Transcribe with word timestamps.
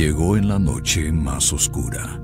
Llegó 0.00 0.38
en 0.38 0.48
la 0.48 0.58
noche 0.58 1.12
más 1.12 1.52
oscura. 1.52 2.18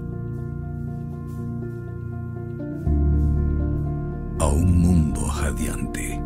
A 4.41 4.47
un 4.47 4.81
mundo 4.81 5.21
jadeante. 5.27 6.19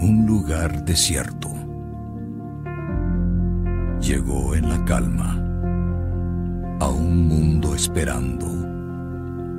Un 0.00 0.24
lugar 0.26 0.86
desierto. 0.86 1.50
Llegó 4.00 4.54
en 4.54 4.70
la 4.70 4.82
calma. 4.86 5.34
A 6.80 6.88
un 6.88 7.28
mundo 7.28 7.74
esperando. 7.74 8.46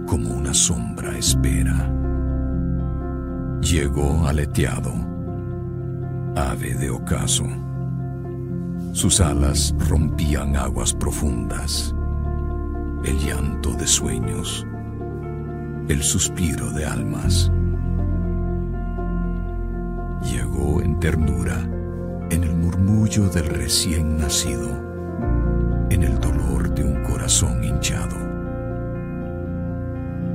Como 0.07 0.31
una 0.31 0.55
sombra 0.55 1.15
espera. 1.19 1.87
Llegó 3.61 4.25
aleteado. 4.27 4.91
Ave 6.35 6.73
de 6.73 6.89
ocaso 6.89 7.45
sus 8.95 9.19
alas 9.19 9.75
rompían 9.89 10.55
aguas 10.55 10.93
profundas, 10.93 11.93
el 13.03 13.19
llanto 13.19 13.73
de 13.73 13.85
sueños, 13.85 14.65
el 15.89 16.01
suspiro 16.01 16.71
de 16.71 16.85
almas. 16.85 17.51
Llegó 20.23 20.81
en 20.81 20.97
ternura, 21.01 21.59
en 22.29 22.45
el 22.45 22.55
murmullo 22.55 23.27
del 23.27 23.47
recién 23.47 24.17
nacido, 24.17 24.69
en 25.89 26.01
el 26.01 26.17
dolor 26.17 26.73
de 26.73 26.85
un 26.85 27.03
corazón 27.03 27.65
hinchado. 27.65 28.15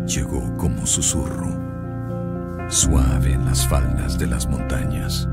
Llegó 0.05 0.55
como 0.59 0.85
susurro, 0.85 1.49
suave 2.69 3.33
en 3.33 3.47
las 3.47 3.67
faldas 3.67 4.19
de 4.19 4.27
las 4.27 4.47
montañas 4.47 5.27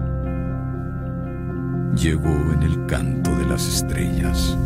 llegó 1.96 2.54
en 2.54 2.64
el 2.64 2.86
canto 2.86 3.36
de 3.36 3.46
las 3.46 3.68
estrellas. 3.68 4.58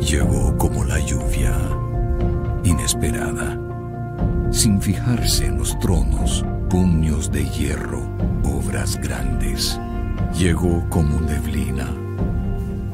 Llegó 0.00 0.56
como 0.56 0.84
la 0.84 0.98
lluvia, 1.00 1.56
inesperada, 2.64 3.58
sin 4.50 4.80
fijarse 4.80 5.46
en 5.46 5.58
los 5.58 5.78
tronos, 5.78 6.44
puños 6.68 7.30
de 7.30 7.44
hierro, 7.44 8.02
obras 8.44 8.96
grandes. 9.00 9.78
Llegó 10.36 10.84
como 10.88 11.20
neblina, 11.20 11.88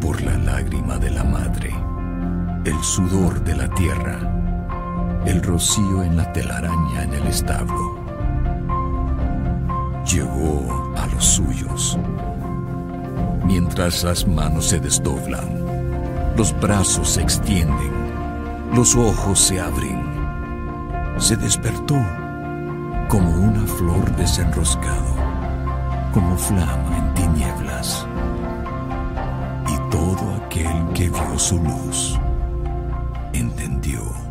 por 0.00 0.22
la 0.22 0.37
lágrima 0.38 0.99
de 0.99 1.10
la 1.10 1.25
madre, 1.25 1.71
el 2.65 2.82
sudor 2.82 3.43
de 3.44 3.56
la 3.56 3.69
tierra, 3.71 5.22
el 5.26 5.43
rocío 5.43 6.03
en 6.03 6.16
la 6.16 6.32
telaraña 6.32 7.05
en 7.05 7.15
el 7.15 7.26
establo 7.26 8.06
llegó 10.06 10.94
a 10.97 11.06
los 11.09 11.25
suyos. 11.25 11.99
Mientras 13.44 14.05
las 14.05 14.27
manos 14.27 14.67
se 14.67 14.81
desdoblan, 14.81 16.34
los 16.37 16.59
brazos 16.61 17.11
se 17.11 17.22
extienden, 17.22 17.93
los 18.75 18.94
ojos 18.97 19.39
se 19.39 19.61
abren, 19.61 20.05
se 21.19 21.37
despertó 21.37 21.97
como 23.09 23.31
una 23.31 23.67
flor 23.67 24.15
desenroscado, 24.17 25.15
como 26.12 26.37
flama 26.37 26.97
en 26.99 27.15
tinieblas. 27.15 28.06
Y 29.69 29.91
todo 29.91 30.34
aquel 30.44 30.93
que 30.94 31.09
vio 31.09 31.38
su 31.38 31.56
luz 31.59 32.19
entendió. 33.33 34.25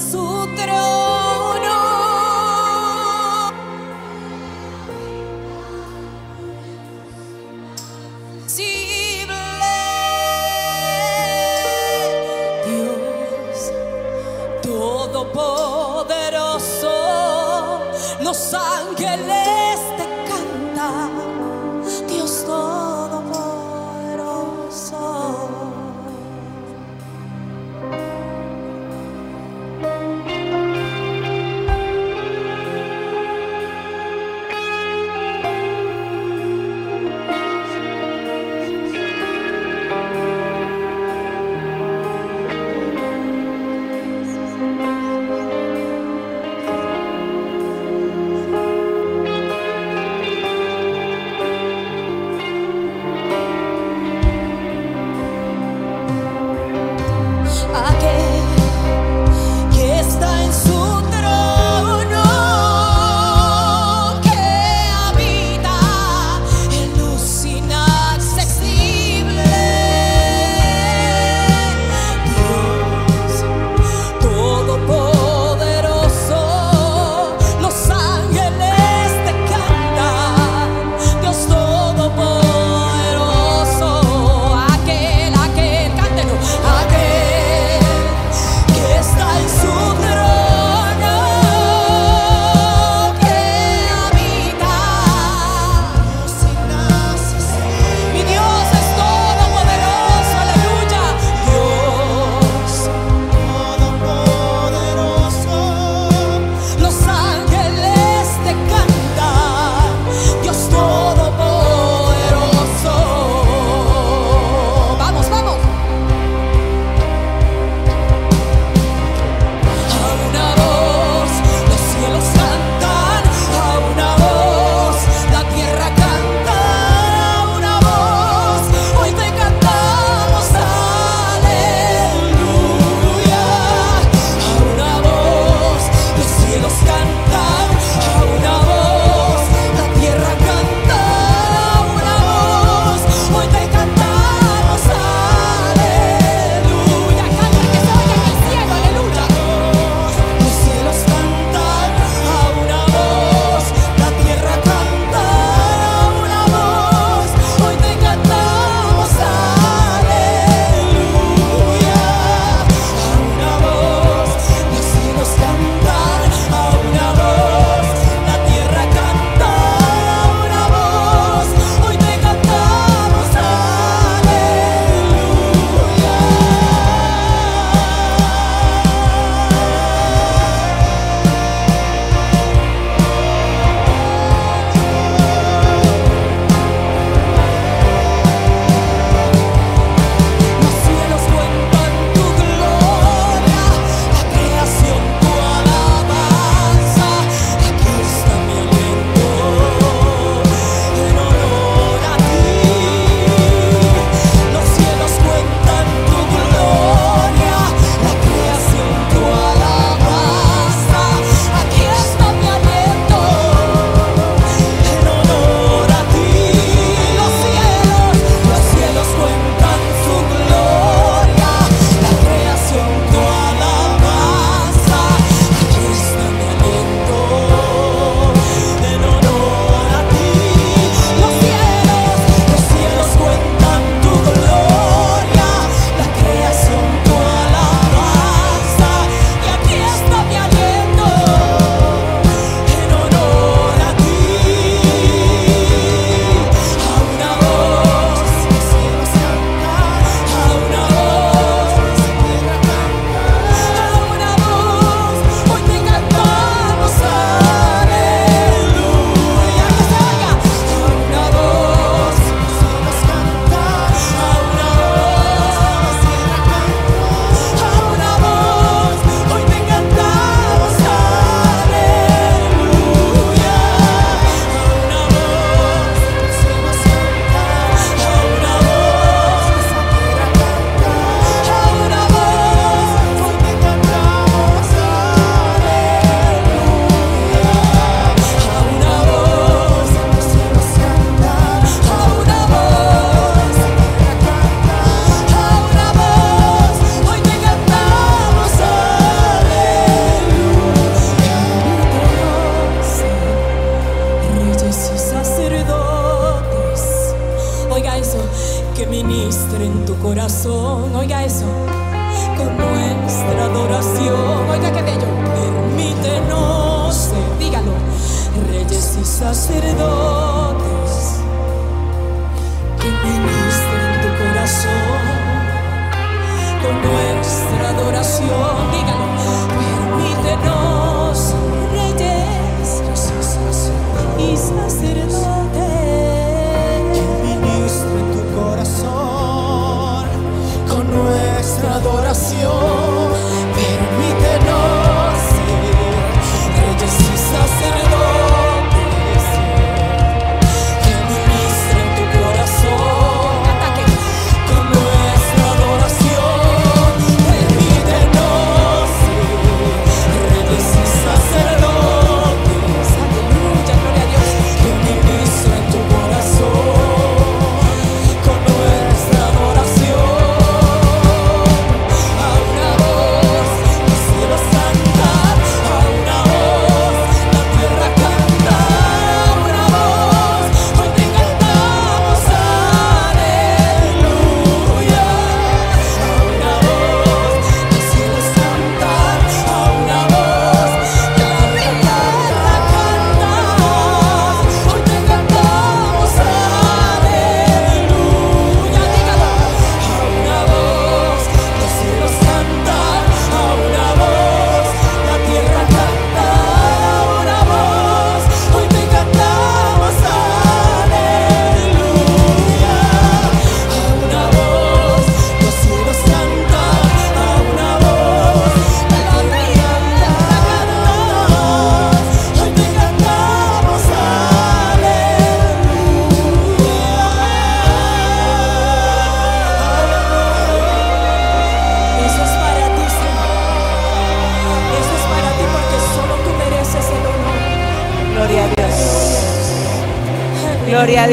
Está 0.00 0.29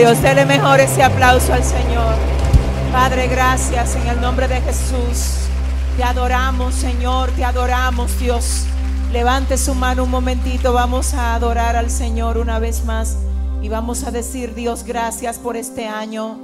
Dios. 0.08 0.22
Dele 0.22 0.46
mejor 0.46 0.80
ese 0.80 1.04
aplauso 1.04 1.54
al 1.54 1.66
Señor. 1.66 2.16
Padre, 2.94 3.28
gracias 3.28 3.94
en 3.98 4.08
el 4.08 4.22
nombre 4.22 4.48
de 4.48 4.62
Jesús. 4.62 5.50
Te 5.98 6.04
adoramos, 6.04 6.76
Señor. 6.76 7.30
Te 7.32 7.44
adoramos, 7.44 8.18
Dios. 8.18 8.68
Levante 9.12 9.58
su 9.58 9.76
mano 9.76 10.06
un 10.06 10.12
momentito. 10.12 10.72
Vamos 10.72 11.14
a 11.14 11.36
adorar 11.36 11.76
al 11.76 11.90
Señor 11.90 12.38
una 12.38 12.58
vez 12.58 12.86
más. 12.86 13.18
Y 13.62 13.68
vamos 13.68 14.06
a 14.06 14.12
decir, 14.12 14.56
Dios, 14.56 14.86
gracias 14.86 15.40
por 15.40 15.58
este 15.58 15.88
año. 15.88 16.40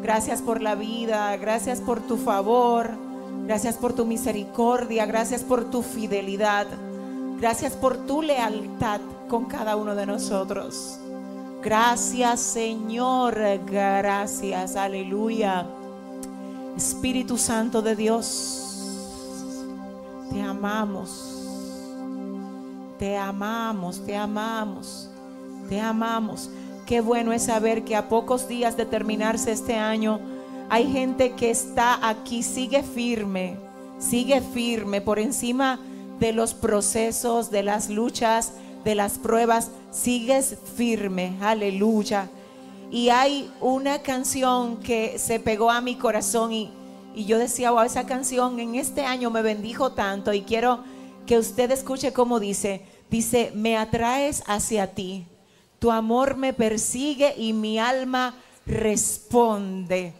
Gracias 0.00 0.42
por 0.42 0.60
la 0.60 0.76
vida, 0.76 1.36
gracias 1.38 1.80
por 1.80 1.98
tu 1.98 2.18
favor, 2.18 2.90
gracias 3.46 3.76
por 3.76 3.94
tu 3.94 4.04
misericordia, 4.04 5.06
gracias 5.06 5.42
por 5.42 5.70
tu 5.70 5.82
fidelidad, 5.82 6.66
gracias 7.40 7.72
por 7.72 7.96
tu 7.96 8.20
lealtad 8.20 9.00
con 9.28 9.46
cada 9.46 9.76
uno 9.76 9.94
de 9.94 10.04
nosotros. 10.04 11.00
Gracias 11.64 12.40
Señor, 12.40 13.40
gracias, 13.64 14.76
aleluya. 14.76 15.66
Espíritu 16.76 17.38
Santo 17.38 17.80
de 17.80 17.96
Dios, 17.96 19.64
te 20.30 20.42
amamos, 20.42 21.08
te 22.98 23.16
amamos, 23.16 24.04
te 24.04 24.14
amamos, 24.14 25.08
te 25.70 25.80
amamos. 25.80 26.50
Qué 26.84 27.00
bueno 27.00 27.32
es 27.32 27.44
saber 27.44 27.84
que 27.84 27.96
a 27.96 28.10
pocos 28.10 28.46
días 28.46 28.76
de 28.76 28.84
terminarse 28.84 29.50
este 29.50 29.76
año, 29.76 30.20
hay 30.68 30.92
gente 30.92 31.32
que 31.32 31.50
está 31.50 32.06
aquí, 32.06 32.42
sigue 32.42 32.82
firme, 32.82 33.56
sigue 33.98 34.42
firme 34.42 35.00
por 35.00 35.18
encima 35.18 35.80
de 36.20 36.34
los 36.34 36.52
procesos, 36.52 37.50
de 37.50 37.62
las 37.62 37.88
luchas, 37.88 38.52
de 38.84 38.94
las 38.94 39.16
pruebas, 39.16 39.70
sigues 39.94 40.56
firme, 40.76 41.36
aleluya. 41.40 42.28
Y 42.90 43.08
hay 43.08 43.50
una 43.60 44.00
canción 44.00 44.78
que 44.78 45.18
se 45.18 45.40
pegó 45.40 45.70
a 45.70 45.80
mi 45.80 45.96
corazón 45.96 46.52
y, 46.52 46.70
y 47.14 47.24
yo 47.24 47.38
decía, 47.38 47.70
wow, 47.70 47.82
esa 47.82 48.04
canción 48.06 48.60
en 48.60 48.74
este 48.74 49.04
año 49.04 49.30
me 49.30 49.42
bendijo 49.42 49.92
tanto 49.92 50.32
y 50.32 50.42
quiero 50.42 50.84
que 51.26 51.38
usted 51.38 51.70
escuche 51.70 52.12
cómo 52.12 52.40
dice, 52.40 52.84
dice, 53.10 53.52
me 53.54 53.76
atraes 53.76 54.42
hacia 54.46 54.94
ti, 54.94 55.26
tu 55.78 55.90
amor 55.90 56.36
me 56.36 56.52
persigue 56.52 57.34
y 57.36 57.52
mi 57.52 57.78
alma 57.78 58.34
responde. 58.66 60.12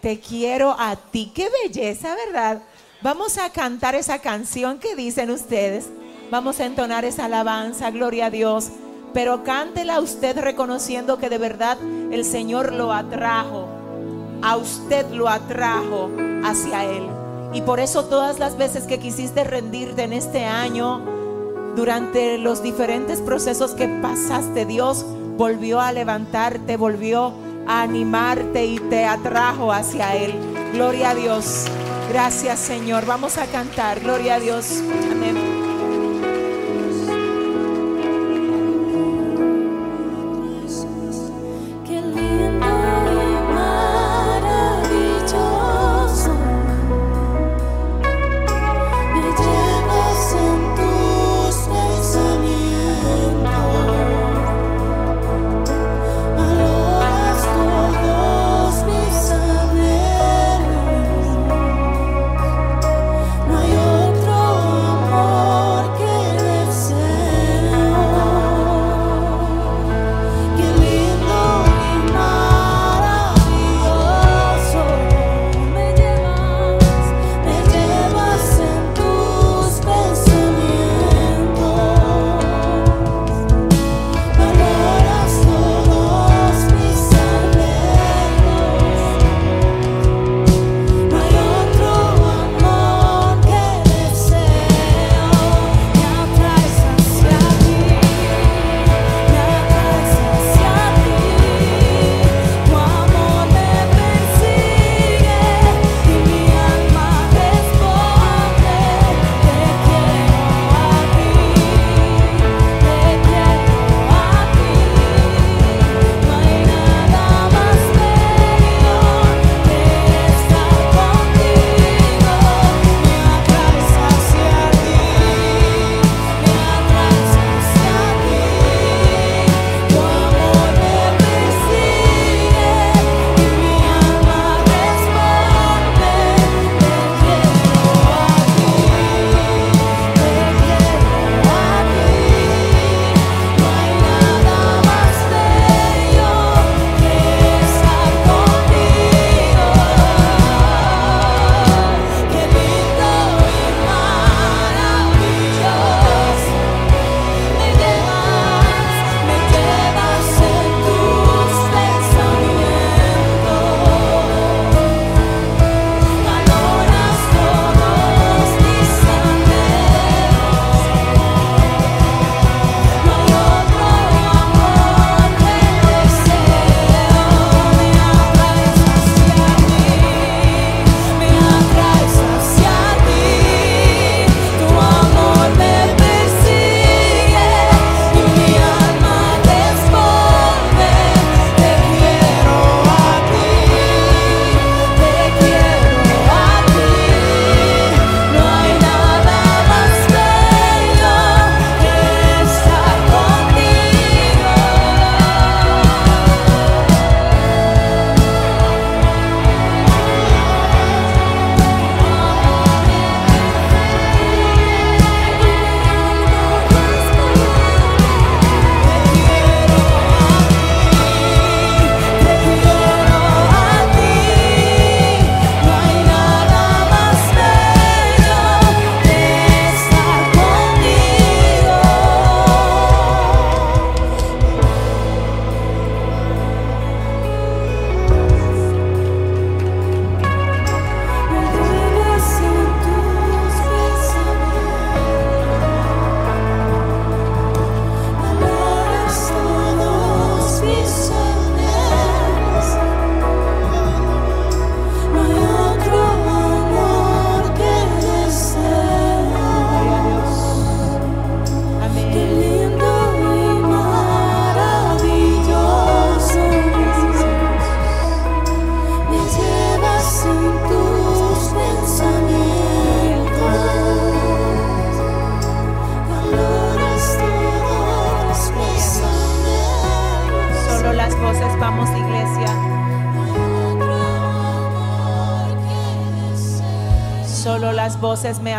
Te 0.00 0.18
quiero 0.18 0.74
a 0.76 0.96
ti. 0.96 1.30
Qué 1.32 1.48
belleza, 1.62 2.16
¿verdad? 2.26 2.62
Vamos 3.02 3.38
a 3.38 3.50
cantar 3.50 3.94
esa 3.94 4.18
canción 4.18 4.78
que 4.78 4.96
dicen 4.96 5.30
ustedes. 5.30 5.88
Vamos 6.30 6.58
a 6.60 6.66
entonar 6.66 7.04
esa 7.04 7.26
alabanza, 7.26 7.90
gloria 7.90 8.26
a 8.26 8.30
Dios. 8.30 8.70
Pero 9.14 9.44
cántela 9.44 10.00
usted 10.00 10.38
reconociendo 10.38 11.18
que 11.18 11.28
de 11.28 11.38
verdad 11.38 11.78
el 12.10 12.24
Señor 12.24 12.72
lo 12.72 12.92
atrajo. 12.92 13.68
A 14.42 14.56
usted 14.56 15.08
lo 15.10 15.28
atrajo 15.28 16.10
hacia 16.44 16.84
Él. 16.84 17.04
Y 17.52 17.60
por 17.62 17.80
eso 17.80 18.04
todas 18.06 18.38
las 18.38 18.56
veces 18.56 18.84
que 18.84 18.98
quisiste 18.98 19.44
rendirte 19.44 20.02
en 20.02 20.12
este 20.12 20.44
año, 20.44 21.04
durante 21.76 22.38
los 22.38 22.62
diferentes 22.62 23.20
procesos 23.20 23.72
que 23.72 23.88
pasaste, 23.88 24.66
Dios 24.66 25.04
volvió 25.36 25.80
a 25.80 25.92
levantarte, 25.92 26.76
volvió 26.76 27.32
a 27.66 27.82
animarte 27.82 28.66
y 28.66 28.78
te 28.78 29.04
atrajo 29.04 29.72
hacia 29.72 30.16
Él. 30.16 30.34
Gloria 30.72 31.10
a 31.10 31.14
Dios. 31.14 31.66
Gracias 32.10 32.58
Señor. 32.58 33.06
Vamos 33.06 33.38
a 33.38 33.46
cantar. 33.46 34.00
Gloria 34.00 34.36
a 34.36 34.40
Dios. 34.40 34.82
Amén. 35.10 35.51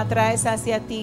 Atraes 0.04 0.46
hacia 0.46 0.80
ti. 0.90 1.03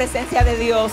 Presencia 0.00 0.42
de 0.44 0.56
Dios. 0.56 0.92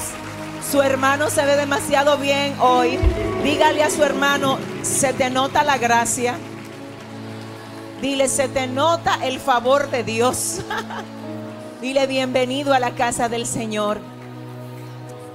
Su 0.69 0.81
hermano 0.81 1.29
se 1.29 1.45
ve 1.45 1.55
demasiado 1.55 2.17
bien 2.17 2.59
hoy. 2.59 2.99
Dígale 3.41 3.81
a 3.81 3.89
su 3.89 4.03
hermano, 4.03 4.57
se 4.81 5.13
te 5.13 5.29
nota 5.29 5.63
la 5.63 5.77
gracia. 5.77 6.35
Dile, 8.01 8.27
se 8.27 8.49
te 8.49 8.67
nota 8.67 9.17
el 9.23 9.39
favor 9.39 9.89
de 9.91 10.03
Dios. 10.03 10.59
Dile, 11.81 12.05
bienvenido 12.05 12.73
a 12.73 12.79
la 12.79 12.95
casa 12.95 13.29
del 13.29 13.45
Señor. 13.45 14.01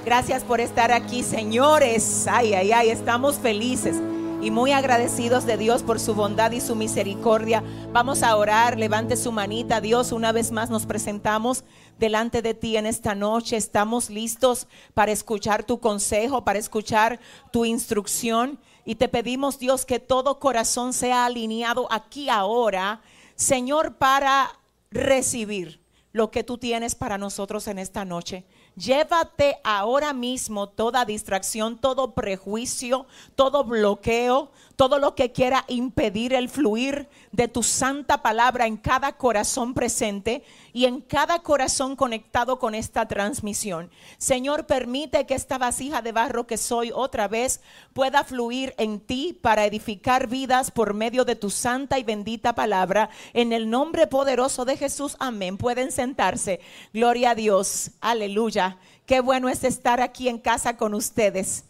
Gracias 0.04 0.44
por 0.44 0.60
estar 0.60 0.92
aquí, 0.92 1.22
señores. 1.22 2.26
Ay, 2.30 2.52
ay, 2.52 2.72
ay, 2.72 2.90
estamos 2.90 3.36
felices 3.36 3.96
y 4.42 4.50
muy 4.50 4.72
agradecidos 4.72 5.46
de 5.46 5.56
Dios 5.56 5.82
por 5.82 5.98
su 5.98 6.14
bondad 6.14 6.50
y 6.50 6.60
su 6.60 6.74
misericordia. 6.74 7.62
Vamos 7.92 8.22
a 8.22 8.36
orar, 8.36 8.76
levante 8.76 9.16
su 9.16 9.32
manita. 9.32 9.80
Dios, 9.80 10.12
una 10.12 10.32
vez 10.32 10.52
más 10.52 10.68
nos 10.68 10.84
presentamos 10.84 11.64
delante 12.02 12.42
de 12.42 12.52
ti 12.52 12.76
en 12.76 12.86
esta 12.86 13.14
noche. 13.14 13.56
Estamos 13.56 14.10
listos 14.10 14.66
para 14.92 15.12
escuchar 15.12 15.62
tu 15.62 15.78
consejo, 15.78 16.44
para 16.44 16.58
escuchar 16.58 17.20
tu 17.52 17.64
instrucción. 17.64 18.58
Y 18.84 18.96
te 18.96 19.08
pedimos, 19.08 19.60
Dios, 19.60 19.86
que 19.86 20.00
todo 20.00 20.40
corazón 20.40 20.94
sea 20.94 21.26
alineado 21.26 21.86
aquí 21.92 22.28
ahora, 22.28 23.02
Señor, 23.36 23.98
para 23.98 24.50
recibir 24.90 25.80
lo 26.10 26.32
que 26.32 26.42
tú 26.42 26.58
tienes 26.58 26.96
para 26.96 27.18
nosotros 27.18 27.68
en 27.68 27.78
esta 27.78 28.04
noche. 28.04 28.44
Llévate 28.74 29.58
ahora 29.62 30.12
mismo 30.12 30.68
toda 30.68 31.04
distracción, 31.04 31.78
todo 31.78 32.14
prejuicio, 32.14 33.06
todo 33.36 33.62
bloqueo, 33.62 34.50
todo 34.76 34.98
lo 34.98 35.14
que 35.14 35.32
quiera 35.32 35.64
impedir 35.68 36.32
el 36.32 36.48
fluir 36.48 37.08
de 37.30 37.48
tu 37.48 37.62
santa 37.62 38.22
palabra 38.22 38.66
en 38.66 38.76
cada 38.76 39.16
corazón 39.16 39.74
presente 39.74 40.42
y 40.72 40.86
en 40.86 41.00
cada 41.00 41.40
corazón 41.40 41.96
conectado 41.96 42.58
con 42.58 42.74
esta 42.74 43.06
transmisión. 43.06 43.90
Señor, 44.18 44.66
permite 44.66 45.26
que 45.26 45.34
esta 45.34 45.58
vasija 45.58 46.02
de 46.02 46.12
barro 46.12 46.46
que 46.46 46.56
soy 46.56 46.90
otra 46.94 47.28
vez 47.28 47.60
pueda 47.92 48.24
fluir 48.24 48.74
en 48.78 49.00
ti 49.00 49.38
para 49.40 49.64
edificar 49.64 50.28
vidas 50.28 50.70
por 50.70 50.94
medio 50.94 51.24
de 51.24 51.36
tu 51.36 51.50
santa 51.50 51.98
y 51.98 52.04
bendita 52.04 52.54
palabra. 52.54 53.10
En 53.32 53.52
el 53.52 53.70
nombre 53.70 54.06
poderoso 54.06 54.64
de 54.64 54.76
Jesús, 54.76 55.16
amén. 55.18 55.56
Pueden 55.56 55.92
sentarse. 55.92 56.60
Gloria 56.92 57.30
a 57.30 57.34
Dios. 57.34 57.92
Aleluya. 58.00 58.78
Qué 59.06 59.20
bueno 59.20 59.48
es 59.48 59.64
estar 59.64 60.00
aquí 60.00 60.28
en 60.28 60.38
casa 60.38 60.76
con 60.76 60.94
ustedes. 60.94 61.64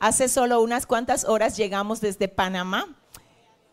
Hace 0.00 0.28
solo 0.28 0.60
unas 0.60 0.86
cuantas 0.86 1.24
horas 1.24 1.56
llegamos 1.56 2.00
desde 2.00 2.28
Panamá 2.28 2.86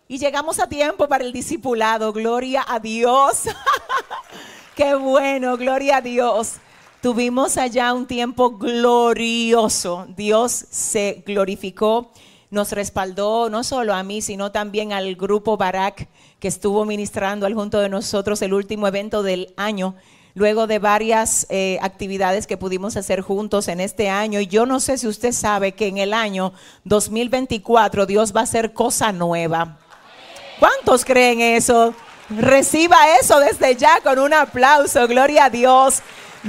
y 0.07 0.17
llegamos 0.17 0.59
a 0.59 0.67
tiempo 0.67 1.07
para 1.07 1.23
el 1.23 1.31
discipulado. 1.31 2.11
Gloria 2.13 2.65
a 2.67 2.79
Dios. 2.79 3.43
Qué 4.75 4.95
bueno, 4.95 5.55
gloria 5.55 5.97
a 5.97 6.01
Dios. 6.01 6.53
Tuvimos 6.99 7.57
allá 7.57 7.93
un 7.93 8.07
tiempo 8.07 8.57
glorioso. 8.57 10.07
Dios 10.17 10.51
se 10.51 11.23
glorificó, 11.27 12.11
nos 12.49 12.71
respaldó 12.71 13.51
no 13.51 13.63
solo 13.63 13.93
a 13.93 14.01
mí, 14.01 14.23
sino 14.23 14.51
también 14.51 14.93
al 14.93 15.15
grupo 15.15 15.57
Barak 15.57 16.09
que 16.39 16.47
estuvo 16.47 16.85
ministrando 16.85 17.45
al 17.45 17.53
junto 17.53 17.79
de 17.79 17.89
nosotros 17.89 18.41
el 18.41 18.55
último 18.55 18.87
evento 18.87 19.21
del 19.21 19.53
año 19.57 19.93
luego 20.35 20.67
de 20.67 20.79
varias 20.79 21.47
eh, 21.49 21.79
actividades 21.81 22.45
que 22.45 22.57
pudimos 22.57 22.97
hacer 22.97 23.21
juntos 23.21 23.67
en 23.69 23.79
este 23.79 24.09
año. 24.09 24.39
Y 24.41 24.47
yo 24.47 24.65
no 24.65 24.79
sé 24.79 24.97
si 24.97 25.07
usted 25.07 25.31
sabe 25.31 25.71
que 25.71 25.87
en 25.87 25.97
el 25.97 26.13
año 26.13 26.53
2024 26.83 28.05
Dios 28.05 28.35
va 28.35 28.41
a 28.41 28.43
hacer 28.43 28.73
cosa 28.73 29.11
nueva. 29.11 29.79
¿Cuántos 30.59 31.03
creen 31.05 31.41
eso? 31.41 31.95
Reciba 32.29 32.97
eso 33.19 33.39
desde 33.39 33.75
ya 33.75 34.01
con 34.01 34.19
un 34.19 34.33
aplauso. 34.33 35.07
Gloria 35.07 35.45
a 35.45 35.49
Dios. 35.49 36.01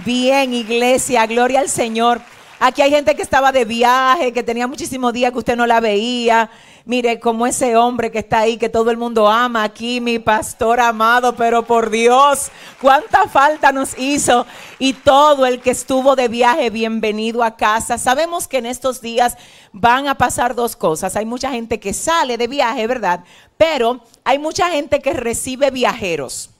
Bien, 0.04 0.52
iglesia, 0.52 1.24
gloria 1.26 1.60
al 1.60 1.68
Señor. 1.68 2.20
Aquí 2.58 2.82
hay 2.82 2.90
gente 2.90 3.14
que 3.14 3.22
estaba 3.22 3.52
de 3.52 3.64
viaje, 3.64 4.32
que 4.32 4.42
tenía 4.42 4.66
muchísimos 4.66 5.12
días 5.12 5.30
que 5.30 5.38
usted 5.38 5.56
no 5.56 5.66
la 5.66 5.80
veía. 5.80 6.50
Mire, 6.88 7.18
como 7.18 7.48
ese 7.48 7.76
hombre 7.76 8.12
que 8.12 8.20
está 8.20 8.38
ahí, 8.38 8.58
que 8.58 8.68
todo 8.68 8.92
el 8.92 8.96
mundo 8.96 9.28
ama 9.28 9.64
aquí, 9.64 10.00
mi 10.00 10.20
pastor 10.20 10.78
amado, 10.78 11.34
pero 11.34 11.64
por 11.64 11.90
Dios, 11.90 12.52
cuánta 12.80 13.26
falta 13.26 13.72
nos 13.72 13.98
hizo. 13.98 14.46
Y 14.78 14.92
todo 14.92 15.46
el 15.46 15.60
que 15.60 15.72
estuvo 15.72 16.14
de 16.14 16.28
viaje, 16.28 16.70
bienvenido 16.70 17.42
a 17.42 17.56
casa. 17.56 17.98
Sabemos 17.98 18.46
que 18.46 18.58
en 18.58 18.66
estos 18.66 19.00
días 19.00 19.36
van 19.72 20.06
a 20.06 20.14
pasar 20.14 20.54
dos 20.54 20.76
cosas. 20.76 21.16
Hay 21.16 21.26
mucha 21.26 21.50
gente 21.50 21.80
que 21.80 21.92
sale 21.92 22.38
de 22.38 22.46
viaje, 22.46 22.86
¿verdad? 22.86 23.24
Pero 23.56 24.00
hay 24.22 24.38
mucha 24.38 24.70
gente 24.70 25.00
que 25.00 25.12
recibe 25.12 25.72
viajeros. 25.72 26.50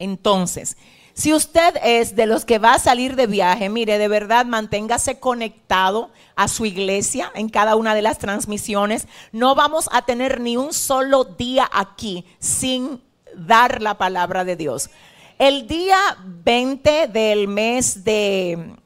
Entonces, 0.00 0.76
si 1.16 1.32
usted 1.32 1.76
es 1.82 2.14
de 2.14 2.26
los 2.26 2.44
que 2.44 2.58
va 2.58 2.74
a 2.74 2.78
salir 2.78 3.16
de 3.16 3.26
viaje, 3.26 3.70
mire, 3.70 3.96
de 3.96 4.06
verdad 4.06 4.44
manténgase 4.44 5.18
conectado 5.18 6.10
a 6.34 6.46
su 6.46 6.66
iglesia 6.66 7.32
en 7.34 7.48
cada 7.48 7.74
una 7.74 7.94
de 7.94 8.02
las 8.02 8.18
transmisiones. 8.18 9.08
No 9.32 9.54
vamos 9.54 9.88
a 9.92 10.04
tener 10.04 10.42
ni 10.42 10.58
un 10.58 10.74
solo 10.74 11.24
día 11.24 11.70
aquí 11.72 12.26
sin 12.38 13.00
dar 13.34 13.80
la 13.80 13.96
palabra 13.96 14.44
de 14.44 14.56
Dios. 14.56 14.90
El 15.38 15.66
día 15.66 15.96
20 16.22 17.06
del 17.08 17.48
mes 17.48 18.04
de 18.04 18.76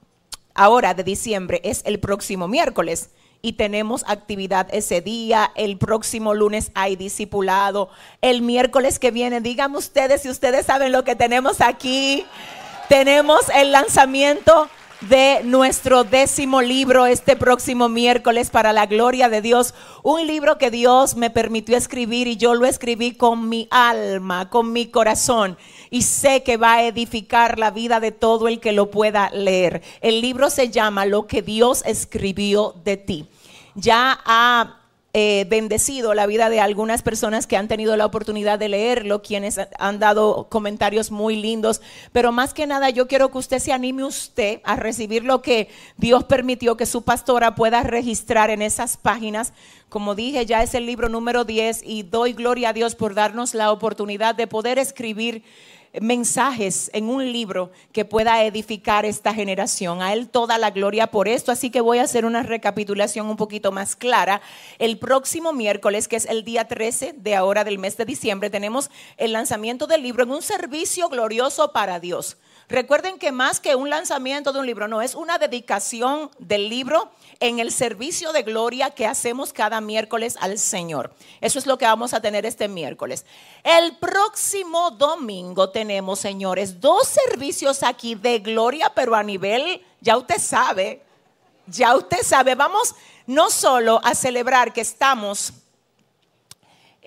ahora 0.54 0.94
de 0.94 1.02
diciembre 1.02 1.60
es 1.64 1.82
el 1.84 1.98
próximo 1.98 2.46
miércoles 2.46 3.10
y 3.42 3.52
tenemos 3.52 4.04
actividad 4.06 4.68
ese 4.72 5.00
día. 5.00 5.52
El 5.54 5.78
próximo 5.78 6.34
lunes 6.34 6.70
hay 6.74 6.96
discipulado. 6.96 7.88
El 8.20 8.42
miércoles 8.42 8.98
que 8.98 9.10
viene, 9.10 9.40
díganme 9.40 9.78
ustedes 9.78 10.22
si 10.22 10.28
ustedes 10.28 10.66
saben 10.66 10.92
lo 10.92 11.04
que 11.04 11.16
tenemos 11.16 11.60
aquí. 11.60 12.24
Tenemos 12.88 13.40
el 13.54 13.72
lanzamiento 13.72 14.68
de 15.02 15.40
nuestro 15.44 16.04
décimo 16.04 16.60
libro 16.60 17.06
este 17.06 17.34
próximo 17.34 17.88
miércoles 17.88 18.50
para 18.50 18.72
la 18.72 18.86
gloria 18.86 19.28
de 19.28 19.40
Dios. 19.40 19.74
Un 20.02 20.26
libro 20.26 20.58
que 20.58 20.70
Dios 20.70 21.16
me 21.16 21.30
permitió 21.30 21.76
escribir 21.76 22.26
y 22.26 22.36
yo 22.36 22.54
lo 22.54 22.66
escribí 22.66 23.12
con 23.12 23.48
mi 23.48 23.66
alma, 23.70 24.50
con 24.50 24.72
mi 24.72 24.86
corazón. 24.86 25.56
Y 25.88 26.02
sé 26.02 26.42
que 26.42 26.56
va 26.56 26.74
a 26.74 26.84
edificar 26.84 27.58
la 27.58 27.70
vida 27.70 28.00
de 28.00 28.12
todo 28.12 28.48
el 28.48 28.60
que 28.60 28.72
lo 28.72 28.90
pueda 28.90 29.30
leer. 29.30 29.82
El 30.00 30.20
libro 30.20 30.50
se 30.50 30.70
llama 30.70 31.06
Lo 31.06 31.26
que 31.26 31.42
Dios 31.42 31.82
escribió 31.86 32.74
de 32.84 32.96
ti. 32.96 33.28
Ya 33.74 34.18
ha 34.24 34.80
eh, 35.12 35.44
bendecido 35.48 36.14
la 36.14 36.26
vida 36.26 36.48
de 36.50 36.60
algunas 36.60 37.02
personas 37.02 37.48
que 37.48 37.56
han 37.56 37.66
tenido 37.66 37.96
la 37.96 38.06
oportunidad 38.06 38.60
de 38.60 38.68
leerlo, 38.68 39.22
quienes 39.22 39.58
han 39.76 39.98
dado 39.98 40.46
comentarios 40.48 41.10
muy 41.10 41.34
lindos, 41.34 41.80
pero 42.12 42.30
más 42.30 42.54
que 42.54 42.68
nada 42.68 42.90
yo 42.90 43.08
quiero 43.08 43.32
que 43.32 43.38
usted 43.38 43.58
se 43.58 43.72
anime 43.72 44.04
usted 44.04 44.60
a 44.62 44.76
recibir 44.76 45.24
lo 45.24 45.42
que 45.42 45.68
Dios 45.96 46.22
permitió 46.22 46.76
que 46.76 46.86
su 46.86 47.02
pastora 47.02 47.56
pueda 47.56 47.82
registrar 47.82 48.50
en 48.50 48.62
esas 48.62 48.96
páginas. 48.96 49.52
Como 49.88 50.14
dije, 50.14 50.46
ya 50.46 50.62
es 50.62 50.74
el 50.74 50.86
libro 50.86 51.08
número 51.08 51.44
10 51.44 51.82
y 51.84 52.04
doy 52.04 52.32
gloria 52.32 52.68
a 52.68 52.72
Dios 52.72 52.94
por 52.94 53.14
darnos 53.14 53.52
la 53.52 53.72
oportunidad 53.72 54.36
de 54.36 54.46
poder 54.46 54.78
escribir 54.78 55.42
mensajes 56.00 56.90
en 56.94 57.08
un 57.08 57.32
libro 57.32 57.70
que 57.92 58.04
pueda 58.04 58.44
edificar 58.44 59.04
esta 59.04 59.34
generación. 59.34 60.02
A 60.02 60.12
Él 60.12 60.28
toda 60.28 60.58
la 60.58 60.70
gloria 60.70 61.08
por 61.08 61.26
esto. 61.26 61.50
Así 61.50 61.70
que 61.70 61.80
voy 61.80 61.98
a 61.98 62.04
hacer 62.04 62.24
una 62.24 62.42
recapitulación 62.42 63.28
un 63.28 63.36
poquito 63.36 63.72
más 63.72 63.96
clara. 63.96 64.40
El 64.78 64.98
próximo 64.98 65.52
miércoles, 65.52 66.06
que 66.06 66.16
es 66.16 66.26
el 66.26 66.44
día 66.44 66.68
13 66.68 67.14
de 67.16 67.34
ahora 67.34 67.64
del 67.64 67.78
mes 67.78 67.96
de 67.96 68.04
diciembre, 68.04 68.50
tenemos 68.50 68.90
el 69.16 69.32
lanzamiento 69.32 69.86
del 69.86 70.02
libro 70.02 70.22
en 70.22 70.30
un 70.30 70.42
servicio 70.42 71.08
glorioso 71.08 71.72
para 71.72 71.98
Dios. 71.98 72.36
Recuerden 72.70 73.18
que 73.18 73.32
más 73.32 73.58
que 73.58 73.74
un 73.74 73.90
lanzamiento 73.90 74.52
de 74.52 74.60
un 74.60 74.66
libro, 74.66 74.86
no, 74.86 75.02
es 75.02 75.16
una 75.16 75.38
dedicación 75.38 76.30
del 76.38 76.68
libro 76.68 77.10
en 77.40 77.58
el 77.58 77.72
servicio 77.72 78.32
de 78.32 78.44
gloria 78.44 78.90
que 78.90 79.08
hacemos 79.08 79.52
cada 79.52 79.80
miércoles 79.80 80.36
al 80.40 80.56
Señor. 80.56 81.12
Eso 81.40 81.58
es 81.58 81.66
lo 81.66 81.78
que 81.78 81.86
vamos 81.86 82.14
a 82.14 82.20
tener 82.20 82.46
este 82.46 82.68
miércoles. 82.68 83.26
El 83.64 83.96
próximo 83.96 84.92
domingo 84.92 85.70
tenemos, 85.70 86.20
señores, 86.20 86.80
dos 86.80 87.08
servicios 87.08 87.82
aquí 87.82 88.14
de 88.14 88.38
gloria, 88.38 88.92
pero 88.94 89.16
a 89.16 89.24
nivel, 89.24 89.84
ya 90.00 90.16
usted 90.16 90.38
sabe, 90.38 91.02
ya 91.66 91.96
usted 91.96 92.22
sabe, 92.22 92.54
vamos 92.54 92.94
no 93.26 93.50
solo 93.50 94.00
a 94.04 94.14
celebrar 94.14 94.72
que 94.72 94.82
estamos 94.82 95.52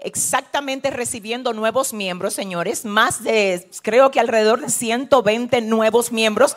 exactamente 0.04 0.92
recibiendo 0.92 1.54
nuevos 1.54 1.94
miembros, 1.94 2.34
señores, 2.34 2.86
más 2.86 3.24
de, 3.24 3.68
creo 3.82 4.12
que 4.12 4.20
alrededor 4.20 4.62
de 4.62 4.70
120 4.70 5.62
nuevos 5.62 6.12
miembros 6.12 6.56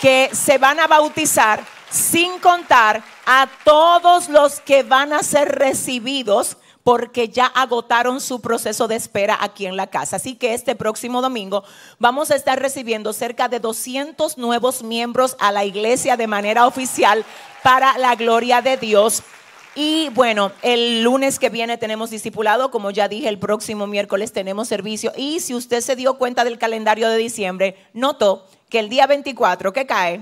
que 0.00 0.30
se 0.32 0.58
van 0.58 0.78
a 0.80 0.86
bautizar, 0.86 1.64
sin 1.90 2.38
contar 2.38 3.02
a 3.26 3.48
todos 3.64 4.28
los 4.28 4.60
que 4.60 4.82
van 4.82 5.12
a 5.12 5.22
ser 5.22 5.58
recibidos 5.58 6.58
porque 6.82 7.30
ya 7.30 7.46
agotaron 7.46 8.20
su 8.20 8.42
proceso 8.42 8.86
de 8.86 8.96
espera 8.96 9.38
aquí 9.40 9.66
en 9.66 9.76
la 9.76 9.86
casa. 9.86 10.16
Así 10.16 10.36
que 10.36 10.52
este 10.52 10.76
próximo 10.76 11.22
domingo 11.22 11.64
vamos 11.98 12.30
a 12.30 12.36
estar 12.36 12.60
recibiendo 12.60 13.14
cerca 13.14 13.48
de 13.48 13.58
200 13.58 14.36
nuevos 14.36 14.82
miembros 14.82 15.34
a 15.40 15.50
la 15.50 15.64
iglesia 15.64 16.18
de 16.18 16.26
manera 16.26 16.66
oficial 16.66 17.24
para 17.62 17.96
la 17.96 18.14
gloria 18.14 18.60
de 18.60 18.76
Dios. 18.76 19.22
Y 19.74 20.08
bueno, 20.10 20.52
el 20.62 21.02
lunes 21.02 21.40
que 21.40 21.50
viene 21.50 21.76
tenemos 21.76 22.10
discipulado, 22.10 22.70
como 22.70 22.92
ya 22.92 23.08
dije, 23.08 23.28
el 23.28 23.40
próximo 23.40 23.88
miércoles 23.88 24.32
tenemos 24.32 24.68
servicio. 24.68 25.12
Y 25.16 25.40
si 25.40 25.54
usted 25.54 25.80
se 25.80 25.96
dio 25.96 26.14
cuenta 26.14 26.44
del 26.44 26.58
calendario 26.58 27.08
de 27.08 27.16
diciembre, 27.16 27.76
notó 27.92 28.46
que 28.68 28.78
el 28.78 28.88
día 28.88 29.08
24, 29.08 29.72
¿qué 29.72 29.84
cae? 29.84 30.20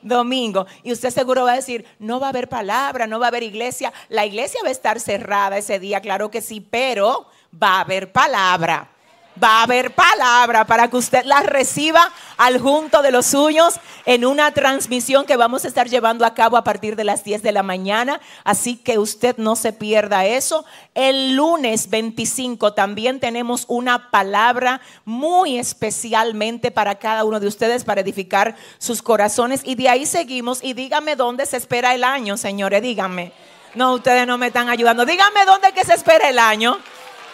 Domingo. 0.00 0.66
Y 0.84 0.92
usted 0.92 1.10
seguro 1.10 1.44
va 1.44 1.52
a 1.52 1.56
decir, 1.56 1.84
no 1.98 2.20
va 2.20 2.26
a 2.26 2.30
haber 2.30 2.48
palabra, 2.48 3.08
no 3.08 3.18
va 3.18 3.26
a 3.26 3.28
haber 3.28 3.42
iglesia. 3.42 3.92
La 4.08 4.24
iglesia 4.24 4.60
va 4.62 4.68
a 4.68 4.72
estar 4.72 5.00
cerrada 5.00 5.58
ese 5.58 5.80
día, 5.80 6.00
claro 6.00 6.30
que 6.30 6.40
sí, 6.40 6.60
pero 6.60 7.26
va 7.52 7.78
a 7.78 7.80
haber 7.80 8.12
palabra 8.12 8.95
va 9.42 9.60
a 9.60 9.62
haber 9.64 9.94
palabra 9.94 10.66
para 10.66 10.88
que 10.88 10.96
usted 10.96 11.24
la 11.24 11.40
reciba 11.40 12.10
al 12.36 12.58
junto 12.58 13.02
de 13.02 13.10
los 13.10 13.26
suyos 13.26 13.80
en 14.04 14.24
una 14.24 14.52
transmisión 14.52 15.24
que 15.24 15.36
vamos 15.36 15.64
a 15.64 15.68
estar 15.68 15.88
llevando 15.88 16.24
a 16.24 16.34
cabo 16.34 16.56
a 16.56 16.64
partir 16.64 16.96
de 16.96 17.04
las 17.04 17.24
10 17.24 17.42
de 17.42 17.52
la 17.52 17.62
mañana. 17.62 18.20
Así 18.44 18.76
que 18.76 18.98
usted 18.98 19.36
no 19.38 19.56
se 19.56 19.72
pierda 19.72 20.26
eso. 20.26 20.64
El 20.94 21.34
lunes 21.34 21.90
25 21.90 22.72
también 22.74 23.20
tenemos 23.20 23.64
una 23.68 24.10
palabra 24.10 24.80
muy 25.04 25.58
especialmente 25.58 26.70
para 26.70 26.96
cada 26.96 27.24
uno 27.24 27.40
de 27.40 27.46
ustedes 27.46 27.84
para 27.84 28.00
edificar 28.00 28.56
sus 28.78 29.02
corazones. 29.02 29.62
Y 29.64 29.74
de 29.74 29.88
ahí 29.88 30.06
seguimos. 30.06 30.62
Y 30.62 30.74
dígame 30.74 31.16
dónde 31.16 31.46
se 31.46 31.56
espera 31.56 31.94
el 31.94 32.04
año, 32.04 32.36
señores, 32.36 32.82
díganme. 32.82 33.32
No, 33.74 33.94
ustedes 33.94 34.26
no 34.26 34.38
me 34.38 34.46
están 34.46 34.70
ayudando. 34.70 35.04
Díganme 35.04 35.44
dónde 35.44 35.72
que 35.72 35.84
se 35.84 35.94
espera 35.94 36.28
el 36.28 36.38
año 36.38 36.78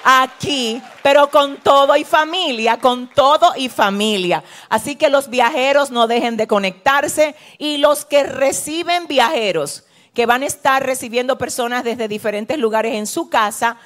aquí, 0.05 0.83
pero 1.03 1.31
con 1.31 1.57
todo 1.59 1.97
y 1.97 2.05
familia, 2.05 2.79
con 2.79 3.09
todo 3.09 3.53
y 3.57 3.69
familia. 3.69 4.45
Así 4.69 4.97
que 4.97 5.09
los 5.09 5.29
viajeros 5.29 5.91
no 5.91 6.07
dejen 6.07 6.37
de 6.37 6.47
conectarse 6.47 7.35
y 7.59 7.79
los 7.79 8.05
que 8.05 8.25
reciben 8.25 9.07
viajeros, 9.07 9.85
que 10.15 10.27
van 10.27 10.43
a 10.43 10.47
estar 10.47 10.85
recibiendo 10.85 11.39
personas 11.39 11.85
desde 11.85 12.09
diferentes 12.09 12.59
lugares 12.59 12.95
en 12.95 13.07
su 13.07 13.29
casa, 13.29 13.77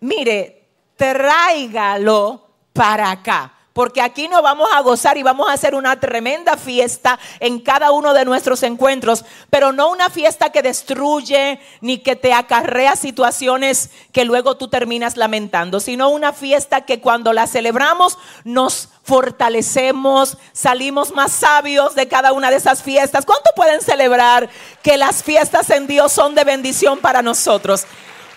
mire, 0.00 0.68
tráigalo 0.96 2.48
para 2.72 3.10
acá 3.10 3.53
porque 3.74 4.00
aquí 4.00 4.28
nos 4.28 4.40
vamos 4.40 4.68
a 4.72 4.80
gozar 4.80 5.18
y 5.18 5.22
vamos 5.22 5.50
a 5.50 5.52
hacer 5.52 5.74
una 5.74 5.98
tremenda 5.98 6.56
fiesta 6.56 7.18
en 7.40 7.58
cada 7.58 7.90
uno 7.90 8.14
de 8.14 8.24
nuestros 8.24 8.62
encuentros, 8.62 9.24
pero 9.50 9.72
no 9.72 9.90
una 9.90 10.08
fiesta 10.10 10.50
que 10.50 10.62
destruye 10.62 11.60
ni 11.80 11.98
que 11.98 12.14
te 12.14 12.32
acarrea 12.32 12.94
situaciones 12.94 13.90
que 14.12 14.24
luego 14.24 14.56
tú 14.56 14.68
terminas 14.68 15.16
lamentando, 15.16 15.80
sino 15.80 16.08
una 16.08 16.32
fiesta 16.32 16.82
que 16.82 17.00
cuando 17.00 17.32
la 17.32 17.48
celebramos 17.48 18.16
nos 18.44 18.90
fortalecemos, 19.02 20.38
salimos 20.52 21.12
más 21.12 21.32
sabios 21.32 21.96
de 21.96 22.06
cada 22.06 22.32
una 22.32 22.50
de 22.50 22.56
esas 22.56 22.80
fiestas. 22.80 23.26
¿Cuánto 23.26 23.50
pueden 23.56 23.82
celebrar 23.82 24.48
que 24.82 24.96
las 24.96 25.24
fiestas 25.24 25.68
en 25.70 25.88
Dios 25.88 26.12
son 26.12 26.36
de 26.36 26.44
bendición 26.44 27.00
para 27.00 27.22
nosotros? 27.22 27.86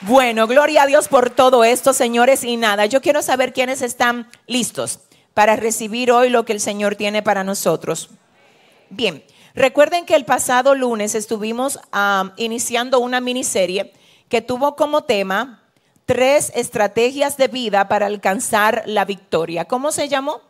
Bueno, 0.02 0.48
gloria 0.48 0.84
a 0.84 0.88
Dios 0.88 1.08
por 1.08 1.30
todo 1.30 1.64
esto, 1.64 1.94
señores, 1.94 2.44
y 2.44 2.58
nada, 2.58 2.88
yo 2.88 3.02
quiero 3.02 3.22
saber 3.22 3.54
quiénes 3.54 3.82
están 3.84 4.30
listos 4.48 5.00
para 5.38 5.56
recibir 5.56 6.12
hoy 6.12 6.32
lo 6.32 6.46
que 6.46 6.54
el 6.54 6.60
Señor 6.60 6.96
tiene 6.96 7.22
para 7.22 7.44
nosotros. 7.44 8.10
Bien, 8.90 9.24
recuerden 9.54 10.04
que 10.04 10.16
el 10.16 10.26
pasado 10.26 10.74
lunes 10.74 11.14
estuvimos 11.14 11.80
iniciando 12.38 12.98
una 12.98 13.22
miniserie 13.22 13.94
que 14.30 14.42
tuvo 14.42 14.76
como 14.76 15.04
tema 15.04 15.62
tres 16.08 16.52
estrategias 16.56 17.38
de 17.38 17.50
vida 17.50 17.88
para 17.88 18.08
alcanzar 18.08 18.82
la 18.88 19.06
victoria. 19.06 19.66
¿Cómo 19.66 19.92
se 19.92 20.10
llamó? 20.10 20.42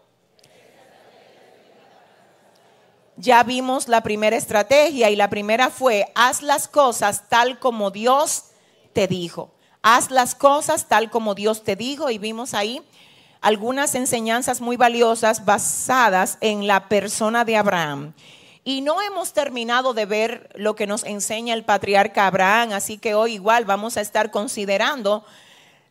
Ya 3.18 3.44
vimos 3.44 3.90
la 3.90 4.04
primera 4.04 4.38
estrategia 4.38 5.10
y 5.10 5.18
la 5.18 5.30
primera 5.30 5.70
fue, 5.70 6.10
haz 6.16 6.42
las 6.42 6.70
cosas 6.70 7.28
tal 7.28 7.60
como 7.60 7.92
Dios 7.92 8.52
te 8.94 9.10
dijo. 9.10 9.52
Haz 9.82 10.12
las 10.12 10.34
cosas 10.34 10.88
tal 10.88 11.10
como 11.10 11.36
Dios 11.36 11.66
te 11.66 11.76
dijo 11.76 12.10
y 12.10 12.20
vimos 12.20 12.54
ahí 12.54 12.82
algunas 13.42 13.96
enseñanzas 13.96 14.62
muy 14.62 14.78
valiosas 14.78 15.46
basadas 15.46 16.38
en 16.42 16.68
la 16.68 16.90
persona 16.90 17.46
de 17.46 17.58
Abraham. 17.58 18.14
Y 18.64 18.82
no 18.82 19.02
hemos 19.02 19.32
terminado 19.32 19.94
de 19.94 20.06
ver 20.06 20.50
lo 20.56 20.76
que 20.76 20.88
nos 20.88 21.06
enseña 21.06 21.54
el 21.54 21.64
patriarca 21.64 22.28
Abraham, 22.28 22.74
así 22.74 22.98
que 22.98 23.16
hoy 23.16 23.36
igual 23.36 23.66
vamos 23.66 23.96
a 23.96 24.02
estar 24.02 24.30
considerando 24.30 25.24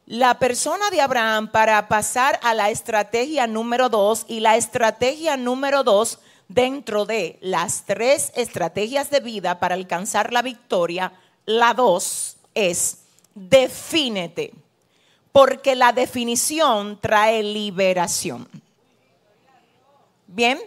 la 0.05 0.39
persona 0.39 0.91
de 0.91 1.01
Abraham 1.01 1.49
para 1.51 1.89
pasar 1.89 2.39
a 2.43 2.55
la 2.55 2.71
estrategia 2.71 3.47
número 3.47 3.89
dos. 3.89 4.27
Y 4.29 4.41
la 4.41 4.57
estrategia 4.57 5.37
número 5.37 5.85
dos 5.85 6.19
dentro 6.49 7.07
de 7.07 7.39
las 7.41 7.85
tres 7.87 8.33
estrategias 8.37 9.11
de 9.11 9.21
vida 9.21 9.59
para 9.59 9.75
alcanzar 9.75 10.33
la 10.33 10.43
victoria, 10.43 11.13
la 11.45 11.75
dos 11.75 12.37
es 12.55 12.99
defínete 13.35 14.53
porque 15.37 15.75
la 15.75 15.93
definición 15.93 16.99
trae 16.99 17.43
liberación. 17.43 18.49
Bien, 20.27 20.59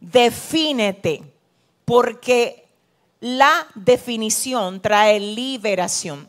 defínete, 0.00 1.22
porque 1.84 2.66
la 3.20 3.68
definición 3.76 4.80
trae 4.80 5.20
liberación. 5.20 6.28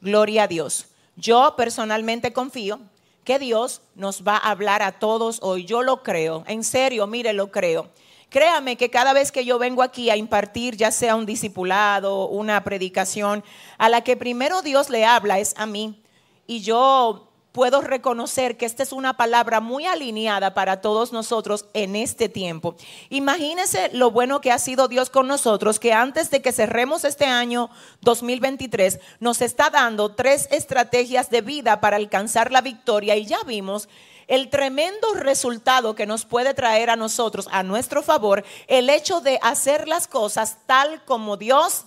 Gloria 0.00 0.44
a 0.44 0.46
Dios. 0.46 0.86
Yo 1.16 1.54
personalmente 1.56 2.32
confío 2.32 2.78
que 3.24 3.40
Dios 3.40 3.82
nos 3.96 4.22
va 4.22 4.36
a 4.36 4.52
hablar 4.52 4.82
a 4.82 5.00
todos 5.00 5.40
hoy. 5.42 5.64
Yo 5.64 5.82
lo 5.82 6.04
creo, 6.04 6.44
en 6.46 6.62
serio, 6.62 7.08
mire, 7.08 7.32
lo 7.32 7.50
creo 7.50 7.90
Créame 8.28 8.76
que 8.76 8.90
cada 8.90 9.12
vez 9.12 9.30
que 9.30 9.44
yo 9.44 9.58
vengo 9.58 9.82
aquí 9.82 10.10
a 10.10 10.16
impartir, 10.16 10.76
ya 10.76 10.90
sea 10.90 11.14
un 11.14 11.26
discipulado, 11.26 12.28
una 12.28 12.62
predicación, 12.64 13.44
a 13.78 13.88
la 13.88 14.02
que 14.02 14.16
primero 14.16 14.62
Dios 14.62 14.90
le 14.90 15.04
habla 15.04 15.38
es 15.38 15.54
a 15.56 15.66
mí. 15.66 16.00
Y 16.46 16.60
yo 16.60 17.26
puedo 17.56 17.80
reconocer 17.80 18.58
que 18.58 18.66
esta 18.66 18.82
es 18.82 18.92
una 18.92 19.16
palabra 19.16 19.60
muy 19.60 19.86
alineada 19.86 20.52
para 20.52 20.82
todos 20.82 21.14
nosotros 21.14 21.64
en 21.72 21.96
este 21.96 22.28
tiempo. 22.28 22.76
Imagínense 23.08 23.88
lo 23.94 24.10
bueno 24.10 24.42
que 24.42 24.52
ha 24.52 24.58
sido 24.58 24.88
Dios 24.88 25.08
con 25.08 25.26
nosotros, 25.26 25.80
que 25.80 25.94
antes 25.94 26.30
de 26.30 26.42
que 26.42 26.52
cerremos 26.52 27.06
este 27.06 27.24
año 27.24 27.70
2023, 28.02 29.00
nos 29.20 29.40
está 29.40 29.70
dando 29.70 30.14
tres 30.14 30.48
estrategias 30.50 31.30
de 31.30 31.40
vida 31.40 31.80
para 31.80 31.96
alcanzar 31.96 32.52
la 32.52 32.60
victoria 32.60 33.16
y 33.16 33.24
ya 33.24 33.38
vimos 33.46 33.88
el 34.26 34.50
tremendo 34.50 35.14
resultado 35.14 35.94
que 35.94 36.04
nos 36.04 36.26
puede 36.26 36.52
traer 36.52 36.90
a 36.90 36.96
nosotros, 36.96 37.48
a 37.50 37.62
nuestro 37.62 38.02
favor, 38.02 38.44
el 38.66 38.90
hecho 38.90 39.22
de 39.22 39.38
hacer 39.40 39.88
las 39.88 40.08
cosas 40.08 40.58
tal 40.66 41.02
como 41.06 41.38
Dios 41.38 41.86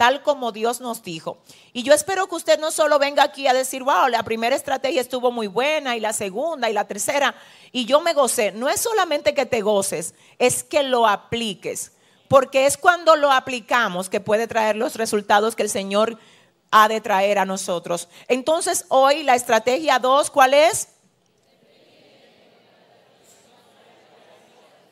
tal 0.00 0.22
como 0.22 0.50
Dios 0.50 0.80
nos 0.80 1.02
dijo. 1.02 1.42
Y 1.74 1.82
yo 1.82 1.92
espero 1.92 2.26
que 2.26 2.34
usted 2.36 2.58
no 2.58 2.70
solo 2.70 2.98
venga 2.98 3.22
aquí 3.22 3.46
a 3.46 3.52
decir, 3.52 3.82
wow, 3.82 4.08
la 4.08 4.22
primera 4.22 4.56
estrategia 4.56 4.98
estuvo 4.98 5.30
muy 5.30 5.46
buena 5.46 5.94
y 5.94 6.00
la 6.00 6.14
segunda 6.14 6.70
y 6.70 6.72
la 6.72 6.86
tercera, 6.86 7.34
y 7.70 7.84
yo 7.84 8.00
me 8.00 8.14
gocé. 8.14 8.50
No 8.52 8.70
es 8.70 8.80
solamente 8.80 9.34
que 9.34 9.44
te 9.44 9.60
goces, 9.60 10.14
es 10.38 10.64
que 10.64 10.84
lo 10.84 11.06
apliques, 11.06 11.92
porque 12.28 12.64
es 12.64 12.78
cuando 12.78 13.14
lo 13.14 13.30
aplicamos 13.30 14.08
que 14.08 14.20
puede 14.20 14.46
traer 14.46 14.74
los 14.74 14.94
resultados 14.94 15.54
que 15.54 15.64
el 15.64 15.68
Señor 15.68 16.16
ha 16.70 16.88
de 16.88 17.02
traer 17.02 17.38
a 17.38 17.44
nosotros. 17.44 18.08
Entonces, 18.26 18.86
hoy 18.88 19.22
la 19.22 19.34
estrategia 19.34 19.98
2, 19.98 20.30
¿cuál 20.30 20.54
es? 20.54 20.88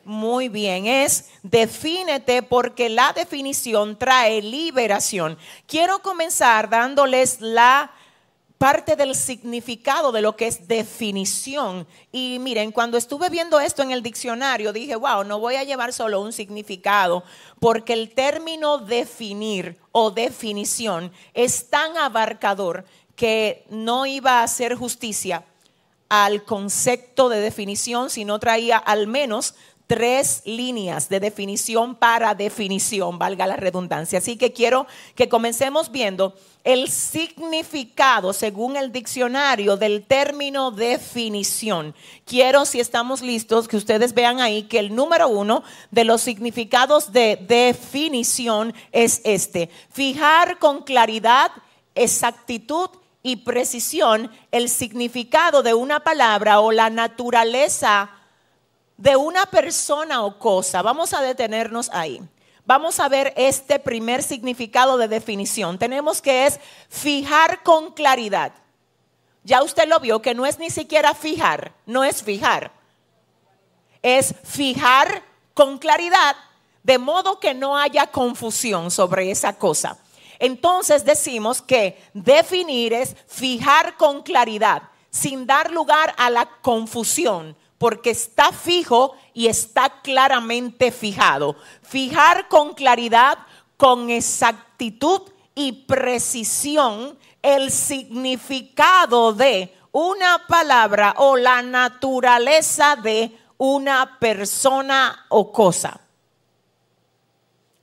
Muy 0.05 0.49
bien, 0.49 0.85
es 0.85 1.29
defínete 1.43 2.41
porque 2.41 2.89
la 2.89 3.13
definición 3.13 3.97
trae 3.97 4.41
liberación. 4.41 5.37
Quiero 5.67 5.99
comenzar 5.99 6.69
dándoles 6.69 7.41
la 7.41 7.91
parte 8.59 8.97
del 8.97 9.15
significado 9.15 10.11
de 10.11 10.21
lo 10.21 10.35
que 10.35 10.47
es 10.47 10.67
definición. 10.67 11.87
Y 12.11 12.37
miren, 12.41 12.71
cuando 12.73 12.97
estuve 12.97 13.29
viendo 13.29 13.59
esto 13.59 13.81
en 13.83 13.91
el 13.91 14.03
diccionario, 14.03 14.73
dije, 14.73 14.97
wow, 14.97 15.23
no 15.23 15.39
voy 15.39 15.55
a 15.55 15.63
llevar 15.63 15.93
solo 15.93 16.21
un 16.21 16.33
significado, 16.33 17.23
porque 17.61 17.93
el 17.93 18.13
término 18.13 18.77
definir 18.77 19.77
o 19.93 20.11
definición 20.11 21.11
es 21.33 21.69
tan 21.69 21.97
abarcador 21.97 22.83
que 23.15 23.65
no 23.69 24.05
iba 24.05 24.39
a 24.39 24.43
hacer 24.43 24.75
justicia 24.75 25.45
al 26.09 26.43
concepto 26.43 27.29
de 27.29 27.39
definición 27.39 28.09
si 28.09 28.25
no 28.25 28.39
traía 28.39 28.77
al 28.77 29.07
menos 29.07 29.55
tres 29.89 30.43
líneas 30.45 31.09
de 31.09 31.19
definición 31.19 31.95
para 31.95 32.35
definición, 32.35 33.17
valga 33.17 33.47
la 33.47 33.55
redundancia. 33.55 34.19
Así 34.19 34.37
que 34.37 34.53
quiero 34.53 34.85
que 35.15 35.27
comencemos 35.27 35.91
viendo 35.91 36.35
el 36.63 36.89
significado, 36.89 38.31
según 38.33 38.77
el 38.77 38.91
diccionario, 38.91 39.77
del 39.77 40.05
término 40.05 40.69
definición. 40.69 41.95
Quiero, 42.23 42.65
si 42.65 42.79
estamos 42.79 43.23
listos, 43.23 43.67
que 43.67 43.77
ustedes 43.77 44.13
vean 44.13 44.41
ahí 44.41 44.61
que 44.63 44.77
el 44.77 44.93
número 44.93 45.27
uno 45.27 45.63
de 45.89 46.03
los 46.03 46.21
significados 46.21 47.11
de 47.11 47.43
definición 47.47 48.75
es 48.91 49.21
este. 49.23 49.71
Fijar 49.91 50.59
con 50.59 50.83
claridad, 50.83 51.49
exactitud 51.95 52.91
y 53.23 53.37
precisión 53.37 54.29
el 54.51 54.69
significado 54.69 55.63
de 55.63 55.73
una 55.73 56.01
palabra 56.01 56.59
o 56.59 56.71
la 56.71 56.91
naturaleza 56.91 58.11
de 58.99 59.15
una 59.15 59.45
persona 59.45 60.23
o 60.23 60.37
cosa. 60.37 60.81
Vamos 60.81 61.13
a 61.13 61.21
detenernos 61.21 61.89
ahí. 61.93 62.21
Vamos 62.65 62.99
a 62.99 63.07
ver 63.07 63.33
este 63.37 63.79
primer 63.79 64.21
significado 64.21 64.97
de 64.97 65.07
definición. 65.07 65.79
Tenemos 65.79 66.21
que 66.21 66.45
es 66.45 66.59
fijar 66.89 67.63
con 67.63 67.93
claridad. 67.93 68.51
Ya 69.45 69.63
usted 69.63 69.87
lo 69.87 70.01
vio 70.01 70.21
que 70.21 70.35
no 70.35 70.45
es 70.45 70.59
ni 70.59 70.69
siquiera 70.69 71.13
fijar, 71.13 71.71
no 71.85 72.03
es 72.03 72.21
fijar. 72.21 72.73
Es 74.01 74.35
fijar 74.43 75.23
con 75.53 75.77
claridad 75.77 76.35
de 76.83 76.97
modo 76.97 77.39
que 77.39 77.53
no 77.53 77.77
haya 77.77 78.07
confusión 78.07 78.91
sobre 78.91 79.31
esa 79.31 79.57
cosa. 79.57 79.97
Entonces 80.39 81.05
decimos 81.05 81.61
que 81.61 82.01
definir 82.13 82.91
es 82.91 83.15
fijar 83.27 83.95
con 83.95 84.23
claridad, 84.23 84.83
sin 85.09 85.47
dar 85.47 85.71
lugar 85.71 86.13
a 86.17 86.29
la 86.29 86.49
confusión, 86.61 87.55
porque 87.79 88.11
está 88.11 88.51
fijo 88.51 89.15
y 89.33 89.47
está 89.47 90.01
claramente 90.03 90.91
fijado. 90.91 91.55
Fijar 91.81 92.47
con 92.49 92.75
claridad, 92.75 93.39
con 93.77 94.11
exactitud 94.11 95.21
y 95.55 95.71
precisión 95.71 97.17
el 97.41 97.71
significado 97.71 99.33
de 99.33 99.73
una 99.91 100.45
palabra 100.47 101.15
o 101.17 101.37
la 101.37 101.61
naturaleza 101.61 102.97
de 102.97 103.35
una 103.57 104.19
persona 104.19 105.25
o 105.29 105.51
cosa. 105.51 106.01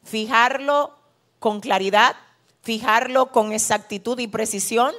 Fijarlo 0.04 0.94
con 1.38 1.60
claridad, 1.60 2.16
fijarlo 2.62 3.32
con 3.32 3.52
exactitud 3.52 4.18
y 4.18 4.28
precisión 4.28 4.94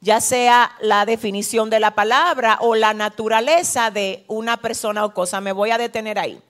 ya 0.00 0.20
sea 0.20 0.72
la 0.80 1.06
definición 1.06 1.70
de 1.70 1.80
la 1.80 1.94
palabra 1.94 2.58
o 2.60 2.74
la 2.74 2.94
naturaleza 2.94 3.90
de 3.90 4.24
una 4.28 4.58
persona 4.58 5.04
o 5.04 5.14
cosa. 5.14 5.40
Me 5.40 5.52
voy 5.52 5.70
a 5.70 5.78
detener 5.78 6.18
ahí. 6.18 6.40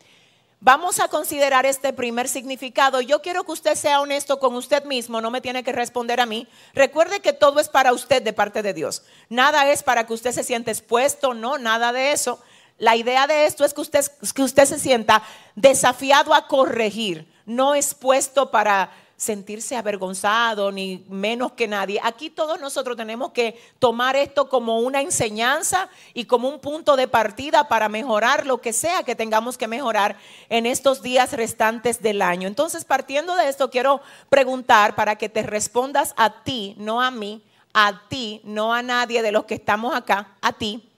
Vamos 0.61 1.01
a 1.01 1.09
considerar 1.09 1.67
este 1.67 1.93
primer 1.93 2.29
significado. 2.29 3.01
Yo 3.01 3.21
quiero 3.21 3.45
que 3.45 3.53
usted 3.53 3.75
sea 3.75 4.01
honesto 4.01 4.39
con 4.39 4.55
usted 4.55 4.85
mismo, 4.85 5.21
no 5.21 5.31
me 5.31 5.43
tiene 5.43 5.63
que 5.63 5.73
responder 5.73 6.19
a 6.19 6.27
mí. 6.27 6.49
Recuerde 6.75 7.21
que 7.21 7.35
todo 7.35 7.61
es 7.61 7.69
para 7.69 7.93
usted 7.93 8.23
de 8.23 8.33
parte 8.33 8.63
de 8.63 8.73
Dios. 8.73 9.03
Nada 9.29 9.71
es 9.71 9.83
para 9.83 10.07
que 10.07 10.15
usted 10.15 10.33
se 10.33 10.43
sienta 10.43 10.71
expuesto, 10.71 11.35
no, 11.35 11.59
nada 11.59 11.93
de 11.93 12.13
eso. 12.13 12.41
La 12.79 12.97
idea 12.97 13.27
de 13.27 13.47
esto 13.47 13.65
es 13.65 13.75
que 13.75 13.81
usted, 13.83 14.05
que 14.35 14.43
usted 14.43 14.65
se 14.65 14.79
sienta 14.79 15.23
desafiado 15.55 16.35
a 16.35 16.49
corregir, 16.49 17.31
no 17.45 17.75
expuesto 17.75 18.51
para 18.51 18.91
sentirse 19.17 19.77
avergonzado 19.77 20.71
ni 20.71 21.05
menos 21.09 21.53
que 21.53 21.67
nadie. 21.67 22.01
Aquí 22.03 22.29
todos 22.29 22.61
nosotros 22.61 22.97
tenemos 22.97 23.33
que 23.33 23.59
tomar 23.79 24.15
esto 24.17 24.49
como 24.49 24.81
una 24.81 25.01
enseñanza 25.01 25.89
y 26.13 26.27
como 26.27 26.49
un 26.49 26.61
punto 26.61 26.97
de 26.97 27.09
partida 27.09 27.69
para 27.69 27.89
mejorar 27.89 28.47
lo 28.47 28.61
que 28.61 28.73
sea 28.73 29.03
que 29.05 29.15
tengamos 29.15 29.57
que 29.57 29.69
mejorar 29.69 30.17
en 30.49 30.67
estos 30.67 31.03
días 31.03 31.33
restantes 31.33 32.03
del 32.03 32.21
año. 32.21 32.47
Entonces, 32.47 32.85
partiendo 32.85 33.35
de 33.37 33.49
esto, 33.49 33.71
quiero 33.71 34.01
preguntar 34.29 34.95
para 34.95 35.17
que 35.17 35.29
te 35.29 35.43
respondas 35.43 36.13
a 36.17 36.43
ti, 36.43 36.75
no 36.79 37.01
a 37.01 37.11
mí, 37.11 37.43
a 37.73 38.03
ti, 38.09 38.41
no 38.45 38.75
a 38.75 38.83
nadie 38.83 39.23
de 39.23 39.33
los 39.33 39.45
que 39.45 39.55
estamos 39.55 39.95
acá, 39.95 40.37
a 40.43 40.53
ti. 40.53 40.89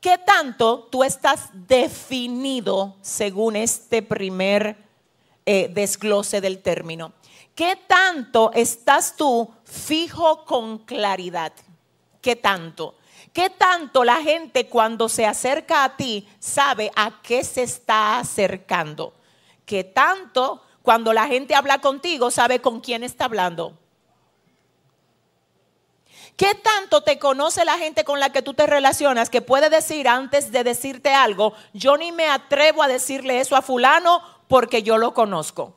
¿Qué 0.00 0.18
tanto 0.18 0.88
tú 0.90 1.04
estás 1.04 1.50
definido 1.52 2.96
según 3.02 3.54
este 3.54 4.02
primer 4.02 4.81
eh, 5.46 5.68
desglose 5.72 6.40
del 6.40 6.62
término. 6.62 7.12
¿Qué 7.54 7.76
tanto 7.86 8.50
estás 8.54 9.16
tú 9.16 9.52
fijo 9.64 10.44
con 10.44 10.78
claridad? 10.78 11.52
¿Qué 12.20 12.36
tanto? 12.36 12.96
¿Qué 13.32 13.50
tanto 13.50 14.04
la 14.04 14.16
gente 14.22 14.68
cuando 14.68 15.08
se 15.08 15.26
acerca 15.26 15.84
a 15.84 15.96
ti 15.96 16.28
sabe 16.38 16.90
a 16.96 17.20
qué 17.22 17.44
se 17.44 17.62
está 17.62 18.18
acercando? 18.18 19.14
¿Qué 19.64 19.84
tanto 19.84 20.62
cuando 20.82 21.12
la 21.12 21.26
gente 21.26 21.54
habla 21.54 21.80
contigo 21.80 22.30
sabe 22.30 22.60
con 22.60 22.80
quién 22.80 23.02
está 23.02 23.24
hablando? 23.24 23.78
¿Qué 26.36 26.54
tanto 26.54 27.02
te 27.02 27.18
conoce 27.18 27.64
la 27.64 27.78
gente 27.78 28.04
con 28.04 28.18
la 28.18 28.30
que 28.30 28.42
tú 28.42 28.54
te 28.54 28.66
relacionas 28.66 29.30
que 29.30 29.42
puede 29.42 29.70
decir 29.70 30.08
antes 30.08 30.50
de 30.50 30.64
decirte 30.64 31.12
algo, 31.12 31.52
yo 31.72 31.96
ni 31.96 32.10
me 32.10 32.28
atrevo 32.28 32.82
a 32.82 32.88
decirle 32.88 33.40
eso 33.40 33.54
a 33.54 33.62
fulano 33.62 34.22
porque 34.52 34.82
yo 34.82 34.98
lo 34.98 35.14
conozco. 35.14 35.72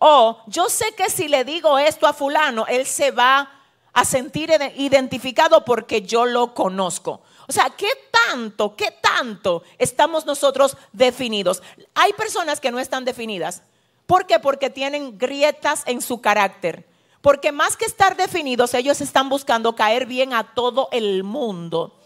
O 0.00 0.42
yo 0.48 0.68
sé 0.68 0.92
que 0.94 1.08
si 1.08 1.28
le 1.28 1.44
digo 1.44 1.78
esto 1.78 2.06
a 2.06 2.12
fulano, 2.12 2.66
él 2.66 2.84
se 2.84 3.10
va 3.10 3.50
a 3.94 4.04
sentir 4.04 4.50
identificado 4.76 5.64
porque 5.64 6.02
yo 6.02 6.26
lo 6.26 6.52
conozco. 6.52 7.22
O 7.48 7.52
sea, 7.52 7.70
¿qué 7.70 7.88
tanto, 8.12 8.76
qué 8.76 8.90
tanto 8.90 9.62
estamos 9.78 10.26
nosotros 10.26 10.76
definidos? 10.92 11.62
Hay 11.94 12.12
personas 12.12 12.60
que 12.60 12.70
no 12.70 12.78
están 12.78 13.06
definidas. 13.06 13.62
¿Por 14.04 14.26
qué? 14.26 14.38
Porque 14.38 14.68
tienen 14.68 15.16
grietas 15.16 15.82
en 15.86 16.02
su 16.02 16.20
carácter. 16.20 16.86
Porque 17.22 17.50
más 17.50 17.78
que 17.78 17.86
estar 17.86 18.14
definidos, 18.14 18.74
ellos 18.74 19.00
están 19.00 19.30
buscando 19.30 19.74
caer 19.74 20.04
bien 20.04 20.34
a 20.34 20.52
todo 20.52 20.90
el 20.92 21.24
mundo. 21.24 21.97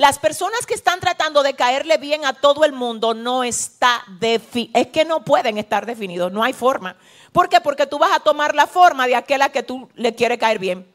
Las 0.00 0.18
personas 0.18 0.64
que 0.64 0.72
están 0.72 0.98
tratando 0.98 1.42
de 1.42 1.52
caerle 1.52 1.98
bien 1.98 2.24
a 2.24 2.32
todo 2.32 2.64
el 2.64 2.72
mundo 2.72 3.12
no 3.12 3.44
está. 3.44 4.02
Es 4.22 4.86
que 4.86 5.04
no 5.04 5.26
pueden 5.26 5.58
estar 5.58 5.84
definidos, 5.84 6.32
no 6.32 6.42
hay 6.42 6.54
forma. 6.54 6.96
¿Por 7.32 7.50
qué? 7.50 7.60
Porque 7.60 7.86
tú 7.86 7.98
vas 7.98 8.12
a 8.12 8.20
tomar 8.20 8.54
la 8.54 8.66
forma 8.66 9.06
de 9.06 9.14
aquella 9.14 9.50
que 9.50 9.62
tú 9.62 9.90
le 9.96 10.14
quieres 10.14 10.38
caer 10.38 10.58
bien. 10.58 10.90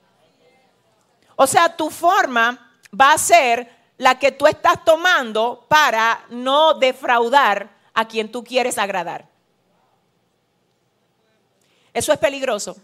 O 1.36 1.46
sea, 1.46 1.78
tu 1.78 1.92
forma 1.92 2.76
va 3.00 3.14
a 3.14 3.18
ser 3.20 3.70
la 4.00 4.18
que 4.18 4.32
tú 4.32 4.48
estás 4.48 4.84
tomando 4.84 5.68
para 5.68 6.26
no 6.30 6.74
defraudar 6.74 7.70
a 7.94 8.08
quien 8.08 8.32
tú 8.32 8.44
quieres 8.44 8.80
agradar. 8.80 9.30
Eso 11.94 12.12
es 12.12 12.18
peligroso. 12.18 12.76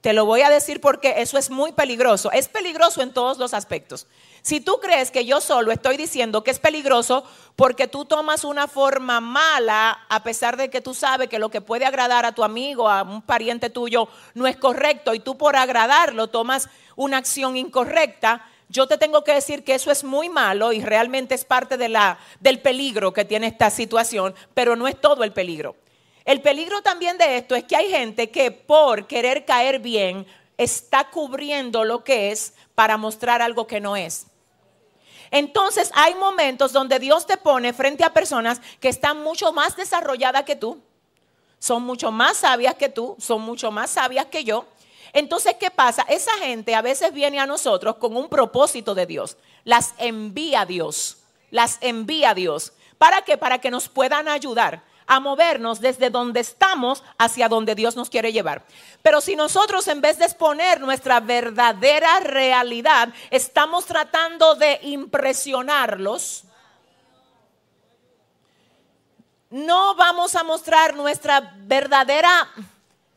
Te 0.00 0.14
lo 0.14 0.24
voy 0.24 0.40
a 0.40 0.48
decir 0.48 0.80
porque 0.80 1.16
eso 1.18 1.36
es 1.36 1.50
muy 1.50 1.72
peligroso. 1.72 2.32
Es 2.32 2.48
peligroso 2.48 3.02
en 3.02 3.12
todos 3.12 3.36
los 3.36 3.52
aspectos. 3.52 4.06
Si 4.42 4.60
tú 4.60 4.78
crees 4.80 5.10
que 5.10 5.24
yo 5.24 5.40
solo 5.40 5.72
estoy 5.72 5.96
diciendo 5.96 6.42
que 6.42 6.50
es 6.50 6.58
peligroso 6.58 7.24
porque 7.56 7.88
tú 7.88 8.04
tomas 8.04 8.44
una 8.44 8.68
forma 8.68 9.20
mala, 9.20 10.06
a 10.08 10.22
pesar 10.22 10.56
de 10.56 10.70
que 10.70 10.80
tú 10.80 10.94
sabes 10.94 11.28
que 11.28 11.38
lo 11.38 11.50
que 11.50 11.60
puede 11.60 11.84
agradar 11.84 12.24
a 12.24 12.32
tu 12.32 12.44
amigo, 12.44 12.88
a 12.88 13.02
un 13.02 13.22
pariente 13.22 13.70
tuyo, 13.70 14.08
no 14.34 14.46
es 14.46 14.56
correcto 14.56 15.14
y 15.14 15.20
tú 15.20 15.36
por 15.36 15.56
agradarlo 15.56 16.28
tomas 16.28 16.68
una 16.96 17.18
acción 17.18 17.56
incorrecta, 17.56 18.46
yo 18.68 18.86
te 18.86 18.98
tengo 18.98 19.24
que 19.24 19.34
decir 19.34 19.64
que 19.64 19.74
eso 19.74 19.90
es 19.90 20.04
muy 20.04 20.28
malo 20.28 20.72
y 20.72 20.82
realmente 20.82 21.34
es 21.34 21.44
parte 21.44 21.76
de 21.76 21.88
la, 21.88 22.18
del 22.40 22.60
peligro 22.60 23.12
que 23.12 23.24
tiene 23.24 23.46
esta 23.46 23.70
situación, 23.70 24.34
pero 24.54 24.76
no 24.76 24.86
es 24.86 25.00
todo 25.00 25.24
el 25.24 25.32
peligro. 25.32 25.74
El 26.24 26.42
peligro 26.42 26.82
también 26.82 27.16
de 27.16 27.38
esto 27.38 27.54
es 27.56 27.64
que 27.64 27.74
hay 27.74 27.88
gente 27.88 28.28
que 28.28 28.50
por 28.50 29.06
querer 29.06 29.46
caer 29.46 29.78
bien 29.78 30.26
está 30.58 31.08
cubriendo 31.08 31.84
lo 31.84 32.04
que 32.04 32.30
es 32.30 32.52
para 32.74 32.96
mostrar 32.96 33.40
algo 33.40 33.66
que 33.66 33.80
no 33.80 33.96
es. 33.96 34.26
Entonces 35.30 35.90
hay 35.94 36.14
momentos 36.14 36.72
donde 36.72 36.98
Dios 36.98 37.26
te 37.26 37.36
pone 37.36 37.72
frente 37.72 38.04
a 38.04 38.12
personas 38.12 38.60
que 38.80 38.88
están 38.88 39.22
mucho 39.22 39.52
más 39.52 39.76
desarrolladas 39.76 40.44
que 40.44 40.56
tú, 40.56 40.80
son 41.58 41.82
mucho 41.82 42.10
más 42.10 42.38
sabias 42.38 42.74
que 42.74 42.88
tú, 42.88 43.16
son 43.18 43.42
mucho 43.42 43.70
más 43.70 43.90
sabias 43.90 44.26
que 44.26 44.44
yo. 44.44 44.66
Entonces, 45.12 45.56
¿qué 45.58 45.70
pasa? 45.70 46.04
Esa 46.08 46.32
gente 46.38 46.74
a 46.74 46.82
veces 46.82 47.12
viene 47.12 47.40
a 47.40 47.46
nosotros 47.46 47.96
con 47.96 48.16
un 48.16 48.28
propósito 48.28 48.94
de 48.94 49.06
Dios. 49.06 49.36
Las 49.64 49.94
envía 49.98 50.66
Dios. 50.66 51.18
Las 51.50 51.78
envía 51.80 52.34
Dios. 52.34 52.72
¿Para 52.98 53.22
qué? 53.22 53.38
Para 53.38 53.58
que 53.58 53.70
nos 53.70 53.88
puedan 53.88 54.28
ayudar 54.28 54.82
a 55.08 55.18
movernos 55.18 55.80
desde 55.80 56.10
donde 56.10 56.40
estamos 56.40 57.02
hacia 57.16 57.48
donde 57.48 57.74
Dios 57.74 57.96
nos 57.96 58.10
quiere 58.10 58.32
llevar. 58.32 58.62
Pero 59.02 59.20
si 59.20 59.34
nosotros 59.34 59.88
en 59.88 60.00
vez 60.00 60.18
de 60.18 60.26
exponer 60.26 60.80
nuestra 60.80 61.18
verdadera 61.18 62.20
realidad, 62.20 63.08
estamos 63.30 63.86
tratando 63.86 64.54
de 64.54 64.78
impresionarlos, 64.82 66.44
no 69.50 69.94
vamos 69.94 70.36
a 70.36 70.44
mostrar 70.44 70.94
nuestra 70.94 71.54
verdadera 71.56 72.50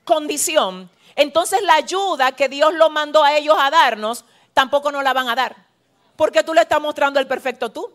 condición, 0.05 0.89
entonces 1.15 1.61
la 1.63 1.75
ayuda 1.75 2.31
que 2.31 2.47
Dios 2.47 2.73
lo 2.73 2.89
mandó 2.89 3.23
a 3.23 3.35
ellos 3.35 3.57
a 3.59 3.69
darnos, 3.69 4.23
tampoco 4.53 4.91
nos 4.93 5.03
la 5.03 5.11
van 5.13 5.27
a 5.27 5.35
dar. 5.35 5.55
Porque 6.15 6.43
tú 6.43 6.53
le 6.53 6.61
estás 6.61 6.79
mostrando 6.79 7.19
el 7.19 7.27
perfecto 7.27 7.69
tú. 7.69 7.91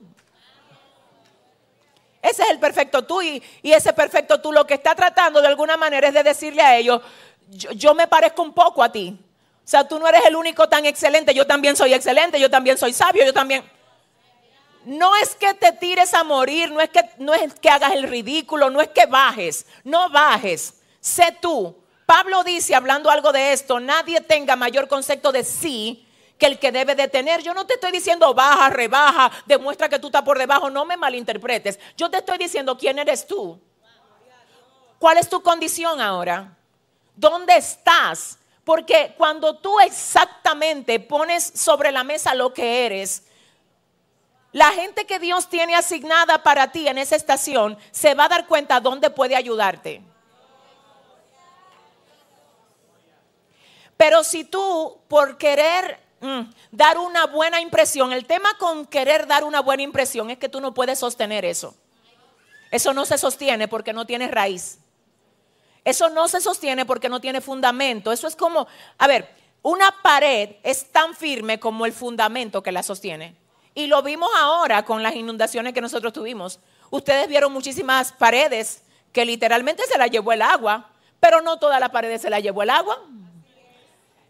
Ese 2.22 2.42
es 2.42 2.50
el 2.50 2.58
perfecto 2.58 3.04
tú 3.04 3.22
y, 3.22 3.42
ese 3.62 3.92
perfecto 3.92 4.40
tú 4.40 4.52
lo 4.52 4.66
que 4.66 4.74
está 4.74 4.94
tratando 4.94 5.40
de 5.40 5.48
alguna 5.48 5.76
manera 5.76 6.08
es 6.08 6.14
de 6.14 6.22
decirle 6.22 6.62
a 6.62 6.76
ellos, 6.76 7.00
yo, 7.48 7.94
me 7.94 8.08
parezco 8.08 8.42
un 8.42 8.52
poco 8.52 8.82
a 8.82 8.90
ti. 8.90 9.16
O 9.18 9.68
sea, 9.68 9.86
tú 9.86 9.98
no 9.98 10.08
eres 10.08 10.24
el 10.26 10.36
único 10.36 10.68
tan 10.68 10.86
excelente, 10.86 11.34
yo 11.34 11.46
también 11.46 11.76
soy 11.76 11.94
excelente, 11.94 12.40
yo 12.40 12.50
también 12.50 12.78
soy 12.78 12.92
sabio, 12.92 13.24
yo 13.24 13.32
también... 13.32 13.64
No 14.84 15.16
es 15.16 15.34
que 15.34 15.52
te 15.54 15.72
tires 15.72 16.14
a 16.14 16.22
morir, 16.22 16.70
no 16.70 16.80
es 16.80 16.90
que, 16.90 17.02
no 17.18 17.34
es 17.34 17.54
que 17.54 17.68
hagas 17.68 17.92
el 17.92 18.04
ridículo, 18.04 18.70
no 18.70 18.80
es 18.80 18.88
que 18.88 19.06
bajes, 19.06 19.66
no 19.82 20.08
bajes, 20.10 20.74
sé 21.00 21.36
tú. 21.40 21.76
Pablo 22.06 22.44
dice, 22.44 22.76
hablando 22.76 23.10
algo 23.10 23.32
de 23.32 23.52
esto, 23.52 23.80
nadie 23.80 24.20
tenga 24.20 24.54
mayor 24.54 24.86
concepto 24.86 25.32
de 25.32 25.42
sí 25.42 26.05
que 26.38 26.46
el 26.46 26.58
que 26.58 26.72
debe 26.72 26.94
de 26.94 27.08
tener. 27.08 27.42
Yo 27.42 27.54
no 27.54 27.66
te 27.66 27.74
estoy 27.74 27.92
diciendo 27.92 28.32
baja, 28.34 28.70
rebaja, 28.70 29.30
demuestra 29.46 29.88
que 29.88 29.98
tú 29.98 30.08
estás 30.08 30.22
por 30.22 30.38
debajo, 30.38 30.70
no 30.70 30.84
me 30.84 30.96
malinterpretes. 30.96 31.78
Yo 31.96 32.10
te 32.10 32.18
estoy 32.18 32.38
diciendo 32.38 32.76
quién 32.76 32.98
eres 32.98 33.26
tú. 33.26 33.60
¿Cuál 34.98 35.18
es 35.18 35.28
tu 35.28 35.42
condición 35.42 36.00
ahora? 36.00 36.56
¿Dónde 37.14 37.56
estás? 37.56 38.38
Porque 38.64 39.14
cuando 39.16 39.56
tú 39.56 39.78
exactamente 39.80 40.98
pones 41.00 41.44
sobre 41.54 41.92
la 41.92 42.02
mesa 42.02 42.34
lo 42.34 42.52
que 42.52 42.86
eres, 42.86 43.24
la 44.52 44.72
gente 44.72 45.06
que 45.06 45.18
Dios 45.18 45.48
tiene 45.48 45.74
asignada 45.74 46.42
para 46.42 46.72
ti 46.72 46.88
en 46.88 46.98
esa 46.98 47.14
estación 47.14 47.78
se 47.90 48.14
va 48.14 48.24
a 48.24 48.28
dar 48.28 48.46
cuenta 48.46 48.80
dónde 48.80 49.10
puede 49.10 49.36
ayudarte. 49.36 50.02
Pero 53.96 54.24
si 54.24 54.44
tú, 54.44 54.98
por 55.08 55.38
querer 55.38 56.05
Mm, 56.20 56.50
dar 56.72 56.98
una 56.98 57.26
buena 57.26 57.60
impresión. 57.60 58.12
El 58.12 58.26
tema 58.26 58.56
con 58.58 58.86
querer 58.86 59.26
dar 59.26 59.44
una 59.44 59.60
buena 59.60 59.82
impresión 59.82 60.30
es 60.30 60.38
que 60.38 60.48
tú 60.48 60.60
no 60.60 60.72
puedes 60.74 60.98
sostener 60.98 61.44
eso. 61.44 61.74
Eso 62.70 62.92
no 62.92 63.04
se 63.04 63.18
sostiene 63.18 63.68
porque 63.68 63.92
no 63.92 64.06
tiene 64.06 64.28
raíz. 64.28 64.78
Eso 65.84 66.08
no 66.08 66.26
se 66.26 66.40
sostiene 66.40 66.84
porque 66.84 67.08
no 67.08 67.20
tiene 67.20 67.40
fundamento. 67.40 68.10
Eso 68.10 68.26
es 68.26 68.34
como, 68.34 68.66
a 68.98 69.06
ver, 69.06 69.28
una 69.62 69.90
pared 70.02 70.56
es 70.62 70.90
tan 70.90 71.14
firme 71.14 71.60
como 71.60 71.86
el 71.86 71.92
fundamento 71.92 72.62
que 72.62 72.72
la 72.72 72.82
sostiene. 72.82 73.36
Y 73.74 73.86
lo 73.86 74.02
vimos 74.02 74.30
ahora 74.36 74.84
con 74.84 75.02
las 75.02 75.14
inundaciones 75.14 75.74
que 75.74 75.80
nosotros 75.80 76.12
tuvimos. 76.12 76.60
Ustedes 76.90 77.28
vieron 77.28 77.52
muchísimas 77.52 78.12
paredes 78.12 78.82
que 79.12 79.24
literalmente 79.24 79.84
se 79.86 79.98
la 79.98 80.06
llevó 80.06 80.32
el 80.32 80.42
agua, 80.42 80.90
pero 81.20 81.40
no 81.40 81.58
todas 81.58 81.78
las 81.78 81.90
paredes 81.90 82.22
se 82.22 82.30
la 82.30 82.40
llevó 82.40 82.62
el 82.62 82.70
agua. 82.70 82.98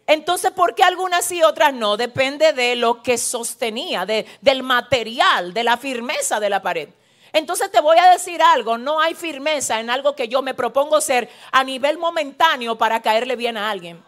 Entonces, 0.07 0.53
¿por 0.53 0.75
qué 0.75 0.85
algunas 0.85 1.31
y 1.33 1.43
otras 1.43 1.75
no? 1.75 1.97
Depende 1.97 2.53
de 2.53 2.77
lo 2.77 3.03
que 3.03 3.19
sostenía, 3.19 4.07
del 4.07 4.63
material, 4.63 5.53
de 5.53 5.65
la 5.65 5.77
firmeza 5.77 6.39
de 6.39 6.51
la 6.51 6.63
pared. 6.63 6.89
Entonces 7.33 7.71
te 7.71 7.81
voy 7.81 7.99
a 7.99 8.11
decir 8.11 8.41
algo, 8.41 8.79
no 8.79 9.01
hay 9.01 9.15
firmeza 9.15 9.81
en 9.81 9.91
algo 9.91 10.15
que 10.15 10.29
yo 10.29 10.43
me 10.43 10.55
propongo 10.55 11.01
ser 11.01 11.29
a 11.53 11.65
nivel 11.65 11.99
momentáneo 11.99 12.79
para 12.79 13.03
caerle 13.03 13.37
bien 13.37 13.57
a 13.57 13.69
alguien. 13.69 14.03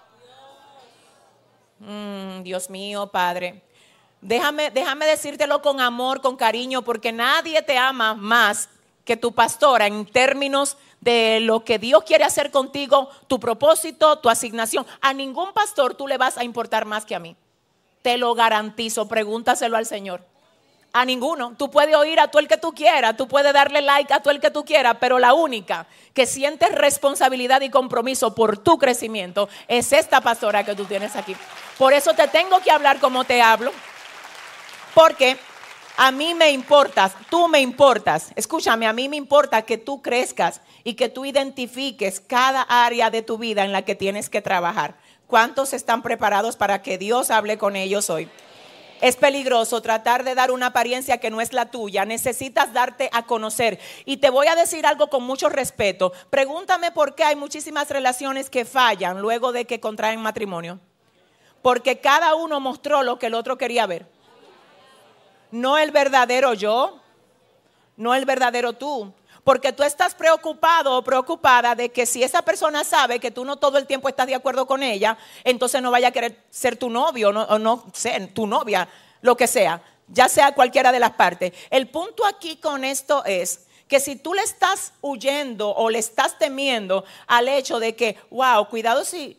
Mm, 1.81 2.43
Dios 2.43 2.71
mío, 2.71 3.09
Padre. 3.09 3.63
Déjame, 4.21 4.71
déjame 4.71 5.07
decírtelo 5.07 5.61
con 5.63 5.81
amor, 5.81 6.21
con 6.21 6.37
cariño, 6.37 6.83
porque 6.83 7.13
nadie 7.13 7.61
te 7.63 7.77
ama 7.77 8.15
más 8.15 8.69
que 9.09 9.17
tu 9.17 9.33
pastora 9.33 9.87
en 9.87 10.05
términos 10.05 10.77
de 11.01 11.41
lo 11.41 11.65
que 11.65 11.79
Dios 11.79 12.05
quiere 12.05 12.25
hacer 12.25 12.51
contigo, 12.51 13.09
tu 13.27 13.41
propósito, 13.41 14.19
tu 14.19 14.29
asignación. 14.29 14.87
A 15.01 15.15
ningún 15.15 15.55
pastor 15.55 15.95
tú 15.95 16.07
le 16.07 16.19
vas 16.19 16.37
a 16.37 16.45
importar 16.45 16.85
más 16.85 17.07
que 17.07 17.15
a 17.15 17.19
mí. 17.19 17.35
Te 18.03 18.19
lo 18.19 18.35
garantizo, 18.35 19.09
pregúntaselo 19.09 19.79
al 19.79 19.87
Señor. 19.87 20.27
A 20.93 21.07
ninguno. 21.07 21.55
Tú 21.57 21.71
puedes 21.71 21.97
oír 21.97 22.21
a 22.21 22.29
todo 22.29 22.41
el 22.41 22.49
que 22.49 22.59
tú 22.59 22.75
quieras, 22.75 23.17
tú 23.17 23.27
puedes 23.29 23.55
darle 23.55 23.81
like 23.81 24.13
a 24.13 24.21
todo 24.21 24.31
el 24.31 24.41
que 24.41 24.51
tú 24.51 24.67
quieras, 24.67 24.99
pero 25.01 25.19
la 25.19 25.33
única 25.33 25.87
que 26.13 26.27
siente 26.27 26.69
responsabilidad 26.69 27.63
y 27.63 27.71
compromiso 27.71 28.35
por 28.35 28.59
tu 28.59 28.77
crecimiento 28.77 29.49
es 29.69 29.91
esta 29.95 30.21
pastora 30.21 30.65
que 30.65 30.75
tú 30.75 30.85
tienes 30.85 31.17
aquí. 31.17 31.35
Por 31.79 31.95
eso 31.95 32.13
te 32.13 32.29
tengo 32.29 32.61
que 32.61 32.71
hablar 32.71 33.01
como 33.01 33.25
te 33.25 33.41
hablo, 33.41 33.73
porque 34.93 35.39
a 36.01 36.13
mí 36.13 36.33
me 36.33 36.53
importas, 36.53 37.17
tú 37.29 37.49
me 37.49 37.61
importas. 37.61 38.31
Escúchame, 38.37 38.87
a 38.87 38.93
mí 38.93 39.09
me 39.09 39.17
importa 39.17 39.63
que 39.63 39.79
tú 39.79 40.01
crezcas 40.01 40.61
y 40.85 40.95
que 40.95 41.09
tú 41.09 41.25
identifiques 41.25 42.21
cada 42.21 42.63
área 42.63 43.11
de 43.11 43.23
tu 43.23 43.37
vida 43.37 43.65
en 43.65 43.73
la 43.73 43.83
que 43.83 43.97
tienes 43.97 44.31
que 44.31 44.41
trabajar. 44.41 44.95
¿Cuántos 45.27 45.73
están 45.73 46.03
preparados 46.03 46.55
para 46.55 46.83
que 46.83 46.99
Dios 46.99 47.33
hable 47.33 47.59
con 47.59 47.75
ellos 47.75 48.11
hoy? 48.11 48.29
Es 49.01 49.17
peligroso 49.17 49.83
tratar 49.83 50.23
de 50.23 50.37
dar 50.37 50.53
una 50.53 50.67
apariencia 50.67 51.19
que 51.19 51.31
no 51.31 51.41
es 51.41 51.53
la 51.53 51.73
tuya. 51.73 52.05
Necesitas 52.05 52.73
darte 52.73 53.11
a 53.13 53.27
conocer. 53.27 53.81
Y 54.05 54.19
te 54.19 54.31
voy 54.31 54.47
a 54.47 54.55
decir 54.55 54.87
algo 54.87 55.11
con 55.11 55.25
mucho 55.25 55.49
respeto. 55.49 56.13
Pregúntame 56.31 56.93
por 56.93 57.17
qué 57.17 57.25
hay 57.25 57.35
muchísimas 57.35 57.91
relaciones 57.91 58.51
que 58.51 58.65
fallan 58.65 59.21
luego 59.21 59.51
de 59.51 59.65
que 59.65 59.81
contraen 59.81 60.23
matrimonio. 60.23 60.79
Porque 61.61 61.99
cada 61.99 62.37
uno 62.37 62.61
mostró 62.61 63.03
lo 63.03 63.19
que 63.19 63.27
el 63.27 63.35
otro 63.35 63.59
quería 63.59 63.85
ver 63.87 64.18
no 65.51 65.79
el 65.79 65.91
verdadero 65.91 66.55
yo, 66.55 67.01
no 67.97 68.15
el 68.15 68.25
verdadero 68.25 68.73
tú. 68.73 69.13
Porque 69.45 69.73
tú 69.73 69.83
estás 69.83 70.15
preocupado 70.15 70.97
o 70.97 71.03
preocupada 71.03 71.75
de 71.75 71.89
que 71.89 72.05
si 72.05 72.23
esa 72.23 72.43
persona 72.43 72.85
sabe 72.85 73.19
que 73.19 73.31
tú 73.31 73.47
no 73.47 73.57
todo 73.57 73.79
el 73.79 73.87
tiempo 73.87 74.09
estás 74.09 74.27
de 74.27 74.35
acuerdo 74.35 74.67
con 74.67 74.83
ella, 74.83 75.17
entonces 75.43 75.81
no 75.81 75.91
vaya 75.91 76.09
a 76.09 76.13
querer 76.13 76.45
ser 76.51 76.77
tu 76.77 76.91
novio 76.91 77.33
no, 77.33 77.45
o 77.45 77.59
no 77.59 77.87
ser 77.95 78.35
tu 78.35 78.47
novia, 78.47 78.89
lo 79.23 79.39
que 79.39 79.47
sea, 79.47 79.81
ya 80.09 80.29
sea 80.29 80.53
cualquiera 80.53 80.93
de 80.93 81.01
las 81.01 81.13
partes. 81.13 81.53
El 81.71 81.89
punto 81.89 82.27
aquí 82.27 82.57
con 82.57 82.85
esto 82.85 83.25
es 83.25 83.67
que 83.89 84.01
si 84.01 84.17
tú 84.17 84.35
le 84.35 84.43
estás 84.43 84.93
huyendo 85.01 85.75
o 85.75 85.89
le 85.89 85.99
estás 85.99 86.39
temiendo 86.39 87.05
al 87.27 87.49
hecho 87.49 87.81
de 87.81 87.97
que, 87.97 88.19
wow, 88.31 88.69
cuidado 88.69 89.05
si 89.05 89.39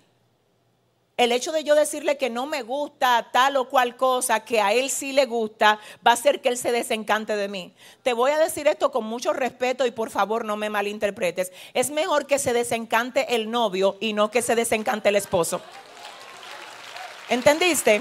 el 1.20 1.34
hecho 1.34 1.52
de 1.52 1.66
yo 1.66 1.76
decirle 1.76 2.18
que 2.18 2.30
no 2.30 2.46
me 2.46 2.62
gusta 2.62 3.28
tal 3.34 3.58
o 3.58 3.68
cual 3.68 3.98
cosa, 3.98 4.40
que 4.46 4.62
a 4.62 4.72
él 4.72 4.90
sí 4.90 5.12
le 5.12 5.26
gusta, 5.26 5.78
va 6.06 6.12
a 6.12 6.14
hacer 6.14 6.40
que 6.40 6.48
él 6.48 6.58
se 6.58 6.72
desencante 6.72 7.36
de 7.36 7.50
mí. 7.50 7.74
Te 8.04 8.14
voy 8.14 8.32
a 8.32 8.38
decir 8.38 8.70
esto 8.70 8.90
con 8.90 9.04
mucho 9.04 9.34
respeto 9.34 9.86
y 9.86 9.92
por 9.92 10.12
favor 10.12 10.46
no 10.46 10.56
me 10.56 10.70
malinterpretes. 10.70 11.52
Es 11.74 11.90
mejor 11.90 12.26
que 12.26 12.40
se 12.40 12.54
desencante 12.54 13.36
el 13.36 13.52
novio 13.52 13.98
y 14.00 14.14
no 14.14 14.32
que 14.32 14.42
se 14.42 14.56
desencante 14.56 15.10
el 15.10 15.18
esposo. 15.18 15.60
¿Entendiste? 17.28 18.00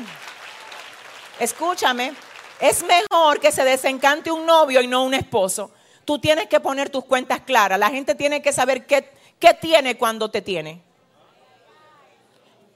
Escúchame, 1.40 2.12
es 2.60 2.84
mejor 2.84 3.40
que 3.40 3.50
se 3.50 3.64
desencante 3.64 4.30
un 4.30 4.46
novio 4.46 4.80
y 4.80 4.86
no 4.86 5.02
un 5.02 5.14
esposo. 5.14 5.72
tú 6.04 6.20
tienes 6.20 6.46
que 6.46 6.60
poner 6.60 6.88
tus 6.88 7.04
cuentas 7.04 7.40
claras. 7.40 7.80
La 7.80 7.90
gente 7.90 8.14
tiene 8.14 8.40
que 8.42 8.52
saber 8.52 8.86
qué, 8.86 9.10
qué 9.40 9.54
tiene 9.54 9.98
cuando 9.98 10.30
te 10.30 10.40
tiene. 10.40 10.87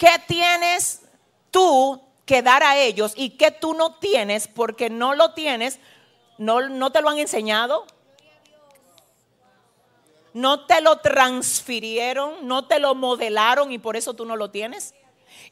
¿Qué 0.02 0.20
tienes 0.26 1.02
tú 1.52 2.02
que 2.26 2.42
dar 2.42 2.64
a 2.64 2.76
ellos 2.76 3.12
y 3.14 3.36
qué 3.36 3.52
tú 3.52 3.72
no 3.72 3.94
tienes 4.00 4.48
porque 4.48 4.90
no 4.90 5.14
lo 5.14 5.32
tienes? 5.32 5.78
¿No, 6.38 6.68
no 6.68 6.90
te 6.90 7.00
lo 7.00 7.08
han 7.08 7.18
enseñado? 7.18 7.86
¿No 10.34 10.66
te 10.66 10.80
lo 10.80 10.98
transfirieron? 10.98 12.48
¿No 12.48 12.66
te 12.66 12.80
lo 12.80 12.96
modelaron 12.96 13.70
y 13.70 13.78
por 13.78 13.96
eso 13.96 14.12
tú 14.14 14.24
no 14.24 14.34
lo 14.34 14.50
tienes? 14.50 14.92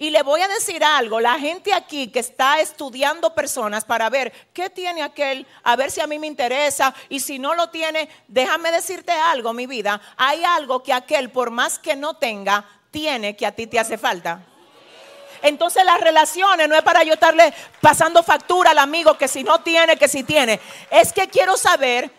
Y 0.00 0.10
le 0.10 0.24
voy 0.24 0.40
a 0.40 0.48
decir 0.48 0.82
algo, 0.82 1.20
la 1.20 1.38
gente 1.38 1.72
aquí 1.72 2.08
que 2.08 2.18
está 2.18 2.58
estudiando 2.60 3.36
personas 3.36 3.84
para 3.84 4.10
ver 4.10 4.32
qué 4.52 4.68
tiene 4.68 5.02
aquel, 5.02 5.46
a 5.62 5.76
ver 5.76 5.92
si 5.92 6.00
a 6.00 6.08
mí 6.08 6.18
me 6.18 6.26
interesa 6.26 6.92
y 7.08 7.20
si 7.20 7.38
no 7.38 7.54
lo 7.54 7.70
tiene, 7.70 8.08
déjame 8.26 8.72
decirte 8.72 9.12
algo, 9.12 9.52
mi 9.52 9.68
vida, 9.68 10.00
hay 10.16 10.42
algo 10.42 10.82
que 10.82 10.92
aquel 10.92 11.30
por 11.30 11.52
más 11.52 11.78
que 11.78 11.94
no 11.94 12.14
tenga, 12.14 12.79
tiene 12.90 13.36
que 13.36 13.46
a 13.46 13.52
ti 13.52 13.66
te 13.66 13.78
hace 13.78 13.98
falta. 13.98 14.44
Entonces 15.42 15.84
las 15.84 16.00
relaciones 16.00 16.68
no 16.68 16.74
es 16.74 16.82
para 16.82 17.02
yo 17.02 17.14
estarle 17.14 17.52
pasando 17.80 18.22
factura 18.22 18.72
al 18.72 18.78
amigo 18.78 19.16
que 19.16 19.28
si 19.28 19.42
no 19.42 19.60
tiene, 19.60 19.96
que 19.96 20.08
si 20.08 20.22
tiene. 20.22 20.60
Es 20.90 21.12
que 21.12 21.28
quiero 21.28 21.56
saber 21.56 22.10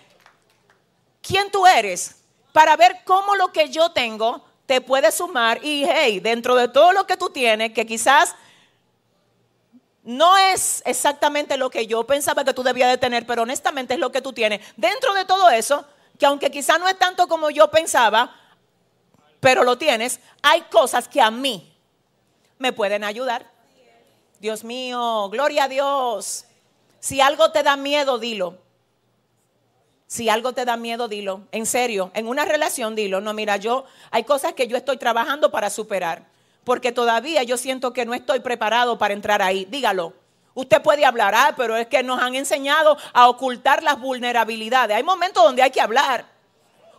quién 1.21 1.51
tú 1.51 1.65
eres 1.67 2.15
para 2.51 2.75
ver 2.75 3.01
cómo 3.05 3.35
lo 3.35 3.51
que 3.51 3.69
yo 3.69 3.91
tengo 3.91 4.43
te 4.65 4.81
puede 4.81 5.11
sumar 5.11 5.63
y 5.63 5.85
hey, 5.85 6.19
dentro 6.19 6.55
de 6.55 6.67
todo 6.67 6.93
lo 6.93 7.05
que 7.05 7.17
tú 7.17 7.29
tienes, 7.29 7.73
que 7.73 7.85
quizás 7.85 8.35
no 10.03 10.37
es 10.37 10.81
exactamente 10.85 11.57
lo 11.57 11.69
que 11.69 11.85
yo 11.85 12.05
pensaba 12.05 12.43
que 12.43 12.53
tú 12.53 12.63
debías 12.63 12.89
de 12.89 12.97
tener, 12.97 13.25
pero 13.27 13.43
honestamente 13.43 13.93
es 13.93 13.99
lo 13.99 14.11
que 14.11 14.21
tú 14.21 14.33
tienes. 14.33 14.61
Dentro 14.75 15.13
de 15.13 15.25
todo 15.25 15.49
eso, 15.49 15.85
que 16.17 16.25
aunque 16.25 16.49
quizás 16.49 16.79
no 16.79 16.87
es 16.87 16.97
tanto 16.97 17.27
como 17.27 17.49
yo 17.49 17.69
pensaba, 17.69 18.35
pero 19.41 19.63
lo 19.65 19.77
tienes, 19.77 20.21
hay 20.41 20.61
cosas 20.71 21.09
que 21.09 21.19
a 21.19 21.31
mí 21.31 21.75
me 22.59 22.71
pueden 22.71 23.03
ayudar. 23.03 23.51
Dios 24.39 24.63
mío, 24.63 25.27
gloria 25.29 25.65
a 25.65 25.67
Dios. 25.67 26.45
Si 26.99 27.19
algo 27.19 27.51
te 27.51 27.63
da 27.63 27.75
miedo, 27.75 28.19
dilo. 28.19 28.59
Si 30.05 30.29
algo 30.29 30.53
te 30.53 30.63
da 30.63 30.77
miedo, 30.77 31.07
dilo. 31.07 31.41
En 31.51 31.65
serio, 31.65 32.11
en 32.13 32.27
una 32.27 32.45
relación, 32.45 32.95
dilo. 32.95 33.19
No, 33.19 33.33
mira, 33.33 33.57
yo 33.57 33.85
hay 34.11 34.23
cosas 34.23 34.53
que 34.53 34.67
yo 34.67 34.77
estoy 34.77 34.97
trabajando 34.97 35.49
para 35.49 35.71
superar. 35.71 36.27
Porque 36.63 36.91
todavía 36.91 37.41
yo 37.41 37.57
siento 37.57 37.93
que 37.93 38.05
no 38.05 38.13
estoy 38.13 38.41
preparado 38.41 38.99
para 38.99 39.15
entrar 39.15 39.41
ahí. 39.41 39.65
Dígalo. 39.65 40.13
Usted 40.53 40.83
puede 40.83 41.03
hablar, 41.05 41.33
ah, 41.35 41.53
pero 41.57 41.77
es 41.77 41.87
que 41.87 42.03
nos 42.03 42.21
han 42.21 42.35
enseñado 42.35 42.97
a 43.13 43.27
ocultar 43.27 43.81
las 43.81 43.99
vulnerabilidades. 43.99 44.97
Hay 44.97 45.03
momentos 45.03 45.43
donde 45.43 45.63
hay 45.63 45.71
que 45.71 45.81
hablar. 45.81 46.30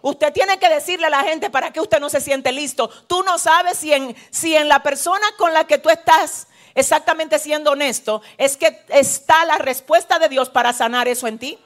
Usted 0.02 0.32
tiene 0.32 0.58
que 0.58 0.68
decirle 0.68 1.06
a 1.06 1.10
la 1.10 1.22
gente 1.22 1.48
para 1.48 1.72
que 1.72 1.80
usted 1.80 2.00
no 2.00 2.10
se 2.10 2.20
siente 2.20 2.50
listo. 2.50 2.88
Tú 3.06 3.22
no 3.22 3.38
sabes 3.38 3.78
si 3.78 3.92
en, 3.92 4.16
si 4.30 4.56
en 4.56 4.68
la 4.68 4.82
persona 4.82 5.26
con 5.38 5.54
la 5.54 5.64
que 5.64 5.78
tú 5.78 5.88
estás 5.88 6.48
exactamente 6.74 7.38
siendo 7.38 7.70
honesto, 7.70 8.20
es 8.36 8.56
que 8.56 8.84
está 8.88 9.44
la 9.44 9.58
respuesta 9.58 10.18
de 10.18 10.28
Dios 10.28 10.50
para 10.50 10.72
sanar 10.72 11.06
eso 11.06 11.28
en 11.28 11.38
ti. 11.38 11.58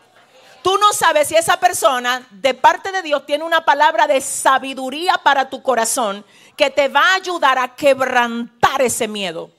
Tú 0.62 0.76
no 0.78 0.92
sabes 0.92 1.28
si 1.28 1.36
esa 1.36 1.60
persona 1.60 2.26
de 2.30 2.52
parte 2.52 2.90
de 2.92 3.02
Dios 3.02 3.24
tiene 3.24 3.44
una 3.44 3.64
palabra 3.64 4.06
de 4.06 4.20
sabiduría 4.20 5.14
para 5.22 5.48
tu 5.48 5.62
corazón 5.62 6.24
que 6.56 6.70
te 6.70 6.88
va 6.88 7.12
a 7.12 7.14
ayudar 7.14 7.58
a 7.58 7.74
quebrantar 7.74 8.82
ese 8.82 9.06
miedo. 9.06 9.50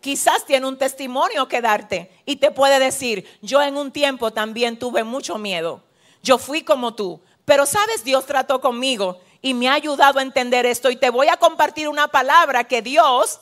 Quizás 0.00 0.44
tiene 0.46 0.66
un 0.66 0.78
testimonio 0.78 1.48
que 1.48 1.60
darte 1.60 2.10
y 2.24 2.36
te 2.36 2.50
puede 2.50 2.78
decir, 2.78 3.28
yo 3.42 3.62
en 3.62 3.76
un 3.76 3.92
tiempo 3.92 4.32
también 4.32 4.78
tuve 4.78 5.04
mucho 5.04 5.38
miedo. 5.38 5.82
Yo 6.22 6.38
fui 6.38 6.62
como 6.62 6.94
tú, 6.94 7.20
pero 7.44 7.66
sabes, 7.66 8.04
Dios 8.04 8.26
trató 8.26 8.60
conmigo 8.60 9.20
y 9.42 9.54
me 9.54 9.68
ha 9.68 9.74
ayudado 9.74 10.18
a 10.18 10.22
entender 10.22 10.64
esto 10.64 10.90
y 10.90 10.96
te 10.96 11.10
voy 11.10 11.28
a 11.28 11.36
compartir 11.36 11.88
una 11.88 12.08
palabra 12.08 12.64
que 12.64 12.80
Dios 12.80 13.40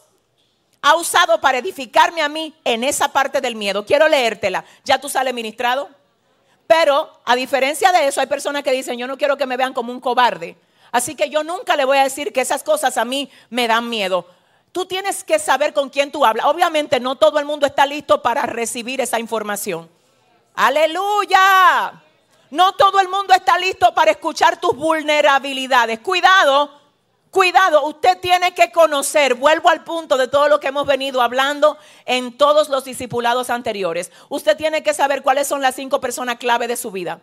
ha 0.80 0.96
usado 0.96 1.40
para 1.40 1.58
edificarme 1.58 2.22
a 2.22 2.28
mí 2.28 2.52
en 2.64 2.82
esa 2.82 3.12
parte 3.12 3.40
del 3.40 3.54
miedo. 3.54 3.86
Quiero 3.86 4.08
leértela. 4.08 4.64
¿Ya 4.84 5.00
tú 5.00 5.08
sales 5.08 5.32
ministrado? 5.32 5.88
Pero 6.66 7.20
a 7.24 7.36
diferencia 7.36 7.92
de 7.92 8.08
eso, 8.08 8.20
hay 8.20 8.26
personas 8.26 8.64
que 8.64 8.72
dicen, 8.72 8.98
yo 8.98 9.06
no 9.06 9.16
quiero 9.16 9.36
que 9.36 9.46
me 9.46 9.56
vean 9.56 9.74
como 9.74 9.92
un 9.92 10.00
cobarde. 10.00 10.56
Así 10.90 11.14
que 11.14 11.30
yo 11.30 11.44
nunca 11.44 11.76
le 11.76 11.84
voy 11.84 11.98
a 11.98 12.04
decir 12.04 12.32
que 12.32 12.40
esas 12.40 12.64
cosas 12.64 12.98
a 12.98 13.04
mí 13.04 13.30
me 13.48 13.68
dan 13.68 13.88
miedo. 13.88 14.26
Tú 14.72 14.86
tienes 14.86 15.22
que 15.22 15.38
saber 15.38 15.72
con 15.72 15.88
quién 15.88 16.10
tú 16.10 16.24
hablas. 16.24 16.46
Obviamente 16.46 16.98
no 16.98 17.16
todo 17.16 17.38
el 17.38 17.44
mundo 17.44 17.66
está 17.66 17.86
listo 17.86 18.22
para 18.22 18.42
recibir 18.46 19.00
esa 19.00 19.20
información. 19.20 19.88
Aleluya. 20.54 22.02
No 22.52 22.72
todo 22.72 23.00
el 23.00 23.08
mundo 23.08 23.32
está 23.32 23.58
listo 23.58 23.94
para 23.94 24.10
escuchar 24.10 24.60
tus 24.60 24.76
vulnerabilidades. 24.76 26.00
Cuidado 26.00 26.82
Cuidado, 27.32 27.86
usted 27.86 28.18
tiene 28.20 28.52
que 28.52 28.70
conocer, 28.70 29.32
vuelvo 29.36 29.70
al 29.70 29.84
punto 29.84 30.18
de 30.18 30.28
todo 30.28 30.48
lo 30.48 30.60
que 30.60 30.68
hemos 30.68 30.86
venido 30.86 31.22
hablando 31.22 31.78
en 32.04 32.36
todos 32.36 32.68
los 32.68 32.84
discipulados 32.84 33.48
anteriores. 33.48 34.12
Usted 34.28 34.54
tiene 34.54 34.82
que 34.82 34.92
saber 34.92 35.22
cuáles 35.22 35.48
son 35.48 35.62
las 35.62 35.74
cinco 35.74 35.98
personas 35.98 36.36
clave 36.36 36.68
de 36.68 36.76
su 36.76 36.90
vida. 36.90 37.20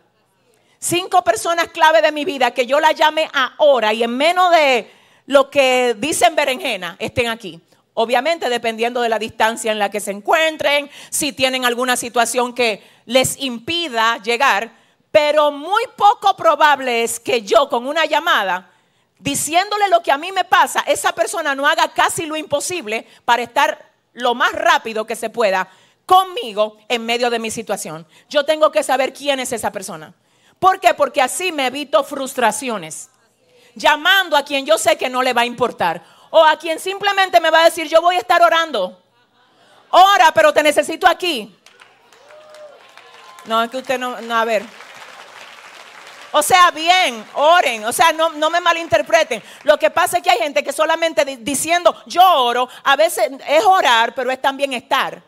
Cinco 0.80 1.24
personas 1.24 1.68
clave 1.68 2.02
de 2.02 2.12
mi 2.12 2.26
vida 2.26 2.50
que 2.50 2.66
yo 2.66 2.80
la 2.80 2.92
llame 2.92 3.30
ahora 3.60 3.94
y 3.94 4.02
en 4.02 4.18
menos 4.18 4.50
de 4.50 4.92
lo 5.28 5.52
que 5.52 5.96
dicen 5.96 6.36
berenjena 6.36 6.96
estén 6.98 7.28
aquí. 7.28 7.62
Obviamente 7.94 8.50
dependiendo 8.50 9.02
de 9.02 9.10
la 9.10 9.20
distancia 9.20 9.72
en 9.72 9.78
la 9.78 9.92
que 9.92 10.00
se 10.00 10.10
encuentren, 10.10 10.90
si 11.12 11.34
tienen 11.34 11.66
alguna 11.66 11.96
situación 11.96 12.56
que 12.56 12.82
les 13.06 13.38
impida 13.38 14.18
llegar, 14.24 14.79
pero 15.12 15.52
muy 15.52 15.84
poco 15.96 16.36
probable 16.36 17.04
es 17.04 17.20
que 17.20 17.42
yo 17.42 17.70
con 17.70 17.88
una 17.88 18.06
llamada 18.06 18.72
diciéndole 19.20 19.90
lo 19.90 20.02
que 20.02 20.12
a 20.12 20.18
mí 20.18 20.32
me 20.32 20.46
pasa, 20.46 20.82
esa 20.88 21.14
persona 21.14 21.54
no 21.54 21.68
haga 21.68 21.90
casi 21.90 22.26
lo 22.26 22.36
imposible 22.36 23.06
para 23.26 23.44
estar 23.44 23.90
lo 24.14 24.34
más 24.34 24.52
rápido 24.54 25.06
que 25.06 25.16
se 25.16 25.30
pueda 25.30 25.70
conmigo 26.06 26.78
en 26.88 27.06
medio 27.06 27.30
de 27.30 27.40
mi 27.40 27.52
situación. 27.52 28.08
Yo 28.30 28.44
tengo 28.44 28.72
que 28.72 28.82
saber 28.82 29.14
quién 29.14 29.40
es 29.40 29.52
esa 29.52 29.72
persona. 29.72 30.14
¿Por 30.58 30.80
qué? 30.80 30.94
Porque 30.94 31.22
así 31.22 31.52
me 31.52 31.68
evito 31.68 32.04
frustraciones. 32.04 33.10
Llamando 33.76 34.36
a 34.36 34.44
quien 34.44 34.66
yo 34.66 34.78
sé 34.78 34.98
que 34.98 35.10
no 35.10 35.22
le 35.22 35.34
va 35.34 35.42
a 35.42 35.46
importar. 35.46 36.04
O 36.32 36.44
a 36.44 36.58
quien 36.58 36.80
simplemente 36.80 37.40
me 37.40 37.52
va 37.52 37.62
a 37.62 37.66
decir, 37.66 37.88
yo 37.88 38.02
voy 38.02 38.16
a 38.16 38.20
estar 38.20 38.42
orando. 38.42 39.00
Ora, 39.92 40.32
pero 40.34 40.54
te 40.54 40.64
necesito 40.64 41.08
aquí. 41.08 41.56
No, 43.46 43.64
es 43.64 43.70
que 43.70 43.78
usted 43.78 44.00
no, 44.00 44.20
no 44.22 44.36
a 44.36 44.46
ver. 44.46 44.66
O 46.32 46.44
sea, 46.44 46.70
bien, 46.72 47.26
oren, 47.34 47.86
o 47.86 47.92
sea, 47.92 48.12
no, 48.12 48.50
me 48.50 48.62
malinterpreten. 48.62 49.42
Lo 49.64 49.78
que 49.80 49.90
pasa 49.90 50.18
es 50.18 50.24
que 50.24 50.30
hay 50.30 50.38
gente 50.38 50.64
que 50.64 50.72
solamente 50.72 51.26
diciendo 51.40 51.96
yo 52.06 52.22
oro, 52.24 52.70
a 52.84 52.96
veces 52.96 53.32
es 53.48 53.64
orar, 53.64 54.14
pero 54.14 54.30
es 54.32 54.42
también 54.42 54.74
estar. 54.74 55.22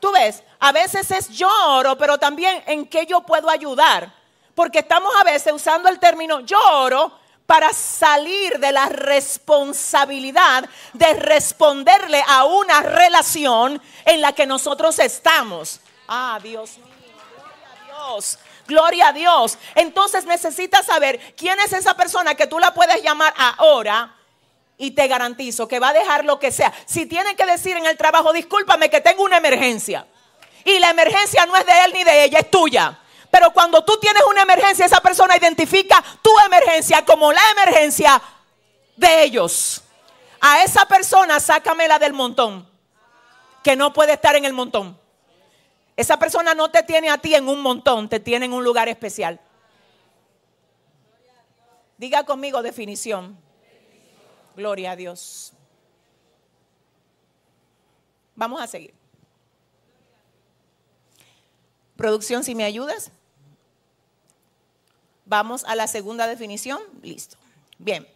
Tú 0.00 0.12
ves, 0.12 0.42
a 0.58 0.72
veces 0.72 1.10
es 1.10 1.28
yo 1.28 1.48
oro, 1.68 1.96
pero 1.96 2.18
también 2.18 2.62
en 2.66 2.86
qué 2.86 3.06
yo 3.06 3.22
puedo 3.22 3.48
ayudar. 3.48 4.12
Porque 4.54 4.80
estamos 4.80 5.14
a 5.18 5.24
veces 5.24 5.52
usando 5.52 5.88
el 5.88 5.98
término 5.98 6.40
yo 6.40 6.58
oro 6.58 7.18
para 7.46 7.72
salir 7.72 8.58
de 8.58 8.72
la 8.72 8.86
responsabilidad 8.86 10.68
de 10.92 11.12
responderle 11.14 12.22
a 12.26 12.44
una 12.44 12.80
relación 12.80 13.80
en 14.04 14.20
la 14.20 14.32
que 14.32 14.46
nosotros 14.46 14.98
estamos. 14.98 15.80
Ah, 16.08 16.38
Dios 16.42 16.78
mío, 16.78 16.86
gloria 17.34 17.68
a 17.70 18.08
Dios. 18.14 18.38
Gloria 18.66 19.08
a 19.08 19.12
Dios. 19.12 19.58
Entonces 19.74 20.24
necesitas 20.24 20.86
saber 20.86 21.34
quién 21.36 21.58
es 21.60 21.72
esa 21.72 21.94
persona 21.94 22.34
que 22.34 22.46
tú 22.46 22.58
la 22.58 22.74
puedes 22.74 23.02
llamar 23.02 23.34
ahora. 23.36 24.16
Y 24.78 24.92
te 24.92 25.06
garantizo 25.06 25.68
que 25.68 25.78
va 25.78 25.90
a 25.90 25.92
dejar 25.92 26.24
lo 26.24 26.38
que 26.38 26.50
sea. 26.50 26.72
Si 26.86 27.06
tiene 27.06 27.36
que 27.36 27.46
decir 27.46 27.76
en 27.76 27.86
el 27.86 27.96
trabajo, 27.96 28.32
discúlpame 28.32 28.90
que 28.90 29.00
tengo 29.00 29.22
una 29.22 29.36
emergencia. 29.36 30.06
Y 30.64 30.78
la 30.78 30.90
emergencia 30.90 31.46
no 31.46 31.56
es 31.56 31.66
de 31.66 31.72
él 31.84 31.92
ni 31.92 32.04
de 32.04 32.24
ella, 32.24 32.38
es 32.40 32.50
tuya. 32.50 32.98
Pero 33.30 33.50
cuando 33.52 33.84
tú 33.84 33.98
tienes 33.98 34.22
una 34.28 34.42
emergencia, 34.42 34.86
esa 34.86 35.00
persona 35.00 35.36
identifica 35.36 36.02
tu 36.20 36.30
emergencia 36.46 37.04
como 37.04 37.32
la 37.32 37.40
emergencia 37.52 38.20
de 38.96 39.22
ellos. 39.22 39.82
A 40.40 40.62
esa 40.62 40.86
persona 40.86 41.40
sácamela 41.40 41.98
del 41.98 42.12
montón. 42.12 42.68
Que 43.62 43.76
no 43.76 43.92
puede 43.92 44.14
estar 44.14 44.34
en 44.36 44.44
el 44.44 44.52
montón. 44.52 45.01
Esa 45.96 46.18
persona 46.18 46.54
no 46.54 46.70
te 46.70 46.82
tiene 46.82 47.10
a 47.10 47.18
ti 47.18 47.34
en 47.34 47.48
un 47.48 47.60
montón, 47.60 48.08
te 48.08 48.20
tiene 48.20 48.46
en 48.46 48.52
un 48.52 48.64
lugar 48.64 48.88
especial. 48.88 49.40
Diga 51.98 52.24
conmigo 52.24 52.62
definición. 52.62 53.38
Gloria 54.56 54.92
a 54.92 54.96
Dios. 54.96 55.52
Vamos 58.34 58.60
a 58.60 58.66
seguir. 58.66 58.94
Producción, 61.96 62.42
si 62.42 62.54
me 62.54 62.64
ayudas. 62.64 63.12
Vamos 65.24 65.64
a 65.64 65.76
la 65.76 65.86
segunda 65.86 66.26
definición. 66.26 66.82
Listo. 67.02 67.36
Bien. 67.78 68.08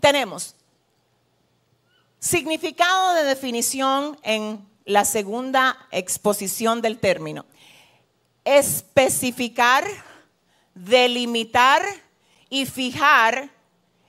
Tenemos 0.00 0.54
significado 2.18 3.14
de 3.14 3.24
definición 3.24 4.18
en 4.22 4.69
la 4.90 5.04
segunda 5.04 5.88
exposición 5.90 6.82
del 6.82 6.98
término. 6.98 7.46
Especificar 8.44 9.84
delimitar 10.74 11.82
y 12.48 12.66
fijar 12.66 13.50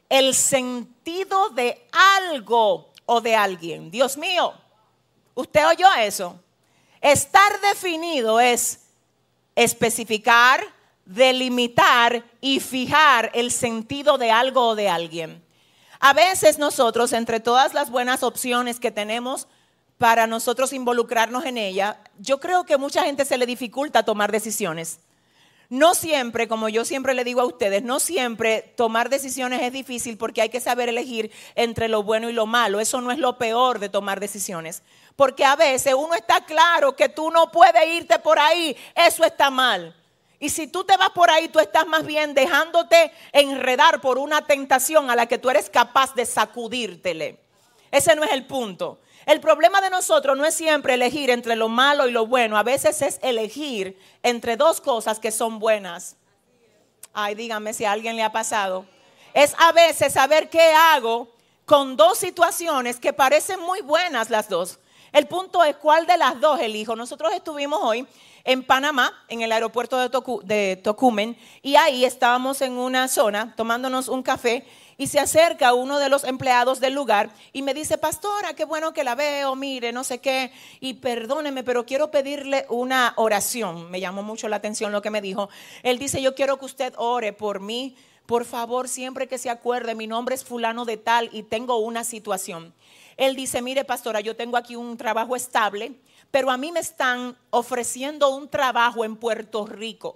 el 0.09 0.33
sentido 0.33 1.49
de 1.49 1.87
algo 1.91 2.91
o 3.05 3.21
de 3.21 3.35
alguien. 3.35 3.91
Dios 3.91 4.17
mío, 4.17 4.53
¿usted 5.33 5.67
oyó 5.67 5.87
eso? 5.99 6.39
Estar 7.01 7.59
definido 7.61 8.39
es 8.39 8.85
especificar, 9.55 10.63
delimitar 11.05 12.23
y 12.39 12.59
fijar 12.59 13.31
el 13.33 13.51
sentido 13.51 14.17
de 14.17 14.31
algo 14.31 14.69
o 14.69 14.75
de 14.75 14.89
alguien. 14.89 15.43
A 15.99 16.13
veces 16.13 16.57
nosotros, 16.57 17.13
entre 17.13 17.39
todas 17.39 17.73
las 17.73 17.89
buenas 17.89 18.23
opciones 18.23 18.79
que 18.79 18.91
tenemos 18.91 19.47
para 20.01 20.25
nosotros 20.25 20.73
involucrarnos 20.73 21.45
en 21.45 21.59
ella, 21.59 21.99
yo 22.17 22.39
creo 22.39 22.65
que 22.65 22.75
mucha 22.77 23.03
gente 23.03 23.23
se 23.23 23.37
le 23.37 23.45
dificulta 23.45 24.01
tomar 24.01 24.31
decisiones. 24.31 24.97
No 25.69 25.93
siempre, 25.93 26.47
como 26.47 26.69
yo 26.69 26.85
siempre 26.85 27.13
le 27.13 27.23
digo 27.23 27.39
a 27.39 27.45
ustedes, 27.45 27.83
no 27.83 27.99
siempre 27.99 28.73
tomar 28.75 29.09
decisiones 29.11 29.61
es 29.61 29.71
difícil 29.71 30.17
porque 30.17 30.41
hay 30.41 30.49
que 30.49 30.59
saber 30.59 30.89
elegir 30.89 31.31
entre 31.53 31.87
lo 31.87 32.01
bueno 32.01 32.31
y 32.31 32.33
lo 32.33 32.47
malo. 32.47 32.79
Eso 32.79 32.99
no 32.99 33.11
es 33.11 33.19
lo 33.19 33.37
peor 33.37 33.77
de 33.77 33.89
tomar 33.89 34.19
decisiones. 34.19 34.81
Porque 35.15 35.45
a 35.45 35.55
veces 35.55 35.93
uno 35.93 36.15
está 36.15 36.45
claro 36.45 36.95
que 36.95 37.07
tú 37.07 37.29
no 37.29 37.51
puedes 37.51 37.87
irte 37.87 38.17
por 38.17 38.39
ahí. 38.39 38.75
Eso 38.95 39.23
está 39.23 39.51
mal. 39.51 39.95
Y 40.39 40.49
si 40.49 40.65
tú 40.65 40.83
te 40.83 40.97
vas 40.97 41.11
por 41.11 41.29
ahí, 41.29 41.47
tú 41.47 41.59
estás 41.59 41.85
más 41.85 42.07
bien 42.07 42.33
dejándote 42.33 43.11
enredar 43.33 44.01
por 44.01 44.17
una 44.17 44.47
tentación 44.47 45.11
a 45.11 45.15
la 45.15 45.27
que 45.27 45.37
tú 45.37 45.51
eres 45.51 45.69
capaz 45.69 46.15
de 46.15 46.25
sacudírtele. 46.25 47.37
Ese 47.91 48.15
no 48.15 48.23
es 48.23 48.31
el 48.31 48.47
punto. 48.47 48.97
El 49.31 49.39
problema 49.39 49.79
de 49.79 49.89
nosotros 49.89 50.37
no 50.37 50.43
es 50.43 50.53
siempre 50.53 50.95
elegir 50.95 51.29
entre 51.29 51.55
lo 51.55 51.69
malo 51.69 52.05
y 52.05 52.11
lo 52.11 52.27
bueno, 52.27 52.57
a 52.57 52.63
veces 52.63 53.01
es 53.01 53.17
elegir 53.23 53.97
entre 54.23 54.57
dos 54.57 54.81
cosas 54.81 55.19
que 55.19 55.31
son 55.31 55.57
buenas. 55.57 56.17
Ay, 57.13 57.35
dígame 57.35 57.71
si 57.71 57.85
a 57.85 57.93
alguien 57.93 58.17
le 58.17 58.23
ha 58.23 58.33
pasado. 58.33 58.85
Es 59.33 59.55
a 59.57 59.71
veces 59.71 60.11
saber 60.11 60.49
qué 60.49 60.73
hago 60.73 61.29
con 61.63 61.95
dos 61.95 62.17
situaciones 62.17 62.99
que 62.99 63.13
parecen 63.13 63.61
muy 63.61 63.79
buenas 63.79 64.29
las 64.29 64.49
dos. 64.49 64.79
El 65.13 65.27
punto 65.27 65.63
es 65.63 65.77
cuál 65.77 66.05
de 66.05 66.17
las 66.17 66.37
dos 66.41 66.59
elijo. 66.59 66.97
Nosotros 66.97 67.31
estuvimos 67.33 67.79
hoy 67.81 68.05
en 68.43 68.65
Panamá, 68.65 69.13
en 69.29 69.43
el 69.43 69.53
aeropuerto 69.53 69.97
de, 69.97 70.09
de 70.43 70.75
Tocumen, 70.75 71.37
y 71.61 71.77
ahí 71.77 72.03
estábamos 72.03 72.61
en 72.61 72.73
una 72.73 73.07
zona 73.07 73.53
tomándonos 73.55 74.09
un 74.09 74.23
café 74.23 74.65
y 75.01 75.07
se 75.07 75.19
acerca 75.19 75.73
uno 75.73 75.97
de 75.97 76.09
los 76.09 76.23
empleados 76.23 76.79
del 76.79 76.93
lugar 76.93 77.31
y 77.53 77.63
me 77.63 77.73
dice, 77.73 77.97
pastora, 77.97 78.53
qué 78.53 78.65
bueno 78.65 78.93
que 78.93 79.03
la 79.03 79.15
veo, 79.15 79.55
mire, 79.55 79.91
no 79.91 80.03
sé 80.03 80.19
qué, 80.19 80.51
y 80.79 80.93
perdóneme, 80.93 81.63
pero 81.63 81.87
quiero 81.87 82.11
pedirle 82.11 82.67
una 82.69 83.13
oración. 83.15 83.89
Me 83.89 83.99
llamó 83.99 84.21
mucho 84.21 84.47
la 84.47 84.57
atención 84.57 84.91
lo 84.91 85.01
que 85.01 85.09
me 85.09 85.19
dijo. 85.19 85.49
Él 85.81 85.97
dice, 85.97 86.21
yo 86.21 86.35
quiero 86.35 86.59
que 86.59 86.65
usted 86.65 86.93
ore 86.97 87.33
por 87.33 87.61
mí. 87.61 87.95
Por 88.27 88.45
favor, 88.45 88.87
siempre 88.87 89.27
que 89.27 89.39
se 89.39 89.49
acuerde, 89.49 89.95
mi 89.95 90.05
nombre 90.05 90.35
es 90.35 90.45
fulano 90.45 90.85
de 90.85 90.97
tal 90.97 91.31
y 91.31 91.41
tengo 91.41 91.77
una 91.77 92.03
situación. 92.03 92.71
Él 93.17 93.35
dice, 93.35 93.63
mire, 93.63 93.83
pastora, 93.83 94.21
yo 94.21 94.35
tengo 94.35 94.55
aquí 94.55 94.75
un 94.75 94.97
trabajo 94.97 95.35
estable, 95.35 95.93
pero 96.29 96.51
a 96.51 96.57
mí 96.57 96.71
me 96.71 96.79
están 96.79 97.35
ofreciendo 97.49 98.29
un 98.29 98.47
trabajo 98.49 99.03
en 99.03 99.15
Puerto 99.15 99.65
Rico. 99.65 100.15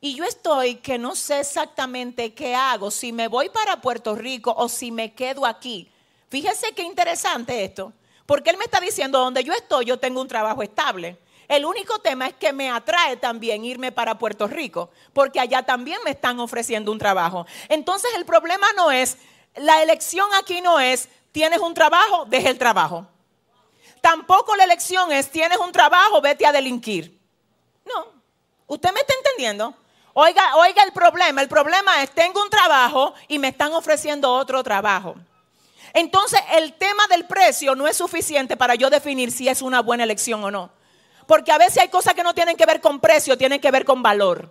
Y 0.00 0.14
yo 0.14 0.24
estoy 0.24 0.76
que 0.76 0.96
no 0.96 1.16
sé 1.16 1.40
exactamente 1.40 2.32
qué 2.32 2.54
hago, 2.54 2.90
si 2.90 3.12
me 3.12 3.26
voy 3.26 3.48
para 3.48 3.80
Puerto 3.80 4.14
Rico 4.14 4.54
o 4.56 4.68
si 4.68 4.92
me 4.92 5.12
quedo 5.12 5.44
aquí. 5.44 5.90
Fíjese 6.28 6.72
qué 6.72 6.82
interesante 6.82 7.64
esto, 7.64 7.92
porque 8.24 8.50
él 8.50 8.58
me 8.58 8.64
está 8.64 8.80
diciendo, 8.80 9.18
donde 9.18 9.42
yo 9.42 9.52
estoy, 9.52 9.86
yo 9.86 9.98
tengo 9.98 10.20
un 10.20 10.28
trabajo 10.28 10.62
estable. 10.62 11.18
El 11.48 11.64
único 11.64 11.98
tema 11.98 12.28
es 12.28 12.34
que 12.34 12.52
me 12.52 12.70
atrae 12.70 13.16
también 13.16 13.64
irme 13.64 13.90
para 13.90 14.18
Puerto 14.18 14.46
Rico, 14.46 14.90
porque 15.12 15.40
allá 15.40 15.62
también 15.62 15.98
me 16.04 16.10
están 16.10 16.38
ofreciendo 16.38 16.92
un 16.92 16.98
trabajo. 16.98 17.46
Entonces 17.68 18.10
el 18.16 18.24
problema 18.24 18.66
no 18.76 18.92
es, 18.92 19.16
la 19.56 19.82
elección 19.82 20.28
aquí 20.38 20.60
no 20.60 20.78
es, 20.78 21.08
tienes 21.32 21.58
un 21.58 21.74
trabajo, 21.74 22.26
deja 22.26 22.50
el 22.50 22.58
trabajo. 22.58 23.06
Tampoco 24.00 24.54
la 24.54 24.64
elección 24.64 25.10
es, 25.10 25.30
tienes 25.30 25.58
un 25.58 25.72
trabajo, 25.72 26.20
vete 26.20 26.46
a 26.46 26.52
delinquir. 26.52 27.18
No, 27.84 28.12
¿usted 28.66 28.92
me 28.92 29.00
está 29.00 29.14
entendiendo? 29.14 29.74
Oiga, 30.20 30.56
oiga 30.56 30.82
el 30.82 30.90
problema. 30.90 31.42
El 31.42 31.48
problema 31.48 32.02
es, 32.02 32.10
tengo 32.10 32.42
un 32.42 32.50
trabajo 32.50 33.14
y 33.28 33.38
me 33.38 33.46
están 33.46 33.72
ofreciendo 33.72 34.32
otro 34.32 34.64
trabajo. 34.64 35.14
Entonces, 35.92 36.40
el 36.54 36.72
tema 36.72 37.06
del 37.06 37.24
precio 37.24 37.76
no 37.76 37.86
es 37.86 37.96
suficiente 37.96 38.56
para 38.56 38.74
yo 38.74 38.90
definir 38.90 39.30
si 39.30 39.48
es 39.48 39.62
una 39.62 39.80
buena 39.80 40.02
elección 40.02 40.42
o 40.42 40.50
no. 40.50 40.72
Porque 41.28 41.52
a 41.52 41.58
veces 41.58 41.78
hay 41.78 41.88
cosas 41.88 42.14
que 42.14 42.24
no 42.24 42.34
tienen 42.34 42.56
que 42.56 42.66
ver 42.66 42.80
con 42.80 42.98
precio, 42.98 43.38
tienen 43.38 43.60
que 43.60 43.70
ver 43.70 43.84
con 43.84 44.02
valor. 44.02 44.50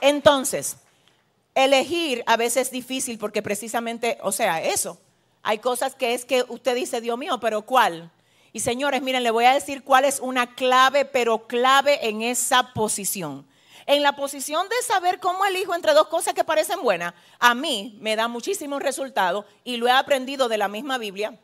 Entonces, 0.00 0.76
elegir 1.56 2.22
a 2.28 2.36
veces 2.36 2.68
es 2.68 2.70
difícil 2.70 3.18
porque 3.18 3.42
precisamente, 3.42 4.16
o 4.22 4.30
sea, 4.30 4.62
eso, 4.62 5.00
hay 5.48 5.60
cosas 5.60 5.94
que 5.94 6.12
es 6.12 6.24
que 6.24 6.44
usted 6.48 6.74
dice, 6.74 7.00
Dios 7.00 7.16
mío, 7.16 7.38
pero 7.38 7.62
¿cuál? 7.62 8.10
Y 8.52 8.58
señores, 8.58 9.00
miren, 9.00 9.22
le 9.22 9.30
voy 9.30 9.44
a 9.44 9.54
decir 9.54 9.84
cuál 9.84 10.04
es 10.04 10.18
una 10.18 10.56
clave, 10.56 11.04
pero 11.04 11.46
clave 11.46 12.08
en 12.08 12.20
esa 12.20 12.72
posición. 12.72 13.46
En 13.86 14.02
la 14.02 14.16
posición 14.16 14.68
de 14.68 14.74
saber 14.84 15.20
cómo 15.20 15.44
elijo 15.44 15.72
entre 15.72 15.94
dos 15.94 16.08
cosas 16.08 16.34
que 16.34 16.42
parecen 16.42 16.82
buenas, 16.82 17.14
a 17.38 17.54
mí 17.54 17.96
me 18.00 18.16
da 18.16 18.26
muchísimos 18.26 18.82
resultados 18.82 19.44
y 19.62 19.76
lo 19.76 19.86
he 19.86 19.92
aprendido 19.92 20.48
de 20.48 20.58
la 20.58 20.66
misma 20.66 20.98
Biblia. 20.98 21.38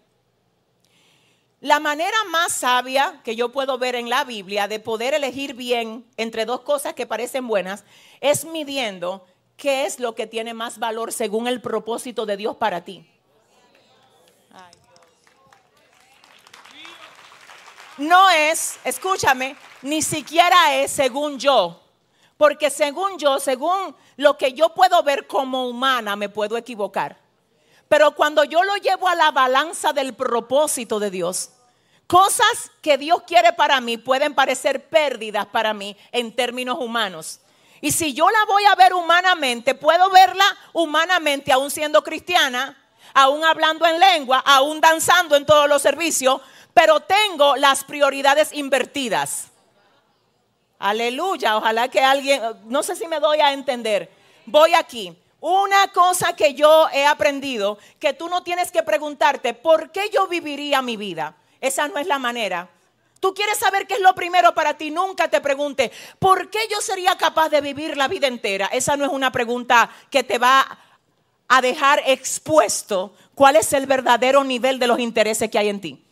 La 1.61 1.79
manera 1.79 2.17
más 2.29 2.51
sabia 2.51 3.21
que 3.23 3.37
yo 3.37 3.53
puedo 3.53 3.79
ver 3.79 3.95
en 3.95 4.11
la 4.11 4.25
Biblia 4.25 4.67
de 4.67 4.81
poder 4.81 5.15
elegir 5.15 5.55
bien 5.55 6.05
entre 6.17 6.45
dos 6.45 6.63
cosas 6.63 6.95
que 6.95 7.07
parecen 7.07 7.47
buenas 7.47 7.85
es 8.21 8.47
midiendo 8.47 9.25
qué 9.57 9.87
es 9.87 10.01
lo 10.01 10.17
que 10.17 10.27
tiene 10.27 10.55
más 10.55 10.81
valor 10.81 11.13
según 11.13 11.47
el 11.47 11.61
propósito 11.61 12.27
de 12.27 12.37
Dios 12.37 12.57
para 12.57 12.85
ti. 12.85 13.07
No 18.03 18.31
es, 18.31 18.79
escúchame, 18.85 19.57
ni 19.83 20.03
siquiera 20.03 20.75
es 20.75 20.91
según 20.91 21.39
yo. 21.39 21.81
Porque 22.37 22.71
según 22.71 23.19
yo, 23.19 23.39
según 23.39 23.95
lo 24.17 24.37
que 24.37 24.53
yo 24.53 24.75
puedo 24.75 25.03
ver 25.03 25.27
como 25.27 25.69
humana, 25.69 26.17
me 26.17 26.29
puedo 26.29 26.57
equivocar. 26.57 27.17
Pero 27.89 28.15
cuando 28.15 28.45
yo 28.45 28.65
lo 28.65 28.77
llevo 28.77 29.09
a 29.09 29.15
la 29.15 29.31
balanza 29.31 29.93
del 29.93 30.15
propósito 30.15 30.99
de 30.99 31.11
Dios, 31.11 31.51
cosas 32.07 32.71
que 32.81 32.99
Dios 32.99 33.23
quiere 33.27 33.53
para 33.53 33.81
mí 33.81 33.97
pueden 33.99 34.35
parecer 34.35 34.89
pérdidas 34.89 35.47
para 35.47 35.73
mí 35.73 35.97
en 36.11 36.35
términos 36.35 36.79
humanos. 36.81 37.41
Y 37.81 37.93
si 37.93 38.15
yo 38.15 38.29
la 38.31 38.45
voy 38.47 38.65
a 38.65 38.75
ver 38.75 38.95
humanamente, 38.95 39.75
puedo 39.75 40.09
verla 40.11 40.45
humanamente 40.73 41.53
aún 41.53 41.71
siendo 41.71 42.03
cristiana, 42.03 42.79
aún 43.15 43.45
hablando 43.45 43.87
en 43.87 44.01
lengua, 44.01 44.39
aún 44.39 44.81
danzando 44.81 45.37
en 45.37 45.45
todos 45.45 45.69
los 45.69 45.83
servicios, 45.83 46.41
pero 46.75 47.01
tengo 47.01 47.57
las 47.57 47.85
prioridades 47.85 48.53
invertidas. 48.53 49.49
Aleluya, 50.79 51.57
ojalá 51.57 51.89
que 51.89 52.01
alguien, 52.01 52.43
no 52.65 52.83
sé 52.83 52.97
si 52.97 53.07
me 53.07 53.21
doy 53.21 53.39
a 53.41 53.53
entender. 53.53 54.11
Voy 54.47 54.75
aquí. 54.75 55.17
Una 55.41 55.89
cosa 55.89 56.37
que 56.37 56.55
yo 56.55 56.89
he 56.93 57.05
aprendido, 57.05 57.79
que 57.99 58.13
tú 58.13 58.29
no 58.29 58.43
tienes 58.43 58.71
que 58.71 58.83
preguntarte, 58.83 59.55
¿por 59.55 59.91
qué 59.91 60.09
yo 60.13 60.29
viviría 60.29 60.83
mi 60.83 60.97
vida? 60.97 61.35
Esa 61.61 61.89
no 61.89 61.99
es 61.99 62.07
la 62.07 62.19
manera. 62.21 62.69
Tú 63.19 63.35
quieres 63.35 63.59
saber 63.59 63.87
qué 63.87 63.95
es 63.95 64.01
lo 64.01 64.15
primero 64.15 64.55
para 64.55 64.75
ti, 64.75 64.91
nunca 64.91 65.29
te 65.29 65.41
pregunte, 65.41 65.93
¿por 66.19 66.51
qué 66.51 66.61
yo 66.71 66.81
sería 66.81 67.17
capaz 67.17 67.49
de 67.49 67.61
vivir 67.61 67.97
la 67.97 68.09
vida 68.09 68.27
entera? 68.27 68.67
Esa 68.67 68.97
no 68.97 69.05
es 69.05 69.11
una 69.11 69.31
pregunta 69.31 69.91
que 70.11 70.25
te 70.25 70.39
va 70.39 70.79
a 71.47 71.61
dejar 71.61 72.03
expuesto 72.07 73.15
cuál 73.35 73.57
es 73.57 73.73
el 73.73 73.87
verdadero 73.87 74.43
nivel 74.43 74.79
de 74.79 74.87
los 74.87 74.99
intereses 74.99 75.51
que 75.51 75.59
hay 75.59 75.69
en 75.69 75.81
ti. 75.81 76.05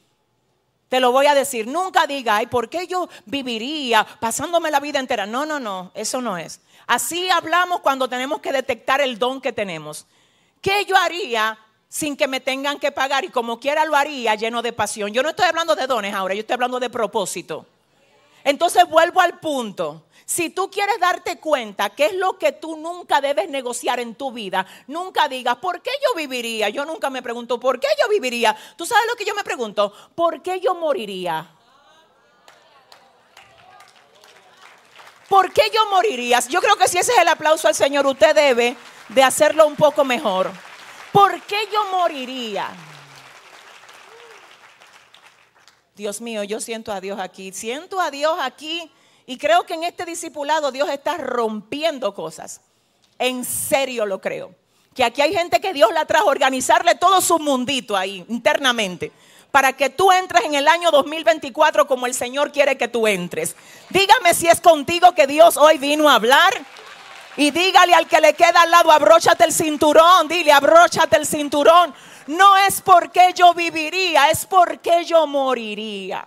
Te 0.91 0.99
lo 0.99 1.13
voy 1.13 1.27
a 1.27 1.35
decir. 1.35 1.69
Nunca 1.69 2.09
diga, 2.09 2.37
ay, 2.37 2.49
¿por 2.49 2.69
qué 2.69 2.89
yo 2.89 3.09
viviría 3.25 4.05
pasándome 4.19 4.73
la 4.73 4.81
vida 4.81 4.99
entera? 4.99 5.25
No, 5.25 5.47
no, 5.47 5.61
no, 5.61 5.93
eso 5.95 6.21
no 6.21 6.37
es. 6.37 6.61
Así 6.89 7.31
hablamos 7.31 7.81
cuando 7.81 8.09
tenemos 8.09 8.41
que 8.41 8.51
detectar 8.51 9.01
el 9.01 9.17
don 9.17 9.41
que 9.41 9.53
tenemos. 9.53 10.05
¿Qué 10.61 10.85
yo 10.85 10.97
haría 10.97 11.57
sin 11.89 12.17
que 12.17 12.27
me 12.27 12.41
tengan 12.41 12.81
que 12.81 12.91
pagar? 12.91 13.25
Y 13.25 13.29
como 13.29 13.61
quiera 13.61 13.85
lo 13.85 13.95
haría 13.95 14.35
lleno 14.35 14.63
de 14.63 14.73
pasión. 14.73 15.13
Yo 15.13 15.23
no 15.23 15.31
estoy 15.31 15.47
hablando 15.47 15.77
de 15.77 15.87
dones 15.87 16.13
ahora, 16.13 16.35
yo 16.35 16.41
estoy 16.41 16.55
hablando 16.55 16.81
de 16.81 16.91
propósito. 16.91 17.67
Entonces 18.43 18.85
vuelvo 18.89 19.21
al 19.21 19.39
punto. 19.39 20.03
Si 20.31 20.49
tú 20.49 20.71
quieres 20.71 21.01
darte 21.01 21.41
cuenta 21.41 21.91
que 21.91 22.07
es 22.07 22.15
lo 22.15 22.39
que 22.39 22.53
tú 22.53 22.77
nunca 22.77 23.21
debes 23.21 23.51
negociar 23.51 23.99
en 23.99 24.15
tu 24.15 24.31
vida, 24.31 24.65
nunca 24.87 25.27
digas, 25.27 25.57
¿por 25.57 25.83
qué 25.83 25.91
yo 26.07 26.15
viviría? 26.15 26.69
Yo 26.69 26.85
nunca 26.85 27.11
me 27.11 27.21
pregunto, 27.21 27.59
¿por 27.59 27.81
qué 27.81 27.89
yo 28.01 28.09
viviría? 28.09 28.57
¿Tú 28.77 28.87
sabes 28.87 29.07
lo 29.11 29.17
que 29.17 29.25
yo 29.25 29.35
me 29.35 29.43
pregunto? 29.43 29.93
¿Por 30.15 30.41
qué 30.41 30.61
yo 30.61 30.77
moriría? 30.77 31.51
¿Por 35.29 35.53
qué 35.53 35.63
yo 35.75 35.91
moriría? 35.91 36.39
Yo 36.49 36.61
creo 36.61 36.77
que 36.77 36.87
si 36.87 36.99
ese 36.99 37.11
es 37.11 37.19
el 37.19 37.27
aplauso 37.27 37.67
al 37.67 37.75
Señor, 37.75 38.07
usted 38.07 38.33
debe 38.33 38.77
de 39.09 39.23
hacerlo 39.25 39.67
un 39.67 39.75
poco 39.75 40.05
mejor. 40.05 40.53
¿Por 41.11 41.43
qué 41.43 41.69
yo 41.73 41.87
moriría? 41.87 42.69
Dios 45.97 46.21
mío, 46.21 46.45
yo 46.45 46.61
siento 46.61 46.93
a 46.93 47.01
Dios 47.01 47.19
aquí. 47.19 47.53
Siento 47.53 48.01
a 48.01 48.13
Dios 48.13 48.39
aquí 48.41 48.93
y 49.31 49.39
creo 49.39 49.65
que 49.65 49.75
en 49.75 49.85
este 49.85 50.05
discipulado 50.05 50.73
Dios 50.73 50.89
está 50.89 51.17
rompiendo 51.17 52.13
cosas. 52.15 52.63
En 53.17 53.45
serio 53.45 54.05
lo 54.05 54.21
creo. 54.21 54.57
Que 54.93 55.05
aquí 55.05 55.23
hay 55.23 55.33
gente 55.33 55.61
que 55.61 55.73
Dios 55.73 55.93
la 55.93 56.05
trajo 56.05 56.27
a 56.27 56.33
organizarle 56.33 56.97
todo 56.97 57.21
su 57.21 57.39
mundito 57.39 57.97
ahí 57.97 58.25
internamente 58.29 59.13
para 59.53 59.73
que 59.73 59.89
tú 59.89 60.11
entres 60.11 60.45
en 60.47 60.57
el 60.57 60.67
año 60.67 60.91
2024 60.91 61.87
como 61.87 62.07
el 62.07 62.15
Señor 62.15 62.51
quiere 62.51 62.77
que 62.77 62.89
tú 62.89 63.07
entres. 63.07 63.55
Dígame 63.91 64.35
si 64.35 64.49
es 64.49 64.61
contigo 64.61 65.15
que 65.15 65.29
Dios 65.29 65.57
hoy 65.57 65.79
vino 65.79 66.09
a 66.09 66.17
hablar. 66.17 66.53
Y 67.37 67.53
dígale 67.53 67.95
al 67.95 68.09
que 68.09 68.21
le 68.21 68.35
queda 68.35 68.63
al 68.63 68.73
lado, 68.73 68.91
abróchate 68.91 69.45
el 69.45 69.53
cinturón, 69.53 70.27
dile, 70.27 70.51
abróchate 70.51 71.17
el 71.17 71.25
cinturón. 71.25 71.95
No 72.27 72.57
es 72.57 72.81
porque 72.81 73.33
yo 73.37 73.55
viviría, 73.55 74.29
es 74.29 74.45
porque 74.45 75.05
yo 75.05 75.29
moriría. 75.29 76.27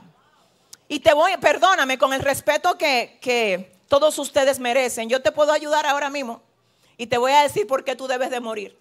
Y 0.94 1.00
te 1.00 1.12
voy, 1.16 1.36
perdóname, 1.38 1.98
con 1.98 2.14
el 2.14 2.20
respeto 2.20 2.78
que, 2.78 3.80
todos 3.88 4.20
ustedes 4.20 4.60
merecen, 4.60 5.10
yo 5.10 5.24
te 5.24 5.32
puedo 5.32 5.52
ayudar 5.52 5.88
ahora 5.88 6.12
mismo. 6.12 6.44
Y 6.98 7.08
te 7.08 7.18
voy 7.18 7.32
a 7.32 7.42
decir 7.42 7.66
por 7.66 7.84
qué 7.84 7.96
tú 7.96 8.06
debes 8.06 8.30
de 8.30 8.40
morir. 8.40 8.78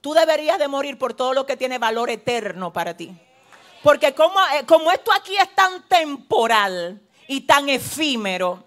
Tú 0.00 0.14
deberías 0.14 0.60
de 0.60 0.68
morir 0.68 0.98
por 0.98 1.14
todo 1.14 1.34
lo 1.34 1.46
que 1.46 1.56
tiene 1.56 1.78
valor 1.78 2.10
eterno 2.10 2.72
para 2.72 2.96
ti. 2.96 3.12
Porque 3.82 4.14
como, 4.14 4.38
eh, 4.54 4.66
como 4.66 4.92
esto 4.92 5.10
aquí 5.12 5.36
es 5.36 5.52
tan 5.56 5.82
temporal 5.88 7.02
y 7.26 7.40
tan 7.40 7.68
efímero, 7.68 8.62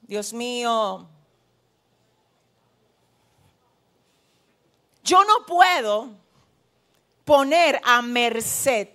Dios 0.00 0.32
mío, 0.32 1.08
yo 5.04 5.22
no 5.22 5.46
puedo 5.46 6.10
poner 7.24 7.80
a 7.84 8.02
merced 8.02 8.88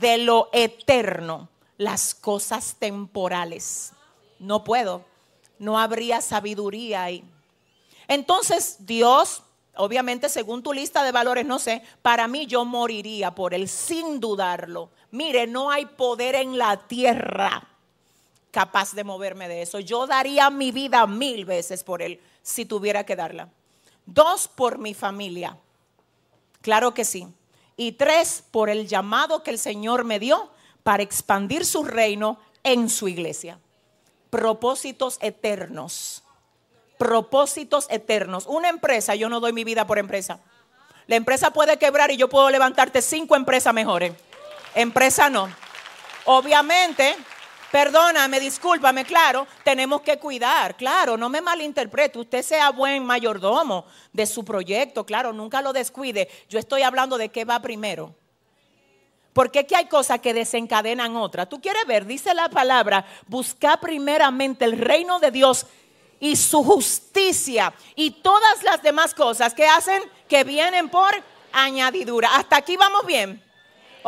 de 0.00 0.18
lo 0.18 0.48
eterno 0.52 1.48
las 1.78 2.14
cosas 2.14 2.76
temporales. 2.78 3.92
No 4.38 4.64
puedo. 4.64 5.04
No 5.58 5.78
habría 5.78 6.20
sabiduría 6.20 7.04
ahí. 7.04 7.24
Entonces 8.08 8.76
Dios 8.80 9.42
Obviamente, 9.78 10.30
según 10.30 10.62
tu 10.62 10.72
lista 10.72 11.04
de 11.04 11.12
valores, 11.12 11.44
no 11.44 11.58
sé, 11.58 11.82
para 12.00 12.26
mí 12.28 12.46
yo 12.46 12.64
moriría 12.64 13.34
por 13.34 13.52
él 13.52 13.68
sin 13.68 14.20
dudarlo. 14.20 14.88
Mire, 15.10 15.46
no 15.46 15.70
hay 15.70 15.84
poder 15.84 16.34
en 16.34 16.56
la 16.56 16.88
tierra 16.88 17.68
capaz 18.50 18.94
de 18.94 19.04
moverme 19.04 19.48
de 19.48 19.60
eso. 19.60 19.78
Yo 19.80 20.06
daría 20.06 20.48
mi 20.48 20.72
vida 20.72 21.06
mil 21.06 21.44
veces 21.44 21.84
por 21.84 22.00
él 22.00 22.20
si 22.40 22.64
tuviera 22.64 23.04
que 23.04 23.16
darla. 23.16 23.50
Dos, 24.06 24.48
por 24.48 24.78
mi 24.78 24.94
familia. 24.94 25.58
Claro 26.62 26.94
que 26.94 27.04
sí. 27.04 27.28
Y 27.76 27.92
tres, 27.92 28.42
por 28.50 28.70
el 28.70 28.88
llamado 28.88 29.42
que 29.42 29.50
el 29.50 29.58
Señor 29.58 30.04
me 30.04 30.18
dio 30.18 30.50
para 30.82 31.02
expandir 31.02 31.64
su 31.64 31.84
reino 31.84 32.38
en 32.62 32.88
su 32.88 33.08
iglesia. 33.08 33.58
Propósitos 34.30 35.18
eternos 35.20 36.22
propósitos 36.98 37.86
eternos. 37.90 38.46
Una 38.46 38.68
empresa, 38.68 39.14
yo 39.14 39.28
no 39.28 39.40
doy 39.40 39.52
mi 39.52 39.64
vida 39.64 39.86
por 39.86 39.98
empresa. 39.98 40.40
La 41.06 41.16
empresa 41.16 41.52
puede 41.52 41.78
quebrar 41.78 42.10
y 42.10 42.16
yo 42.16 42.28
puedo 42.28 42.50
levantarte 42.50 43.02
cinco 43.02 43.36
empresas 43.36 43.72
mejores. 43.72 44.12
Empresa 44.74 45.30
no. 45.30 45.48
Obviamente, 46.24 47.16
perdóname, 47.70 48.40
discúlpame, 48.40 49.04
claro, 49.04 49.46
tenemos 49.64 50.00
que 50.02 50.18
cuidar, 50.18 50.76
claro, 50.76 51.16
no 51.16 51.28
me 51.28 51.40
malinterprete, 51.40 52.18
usted 52.18 52.42
sea 52.42 52.70
buen 52.70 53.04
mayordomo 53.04 53.86
de 54.12 54.26
su 54.26 54.44
proyecto, 54.44 55.04
claro, 55.04 55.32
nunca 55.32 55.62
lo 55.62 55.72
descuide. 55.72 56.28
Yo 56.48 56.58
estoy 56.58 56.82
hablando 56.82 57.18
de 57.18 57.28
qué 57.28 57.44
va 57.44 57.60
primero. 57.60 58.14
Porque 59.32 59.58
aquí 59.58 59.74
hay 59.74 59.86
cosas 59.86 60.20
que 60.20 60.32
desencadenan 60.32 61.14
otras. 61.14 61.48
Tú 61.48 61.60
quieres 61.60 61.86
ver, 61.86 62.06
dice 62.06 62.32
la 62.32 62.48
palabra, 62.48 63.04
busca 63.26 63.76
primeramente 63.78 64.64
el 64.64 64.78
reino 64.78 65.18
de 65.18 65.30
Dios 65.30 65.66
y 66.18 66.36
su 66.36 66.64
justicia 66.64 67.74
y 67.94 68.10
todas 68.10 68.62
las 68.62 68.82
demás 68.82 69.12
cosas 69.12 69.52
que 69.52 69.66
hacen 69.66 70.02
que 70.26 70.42
vienen 70.42 70.88
por 70.88 71.14
añadidura. 71.52 72.34
Hasta 72.36 72.56
aquí 72.56 72.78
vamos 72.78 73.04
bien. 73.04 73.45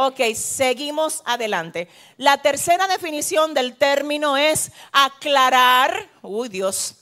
Ok, 0.01 0.21
seguimos 0.37 1.23
adelante. 1.25 1.89
La 2.19 2.39
tercera 2.41 2.87
definición 2.87 3.53
del 3.53 3.75
término 3.75 4.37
es 4.37 4.71
aclarar, 4.93 6.09
uy 6.23 6.49
Dios, 6.49 6.95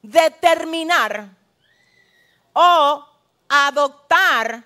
determinar 0.00 1.28
o 2.52 3.04
adoptar 3.48 4.62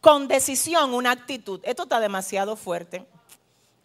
con 0.00 0.26
decisión 0.26 0.92
una 0.92 1.12
actitud. 1.12 1.60
Esto 1.62 1.84
está 1.84 2.00
demasiado 2.00 2.56
fuerte. 2.56 3.06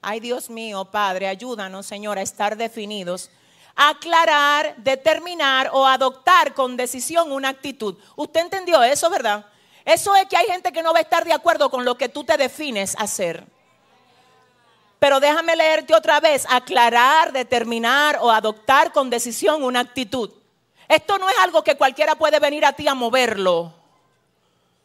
Ay 0.01 0.19
Dios 0.19 0.49
mío, 0.49 0.85
Padre, 0.85 1.27
ayúdanos, 1.27 1.85
Señor, 1.85 2.17
a 2.17 2.23
estar 2.23 2.57
definidos 2.57 3.29
aclarar, 3.75 4.75
determinar 4.77 5.69
o 5.71 5.85
adoptar 5.85 6.53
con 6.55 6.75
decisión 6.75 7.31
una 7.31 7.49
actitud. 7.49 7.95
¿Usted 8.15 8.41
entendió 8.41 8.81
eso, 8.83 9.09
verdad? 9.09 9.45
Eso 9.85 10.15
es 10.15 10.25
que 10.25 10.37
hay 10.37 10.45
gente 10.45 10.71
que 10.71 10.83
no 10.83 10.93
va 10.93 10.99
a 10.99 11.03
estar 11.03 11.25
de 11.25 11.33
acuerdo 11.33 11.69
con 11.69 11.85
lo 11.85 11.97
que 11.97 12.09
tú 12.09 12.23
te 12.23 12.37
defines 12.37 12.95
hacer. 12.97 13.45
Pero 14.99 15.19
déjame 15.19 15.55
leerte 15.55 15.95
otra 15.95 16.19
vez, 16.19 16.45
aclarar, 16.47 17.31
determinar 17.31 18.19
o 18.21 18.29
adoptar 18.29 18.91
con 18.91 19.09
decisión 19.09 19.63
una 19.63 19.79
actitud. 19.79 20.31
Esto 20.87 21.17
no 21.17 21.27
es 21.29 21.35
algo 21.39 21.63
que 21.63 21.75
cualquiera 21.75 22.15
puede 22.15 22.39
venir 22.39 22.65
a 22.65 22.73
ti 22.73 22.87
a 22.87 22.93
moverlo. 22.93 23.73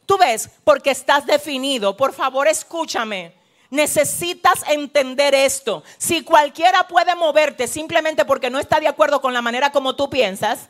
Tú 0.07 0.17
ves, 0.17 0.49
porque 0.65 0.93
estás 0.93 1.27
definido. 1.27 1.97
Por 1.97 2.15
favor, 2.15 2.49
escúchame. 2.49 3.35
Necesitas 3.69 4.63
entender 4.69 5.35
esto. 5.35 5.83
Si 5.99 6.23
cualquiera 6.23 6.87
puede 6.87 7.15
moverte 7.17 7.67
simplemente 7.67 8.25
porque 8.25 8.49
no 8.49 8.59
está 8.59 8.79
de 8.79 8.89
acuerdo 8.89 9.21
con 9.21 9.35
la 9.35 9.43
manera 9.43 9.73
como 9.73 9.97
tú 9.97 10.09
piensas, 10.09 10.69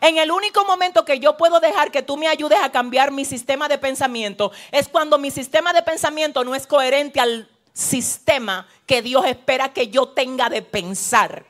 en 0.00 0.18
el 0.18 0.30
único 0.30 0.64
momento 0.64 1.04
que 1.04 1.18
yo 1.18 1.36
puedo 1.36 1.60
dejar 1.60 1.90
que 1.90 2.02
tú 2.02 2.16
me 2.16 2.28
ayudes 2.28 2.58
a 2.62 2.72
cambiar 2.72 3.10
mi 3.10 3.24
sistema 3.24 3.68
de 3.68 3.78
pensamiento 3.78 4.52
es 4.70 4.88
cuando 4.88 5.18
mi 5.18 5.30
sistema 5.30 5.72
de 5.72 5.82
pensamiento 5.82 6.44
no 6.44 6.54
es 6.54 6.66
coherente 6.66 7.20
al 7.20 7.48
sistema 7.72 8.66
que 8.86 9.02
Dios 9.02 9.24
espera 9.26 9.72
que 9.72 9.88
yo 9.88 10.08
tenga 10.08 10.48
de 10.48 10.62
pensar. 10.62 11.44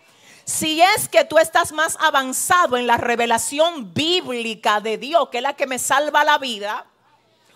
Si 0.45 0.81
es 0.81 1.09
que 1.09 1.25
tú 1.25 1.39
estás 1.39 1.73
más 1.73 1.97
avanzado 2.01 2.77
en 2.77 2.87
la 2.87 2.97
revelación 2.97 3.95
bíblica 3.95 4.81
de 4.81 4.99
Dios, 4.99 5.29
que 5.29 5.39
es 5.39 5.43
la 5.43 5.55
que 5.55 5.67
me 5.67 5.79
salva 5.79 6.25
la 6.25 6.39
vida, 6.39 6.87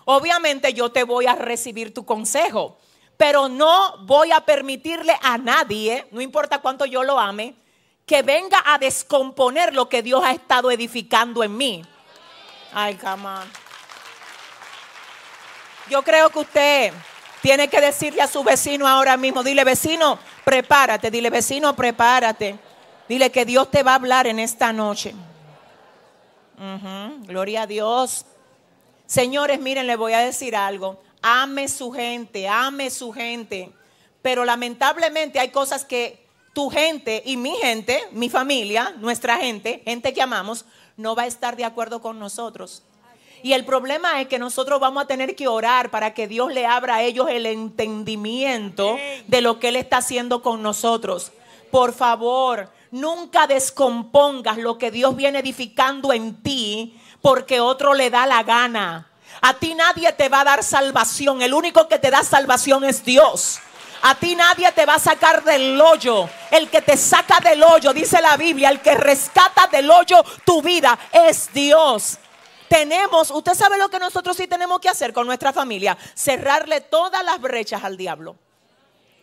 obviamente 0.05 0.73
yo 0.73 0.91
te 0.91 1.03
voy 1.03 1.25
a 1.25 1.35
recibir 1.35 1.93
tu 1.93 2.05
consejo 2.05 2.77
pero 3.17 3.47
no 3.47 3.97
voy 4.05 4.31
a 4.31 4.41
permitirle 4.41 5.13
a 5.21 5.37
nadie, 5.37 6.07
no 6.11 6.21
importa 6.21 6.59
cuánto 6.59 6.85
yo 6.85 7.03
lo 7.03 7.19
ame, 7.19 7.55
que 8.05 8.21
venga 8.21 8.61
a 8.65 8.77
descomponer 8.77 9.73
lo 9.73 9.89
que 9.89 10.03
Dios 10.03 10.23
ha 10.23 10.31
estado 10.31 10.71
edificando 10.71 11.43
en 11.43 11.57
mí. 11.57 11.85
Ay, 12.73 12.95
come 12.95 13.29
Yo 15.89 16.03
creo 16.03 16.29
que 16.29 16.39
usted 16.39 16.93
tiene 17.41 17.67
que 17.67 17.81
decirle 17.81 18.21
a 18.21 18.27
su 18.27 18.43
vecino 18.43 18.87
ahora 18.87 19.17
mismo, 19.17 19.43
dile 19.43 19.63
vecino, 19.63 20.19
prepárate, 20.43 21.09
dile 21.11 21.29
vecino, 21.29 21.75
prepárate. 21.75 22.59
Dile 23.07 23.31
que 23.31 23.45
Dios 23.45 23.69
te 23.69 23.83
va 23.83 23.91
a 23.91 23.95
hablar 23.95 24.25
en 24.25 24.39
esta 24.39 24.73
noche. 24.73 25.13
Gloria 27.19 27.63
a 27.63 27.67
Dios. 27.67 28.25
Señores, 29.05 29.59
miren, 29.59 29.85
les 29.85 29.97
voy 29.97 30.13
a 30.13 30.19
decir 30.19 30.55
algo 30.55 30.99
ame 31.25 31.67
su 31.67 31.91
gente, 31.91 32.47
ame 32.47 32.91
su 32.91 33.11
gente. 33.11 33.71
Pero 34.21 34.45
lamentablemente 34.45 35.39
hay 35.39 35.49
cosas 35.49 35.83
que 35.83 36.24
tu 36.55 36.69
gente 36.69 37.21
y 37.25 37.35
mi 37.35 37.51
gente, 37.57 38.01
mi 38.13 38.29
familia, 38.29 38.95
nuestra 38.99 39.35
gente, 39.37 39.81
gente 39.83 40.13
que 40.13 40.21
amamos, 40.21 40.63
no 40.95 41.13
va 41.13 41.23
a 41.23 41.27
estar 41.27 41.57
de 41.57 41.65
acuerdo 41.65 42.01
con 42.01 42.17
nosotros. 42.17 42.81
Y 43.43 43.51
el 43.51 43.65
problema 43.65 44.21
es 44.21 44.29
que 44.29 44.39
nosotros 44.39 44.79
vamos 44.79 45.03
a 45.03 45.07
tener 45.07 45.35
que 45.35 45.49
orar 45.49 45.91
para 45.91 46.13
que 46.13 46.29
Dios 46.29 46.53
le 46.53 46.65
abra 46.65 46.95
a 46.95 47.01
ellos 47.03 47.27
el 47.29 47.45
entendimiento 47.45 48.97
de 49.27 49.41
lo 49.41 49.59
que 49.59 49.67
Él 49.67 49.75
está 49.75 49.97
haciendo 49.97 50.41
con 50.41 50.63
nosotros. 50.63 51.33
Por 51.71 51.93
favor, 51.93 52.69
nunca 52.89 53.47
descompongas 53.47 54.57
lo 54.57 54.77
que 54.77 54.91
Dios 54.91 55.13
viene 55.17 55.39
edificando 55.39 56.13
en 56.13 56.41
ti 56.41 56.97
porque 57.21 57.59
otro 57.59 57.93
le 57.93 58.09
da 58.09 58.25
la 58.25 58.43
gana. 58.43 59.09
A 59.41 59.55
ti 59.55 59.75
nadie 59.75 60.13
te 60.13 60.29
va 60.29 60.39
a 60.39 60.45
dar 60.45 60.63
salvación. 60.63 61.41
El 61.41 61.53
único 61.53 61.89
que 61.89 61.99
te 61.99 62.11
da 62.11 62.23
salvación 62.23 62.85
es 62.85 63.03
Dios. 63.03 63.59
A 64.07 64.13
ti 64.13 64.35
nadie 64.35 64.71
te 64.71 64.85
va 64.85 64.95
a 64.95 64.99
sacar 64.99 65.43
del 65.43 65.81
hoyo. 65.81 66.29
El 66.51 66.69
que 66.69 66.83
te 66.83 66.95
saca 66.95 67.39
del 67.39 67.63
hoyo, 67.63 67.91
dice 67.91 68.21
la 68.21 68.37
Biblia, 68.37 68.69
el 68.69 68.79
que 68.79 68.93
rescata 68.93 69.65
del 69.65 69.89
hoyo 69.89 70.23
tu 70.45 70.61
vida 70.61 70.99
es 71.11 71.51
Dios. 71.51 72.19
Tenemos, 72.69 73.31
usted 73.31 73.55
sabe 73.55 73.79
lo 73.79 73.89
que 73.89 73.97
nosotros 73.97 74.37
sí 74.37 74.45
tenemos 74.45 74.79
que 74.79 74.89
hacer 74.89 75.11
con 75.11 75.25
nuestra 75.25 75.51
familia, 75.51 75.97
cerrarle 76.13 76.81
todas 76.81 77.25
las 77.25 77.41
brechas 77.41 77.83
al 77.83 77.97
diablo. 77.97 78.35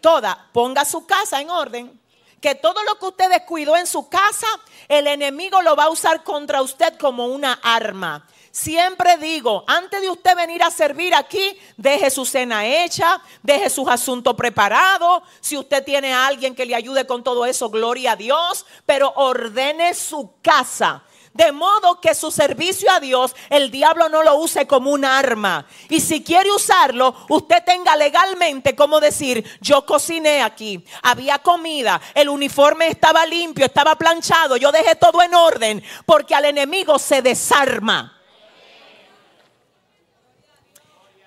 Toda, 0.01 0.49
ponga 0.53 0.85
su 0.85 1.07
casa 1.07 1.41
en 1.41 1.51
orden. 1.51 2.01
Que 2.41 2.57
todo 2.57 2.83
lo 2.83 2.99
que 2.99 3.07
usted 3.07 3.31
descuidó 3.31 3.77
en 3.77 3.87
su 3.87 4.09
casa, 4.09 4.49
el 4.89 5.07
enemigo 5.07 5.63
lo 5.63 5.77
va 5.77 5.85
a 5.85 5.91
usar 5.91 6.25
contra 6.25 6.61
usted 6.61 6.99
como 6.99 7.27
una 7.27 7.53
arma 7.63 8.27
Siempre 8.53 9.17
digo, 9.17 9.65
antes 9.67 10.03
de 10.03 10.11
usted 10.11 10.37
venir 10.37 10.63
a 10.63 10.71
servir 10.71 11.15
aquí, 11.15 11.59
deje 11.79 12.11
su 12.11 12.27
cena 12.27 12.67
hecha, 12.67 13.19
deje 13.43 13.71
sus 13.71 13.89
asuntos 13.89 14.35
preparados. 14.35 15.23
Si 15.41 15.57
usted 15.57 15.83
tiene 15.83 16.13
a 16.13 16.27
alguien 16.27 16.55
que 16.55 16.67
le 16.67 16.75
ayude 16.75 17.07
con 17.07 17.25
todo 17.25 17.47
eso, 17.47 17.71
gloria 17.71 18.13
a 18.13 18.17
Dios, 18.17 18.67
pero 18.85 19.11
ordene 19.17 19.95
su 19.95 20.35
casa 20.43 21.03
de 21.33 21.51
modo 21.51 21.99
que 21.99 22.15
su 22.15 22.31
servicio 22.31 22.91
a 22.91 23.01
Dios, 23.01 23.35
el 23.49 23.71
diablo 23.71 24.11
no 24.11 24.23
lo 24.23 24.37
use 24.37 24.67
como 24.67 24.91
un 24.91 25.07
arma. 25.07 25.67
Y 25.89 26.01
si 26.01 26.23
quiere 26.23 26.53
usarlo, 26.53 27.15
usted 27.31 27.65
tenga 27.65 27.97
legalmente 27.97 28.77
como 28.77 29.01
decir, 29.01 29.43
yo 29.63 29.87
cociné 29.87 30.43
aquí, 30.43 30.85
había 31.03 31.39
comida, 31.39 32.03
el 32.15 32.29
uniforme 32.29 32.89
estaba 32.89 33.25
limpio, 33.25 33.65
estaba 33.65 33.95
planchado, 33.95 34.59
yo 34.59 34.71
dejé 34.73 34.95
todo 34.97 35.23
en 35.23 35.35
orden, 35.35 35.83
porque 36.05 36.35
al 36.35 36.45
enemigo 36.45 36.99
se 36.99 37.23
desarma. 37.23 38.19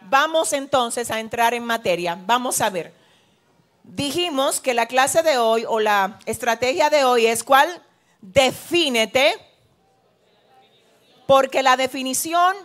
Vamos 0.10 0.54
entonces 0.54 1.12
a 1.12 1.20
entrar 1.20 1.54
en 1.54 1.64
materia. 1.64 2.18
Vamos 2.26 2.62
a 2.62 2.70
ver. 2.70 2.94
Dijimos 3.84 4.60
que 4.60 4.74
la 4.74 4.88
clase 4.88 5.22
de 5.24 5.38
hoy 5.38 5.66
o 5.68 5.80
la 5.80 6.20
estrategia 6.26 6.90
de 6.90 7.04
hoy 7.04 7.28
es 7.28 7.44
cuál? 7.44 7.82
Defínete 8.22 9.36
porque 11.28 11.64
la 11.64 11.78
definición 11.78 12.56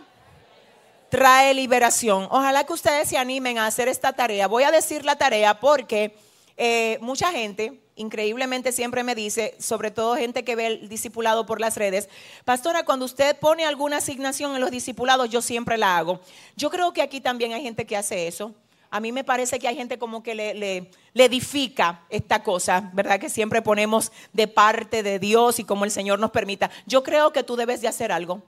trae 1.09 1.53
liberación. 1.53 2.27
Ojalá 2.31 2.63
que 2.63 2.73
ustedes 2.73 3.09
se 3.09 3.17
animen 3.17 3.57
a 3.57 3.67
hacer 3.67 3.87
esta 3.87 4.13
tarea. 4.13 4.47
Voy 4.47 4.63
a 4.63 4.71
decir 4.71 5.03
la 5.03 5.17
tarea 5.17 5.59
porque 5.59 6.15
eh, 6.57 6.97
mucha 7.01 7.31
gente, 7.31 7.80
increíblemente 7.95 8.71
siempre 8.71 9.03
me 9.03 9.15
dice, 9.15 9.55
sobre 9.59 9.91
todo 9.91 10.15
gente 10.15 10.43
que 10.43 10.55
ve 10.55 10.67
el 10.67 10.89
discipulado 10.89 11.45
por 11.45 11.59
las 11.59 11.77
redes, 11.77 12.09
pastora, 12.45 12.83
cuando 12.83 13.05
usted 13.05 13.37
pone 13.39 13.65
alguna 13.65 13.97
asignación 13.97 14.55
en 14.55 14.61
los 14.61 14.71
discipulados, 14.71 15.29
yo 15.29 15.41
siempre 15.41 15.77
la 15.77 15.97
hago. 15.97 16.21
Yo 16.55 16.69
creo 16.69 16.93
que 16.93 17.01
aquí 17.01 17.21
también 17.21 17.53
hay 17.53 17.61
gente 17.61 17.85
que 17.85 17.97
hace 17.97 18.27
eso. 18.27 18.53
A 18.89 18.99
mí 18.99 19.11
me 19.11 19.23
parece 19.23 19.57
que 19.57 19.67
hay 19.67 19.75
gente 19.75 19.97
como 19.97 20.21
que 20.21 20.35
le, 20.35 20.53
le, 20.53 20.91
le, 21.13 21.25
edifica 21.25 22.01
esta 22.09 22.43
cosa, 22.43 22.91
¿verdad? 22.93 23.19
Que 23.19 23.29
siempre 23.29 23.61
ponemos 23.61 24.11
de 24.33 24.47
parte 24.47 25.01
de 25.01 25.17
Dios 25.17 25.59
y 25.59 25.63
como 25.63 25.85
el 25.85 25.91
Señor 25.91 26.19
nos 26.19 26.31
permita. 26.31 26.69
Yo 26.85 27.01
creo 27.01 27.31
que 27.31 27.43
tú 27.43 27.55
debes 27.55 27.79
de 27.79 27.87
hacer 27.87 28.11
algo. 28.11 28.41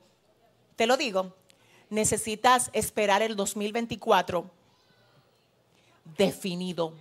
Te 0.75 0.85
lo 0.85 0.97
digo. 0.97 1.33
Necesitas 1.89 2.71
esperar 2.73 3.21
el 3.21 3.35
2024 3.37 4.49
definido. 6.17 6.93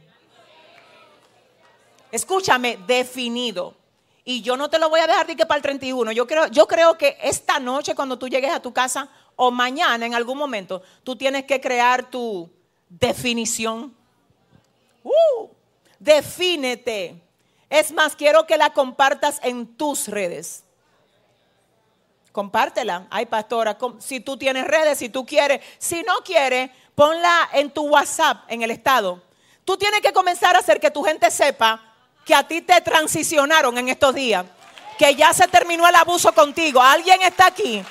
Escúchame, 2.13 2.79
definido. 2.87 3.75
Y 4.25 4.43
yo 4.43 4.57
no 4.57 4.71
te 4.71 4.79
lo 4.79 4.89
voy 4.91 5.01
a 5.01 5.07
dejar 5.07 5.27
de 5.27 5.35
que 5.35 5.47
para 5.47 5.57
el 5.57 5.63
31. 5.63 6.13
Yo 6.13 6.27
creo, 6.27 6.47
yo 6.49 6.69
creo 6.69 6.97
que 6.97 7.17
esta 7.23 7.59
noche 7.59 7.95
cuando 7.95 8.19
tú 8.19 8.29
llegues 8.29 8.53
a 8.53 8.61
tu 8.61 8.73
casa 8.73 9.09
o 9.35 9.51
mañana 9.51 10.07
en 10.07 10.15
algún 10.15 10.39
momento, 10.39 10.83
tú 11.03 11.17
tienes 11.17 11.45
que 11.45 11.61
crear 11.61 12.09
tu 12.11 12.49
definición. 12.89 13.97
Uh, 15.03 15.49
defínete. 15.99 17.21
Es 17.71 17.91
más, 17.91 18.15
quiero 18.15 18.47
que 18.47 18.59
la 18.59 18.75
compartas 18.75 19.41
en 19.43 19.67
tus 19.67 20.07
redes. 20.07 20.65
Compártela. 22.31 23.07
Ay, 23.11 23.25
pastora, 23.27 23.79
si 23.99 24.21
tú 24.21 24.37
tienes 24.37 24.67
redes, 24.67 24.99
si 24.99 25.09
tú 25.09 25.25
quieres. 25.25 25.63
Si 25.79 26.03
no 26.03 26.17
quieres, 26.25 26.71
ponla 26.95 27.49
en 27.55 27.71
tu 27.71 27.89
WhatsApp, 27.89 28.45
en 28.49 28.63
el 28.63 28.71
estado. 28.71 29.23
Tú 29.65 29.79
tienes 29.79 30.03
que 30.03 30.13
comenzar 30.13 30.55
a 30.55 30.59
hacer 30.59 30.79
que 30.79 30.91
tu 30.91 31.03
gente 31.03 31.31
sepa 31.31 31.92
que 32.25 32.35
a 32.35 32.47
ti 32.47 32.63
te 32.63 32.81
transicionaron 32.81 33.77
en 33.79 33.89
estos 33.89 34.15
días. 34.15 34.45
Que 34.99 35.15
ya 35.15 35.33
se 35.33 35.49
terminó 35.49 35.89
el 35.89 35.95
abuso 35.95 36.33
contigo. 36.33 36.81
Alguien 36.81 37.23
está 37.23 37.47
aquí 37.47 37.83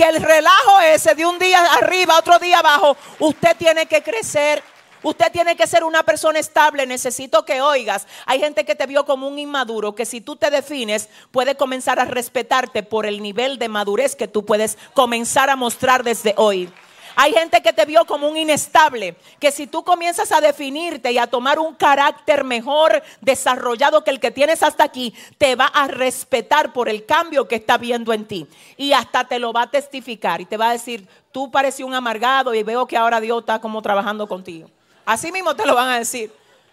que 0.00 0.08
el 0.08 0.22
relajo 0.22 0.80
ese 0.80 1.14
de 1.14 1.26
un 1.26 1.38
día 1.38 1.62
arriba, 1.74 2.16
otro 2.18 2.38
día 2.38 2.60
abajo, 2.60 2.96
usted 3.18 3.54
tiene 3.58 3.84
que 3.84 4.02
crecer. 4.02 4.62
Usted 5.02 5.30
tiene 5.30 5.56
que 5.56 5.66
ser 5.66 5.84
una 5.84 6.02
persona 6.02 6.38
estable. 6.38 6.86
Necesito 6.86 7.44
que 7.44 7.60
oigas. 7.60 8.06
Hay 8.24 8.38
gente 8.38 8.64
que 8.64 8.74
te 8.74 8.86
vio 8.86 9.04
como 9.04 9.28
un 9.28 9.38
inmaduro, 9.38 9.94
que 9.94 10.06
si 10.06 10.22
tú 10.22 10.36
te 10.36 10.50
defines, 10.50 11.10
puede 11.30 11.54
comenzar 11.54 12.00
a 12.00 12.06
respetarte 12.06 12.82
por 12.82 13.04
el 13.04 13.22
nivel 13.22 13.58
de 13.58 13.68
madurez 13.68 14.16
que 14.16 14.26
tú 14.26 14.46
puedes 14.46 14.78
comenzar 14.94 15.50
a 15.50 15.56
mostrar 15.56 16.02
desde 16.02 16.32
hoy. 16.38 16.72
Hay 17.16 17.32
gente 17.32 17.60
que 17.62 17.72
te 17.72 17.84
vio 17.84 18.04
como 18.04 18.28
un 18.28 18.36
inestable, 18.36 19.16
que 19.38 19.52
si 19.52 19.66
tú 19.66 19.84
comienzas 19.84 20.32
a 20.32 20.40
definirte 20.40 21.12
y 21.12 21.18
a 21.18 21.26
tomar 21.26 21.58
un 21.58 21.74
carácter 21.74 22.44
mejor 22.44 23.02
desarrollado 23.20 24.04
que 24.04 24.10
el 24.10 24.20
que 24.20 24.30
tienes 24.30 24.62
hasta 24.62 24.84
aquí, 24.84 25.14
te 25.38 25.56
va 25.56 25.66
a 25.66 25.88
respetar 25.88 26.72
por 26.72 26.88
el 26.88 27.06
cambio 27.06 27.48
que 27.48 27.56
está 27.56 27.78
viendo 27.78 28.12
en 28.12 28.26
ti. 28.26 28.46
Y 28.76 28.92
hasta 28.92 29.24
te 29.24 29.38
lo 29.38 29.52
va 29.52 29.62
a 29.62 29.70
testificar 29.70 30.40
y 30.40 30.46
te 30.46 30.56
va 30.56 30.70
a 30.70 30.72
decir, 30.72 31.06
tú 31.32 31.50
pareces 31.50 31.84
un 31.84 31.94
amargado 31.94 32.54
y 32.54 32.62
veo 32.62 32.86
que 32.86 32.96
ahora 32.96 33.20
Dios 33.20 33.40
está 33.40 33.60
como 33.60 33.82
trabajando 33.82 34.26
contigo. 34.26 34.70
Así 35.04 35.32
mismo 35.32 35.54
te 35.56 35.66
lo 35.66 35.74
van 35.74 35.88
a 35.88 35.98
decir. 35.98 36.32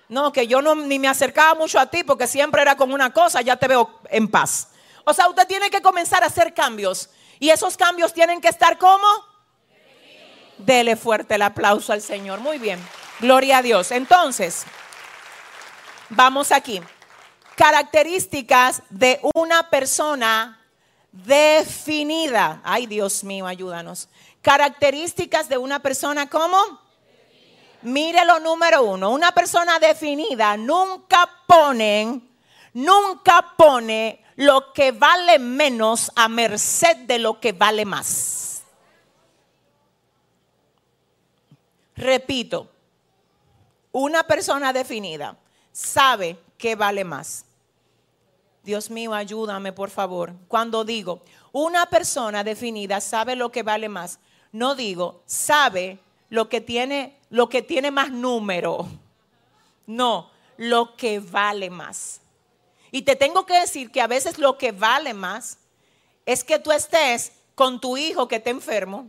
No, 0.09 0.31
que 0.31 0.47
yo 0.47 0.61
no, 0.61 0.73
ni 0.75 0.99
me 0.99 1.09
acercaba 1.09 1.53
mucho 1.55 1.79
a 1.79 1.87
ti 1.87 2.03
porque 2.03 2.27
siempre 2.27 2.61
era 2.61 2.77
con 2.77 2.93
una 2.93 3.11
cosa, 3.11 3.41
ya 3.41 3.57
te 3.57 3.67
veo 3.67 3.89
en 4.09 4.29
paz. 4.29 4.69
O 5.03 5.13
sea, 5.13 5.27
usted 5.27 5.47
tiene 5.47 5.69
que 5.69 5.81
comenzar 5.81 6.23
a 6.23 6.27
hacer 6.27 6.53
cambios. 6.53 7.09
Y 7.39 7.49
esos 7.49 7.77
cambios 7.77 8.13
tienen 8.13 8.41
que 8.41 8.47
estar 8.47 8.77
como 8.77 9.07
Dele 10.57 10.95
fuerte 10.95 11.35
el 11.35 11.41
aplauso 11.41 11.93
al 11.93 12.01
Señor. 12.01 12.39
Muy 12.39 12.57
bien. 12.57 12.79
Gloria 13.19 13.59
a 13.59 13.61
Dios. 13.61 13.91
Entonces, 13.91 14.65
vamos 16.09 16.51
aquí. 16.51 16.81
Características 17.55 18.83
de 18.89 19.19
una 19.33 19.69
persona 19.69 20.59
definida. 21.11 22.61
Ay, 22.63 22.85
Dios 22.85 23.23
mío, 23.23 23.47
ayúdanos. 23.47 24.09
Características 24.41 25.49
de 25.49 25.57
una 25.57 25.79
persona 25.79 26.29
como... 26.29 26.57
Mire 27.83 28.25
lo 28.25 28.39
número 28.39 28.83
uno. 28.83 29.11
Una 29.11 29.31
persona 29.31 29.79
definida 29.79 30.57
nunca 30.57 31.29
ponen, 31.45 32.27
nunca 32.73 33.53
pone 33.55 34.23
lo 34.35 34.73
que 34.73 34.91
vale 34.91 35.39
menos 35.39 36.11
a 36.15 36.27
merced 36.27 36.97
de 37.05 37.19
lo 37.19 37.39
que 37.39 37.53
vale 37.53 37.85
más. 37.85 38.46
Repito, 41.97 42.69
una 43.91 44.23
persona 44.23 44.71
definida 44.71 45.35
sabe 45.71 46.39
que 46.57 46.75
vale 46.75 47.03
más. 47.03 47.43
Dios 48.63 48.91
mío, 48.91 49.15
ayúdame 49.15 49.73
por 49.73 49.89
favor. 49.89 50.33
Cuando 50.47 50.83
digo, 50.83 51.23
una 51.51 51.87
persona 51.87 52.43
definida 52.43 53.01
sabe 53.01 53.35
lo 53.35 53.51
que 53.51 53.63
vale 53.63 53.89
más, 53.89 54.19
no 54.51 54.75
digo, 54.75 55.23
sabe 55.25 55.99
lo 56.29 56.49
que 56.49 56.61
tiene, 56.61 57.17
lo 57.31 57.49
que 57.49 57.63
tiene 57.63 57.89
más 57.89 58.11
número. 58.11 58.87
No, 59.87 60.29
lo 60.57 60.95
que 60.95 61.19
vale 61.19 61.71
más. 61.71 62.21
Y 62.91 63.01
te 63.01 63.15
tengo 63.15 63.45
que 63.45 63.59
decir 63.59 63.89
que 63.89 64.01
a 64.01 64.07
veces 64.07 64.37
lo 64.37 64.57
que 64.57 64.71
vale 64.71 65.15
más 65.15 65.57
es 66.27 66.43
que 66.43 66.59
tú 66.59 66.71
estés 66.71 67.31
con 67.55 67.81
tu 67.81 67.97
hijo 67.97 68.27
que 68.27 68.35
está 68.35 68.51
enfermo 68.51 69.07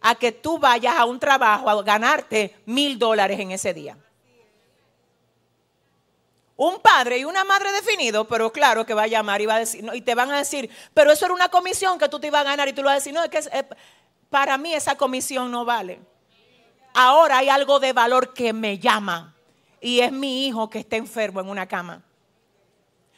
a 0.00 0.14
que 0.14 0.32
tú 0.32 0.58
vayas 0.58 0.96
a 0.96 1.04
un 1.04 1.18
trabajo 1.18 1.68
a 1.68 1.82
ganarte 1.82 2.56
mil 2.66 2.98
dólares 2.98 3.38
en 3.40 3.50
ese 3.50 3.74
día. 3.74 3.96
Un 6.56 6.80
padre 6.80 7.18
y 7.18 7.24
una 7.24 7.44
madre 7.44 7.70
definido, 7.72 8.26
pero 8.26 8.52
claro 8.52 8.84
que 8.84 8.94
va 8.94 9.04
a 9.04 9.06
llamar 9.06 9.40
y 9.40 9.46
va 9.46 9.56
a 9.56 9.58
decir, 9.60 9.88
y 9.94 10.00
te 10.00 10.14
van 10.14 10.30
a 10.32 10.38
decir, 10.38 10.68
pero 10.92 11.12
eso 11.12 11.24
era 11.24 11.34
una 11.34 11.48
comisión 11.48 11.98
que 11.98 12.08
tú 12.08 12.18
te 12.18 12.26
ibas 12.26 12.40
a 12.40 12.44
ganar 12.44 12.68
y 12.68 12.72
tú 12.72 12.82
le 12.82 12.86
vas 12.86 12.92
a 12.92 12.96
decir, 12.96 13.14
no, 13.14 13.22
es 13.22 13.30
que 13.30 13.66
para 14.28 14.58
mí 14.58 14.74
esa 14.74 14.96
comisión 14.96 15.50
no 15.50 15.64
vale. 15.64 16.00
Ahora 16.94 17.38
hay 17.38 17.48
algo 17.48 17.78
de 17.78 17.92
valor 17.92 18.34
que 18.34 18.52
me 18.52 18.78
llama 18.78 19.36
y 19.80 20.00
es 20.00 20.10
mi 20.10 20.46
hijo 20.46 20.68
que 20.68 20.80
está 20.80 20.96
enfermo 20.96 21.40
en 21.40 21.48
una 21.48 21.68
cama. 21.68 22.02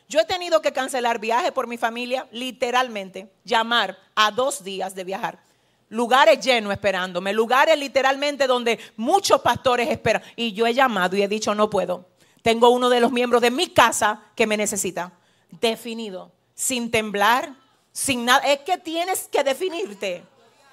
Yo 0.06 0.20
he 0.20 0.24
tenido 0.24 0.60
que 0.60 0.72
cancelar 0.72 1.18
viajes 1.18 1.52
por 1.52 1.66
mi 1.66 1.78
familia, 1.78 2.26
literalmente, 2.32 3.32
llamar 3.44 3.96
a 4.14 4.30
dos 4.32 4.62
días 4.64 4.94
de 4.94 5.04
viajar 5.04 5.49
lugares 5.90 6.40
llenos 6.40 6.72
esperándome, 6.72 7.32
lugares 7.32 7.78
literalmente 7.78 8.46
donde 8.46 8.80
muchos 8.96 9.40
pastores 9.42 9.88
esperan. 9.90 10.22
Y 10.36 10.52
yo 10.52 10.66
he 10.66 10.74
llamado 10.74 11.16
y 11.16 11.22
he 11.22 11.28
dicho, 11.28 11.54
no 11.54 11.68
puedo. 11.68 12.06
Tengo 12.42 12.70
uno 12.70 12.88
de 12.88 13.00
los 13.00 13.12
miembros 13.12 13.42
de 13.42 13.50
mi 13.50 13.68
casa 13.68 14.22
que 14.34 14.46
me 14.46 14.56
necesita. 14.56 15.12
Definido, 15.50 16.32
sin 16.54 16.90
temblar, 16.90 17.54
sin 17.92 18.24
nada. 18.24 18.40
Es 18.46 18.60
que 18.60 18.78
tienes 18.78 19.28
que 19.30 19.44
definirte. 19.44 20.24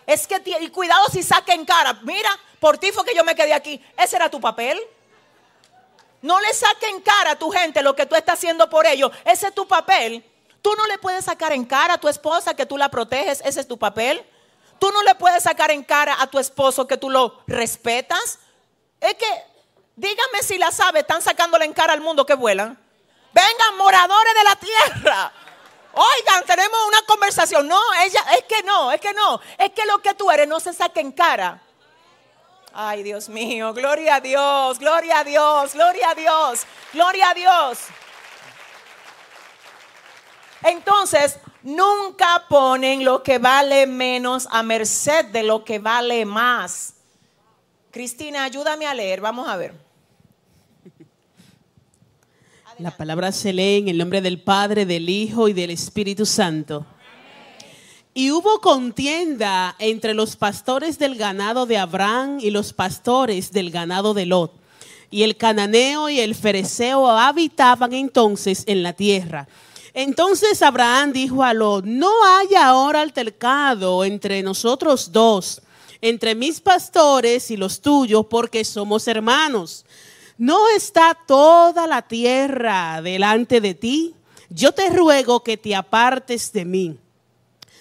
Es 0.05 0.25
que, 0.25 0.41
y 0.61 0.69
cuidado 0.69 1.05
si 1.11 1.21
saca 1.21 1.53
en 1.53 1.65
cara. 1.65 1.99
Mira, 2.03 2.29
por 2.59 2.77
ti 2.77 2.91
fue 2.93 3.03
que 3.03 3.15
yo 3.15 3.25
me 3.25 3.35
quedé 3.35 3.53
aquí. 3.53 3.81
Ese 3.97 4.15
era 4.15 4.29
tu 4.29 4.39
papel. 4.39 4.79
No 6.21 6.39
le 6.39 6.53
saque 6.53 6.87
en 6.87 7.01
cara 7.01 7.31
a 7.31 7.39
tu 7.39 7.51
gente 7.51 7.83
lo 7.83 7.95
que 7.95 8.05
tú 8.05 8.15
estás 8.15 8.35
haciendo 8.35 8.69
por 8.69 8.85
ellos. 8.85 9.11
Ese 9.25 9.47
es 9.47 9.53
tu 9.53 9.67
papel. 9.67 10.23
Tú 10.61 10.71
no 10.77 10.85
le 10.87 10.97
puedes 10.97 11.25
sacar 11.25 11.51
en 11.51 11.65
cara 11.65 11.95
a 11.95 11.97
tu 11.97 12.07
esposa 12.07 12.55
que 12.55 12.65
tú 12.65 12.77
la 12.77 12.89
proteges. 12.89 13.41
Ese 13.43 13.59
es 13.59 13.67
tu 13.67 13.77
papel. 13.77 14.25
Tú 14.79 14.91
no 14.91 15.03
le 15.03 15.15
puedes 15.15 15.43
sacar 15.43 15.71
en 15.71 15.83
cara 15.83 16.15
a 16.19 16.27
tu 16.27 16.39
esposo 16.39 16.87
que 16.87 16.97
tú 16.97 17.09
lo 17.09 17.41
respetas. 17.47 18.39
Es 18.99 19.15
que, 19.15 19.43
dígame 19.95 20.43
si 20.43 20.57
la 20.57 20.71
sabe, 20.71 20.99
están 20.99 21.21
sacándole 21.21 21.65
en 21.65 21.73
cara 21.73 21.93
al 21.93 22.01
mundo 22.01 22.25
que 22.25 22.33
vuelan. 22.33 22.77
Vengan, 23.33 23.77
moradores 23.77 24.33
de 24.33 24.43
la 24.43 24.55
tierra. 24.55 25.31
Oigan, 25.93 26.45
tenemos 26.45 26.79
una 26.87 27.01
conversación. 27.03 27.67
No, 27.67 27.81
ella, 28.03 28.23
es 28.37 28.43
que 28.43 28.61
no, 28.63 28.91
es 28.91 29.01
que 29.01 29.13
no. 29.13 29.39
Es 29.57 29.71
que 29.71 29.85
lo 29.85 29.99
que 30.01 30.13
tú 30.13 30.29
eres 30.29 30.47
no 30.47 30.59
se 30.59 30.73
saca 30.73 30.99
en 30.99 31.11
cara. 31.11 31.61
Ay, 32.73 33.01
Dios 33.01 33.29
mío, 33.29 33.73
gloria 33.73 34.15
a 34.15 34.21
Dios, 34.21 34.77
gloria 34.77 35.19
a 35.19 35.23
Dios, 35.23 35.73
gloria 35.73 36.11
a 36.11 36.15
Dios, 36.15 36.67
gloria 36.93 37.29
a 37.31 37.33
Dios. 37.33 37.79
Entonces, 40.61 41.39
nunca 41.67 42.45
ponen 42.47 43.03
lo 43.03 43.21
que 43.23 43.39
vale 43.39 43.85
menos 43.87 44.47
a 44.51 44.63
merced 44.63 45.25
de 45.25 45.43
lo 45.43 45.65
que 45.65 45.79
vale 45.79 46.25
más. 46.25 46.93
Cristina, 47.91 48.45
ayúdame 48.45 48.87
a 48.87 48.93
leer, 48.93 49.19
vamos 49.19 49.49
a 49.49 49.57
ver. 49.57 49.73
La 52.79 52.95
palabra 52.95 53.33
se 53.33 53.51
lee 53.51 53.79
en 53.79 53.89
el 53.89 53.97
nombre 53.97 54.21
del 54.21 54.39
Padre, 54.39 54.85
del 54.85 55.09
Hijo 55.09 55.49
y 55.49 55.53
del 55.53 55.71
Espíritu 55.71 56.25
Santo. 56.25 56.85
Y 58.13 58.31
hubo 58.31 58.61
contienda 58.61 59.75
entre 59.77 60.13
los 60.13 60.37
pastores 60.37 60.97
del 60.97 61.17
ganado 61.17 61.65
de 61.65 61.77
Abraham 61.77 62.39
y 62.39 62.49
los 62.49 62.71
pastores 62.71 63.51
del 63.51 63.71
ganado 63.71 64.13
de 64.13 64.25
Lot. 64.25 64.53
Y 65.11 65.23
el 65.23 65.35
cananeo 65.35 66.09
y 66.09 66.21
el 66.21 66.33
fereceo 66.33 67.09
habitaban 67.09 67.93
entonces 67.93 68.63
en 68.67 68.83
la 68.83 68.93
tierra. 68.93 69.47
Entonces 69.99 70.61
Abraham 70.61 71.11
dijo 71.11 71.43
a 71.43 71.55
Lot, 71.55 71.83
no 71.85 72.11
haya 72.23 72.67
ahora 72.67 73.01
altercado 73.01 74.05
entre 74.05 74.43
nosotros 74.43 75.11
dos, 75.11 75.59
entre 76.01 76.35
mis 76.35 76.61
pastores 76.61 77.49
y 77.49 77.57
los 77.57 77.81
tuyos, 77.81 78.27
porque 78.29 78.63
somos 78.63 79.07
hermanos. 79.07 79.87
¿No 80.37 80.69
está 80.69 81.17
toda 81.25 81.87
la 81.87 82.03
tierra 82.03 83.01
delante 83.01 83.59
de 83.59 83.73
ti? 83.73 84.13
Yo 84.51 84.71
te 84.71 84.91
ruego 84.91 85.41
que 85.43 85.57
te 85.57 85.73
apartes 85.73 86.53
de 86.53 86.63
mí. 86.63 86.99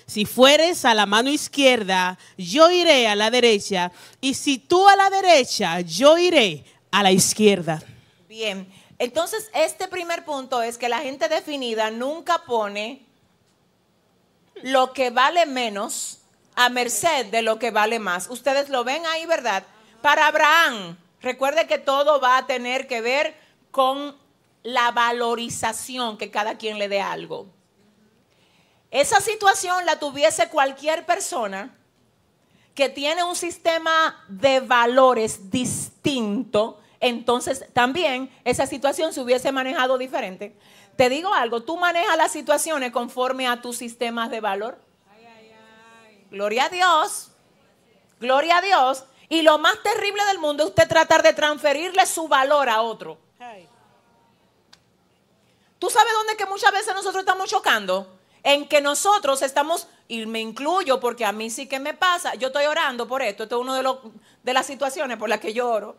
Si 0.07 0.25
fueres 0.25 0.87
a 0.87 0.95
la 0.95 1.05
mano 1.05 1.29
izquierda, 1.29 2.19
yo 2.39 2.71
iré 2.71 3.09
a 3.09 3.15
la 3.15 3.31
derecha. 3.31 3.93
Y 4.23 4.33
si 4.33 4.57
tú 4.57 4.89
a 4.89 4.97
la 4.97 5.11
derecha, 5.11 5.83
yo 5.83 6.17
iré 6.17 6.65
a 6.91 7.03
la 7.03 7.13
izquierda. 7.13 7.83
Bien, 8.27 8.67
entonces 8.99 9.51
este 9.55 9.89
primer 9.89 10.25
punto 10.25 10.63
es 10.63 10.79
que 10.79 10.89
la 10.89 10.99
gente 10.99 11.29
definida 11.29 11.91
nunca 11.91 12.45
pone 12.45 13.05
lo 14.63 14.93
que 14.93 15.11
vale 15.11 15.47
menos 15.47 16.19
a 16.55 16.69
merced 16.69 17.27
de 17.27 17.43
lo 17.43 17.59
que 17.59 17.71
vale 17.71 17.99
más. 17.99 18.31
Ustedes 18.31 18.69
lo 18.71 18.85
ven 18.85 19.05
ahí, 19.07 19.27
¿verdad? 19.27 19.65
Para 20.01 20.27
Abraham, 20.29 20.97
Recuerde 21.27 21.67
que 21.67 21.79
todo 21.79 22.21
va 22.21 22.39
a 22.39 22.47
tener 22.47 22.87
que 22.87 23.01
ver 23.01 23.35
con 23.73 24.17
la 24.63 24.93
valorización 24.93 26.19
que 26.19 26.31
cada 26.31 26.57
quien 26.57 26.79
le 26.79 26.89
dé 26.89 27.01
algo. 27.01 27.49
Esa 28.93 29.21
situación 29.21 29.85
la 29.87 29.99
tuviese 29.99 30.49
cualquier 30.49 31.05
persona 31.05 31.77
que 32.75 32.89
tiene 32.89 33.25
un 33.25 33.35
sistema 33.35 34.25
de 34.29 34.61
valores 34.61 35.51
distinto, 35.51 36.79
entonces 37.01 37.67
también 37.73 38.31
esa 38.45 38.67
situación 38.67 39.13
se 39.13 39.21
hubiese 39.21 39.53
manejado 39.53 39.99
diferente. 39.99 40.57
Te 40.97 41.09
digo 41.09 41.33
algo, 41.35 41.63
tú 41.63 41.77
manejas 41.77 42.17
las 42.17 42.33
situaciones 42.33 42.91
conforme 42.91 43.47
a 43.47 43.61
tus 43.61 43.77
sistemas 43.77 44.31
de 44.31 44.41
valor. 44.41 44.79
Gloria 46.31 46.65
a 46.65 46.69
Dios. 46.69 47.31
Gloria 48.19 48.59
a 48.59 48.63
Dios. 48.63 49.05
Y 49.29 49.43
lo 49.43 49.59
más 49.59 49.83
terrible 49.83 50.25
del 50.27 50.39
mundo 50.39 50.63
es 50.63 50.71
usted 50.71 50.89
tratar 50.89 51.23
de 51.23 51.33
transferirle 51.33 52.07
su 52.07 52.29
valor 52.29 52.69
a 52.69 52.81
otro. 52.83 53.19
¿Tú 55.79 55.91
sabes 55.91 56.13
dónde 56.15 56.37
que 56.37 56.47
muchas 56.47 56.73
veces 56.73 56.95
nosotros 56.95 57.21
estamos 57.21 57.51
chocando? 57.51 58.19
En 58.43 58.67
que 58.67 58.81
nosotros 58.81 59.43
estamos, 59.43 59.89
y 60.09 60.25
me 60.25 60.41
incluyo 60.41 61.01
porque 61.01 61.25
a 61.25 61.33
mí 61.33 61.51
sí 61.51 61.69
que 61.69 61.79
me 61.79 61.93
pasa, 61.93 62.35
yo 62.37 62.47
estoy 62.49 62.65
orando 62.65 63.07
por 63.07 63.21
esto, 63.21 63.43
esto 63.43 63.57
es 63.57 63.63
una 63.63 63.77
de, 63.77 63.97
de 64.43 64.53
las 64.55 64.67
situaciones 64.67 65.19
por 65.19 65.29
las 65.29 65.41
que 65.41 65.53
yo 65.53 65.69
oro. 65.69 65.97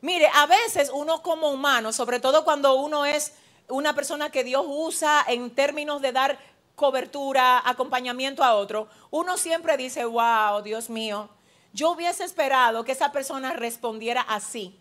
Mire, 0.00 0.30
a 0.34 0.46
veces 0.46 0.90
uno 0.92 1.22
como 1.22 1.50
humano, 1.50 1.92
sobre 1.92 2.20
todo 2.20 2.44
cuando 2.44 2.74
uno 2.74 3.04
es 3.04 3.32
una 3.68 3.94
persona 3.94 4.30
que 4.30 4.44
Dios 4.44 4.64
usa 4.66 5.24
en 5.26 5.50
términos 5.54 6.00
de 6.00 6.12
dar 6.12 6.38
cobertura, 6.76 7.60
acompañamiento 7.68 8.44
a 8.44 8.54
otro, 8.54 8.88
uno 9.10 9.36
siempre 9.36 9.76
dice, 9.76 10.04
wow, 10.04 10.62
Dios 10.62 10.88
mío, 10.88 11.28
yo 11.72 11.90
hubiese 11.90 12.24
esperado 12.24 12.84
que 12.84 12.92
esa 12.92 13.10
persona 13.10 13.52
respondiera 13.52 14.22
así. 14.22 14.78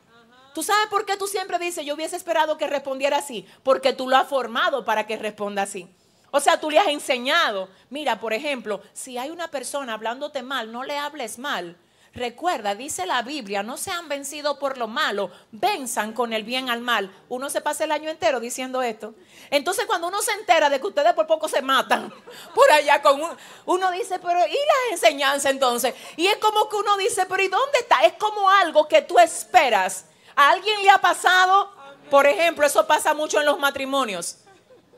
¿Tú 0.53 0.63
sabes 0.63 0.87
por 0.89 1.05
qué 1.05 1.17
tú 1.17 1.27
siempre 1.27 1.59
dices, 1.59 1.85
yo 1.85 1.95
hubiese 1.95 2.15
esperado 2.15 2.57
que 2.57 2.67
respondiera 2.67 3.17
así? 3.17 3.45
Porque 3.63 3.93
tú 3.93 4.07
lo 4.07 4.17
has 4.17 4.27
formado 4.27 4.85
para 4.85 5.05
que 5.05 5.17
responda 5.17 5.63
así. 5.63 5.87
O 6.31 6.39
sea, 6.39 6.59
tú 6.59 6.69
le 6.69 6.79
has 6.79 6.87
enseñado. 6.87 7.69
Mira, 7.89 8.19
por 8.19 8.33
ejemplo, 8.33 8.81
si 8.93 9.17
hay 9.17 9.29
una 9.29 9.49
persona 9.49 9.93
hablándote 9.93 10.41
mal, 10.43 10.71
no 10.71 10.83
le 10.83 10.97
hables 10.97 11.37
mal. 11.37 11.77
Recuerda, 12.13 12.73
dice 12.73 13.05
la 13.05 13.21
Biblia, 13.21 13.63
no 13.63 13.77
sean 13.77 14.09
vencidos 14.09 14.57
por 14.57 14.77
lo 14.77 14.87
malo, 14.87 15.29
venzan 15.51 16.13
con 16.13 16.33
el 16.33 16.43
bien 16.43 16.69
al 16.69 16.81
mal. 16.81 17.13
Uno 17.29 17.49
se 17.49 17.61
pasa 17.61 17.83
el 17.83 17.91
año 17.91 18.09
entero 18.09 18.39
diciendo 18.39 18.81
esto. 18.81 19.13
Entonces 19.51 19.85
cuando 19.85 20.07
uno 20.07 20.21
se 20.21 20.31
entera 20.31 20.69
de 20.69 20.79
que 20.79 20.87
ustedes 20.87 21.13
por 21.13 21.27
poco 21.27 21.47
se 21.47 21.61
matan 21.61 22.11
por 22.55 22.71
allá 22.71 23.01
con 23.01 23.21
uno, 23.21 23.37
uno 23.65 23.91
dice, 23.91 24.19
pero 24.19 24.39
¿y 24.39 24.51
la 24.51 24.91
enseñanza 24.91 25.49
entonces? 25.49 25.93
Y 26.15 26.27
es 26.27 26.37
como 26.37 26.67
que 26.69 26.77
uno 26.77 26.97
dice, 26.97 27.25
pero 27.27 27.43
¿y 27.43 27.47
dónde 27.49 27.79
está? 27.79 28.03
Es 28.03 28.13
como 28.13 28.49
algo 28.49 28.87
que 28.87 29.01
tú 29.01 29.19
esperas. 29.19 30.05
¿A 30.35 30.49
alguien 30.49 30.81
le 30.83 30.89
ha 30.89 30.99
pasado? 30.99 31.71
Por 32.09 32.25
ejemplo, 32.25 32.65
eso 32.65 32.87
pasa 32.87 33.13
mucho 33.13 33.39
en 33.39 33.45
los 33.45 33.59
matrimonios 33.59 34.37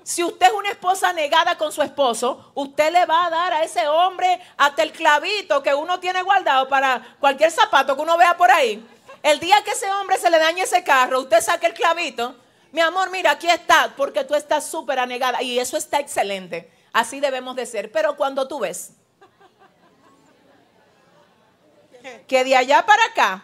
si 0.10 0.23
usted 0.23 0.48
es 0.48 0.53
una 0.53 0.72
esposa 0.72 1.14
negada 1.14 1.56
con 1.56 1.72
su 1.72 1.84
esposo, 1.84 2.52
usted 2.56 2.91
le 2.91 3.06
va 3.06 3.27
a 3.27 3.30
dar 3.30 3.53
a 3.53 3.64
ese 3.64 3.88
hombre 3.88 4.41
hasta 4.57 4.81
el 4.81 4.91
clavito 4.91 5.61
que 5.61 5.76
uno 5.76 5.99
tiene 5.99 6.23
guardado 6.23 6.68
para 6.68 7.15
cualquier 7.19 7.52
zapato 7.52 7.95
que 7.95 8.02
uno 8.02 8.18
vea 8.18 8.36
por 8.36 8.49
ahí. 8.49 8.84
El 9.22 9.40
día 9.40 9.64
que 9.64 9.69
ese 9.69 9.88
hombre 9.91 10.18
se 10.18 10.31
le 10.31 10.40
dañe 10.40 10.64
ese 10.64 10.84
carro, 10.84 11.19
usted 11.19 11.41
saca 11.41 11.68
el 11.68 11.76
clavito. 11.76 12.36
Mi 12.72 12.81
amor, 12.81 13.11
mira, 13.11 13.30
aquí 13.30 13.48
está, 13.48 13.94
porque 13.95 14.23
tú 14.23 14.34
estás 14.34 14.65
súper 14.65 14.98
anegada. 14.98 15.44
Y 15.44 15.60
eso 15.60 15.77
está 15.77 15.99
excelente. 15.99 16.72
Así 16.91 17.19
debemos 17.19 17.56
de 17.56 17.68
ser. 17.68 17.91
Pero 17.91 18.18
cuando 18.18 18.48
tú 18.48 18.61
ves 18.61 18.94
que 22.27 22.44
de 22.44 22.56
allá 22.56 22.84
para 22.84 23.06
acá 23.06 23.44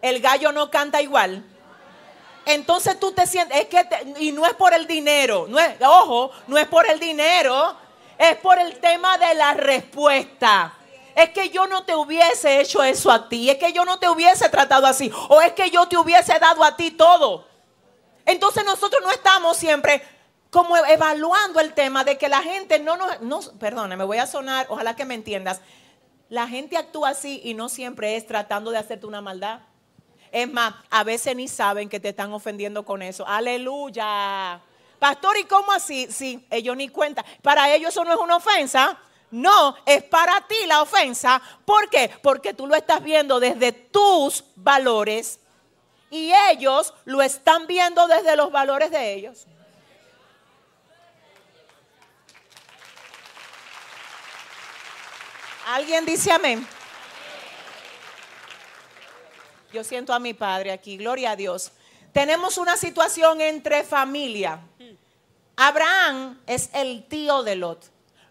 el 0.00 0.20
gallo 0.20 0.52
no 0.52 0.70
canta 0.70 1.02
igual, 1.02 1.44
entonces 2.52 2.98
tú 2.98 3.12
te 3.12 3.26
sientes, 3.26 3.58
es 3.58 3.66
que, 3.66 3.86
y 4.18 4.32
no 4.32 4.46
es 4.46 4.54
por 4.54 4.72
el 4.74 4.86
dinero, 4.86 5.46
no 5.48 5.58
es, 5.58 5.80
ojo, 5.82 6.30
no 6.46 6.58
es 6.58 6.66
por 6.66 6.88
el 6.88 6.98
dinero, 6.98 7.76
es 8.18 8.36
por 8.36 8.58
el 8.58 8.78
tema 8.78 9.18
de 9.18 9.34
la 9.34 9.54
respuesta. 9.54 10.74
Es 11.14 11.30
que 11.30 11.50
yo 11.50 11.66
no 11.66 11.84
te 11.84 11.94
hubiese 11.94 12.60
hecho 12.60 12.82
eso 12.82 13.10
a 13.10 13.28
ti, 13.28 13.50
es 13.50 13.56
que 13.56 13.72
yo 13.72 13.84
no 13.84 13.98
te 13.98 14.08
hubiese 14.08 14.48
tratado 14.48 14.86
así, 14.86 15.10
o 15.28 15.40
es 15.40 15.52
que 15.52 15.70
yo 15.70 15.86
te 15.86 15.96
hubiese 15.96 16.38
dado 16.38 16.62
a 16.62 16.76
ti 16.76 16.90
todo. 16.92 17.46
Entonces 18.24 18.64
nosotros 18.64 19.02
no 19.02 19.10
estamos 19.10 19.56
siempre 19.56 20.02
como 20.50 20.76
evaluando 20.76 21.60
el 21.60 21.72
tema 21.74 22.04
de 22.04 22.18
que 22.18 22.28
la 22.28 22.42
gente 22.42 22.78
no 22.78 22.96
nos, 22.96 23.20
no, 23.20 23.40
perdona, 23.58 23.96
me 23.96 24.04
voy 24.04 24.18
a 24.18 24.26
sonar, 24.26 24.66
ojalá 24.68 24.96
que 24.96 25.04
me 25.04 25.14
entiendas. 25.14 25.60
La 26.28 26.46
gente 26.46 26.76
actúa 26.76 27.10
así 27.10 27.40
y 27.44 27.54
no 27.54 27.68
siempre 27.68 28.16
es 28.16 28.26
tratando 28.26 28.70
de 28.70 28.78
hacerte 28.78 29.06
una 29.06 29.20
maldad. 29.20 29.60
Es 30.32 30.50
más, 30.50 30.74
a 30.90 31.04
veces 31.04 31.34
ni 31.34 31.48
saben 31.48 31.88
que 31.88 32.00
te 32.00 32.10
están 32.10 32.32
ofendiendo 32.32 32.84
con 32.84 33.02
eso. 33.02 33.26
Aleluya. 33.26 34.60
Pastor, 34.98 35.38
¿y 35.38 35.44
cómo 35.44 35.72
así? 35.72 36.06
Sí, 36.10 36.46
ellos 36.50 36.76
ni 36.76 36.88
cuentan. 36.88 37.24
Para 37.42 37.74
ellos 37.74 37.90
eso 37.90 38.04
no 38.04 38.12
es 38.12 38.18
una 38.18 38.36
ofensa. 38.36 38.98
No, 39.30 39.76
es 39.86 40.02
para 40.04 40.46
ti 40.46 40.66
la 40.66 40.82
ofensa. 40.82 41.40
¿Por 41.64 41.88
qué? 41.88 42.10
Porque 42.22 42.52
tú 42.52 42.66
lo 42.66 42.74
estás 42.74 43.02
viendo 43.02 43.40
desde 43.40 43.72
tus 43.72 44.44
valores 44.56 45.40
y 46.10 46.32
ellos 46.50 46.92
lo 47.04 47.22
están 47.22 47.66
viendo 47.66 48.06
desde 48.08 48.36
los 48.36 48.50
valores 48.50 48.90
de 48.90 49.14
ellos. 49.14 49.46
¿Alguien 55.66 56.04
dice 56.04 56.32
amén? 56.32 56.66
Yo 59.72 59.84
siento 59.84 60.12
a 60.12 60.18
mi 60.18 60.34
padre 60.34 60.72
aquí, 60.72 60.96
gloria 60.96 61.32
a 61.32 61.36
Dios. 61.36 61.70
Tenemos 62.12 62.58
una 62.58 62.76
situación 62.76 63.40
entre 63.40 63.84
familia. 63.84 64.60
Abraham 65.54 66.40
es 66.46 66.70
el 66.72 67.04
tío 67.06 67.44
de 67.44 67.54
Lot. 67.54 67.84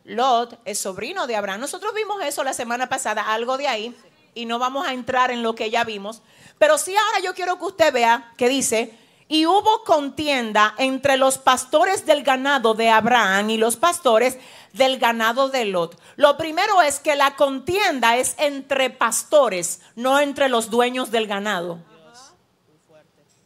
Lot 0.03 0.59
es 0.65 0.79
sobrino 0.79 1.27
de 1.27 1.37
Abraham. 1.37 1.61
Nosotros 1.61 1.93
vimos 1.93 2.21
eso 2.23 2.43
la 2.43 2.53
semana 2.53 2.89
pasada, 2.89 3.33
algo 3.33 3.57
de 3.57 3.69
ahí, 3.69 3.95
y 4.33 4.45
no 4.45 4.59
vamos 4.59 4.85
a 4.85 4.93
entrar 4.93 5.31
en 5.31 5.41
lo 5.41 5.55
que 5.55 5.69
ya 5.69 5.85
vimos. 5.85 6.21
Pero 6.57 6.77
sí 6.77 6.93
ahora 6.93 7.19
yo 7.23 7.33
quiero 7.33 7.57
que 7.57 7.65
usted 7.65 7.93
vea 7.93 8.33
que 8.35 8.49
dice, 8.49 8.97
y 9.31 9.45
hubo 9.45 9.83
contienda 9.85 10.73
entre 10.79 11.15
los 11.15 11.37
pastores 11.37 12.07
del 12.07 12.23
ganado 12.23 12.73
de 12.73 12.89
Abraham 12.89 13.51
y 13.51 13.57
los 13.57 13.77
pastores 13.77 14.39
del 14.73 14.97
ganado 14.97 15.49
de 15.49 15.65
Lot. 15.65 16.01
Lo 16.15 16.35
primero 16.35 16.81
es 16.81 16.99
que 16.99 17.15
la 17.15 17.35
contienda 17.35 18.17
es 18.17 18.33
entre 18.39 18.89
pastores, 18.89 19.81
no 19.95 20.19
entre 20.19 20.49
los 20.49 20.71
dueños 20.71 21.11
del 21.11 21.27
ganado. 21.27 21.77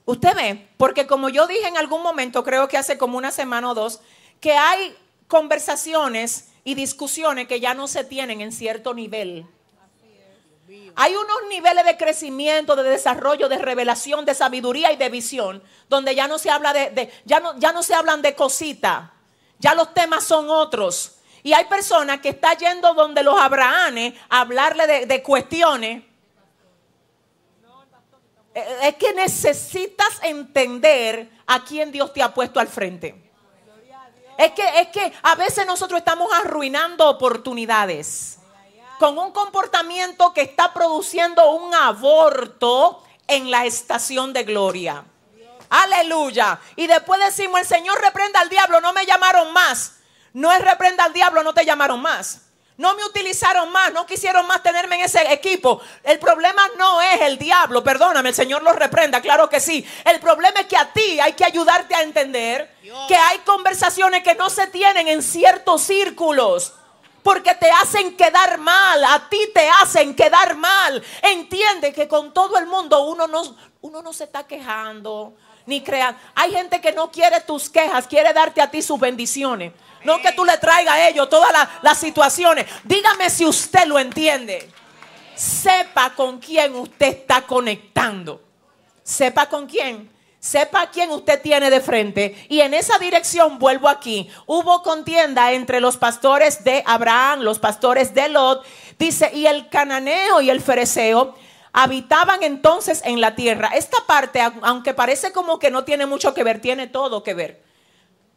Usted 0.05 0.35
ve, 0.35 0.69
porque 0.77 1.05
como 1.05 1.27
yo 1.27 1.47
dije 1.47 1.67
en 1.67 1.77
algún 1.77 2.01
momento, 2.01 2.45
creo 2.45 2.69
que 2.69 2.77
hace 2.77 2.97
como 2.97 3.17
una 3.17 3.31
semana 3.31 3.69
o 3.69 3.73
dos, 3.73 3.99
que 4.39 4.53
hay 4.53 4.95
conversaciones 5.27 6.49
y 6.63 6.75
discusiones 6.75 7.47
que 7.47 7.59
ya 7.59 7.73
no 7.73 7.87
se 7.87 8.05
tienen 8.05 8.39
en 8.39 8.53
cierto 8.53 8.93
nivel. 8.93 9.45
Hay 10.95 11.15
unos 11.15 11.37
niveles 11.49 11.85
de 11.85 11.97
crecimiento, 11.97 12.75
de 12.75 12.83
desarrollo, 12.83 13.49
de 13.49 13.57
revelación, 13.57 14.25
de 14.25 14.35
sabiduría 14.35 14.91
y 14.91 14.95
de 14.95 15.09
visión, 15.09 15.63
donde 15.89 16.13
ya 16.15 16.27
no 16.27 16.37
se 16.37 16.49
habla 16.49 16.71
de, 16.73 17.11
ya 17.25 17.39
no, 17.39 17.57
ya 17.57 17.71
no 17.71 17.81
se 17.83 17.95
hablan 17.95 18.21
de 18.21 18.35
cosita, 18.35 19.13
ya 19.59 19.73
los 19.73 19.93
temas 19.93 20.23
son 20.23 20.49
otros. 20.49 21.15
Y 21.41 21.53
hay 21.53 21.65
personas 21.65 22.21
que 22.21 22.29
están 22.29 22.57
yendo 22.57 22.93
donde 22.93 23.23
los 23.23 23.39
Abrahanes 23.39 24.13
a 24.29 24.41
hablarle 24.41 24.87
de, 24.87 25.05
de 25.05 25.23
cuestiones. 25.23 26.03
Eh, 28.53 28.77
Es 28.83 28.95
que 28.95 29.13
necesitas 29.13 30.19
entender 30.21 31.29
a 31.47 31.63
quién 31.63 31.91
Dios 31.91 32.13
te 32.13 32.21
ha 32.21 32.33
puesto 32.33 32.59
al 32.59 32.67
frente. 32.67 33.19
Es 34.37 34.51
que, 34.51 34.79
es 34.79 34.87
que 34.87 35.13
a 35.21 35.35
veces 35.35 35.65
nosotros 35.65 35.97
estamos 35.99 36.31
arruinando 36.33 37.07
oportunidades 37.07 38.39
con 39.03 39.19
un 39.19 39.33
comportamiento 39.33 40.33
que 40.33 40.39
está 40.43 40.71
produciendo 40.71 41.51
un 41.51 41.75
aborto 41.75 43.03
en 43.27 43.51
la 43.51 43.65
estación 43.65 44.31
de 44.31 44.45
gloria. 44.45 45.03
Aleluya. 45.69 46.57
Y 46.77 46.87
después 46.87 47.19
decimos, 47.19 47.59
el 47.59 47.67
Señor 47.67 47.99
reprenda 47.99 48.39
al 48.39 48.47
diablo, 48.47 48.79
no 48.79 48.93
me 48.93 49.05
llamaron 49.05 49.51
más. 49.51 49.95
No 50.31 50.53
es 50.53 50.61
reprenda 50.61 51.03
al 51.03 51.11
diablo, 51.11 51.43
no 51.43 51.53
te 51.53 51.65
llamaron 51.65 52.01
más. 52.01 52.43
No 52.77 52.95
me 52.95 53.03
utilizaron 53.03 53.73
más, 53.73 53.91
no 53.91 54.05
quisieron 54.05 54.47
más 54.47 54.63
tenerme 54.63 54.95
en 54.95 55.01
ese 55.01 55.33
equipo. 55.33 55.81
El 56.01 56.17
problema 56.17 56.65
no 56.77 57.01
es 57.01 57.19
el 57.23 57.37
diablo, 57.37 57.83
perdóname, 57.83 58.29
el 58.29 58.35
Señor 58.35 58.63
lo 58.63 58.71
reprenda, 58.71 59.21
claro 59.21 59.49
que 59.49 59.59
sí. 59.59 59.85
El 60.05 60.21
problema 60.21 60.61
es 60.61 60.67
que 60.67 60.77
a 60.77 60.93
ti 60.93 61.19
hay 61.19 61.33
que 61.33 61.43
ayudarte 61.43 61.93
a 61.93 62.03
entender 62.03 62.73
que 63.09 63.17
hay 63.17 63.39
conversaciones 63.39 64.23
que 64.23 64.35
no 64.35 64.49
se 64.49 64.67
tienen 64.67 65.09
en 65.09 65.21
ciertos 65.21 65.81
círculos. 65.81 66.75
Porque 67.23 67.55
te 67.55 67.71
hacen 67.71 68.15
quedar 68.17 68.57
mal, 68.57 69.03
a 69.05 69.29
ti 69.29 69.39
te 69.53 69.67
hacen 69.81 70.13
quedar 70.13 70.55
mal. 70.55 71.01
Entiende 71.21 71.93
que 71.93 72.07
con 72.07 72.33
todo 72.33 72.57
el 72.57 72.65
mundo 72.67 73.05
uno 73.05 73.27
no, 73.27 73.55
uno 73.81 74.01
no 74.01 74.11
se 74.13 74.25
está 74.25 74.45
quejando, 74.45 75.33
ni 75.65 75.81
creando. 75.81 76.19
Hay 76.35 76.51
gente 76.51 76.81
que 76.81 76.91
no 76.91 77.09
quiere 77.09 77.39
tus 77.41 77.69
quejas, 77.69 78.07
quiere 78.07 78.33
darte 78.33 78.61
a 78.61 78.69
ti 78.69 78.81
sus 78.81 78.99
bendiciones. 78.99 79.71
No 80.03 80.21
que 80.21 80.33
tú 80.33 80.43
le 80.43 80.57
traigas 80.57 80.95
a 80.95 81.07
ellos 81.07 81.29
todas 81.29 81.51
la- 81.53 81.69
las 81.81 81.97
situaciones. 81.97 82.65
Dígame 82.83 83.29
si 83.29 83.45
usted 83.45 83.85
lo 83.85 83.97
entiende. 83.97 84.69
Sepa 85.33 86.09
con 86.13 86.39
quién 86.39 86.75
usted 86.75 87.07
está 87.07 87.41
conectando. 87.43 88.41
Sepa 89.01 89.47
con 89.47 89.65
quién. 89.65 90.11
Sepa 90.43 90.87
quién 90.87 91.09
usted 91.09 91.41
tiene 91.41 91.69
de 91.69 91.79
frente. 91.79 92.35
Y 92.49 92.59
en 92.59 92.73
esa 92.73 92.99
dirección, 92.99 93.59
vuelvo 93.59 93.87
aquí, 93.87 94.29
hubo 94.45 94.83
contienda 94.83 95.53
entre 95.53 95.79
los 95.79 95.95
pastores 95.95 96.65
de 96.65 96.83
Abraham, 96.85 97.39
los 97.43 97.59
pastores 97.59 98.13
de 98.13 98.27
Lot. 98.27 98.61
Dice, 98.99 99.31
y 99.33 99.45
el 99.45 99.69
cananeo 99.69 100.41
y 100.41 100.49
el 100.49 100.59
fereceo 100.59 101.33
habitaban 101.71 102.43
entonces 102.43 103.01
en 103.05 103.21
la 103.21 103.35
tierra. 103.35 103.69
Esta 103.73 104.05
parte, 104.05 104.41
au- 104.41 104.59
aunque 104.63 104.93
parece 104.93 105.31
como 105.31 105.59
que 105.59 105.71
no 105.71 105.85
tiene 105.85 106.05
mucho 106.05 106.33
que 106.33 106.43
ver, 106.43 106.59
tiene 106.59 106.87
todo 106.87 107.23
que 107.23 107.33
ver. 107.33 107.63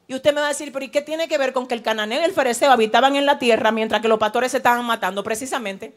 Y 0.07 0.15
usted 0.15 0.33
me 0.33 0.41
va 0.41 0.47
a 0.47 0.51
decir, 0.51 0.71
pero 0.73 0.85
¿y 0.85 0.91
qué 0.91 1.03
tiene 1.03 1.27
que 1.27 1.39
ver 1.39 1.53
con 1.53 1.67
que 1.67 1.75
el 1.75 1.83
cananeo 1.83 2.21
y 2.21 2.25
el 2.25 2.33
fereceo 2.33 2.71
habitaban 2.71 3.17
en 3.17 3.27
la 3.27 3.41
tierra 3.41 3.73
mientras 3.73 4.01
que 4.01 4.07
los 4.07 4.21
pastores 4.21 4.53
se 4.53 4.59
estaban 4.59 4.85
matando? 4.85 5.25
Precisamente. 5.25 5.93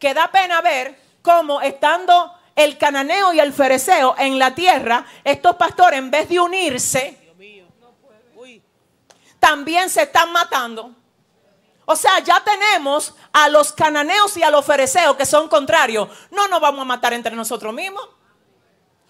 Que 0.00 0.14
da 0.14 0.32
pena 0.32 0.60
ver 0.62 0.98
cómo 1.22 1.60
estando 1.62 2.32
el 2.56 2.78
cananeo 2.78 3.32
y 3.32 3.40
el 3.40 3.52
fereceo 3.52 4.14
en 4.18 4.38
la 4.38 4.54
tierra, 4.54 5.04
estos 5.24 5.56
pastores 5.56 5.98
en 5.98 6.10
vez 6.10 6.28
de 6.28 6.40
unirse, 6.40 7.18
también 9.38 9.90
se 9.90 10.02
están 10.02 10.32
matando. 10.32 10.94
O 11.86 11.96
sea, 11.96 12.18
ya 12.20 12.42
tenemos 12.42 13.14
a 13.32 13.48
los 13.48 13.72
cananeos 13.72 14.36
y 14.36 14.42
a 14.42 14.50
los 14.50 14.64
fereceos 14.64 15.16
que 15.16 15.26
son 15.26 15.48
contrarios. 15.48 16.08
No 16.30 16.48
nos 16.48 16.60
vamos 16.60 16.80
a 16.80 16.86
matar 16.86 17.12
entre 17.12 17.36
nosotros 17.36 17.74
mismos. 17.74 18.08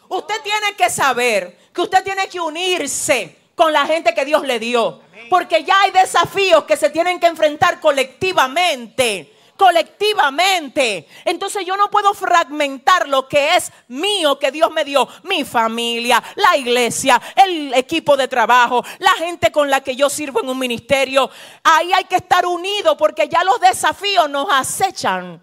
Usted 0.09 0.43
tiene 0.43 0.75
que 0.77 0.91
saber 0.91 1.57
que 1.73 1.83
usted 1.83 2.03
tiene 2.03 2.29
que 2.29 2.41
unirse 2.41 3.39
con 3.55 3.73
la 3.73 3.87
gente 3.87 4.13
que 4.13 4.25
Dios 4.25 4.43
le 4.43 4.59
dio. 4.59 5.03
Porque 5.31 5.63
ya 5.63 5.81
hay 5.83 5.93
desafíos 5.93 6.65
que 6.65 6.77
se 6.77 6.91
tienen 6.91 7.21
que 7.21 7.27
enfrentar 7.27 7.81
colectivamente. 7.81 9.34
Colectivamente. 9.57 11.07
Entonces 11.25 11.65
yo 11.65 11.77
no 11.77 11.89
puedo 11.89 12.13
fragmentar 12.13 13.09
lo 13.09 13.29
que 13.29 13.55
es 13.55 13.71
mío 13.89 14.39
que 14.39 14.51
Dios 14.51 14.71
me 14.73 14.85
dio. 14.85 15.09
Mi 15.23 15.45
familia, 15.45 16.23
la 16.35 16.57
iglesia, 16.57 17.21
el 17.37 17.73
equipo 17.75 18.17
de 18.17 18.27
trabajo, 18.27 18.85
la 18.99 19.13
gente 19.13 19.53
con 19.53 19.71
la 19.71 19.81
que 19.81 19.95
yo 19.95 20.11
sirvo 20.11 20.41
en 20.43 20.49
un 20.49 20.59
ministerio. 20.59 21.31
Ahí 21.63 21.93
hay 21.93 22.05
que 22.05 22.17
estar 22.17 22.45
unidos 22.47 22.97
porque 22.99 23.29
ya 23.29 23.45
los 23.45 23.61
desafíos 23.61 24.29
nos 24.29 24.49
acechan. 24.51 25.41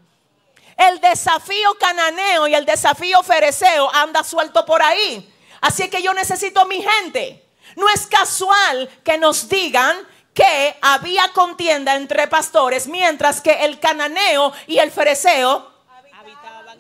El 0.76 1.00
desafío 1.00 1.76
cananeo 1.80 2.48
y 2.48 2.56
el 2.56 2.66
desafío 2.66 3.24
fereceo 3.24 3.94
anda 3.94 4.24
suelto 4.24 4.66
por 4.66 4.82
ahí. 4.82 5.32
Así 5.62 5.90
que 5.90 6.02
yo 6.02 6.14
necesito 6.14 6.66
mi 6.66 6.82
gente. 6.82 7.46
No 7.76 7.88
es 7.90 8.08
casual 8.08 8.90
que 9.04 9.18
nos 9.18 9.48
digan 9.48 9.96
que 10.34 10.76
había 10.82 11.24
contienda 11.34 11.96
entre 11.96 12.28
pastores, 12.28 12.88
mientras 12.88 13.42
que 13.42 13.66
el 13.66 13.80
cananeo 13.80 14.54
y 14.68 14.78
el 14.78 14.92
fereceo 14.92 15.70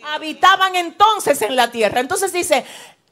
habitaban 0.03 0.75
entonces 0.75 1.41
en 1.41 1.55
la 1.55 1.71
tierra. 1.71 1.99
Entonces 1.99 2.33
dice, 2.33 2.65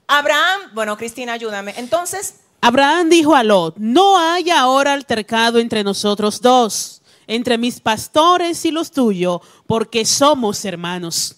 Abraham, 0.07 0.61
bueno, 0.73 0.97
Cristina, 0.97 1.33
ayúdame. 1.33 1.73
Entonces, 1.77 2.41
Abraham 2.61 3.09
dijo 3.09 3.35
a 3.35 3.43
Lot, 3.43 3.75
no 3.77 4.17
hay 4.17 4.49
ahora 4.49 4.93
altercado 4.93 5.59
entre 5.59 5.83
nosotros 5.83 6.41
dos, 6.41 7.01
entre 7.27 7.57
mis 7.57 7.79
pastores 7.79 8.65
y 8.65 8.71
los 8.71 8.91
tuyos, 8.91 9.41
porque 9.67 10.05
somos 10.05 10.63
hermanos. 10.65 11.35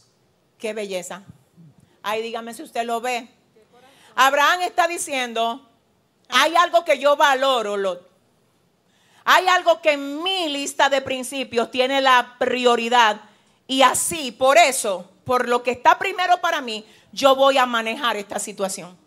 Qué 0.58 0.74
belleza. 0.74 1.24
Ahí 2.04 2.22
dígame 2.22 2.54
si 2.54 2.64
usted 2.64 2.86
lo 2.86 3.02
ve. 3.02 3.30
Abraham 4.16 4.62
está 4.62 4.88
diciendo, 4.88 5.68
hay 6.30 6.56
algo 6.56 6.84
que 6.86 6.98
yo 6.98 7.16
valoro, 7.16 7.78
Lot. 7.78 8.11
Hay 9.24 9.48
algo 9.48 9.82
que 9.82 9.94
en 9.94 10.24
mi 10.24 10.50
lista 10.50 10.90
de 10.90 11.02
principios 11.02 11.72
tiene 11.72 12.02
la 12.02 12.36
prioridad. 12.40 13.22
Y 13.68 13.84
así, 13.84 14.32
por 14.32 14.58
eso, 14.58 15.10
por 15.24 15.48
lo 15.48 15.64
que 15.64 15.72
está 15.72 15.98
primero 15.98 16.42
para 16.42 16.62
mí, 16.62 16.86
yo 17.12 17.36
voy 17.36 17.58
a 17.58 17.66
manejar 17.66 18.18
esta 18.18 18.40
situación. 18.40 18.98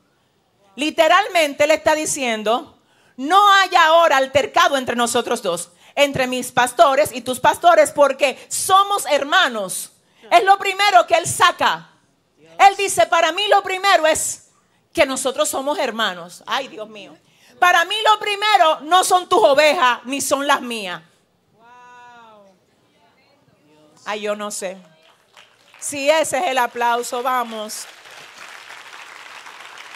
Literalmente 0.77 1.66
le 1.66 1.74
está 1.74 1.95
diciendo, 1.95 2.78
no 3.16 3.51
hay 3.53 3.70
ahora 3.77 4.16
altercado 4.16 4.77
entre 4.77 4.97
nosotros 4.97 5.43
dos, 5.43 5.70
entre 5.95 6.27
mis 6.27 6.51
pastores 6.51 7.12
y 7.12 7.20
tus 7.20 7.41
pastores, 7.41 7.93
porque 7.93 8.39
somos 8.49 9.07
hermanos. 9.07 9.93
Es 10.31 10.45
lo 10.45 10.59
primero 10.59 11.07
que 11.07 11.15
él 11.15 11.27
saca. 11.27 11.91
Él 12.39 12.77
dice, 12.77 13.07
para 13.07 13.32
mí 13.32 13.43
lo 13.49 13.62
primero 13.62 14.07
es 14.07 14.49
que 14.93 15.07
nosotros 15.07 15.49
somos 15.49 15.78
hermanos. 15.78 16.43
Ay, 16.47 16.69
Dios 16.69 16.89
mío. 16.89 17.16
Para 17.59 17.85
mí 17.85 17.95
lo 18.05 18.19
primero 18.19 18.81
no 18.81 19.05
son 19.05 19.29
tus 19.29 19.43
ovejas 19.43 20.01
ni 20.05 20.21
son 20.21 20.47
las 20.47 20.61
mías. 20.61 21.03
Ay, 24.05 24.23
yo 24.23 24.37
no 24.37 24.51
sé. 24.51 24.77
Si 25.79 26.11
ese 26.11 26.39
es 26.39 26.47
el 26.47 26.59
aplauso, 26.59 27.23
vamos. 27.23 27.87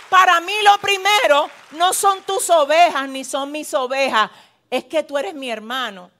Para 0.08 0.40
mí 0.40 0.54
lo 0.62 0.78
primero 0.78 1.50
no 1.72 1.92
son 1.92 2.22
tus 2.22 2.48
ovejas 2.50 3.08
ni 3.08 3.24
son 3.24 3.52
mis 3.52 3.72
ovejas. 3.74 4.30
Es 4.70 4.84
que 4.84 5.02
tú 5.02 5.18
eres 5.18 5.34
mi 5.34 5.50
hermano. 5.50 6.10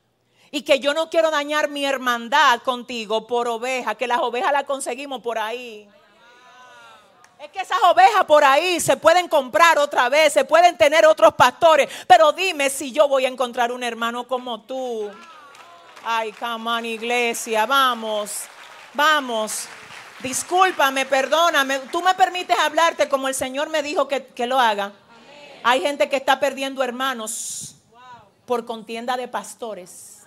Y 0.51 0.63
que 0.63 0.81
yo 0.81 0.95
no 0.95 1.11
quiero 1.11 1.31
dañar 1.31 1.69
mi 1.69 1.85
hermandad 1.85 2.63
contigo 2.63 3.27
por 3.27 3.49
ovejas, 3.49 3.97
que 3.97 4.07
las 4.07 4.19
ovejas 4.21 4.53
las 4.53 4.65
conseguimos 4.65 5.21
por 5.21 5.39
ahí. 5.39 5.89
Es 7.39 7.51
que 7.53 7.61
esas 7.61 7.79
ovejas 7.85 8.25
por 8.25 8.43
ahí 8.43 8.81
se 8.81 8.97
pueden 8.97 9.29
comprar 9.29 9.79
otra 9.79 10.09
vez, 10.09 10.33
se 10.33 10.45
pueden 10.45 10.77
tener 10.77 11.07
otros 11.07 11.35
pastores. 11.35 11.89
Pero 12.09 12.33
dime 12.33 12.69
si 12.69 12.91
yo 12.91 13.07
voy 13.07 13.27
a 13.27 13.29
encontrar 13.29 13.71
un 13.71 13.85
hermano 13.85 14.27
como 14.27 14.63
tú. 14.63 15.09
Ay, 16.05 16.33
come 16.33 16.69
on, 16.69 16.85
iglesia, 16.85 17.65
vamos, 17.65 18.43
vamos. 18.93 19.69
Discúlpame, 20.21 21.07
perdóname. 21.07 21.79
Tú 21.93 22.03
me 22.03 22.13
permites 22.15 22.59
hablarte 22.59 23.09
como 23.09 23.29
el 23.29 23.35
Señor 23.35 23.69
me 23.69 23.85
dijo 23.85 24.09
que, 24.09 24.27
que 24.27 24.47
lo 24.47 24.59
haga. 24.59 24.93
Hay 25.63 25.81
gente 25.81 26.09
que 26.09 26.17
está 26.17 26.41
perdiendo 26.41 26.83
hermanos 26.83 27.77
por 28.47 28.65
contienda 28.65 29.17
de 29.17 29.29
pastores, 29.29 30.23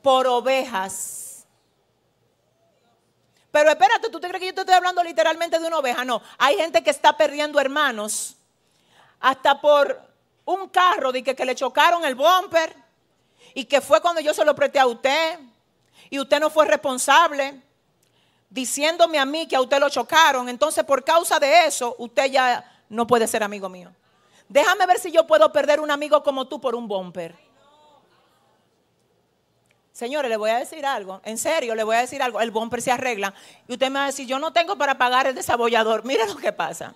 por 0.00 0.26
ovejas. 0.26 1.27
Pero 3.50 3.70
espérate, 3.70 4.10
¿tú 4.10 4.20
te 4.20 4.28
crees 4.28 4.40
que 4.40 4.46
yo 4.48 4.54
te 4.54 4.60
estoy 4.60 4.74
hablando 4.74 5.02
literalmente 5.02 5.58
de 5.58 5.66
una 5.66 5.78
oveja? 5.78 6.04
No, 6.04 6.20
hay 6.36 6.56
gente 6.56 6.82
que 6.82 6.90
está 6.90 7.16
perdiendo 7.16 7.58
hermanos 7.60 8.36
hasta 9.20 9.60
por 9.60 10.00
un 10.44 10.68
carro 10.68 11.12
de 11.12 11.22
que, 11.22 11.34
que 11.34 11.44
le 11.44 11.54
chocaron 11.54 12.04
el 12.04 12.14
bumper 12.14 12.74
y 13.54 13.64
que 13.64 13.80
fue 13.80 14.00
cuando 14.00 14.20
yo 14.20 14.34
se 14.34 14.44
lo 14.44 14.54
presté 14.54 14.78
a 14.78 14.86
usted 14.86 15.38
y 16.10 16.18
usted 16.18 16.40
no 16.40 16.50
fue 16.50 16.66
responsable 16.66 17.62
diciéndome 18.50 19.18
a 19.18 19.24
mí 19.24 19.46
que 19.46 19.56
a 19.56 19.60
usted 19.60 19.78
lo 19.78 19.88
chocaron. 19.88 20.48
Entonces, 20.48 20.84
por 20.84 21.04
causa 21.04 21.38
de 21.38 21.66
eso, 21.66 21.94
usted 21.98 22.26
ya 22.26 22.82
no 22.88 23.06
puede 23.06 23.26
ser 23.26 23.42
amigo 23.42 23.68
mío. 23.68 23.90
Déjame 24.48 24.86
ver 24.86 24.98
si 24.98 25.10
yo 25.10 25.26
puedo 25.26 25.52
perder 25.52 25.80
un 25.80 25.90
amigo 25.90 26.22
como 26.22 26.48
tú 26.48 26.60
por 26.60 26.74
un 26.74 26.88
bumper. 26.88 27.47
Señores, 29.98 30.30
le 30.30 30.36
voy 30.36 30.50
a 30.50 30.58
decir 30.60 30.86
algo. 30.86 31.20
En 31.24 31.36
serio, 31.36 31.74
le 31.74 31.82
voy 31.82 31.96
a 31.96 31.98
decir 32.02 32.22
algo. 32.22 32.40
El 32.40 32.52
bumper 32.52 32.80
se 32.80 32.92
arregla. 32.92 33.34
Y 33.66 33.72
usted 33.72 33.90
me 33.90 33.98
va 33.98 34.04
a 34.04 34.06
decir, 34.06 34.28
yo 34.28 34.38
no 34.38 34.52
tengo 34.52 34.76
para 34.78 34.96
pagar 34.96 35.26
el 35.26 35.34
desabollador. 35.34 36.04
Mire 36.04 36.24
lo 36.28 36.36
que 36.36 36.52
pasa. 36.52 36.94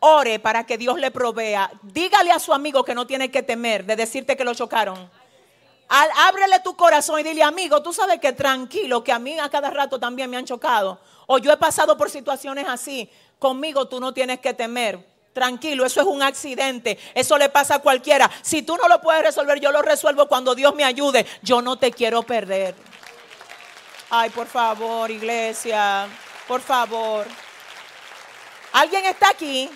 Ore 0.00 0.38
para 0.38 0.64
que 0.64 0.78
Dios 0.78 0.98
le 0.98 1.10
provea. 1.10 1.70
Dígale 1.82 2.32
a 2.32 2.38
su 2.38 2.54
amigo 2.54 2.82
que 2.82 2.94
no 2.94 3.06
tiene 3.06 3.30
que 3.30 3.42
temer 3.42 3.84
de 3.84 3.94
decirte 3.94 4.38
que 4.38 4.42
lo 4.42 4.54
chocaron. 4.54 5.10
ábrele 5.86 6.60
tu 6.60 6.74
corazón 6.76 7.20
y 7.20 7.24
dile, 7.24 7.42
amigo, 7.42 7.82
tú 7.82 7.92
sabes 7.92 8.18
que 8.20 8.32
tranquilo, 8.32 9.04
que 9.04 9.12
a 9.12 9.18
mí 9.18 9.38
a 9.38 9.50
cada 9.50 9.68
rato 9.68 10.00
también 10.00 10.30
me 10.30 10.38
han 10.38 10.46
chocado. 10.46 10.98
O 11.26 11.36
yo 11.36 11.52
he 11.52 11.58
pasado 11.58 11.98
por 11.98 12.08
situaciones 12.08 12.66
así. 12.68 13.10
Conmigo 13.38 13.86
tú 13.86 14.00
no 14.00 14.14
tienes 14.14 14.40
que 14.40 14.54
temer. 14.54 15.11
Tranquilo, 15.32 15.86
eso 15.86 16.00
es 16.00 16.06
un 16.06 16.22
accidente. 16.22 16.98
Eso 17.14 17.38
le 17.38 17.48
pasa 17.48 17.76
a 17.76 17.78
cualquiera. 17.78 18.30
Si 18.42 18.62
tú 18.62 18.76
no 18.76 18.86
lo 18.88 19.00
puedes 19.00 19.22
resolver, 19.22 19.58
yo 19.60 19.72
lo 19.72 19.80
resuelvo 19.80 20.28
cuando 20.28 20.54
Dios 20.54 20.74
me 20.74 20.84
ayude. 20.84 21.26
Yo 21.42 21.62
no 21.62 21.78
te 21.78 21.90
quiero 21.90 22.22
perder. 22.22 22.74
Ay, 24.10 24.28
por 24.30 24.46
favor, 24.46 25.10
iglesia. 25.10 26.06
Por 26.46 26.60
favor. 26.60 27.26
¿Alguien 28.72 29.06
está 29.06 29.30
aquí? 29.30 29.70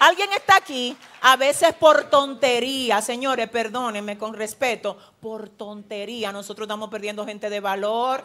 ¿Alguien 0.00 0.32
está 0.32 0.56
aquí? 0.56 0.96
A 1.22 1.36
veces 1.36 1.74
por 1.74 2.04
tontería, 2.04 3.02
señores, 3.02 3.48
perdónenme 3.48 4.16
con 4.16 4.34
respeto, 4.34 4.96
por 5.20 5.48
tontería 5.48 6.30
nosotros 6.30 6.66
estamos 6.66 6.90
perdiendo 6.90 7.26
gente 7.26 7.50
de 7.50 7.58
valor. 7.58 8.24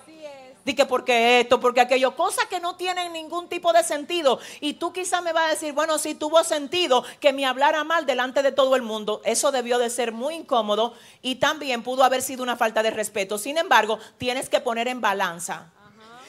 Di 0.65 0.75
que 0.75 0.85
porque 0.85 1.41
esto, 1.41 1.59
porque 1.59 1.81
aquello, 1.81 2.15
cosas 2.15 2.45
que 2.45 2.61
no 2.61 2.75
tienen 2.75 3.11
ningún 3.11 3.49
tipo 3.49 3.73
de 3.73 3.83
sentido. 3.83 4.39
Y 4.61 4.73
tú 4.73 4.93
quizás 4.93 5.21
me 5.21 5.33
vas 5.33 5.47
a 5.47 5.49
decir, 5.49 5.73
bueno, 5.73 5.97
si 5.97 6.15
tuvo 6.15 6.43
sentido 6.43 7.03
que 7.19 7.33
me 7.33 7.45
hablara 7.45 7.83
mal 7.83 8.05
delante 8.05 8.41
de 8.41 8.53
todo 8.53 8.75
el 8.75 8.81
mundo. 8.81 9.21
Eso 9.25 9.51
debió 9.51 9.77
de 9.77 9.89
ser 9.89 10.13
muy 10.13 10.35
incómodo 10.35 10.93
y 11.21 11.35
también 11.35 11.83
pudo 11.83 12.03
haber 12.03 12.21
sido 12.21 12.43
una 12.43 12.55
falta 12.55 12.81
de 12.81 12.91
respeto. 12.91 13.37
Sin 13.37 13.57
embargo, 13.57 13.99
tienes 14.17 14.47
que 14.47 14.61
poner 14.61 14.87
en 14.87 15.01
balanza. 15.01 15.69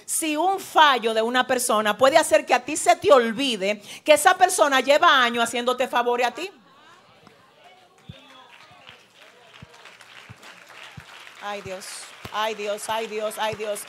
Si 0.05 0.37
un 0.37 0.59
fallo 0.61 1.15
de 1.15 1.23
una 1.23 1.47
persona 1.47 1.97
puede 1.97 2.19
hacer 2.19 2.45
que 2.45 2.55
a 2.55 2.65
ti 2.65 2.77
se 2.77 2.97
te 2.97 3.13
olvide 3.13 3.81
que 4.05 4.13
esa 4.15 4.37
persona 4.37 4.81
lleva 4.81 5.23
años 5.23 5.45
haciéndote 5.45 5.89
favores 5.89 6.27
a 6.27 6.33
ti. 6.33 6.51
Ay 11.41 11.63
Dios, 11.63 11.87
ay 12.33 12.55
Dios, 12.55 12.83
ay 12.89 13.07
Dios, 13.07 13.35
ay 13.39 13.55
Dios. 13.55 13.81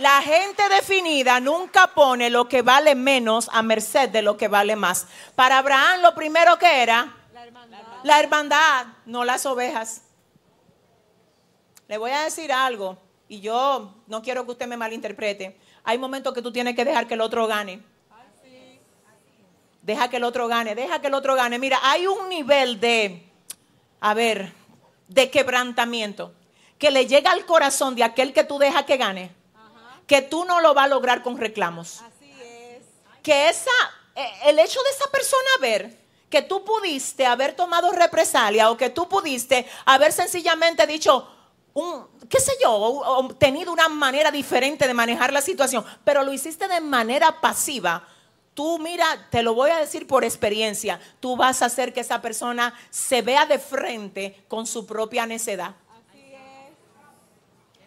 La 0.00 0.22
gente 0.22 0.66
definida 0.70 1.40
nunca 1.40 1.88
pone 1.88 2.30
lo 2.30 2.48
que 2.48 2.62
vale 2.62 2.94
menos 2.94 3.50
a 3.52 3.60
merced 3.60 4.08
de 4.08 4.22
lo 4.22 4.34
que 4.34 4.48
vale 4.48 4.74
más. 4.74 5.06
Para 5.34 5.58
Abraham 5.58 6.00
lo 6.00 6.14
primero 6.14 6.58
que 6.58 6.82
era 6.82 7.14
la 8.02 8.18
hermandad, 8.18 8.86
no 9.04 9.24
las 9.24 9.44
ovejas. 9.44 10.04
Le 11.86 11.98
voy 11.98 12.12
a 12.12 12.22
decir 12.22 12.50
algo 12.50 12.96
y 13.28 13.40
yo 13.42 13.94
no 14.06 14.22
quiero 14.22 14.46
que 14.46 14.52
usted 14.52 14.66
me 14.66 14.78
malinterprete. 14.78 15.60
Hay 15.84 15.98
momentos 15.98 16.32
que 16.32 16.40
tú 16.40 16.50
tienes 16.50 16.74
que 16.74 16.86
dejar 16.86 17.06
que 17.06 17.12
el 17.12 17.20
otro 17.20 17.46
gane. 17.46 17.82
Deja 19.82 20.08
que 20.08 20.16
el 20.16 20.24
otro 20.24 20.48
gane, 20.48 20.74
deja 20.74 21.02
que 21.02 21.08
el 21.08 21.14
otro 21.14 21.34
gane. 21.34 21.58
Mira, 21.58 21.78
hay 21.82 22.06
un 22.06 22.30
nivel 22.30 22.80
de, 22.80 23.30
a 24.00 24.14
ver, 24.14 24.50
de 25.08 25.30
quebrantamiento 25.30 26.32
que 26.78 26.90
le 26.90 27.06
llega 27.06 27.32
al 27.32 27.44
corazón 27.44 27.94
de 27.96 28.04
aquel 28.04 28.32
que 28.32 28.44
tú 28.44 28.58
dejas 28.58 28.84
que 28.84 28.96
gane 28.96 29.39
que 30.10 30.22
tú 30.22 30.44
no 30.44 30.60
lo 30.60 30.74
vas 30.74 30.86
a 30.86 30.88
lograr 30.88 31.22
con 31.22 31.38
reclamos. 31.38 32.00
Así 32.00 32.32
es. 32.42 32.82
Que 33.22 33.48
esa, 33.48 33.70
eh, 34.16 34.28
el 34.46 34.58
hecho 34.58 34.82
de 34.82 34.90
esa 34.90 35.08
persona 35.08 35.50
ver 35.60 35.96
que 36.28 36.42
tú 36.42 36.64
pudiste 36.64 37.24
haber 37.24 37.54
tomado 37.54 37.92
represalia 37.92 38.72
o 38.72 38.76
que 38.76 38.90
tú 38.90 39.08
pudiste 39.08 39.68
haber 39.84 40.12
sencillamente 40.12 40.84
dicho, 40.84 41.28
un, 41.74 42.08
qué 42.28 42.40
sé 42.40 42.50
yo, 42.60 42.72
o, 42.72 43.32
tenido 43.36 43.72
una 43.72 43.88
manera 43.88 44.32
diferente 44.32 44.88
de 44.88 44.94
manejar 44.94 45.32
la 45.32 45.42
situación, 45.42 45.84
pero 46.02 46.24
lo 46.24 46.32
hiciste 46.32 46.66
de 46.66 46.80
manera 46.80 47.40
pasiva. 47.40 48.04
Tú, 48.52 48.80
mira, 48.80 49.28
te 49.30 49.44
lo 49.44 49.54
voy 49.54 49.70
a 49.70 49.78
decir 49.78 50.08
por 50.08 50.24
experiencia, 50.24 51.00
tú 51.20 51.36
vas 51.36 51.62
a 51.62 51.66
hacer 51.66 51.92
que 51.92 52.00
esa 52.00 52.20
persona 52.20 52.74
se 52.90 53.22
vea 53.22 53.46
de 53.46 53.60
frente 53.60 54.44
con 54.48 54.66
su 54.66 54.86
propia 54.86 55.24
necedad. 55.24 55.76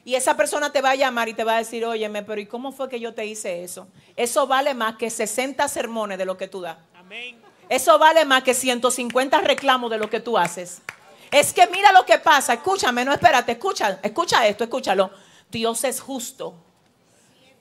Y 0.06 0.16
esa 0.16 0.36
persona 0.36 0.72
te 0.72 0.82
va 0.82 0.92
a 0.92 0.96
llamar 0.96 1.30
y 1.30 1.34
te 1.34 1.44
va 1.44 1.56
a 1.56 1.58
decir, 1.60 1.86
óyeme, 1.86 2.24
pero 2.24 2.42
¿y 2.42 2.46
cómo 2.46 2.72
fue 2.72 2.90
que 2.90 3.00
yo 3.00 3.14
te 3.14 3.26
hice 3.26 3.64
eso? 3.64 3.88
Eso 4.16 4.48
vale 4.48 4.74
más 4.74 4.98
que 4.98 5.10
60 5.10 5.66
sermones 5.70 6.18
de 6.18 6.26
lo 6.26 6.38
que 6.38 6.48
tú 6.48 6.62
das. 6.62 6.78
Amén. 6.94 7.42
Eso 7.70 7.98
vale 7.98 8.26
más 8.26 8.44
que 8.44 8.54
150 8.54 9.42
reclamos 9.42 9.90
de 9.90 9.98
lo 9.98 10.10
que 10.10 10.20
tú 10.20 10.38
haces. 10.38 10.82
Es 11.32 11.54
que 11.54 11.66
mira 11.68 11.92
lo 11.92 12.06
que 12.06 12.20
pasa, 12.20 12.54
escúchame, 12.54 13.06
no 13.06 13.14
espérate, 13.14 13.54
escucha, 13.54 14.00
escucha 14.04 14.46
esto, 14.46 14.66
escúchalo. 14.66 15.10
Dios 15.50 15.84
es 15.86 16.02
justo. 16.02 16.54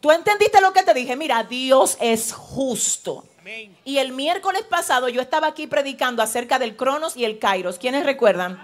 ¿Tú 0.01 0.11
entendiste 0.11 0.61
lo 0.61 0.73
que 0.73 0.83
te 0.83 0.93
dije? 0.93 1.15
Mira, 1.15 1.45
Dios 1.45 1.97
es 2.01 2.33
justo. 2.33 3.25
Amén. 3.39 3.77
Y 3.85 3.99
el 3.99 4.13
miércoles 4.13 4.63
pasado 4.63 5.09
yo 5.09 5.23
estaba 5.23 5.47
aquí 5.47 5.69
predicando 5.69 6.23
acerca 6.23 6.59
del 6.59 6.77
Cronos 6.77 7.17
y 7.17 7.25
el 7.25 7.39
Kairos. 7.39 7.79
¿Quiénes 7.79 8.05
recuerdan? 8.05 8.63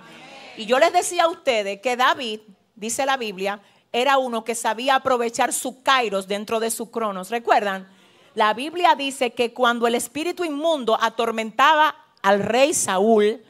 Y 0.56 0.66
yo 0.66 0.80
les 0.80 0.92
decía 0.92 1.24
a 1.24 1.28
ustedes 1.28 1.80
que 1.80 1.96
David 1.96 2.40
dice 2.78 3.04
la 3.04 3.16
Biblia, 3.16 3.60
era 3.92 4.18
uno 4.18 4.44
que 4.44 4.54
sabía 4.54 4.96
aprovechar 4.96 5.52
su 5.52 5.82
kairos 5.82 6.28
dentro 6.28 6.60
de 6.60 6.70
su 6.70 6.90
cronos. 6.90 7.30
¿Recuerdan? 7.30 7.88
La 8.34 8.54
Biblia 8.54 8.94
dice 8.94 9.32
que 9.32 9.52
cuando 9.52 9.86
el 9.86 9.94
espíritu 9.94 10.44
inmundo 10.44 10.96
atormentaba 11.00 11.94
al 12.22 12.40
rey 12.40 12.74
Saúl, 12.74 13.42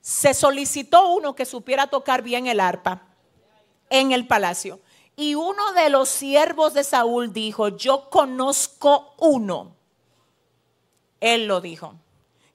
se 0.00 0.34
solicitó 0.34 1.08
uno 1.08 1.34
que 1.34 1.44
supiera 1.44 1.86
tocar 1.86 2.22
bien 2.22 2.46
el 2.46 2.60
arpa 2.60 3.02
en 3.90 4.12
el 4.12 4.26
palacio. 4.26 4.80
Y 5.16 5.34
uno 5.34 5.72
de 5.72 5.90
los 5.90 6.08
siervos 6.08 6.74
de 6.74 6.84
Saúl 6.84 7.32
dijo, 7.32 7.68
yo 7.68 8.08
conozco 8.08 9.14
uno. 9.18 9.76
Él 11.20 11.46
lo 11.46 11.60
dijo 11.60 11.94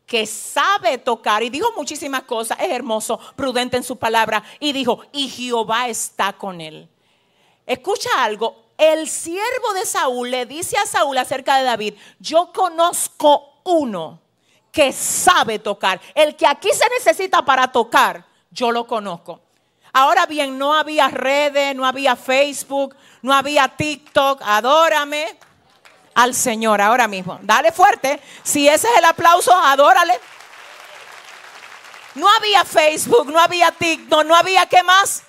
que 0.06 0.26
sabe 0.26 0.98
tocar. 0.98 1.44
Y 1.44 1.50
dijo 1.50 1.72
muchísimas 1.76 2.24
cosas, 2.24 2.58
es 2.60 2.70
hermoso, 2.70 3.20
prudente 3.36 3.78
en 3.78 3.84
su 3.84 3.98
palabra. 3.98 4.44
Y 4.60 4.74
dijo, 4.74 5.02
y 5.12 5.30
Jehová 5.30 5.88
está 5.88 6.34
con 6.34 6.62
él. 6.62 6.90
Escucha 7.66 8.10
algo, 8.20 8.64
el 8.78 9.08
siervo 9.08 9.74
de 9.74 9.86
Saúl 9.86 10.32
le 10.32 10.46
dice 10.46 10.78
a 10.78 10.86
Saúl 10.86 11.18
acerca 11.18 11.58
de 11.58 11.64
David, 11.64 11.94
yo 12.20 12.52
conozco 12.54 13.62
uno 13.64 14.20
que 14.72 14.92
sabe 14.92 15.60
tocar, 15.60 16.02
el 16.16 16.36
que 16.36 16.48
aquí 16.48 16.70
se 16.74 16.90
necesita 16.90 17.46
para 17.46 17.72
tocar, 17.72 18.26
yo 18.50 18.72
lo 18.72 18.88
conozco. 18.88 19.40
Ahora 19.94 20.26
bien, 20.26 20.58
no 20.58 20.74
había 20.74 21.08
redes, 21.08 21.76
no 21.76 21.86
había 21.86 22.16
Facebook, 22.16 22.96
no 23.22 23.32
había 23.32 23.68
TikTok, 23.68 24.42
adórame 24.44 25.38
al 26.16 26.34
Señor 26.34 26.82
ahora 26.82 27.08
mismo. 27.08 27.40
Dale 27.42 27.72
fuerte. 27.72 28.22
Si 28.44 28.68
ese 28.68 28.88
es 28.88 28.98
el 28.98 29.06
aplauso, 29.06 29.54
adórale. 29.54 30.20
No 32.16 32.30
había 32.30 32.64
Facebook, 32.64 33.32
no 33.32 33.40
había 33.40 33.72
TikTok, 33.72 34.24
no 34.26 34.36
había 34.36 34.66
qué 34.68 34.84
más. 34.84 35.24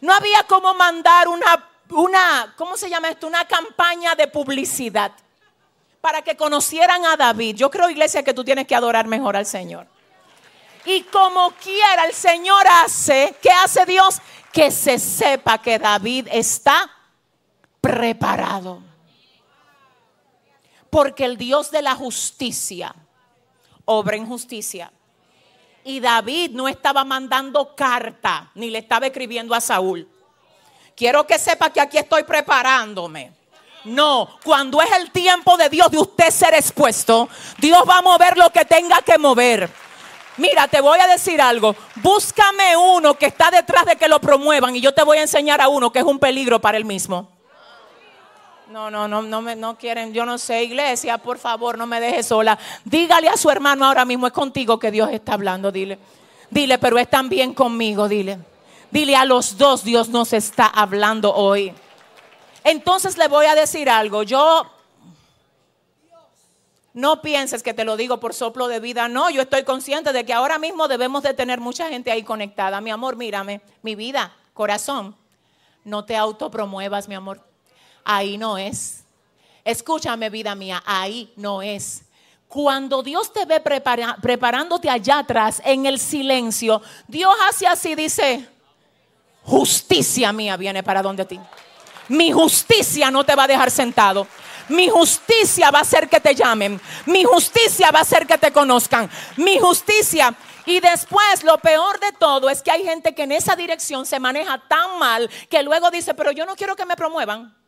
No 0.00 0.14
había 0.14 0.44
cómo 0.44 0.72
mandar 0.74 1.28
una, 1.28 1.68
una, 1.90 2.54
¿cómo 2.56 2.76
se 2.76 2.88
llama 2.88 3.10
esto? 3.10 3.26
Una 3.26 3.46
campaña 3.46 4.14
de 4.14 4.28
publicidad 4.28 5.12
para 6.00 6.22
que 6.22 6.36
conocieran 6.36 7.04
a 7.04 7.16
David. 7.16 7.56
Yo 7.56 7.70
creo, 7.70 7.90
iglesia, 7.90 8.22
que 8.22 8.32
tú 8.32 8.42
tienes 8.42 8.66
que 8.66 8.74
adorar 8.74 9.06
mejor 9.06 9.36
al 9.36 9.44
Señor. 9.44 9.86
Y 10.86 11.02
como 11.04 11.50
quiera 11.52 12.06
el 12.06 12.14
Señor 12.14 12.66
hace, 12.66 13.34
¿qué 13.42 13.50
hace 13.50 13.84
Dios? 13.84 14.20
Que 14.50 14.70
se 14.70 14.98
sepa 14.98 15.58
que 15.58 15.78
David 15.78 16.28
está 16.30 16.90
preparado. 17.82 18.89
Porque 20.90 21.24
el 21.24 21.36
Dios 21.36 21.70
de 21.70 21.82
la 21.82 21.94
justicia 21.94 22.94
obra 23.90 24.16
en 24.16 24.26
justicia. 24.26 24.92
Y 25.82 26.00
David 26.00 26.50
no 26.52 26.68
estaba 26.68 27.04
mandando 27.04 27.74
carta, 27.74 28.50
ni 28.54 28.70
le 28.70 28.78
estaba 28.78 29.06
escribiendo 29.06 29.54
a 29.54 29.60
Saúl. 29.60 30.08
Quiero 30.94 31.26
que 31.26 31.38
sepa 31.38 31.70
que 31.70 31.80
aquí 31.80 31.98
estoy 31.98 32.24
preparándome. 32.24 33.32
No, 33.84 34.38
cuando 34.44 34.80
es 34.82 34.92
el 34.92 35.10
tiempo 35.10 35.56
de 35.56 35.70
Dios 35.70 35.90
de 35.90 35.98
usted 35.98 36.30
ser 36.30 36.54
expuesto, 36.54 37.28
Dios 37.58 37.82
va 37.88 37.98
a 37.98 38.02
mover 38.02 38.36
lo 38.36 38.50
que 38.50 38.64
tenga 38.66 39.00
que 39.00 39.16
mover. 39.16 39.70
Mira, 40.36 40.68
te 40.68 40.80
voy 40.80 40.98
a 41.00 41.06
decir 41.06 41.40
algo. 41.40 41.74
Búscame 41.96 42.76
uno 42.76 43.14
que 43.14 43.26
está 43.26 43.50
detrás 43.50 43.86
de 43.86 43.96
que 43.96 44.08
lo 44.08 44.20
promuevan 44.20 44.76
y 44.76 44.80
yo 44.80 44.92
te 44.92 45.02
voy 45.02 45.18
a 45.18 45.22
enseñar 45.22 45.60
a 45.60 45.68
uno 45.68 45.90
que 45.90 46.00
es 46.00 46.04
un 46.04 46.18
peligro 46.18 46.60
para 46.60 46.76
él 46.76 46.84
mismo. 46.84 47.39
No, 48.70 48.88
no, 48.88 49.08
no, 49.08 49.20
no 49.20 49.42
me 49.42 49.56
no 49.56 49.76
quieren, 49.76 50.14
yo 50.14 50.24
no 50.24 50.38
sé, 50.38 50.62
iglesia, 50.62 51.18
por 51.18 51.38
favor, 51.38 51.76
no 51.76 51.88
me 51.88 52.00
deje 52.00 52.22
sola. 52.22 52.56
Dígale 52.84 53.28
a 53.28 53.36
su 53.36 53.50
hermano 53.50 53.84
ahora 53.84 54.04
mismo, 54.04 54.28
es 54.28 54.32
contigo 54.32 54.78
que 54.78 54.92
Dios 54.92 55.10
está 55.10 55.32
hablando, 55.32 55.72
dile. 55.72 55.98
Dile, 56.50 56.78
pero 56.78 56.96
es 56.96 57.10
también 57.10 57.52
conmigo, 57.52 58.08
dile. 58.08 58.38
Dile 58.92 59.16
a 59.16 59.24
los 59.24 59.58
dos, 59.58 59.82
Dios 59.82 60.08
nos 60.08 60.32
está 60.32 60.66
hablando 60.66 61.34
hoy. 61.34 61.74
Entonces 62.62 63.18
le 63.18 63.26
voy 63.26 63.46
a 63.46 63.56
decir 63.56 63.90
algo, 63.90 64.22
yo 64.22 64.64
No 66.92 67.22
pienses 67.22 67.64
que 67.64 67.74
te 67.74 67.84
lo 67.84 67.96
digo 67.96 68.20
por 68.20 68.34
soplo 68.34 68.68
de 68.68 68.78
vida. 68.78 69.08
No, 69.08 69.30
yo 69.30 69.42
estoy 69.42 69.64
consciente 69.64 70.12
de 70.12 70.24
que 70.24 70.32
ahora 70.32 70.60
mismo 70.60 70.86
debemos 70.86 71.24
de 71.24 71.34
tener 71.34 71.58
mucha 71.60 71.88
gente 71.88 72.12
ahí 72.12 72.22
conectada. 72.22 72.80
Mi 72.80 72.90
amor, 72.92 73.16
mírame, 73.16 73.62
mi 73.82 73.96
vida, 73.96 74.32
corazón. 74.54 75.16
No 75.84 76.04
te 76.04 76.16
autopromuevas, 76.16 77.08
mi 77.08 77.16
amor. 77.16 77.49
Ahí 78.04 78.38
no 78.38 78.58
es. 78.58 79.04
Escúchame, 79.64 80.30
vida 80.30 80.54
mía, 80.54 80.82
ahí 80.86 81.32
no 81.36 81.62
es. 81.62 82.02
Cuando 82.48 83.02
Dios 83.02 83.32
te 83.32 83.44
ve 83.44 83.60
preparándote 83.60 84.90
allá 84.90 85.18
atrás 85.18 85.62
en 85.64 85.86
el 85.86 86.00
silencio, 86.00 86.82
Dios 87.06 87.32
hace 87.48 87.66
así, 87.66 87.94
dice, 87.94 88.48
justicia 89.44 90.32
mía 90.32 90.56
viene 90.56 90.82
para 90.82 91.02
donde 91.02 91.24
ti. 91.24 91.38
Mi 92.08 92.32
justicia 92.32 93.10
no 93.10 93.22
te 93.22 93.36
va 93.36 93.44
a 93.44 93.46
dejar 93.46 93.70
sentado. 93.70 94.26
Mi 94.68 94.88
justicia 94.88 95.70
va 95.70 95.78
a 95.78 95.82
hacer 95.82 96.08
que 96.08 96.20
te 96.20 96.34
llamen. 96.34 96.80
Mi 97.06 97.22
justicia 97.22 97.90
va 97.92 98.00
a 98.00 98.02
hacer 98.02 98.26
que 98.26 98.38
te 98.38 98.52
conozcan. 98.52 99.08
Mi 99.36 99.58
justicia. 99.58 100.34
Y 100.66 100.80
después 100.80 101.44
lo 101.44 101.58
peor 101.58 102.00
de 102.00 102.12
todo 102.12 102.50
es 102.50 102.62
que 102.62 102.70
hay 102.70 102.84
gente 102.84 103.14
que 103.14 103.22
en 103.22 103.32
esa 103.32 103.54
dirección 103.54 104.06
se 104.06 104.18
maneja 104.18 104.60
tan 104.68 104.98
mal 104.98 105.30
que 105.48 105.62
luego 105.62 105.90
dice, 105.90 106.14
pero 106.14 106.32
yo 106.32 106.46
no 106.46 106.56
quiero 106.56 106.74
que 106.74 106.84
me 106.84 106.96
promuevan. 106.96 107.59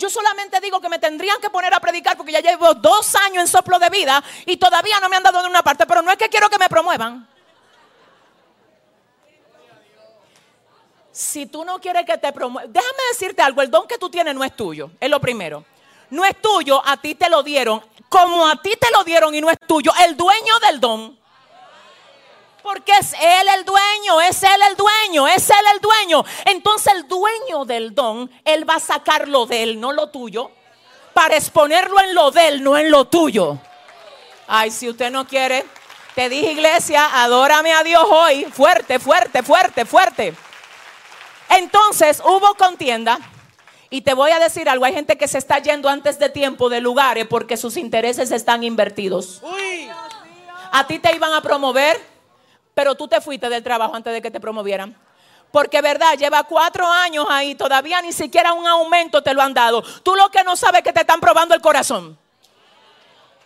Yo 0.00 0.08
solamente 0.08 0.58
digo 0.60 0.80
que 0.80 0.88
me 0.88 0.98
tendrían 0.98 1.38
que 1.42 1.50
poner 1.50 1.74
a 1.74 1.78
predicar 1.78 2.16
porque 2.16 2.32
ya 2.32 2.40
llevo 2.40 2.72
dos 2.72 3.14
años 3.16 3.42
en 3.42 3.46
soplo 3.46 3.78
de 3.78 3.90
vida 3.90 4.24
y 4.46 4.56
todavía 4.56 4.98
no 4.98 5.10
me 5.10 5.16
han 5.16 5.22
dado 5.22 5.42
de 5.42 5.48
una 5.48 5.62
parte, 5.62 5.84
pero 5.84 6.00
no 6.00 6.10
es 6.10 6.16
que 6.16 6.30
quiero 6.30 6.48
que 6.48 6.58
me 6.58 6.70
promuevan. 6.70 7.28
si 11.12 11.44
tú 11.44 11.66
no 11.66 11.78
quieres 11.78 12.06
que 12.06 12.16
te 12.16 12.32
promueva, 12.32 12.66
déjame 12.66 12.98
decirte 13.12 13.42
algo, 13.42 13.60
el 13.60 13.70
don 13.70 13.86
que 13.86 13.98
tú 13.98 14.08
tienes 14.08 14.34
no 14.34 14.42
es 14.42 14.56
tuyo, 14.56 14.92
es 14.98 15.10
lo 15.10 15.20
primero. 15.20 15.66
No 16.08 16.24
es 16.24 16.40
tuyo, 16.40 16.80
a 16.82 16.96
ti 16.96 17.14
te 17.14 17.28
lo 17.28 17.42
dieron. 17.42 17.82
Como 18.08 18.48
a 18.48 18.56
ti 18.56 18.72
te 18.80 18.90
lo 18.90 19.04
dieron 19.04 19.34
y 19.34 19.40
no 19.42 19.50
es 19.50 19.58
tuyo, 19.66 19.92
el 20.06 20.16
dueño 20.16 20.58
del 20.60 20.80
don. 20.80 21.19
Porque 22.62 22.92
es 22.92 23.14
él 23.14 23.48
el 23.56 23.64
dueño, 23.64 24.20
es 24.20 24.42
él 24.42 24.60
el 24.68 24.76
dueño, 24.76 25.26
es 25.28 25.48
él 25.48 25.64
el 25.74 25.80
dueño. 25.80 26.24
Entonces 26.44 26.92
el 26.94 27.08
dueño 27.08 27.64
del 27.64 27.94
don, 27.94 28.30
él 28.44 28.68
va 28.68 28.74
a 28.74 28.80
sacar 28.80 29.28
lo 29.28 29.46
de 29.46 29.62
él, 29.62 29.80
no 29.80 29.92
lo 29.92 30.10
tuyo, 30.10 30.50
para 31.14 31.36
exponerlo 31.36 32.00
en 32.00 32.14
lo 32.14 32.30
de 32.30 32.48
él, 32.48 32.62
no 32.62 32.76
en 32.76 32.90
lo 32.90 33.06
tuyo. 33.06 33.58
Ay, 34.46 34.70
si 34.70 34.88
usted 34.88 35.10
no 35.10 35.26
quiere, 35.26 35.64
te 36.14 36.28
dije 36.28 36.52
iglesia, 36.52 37.22
adórame 37.22 37.72
a 37.72 37.82
Dios 37.82 38.04
hoy, 38.08 38.44
fuerte, 38.44 38.98
fuerte, 38.98 39.42
fuerte, 39.42 39.84
fuerte. 39.84 40.34
Entonces 41.48 42.20
hubo 42.24 42.54
contienda. 42.54 43.18
Y 43.92 44.02
te 44.02 44.14
voy 44.14 44.30
a 44.30 44.38
decir 44.38 44.68
algo, 44.68 44.84
hay 44.84 44.94
gente 44.94 45.18
que 45.18 45.26
se 45.26 45.38
está 45.38 45.58
yendo 45.58 45.88
antes 45.88 46.18
de 46.20 46.28
tiempo 46.28 46.68
de 46.68 46.80
lugares 46.80 47.26
porque 47.26 47.56
sus 47.56 47.76
intereses 47.76 48.30
están 48.30 48.62
invertidos. 48.62 49.42
A 50.70 50.86
ti 50.86 51.00
te 51.00 51.14
iban 51.14 51.32
a 51.32 51.42
promover, 51.42 52.00
pero 52.74 52.94
tú 52.94 53.08
te 53.08 53.20
fuiste 53.20 53.48
del 53.48 53.62
trabajo 53.62 53.94
antes 53.94 54.12
de 54.12 54.22
que 54.22 54.30
te 54.30 54.40
promovieran. 54.40 54.96
Porque 55.50 55.82
verdad, 55.82 56.16
lleva 56.16 56.44
cuatro 56.44 56.86
años 56.86 57.26
ahí, 57.28 57.54
todavía 57.54 58.00
ni 58.00 58.12
siquiera 58.12 58.52
un 58.52 58.66
aumento 58.66 59.22
te 59.22 59.34
lo 59.34 59.42
han 59.42 59.52
dado. 59.52 59.82
Tú 60.02 60.14
lo 60.14 60.30
que 60.30 60.44
no 60.44 60.56
sabes 60.56 60.78
es 60.78 60.84
que 60.84 60.92
te 60.92 61.00
están 61.00 61.20
probando 61.20 61.54
el 61.54 61.60
corazón. 61.60 62.16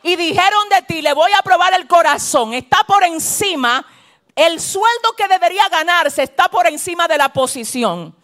Y 0.02 0.16
dijeron 0.16 0.68
de 0.68 0.82
ti, 0.82 1.00
le 1.00 1.14
voy 1.14 1.30
a 1.32 1.42
probar 1.42 1.72
el 1.72 1.86
corazón. 1.86 2.52
Está 2.52 2.84
por 2.86 3.04
encima 3.04 3.86
el 4.34 4.60
sueldo 4.60 5.12
que 5.16 5.28
debería 5.28 5.68
ganarse 5.68 6.22
está 6.22 6.48
por 6.48 6.66
encima 6.66 7.06
de 7.06 7.18
la 7.18 7.32
posición. 7.32 8.14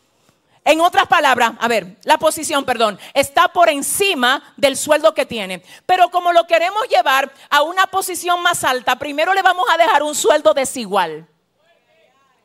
En 0.71 0.81
otras 0.81 1.09
palabras, 1.09 1.55
a 1.59 1.67
ver, 1.67 1.97
la 2.05 2.17
posición, 2.17 2.65
perdón, 2.65 2.97
está 3.13 3.49
por 3.49 3.69
encima 3.69 4.55
del 4.57 4.77
sueldo 4.77 5.13
que 5.13 5.27
tiene. 5.27 5.65
Pero 5.85 6.13
como 6.13 6.33
lo 6.33 6.47
queremos 6.47 6.87
llevar 6.87 7.29
a 7.49 7.63
una 7.63 7.89
posición 7.89 8.41
más 8.41 8.63
alta, 8.63 8.97
primero 8.97 9.35
le 9.35 9.43
vamos 9.43 9.67
a 9.69 9.77
dejar 9.77 10.05
un 10.05 10.15
sueldo 10.15 10.55
desigual. 10.55 11.27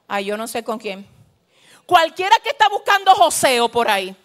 Ay, 0.08 0.26
yo 0.26 0.38
no 0.38 0.48
sé 0.48 0.64
con 0.64 0.80
quién. 0.80 1.08
Cualquiera 1.86 2.36
que 2.40 2.50
está 2.50 2.68
buscando 2.68 3.14
joseo 3.14 3.70
por 3.70 3.92
ahí 3.92 4.16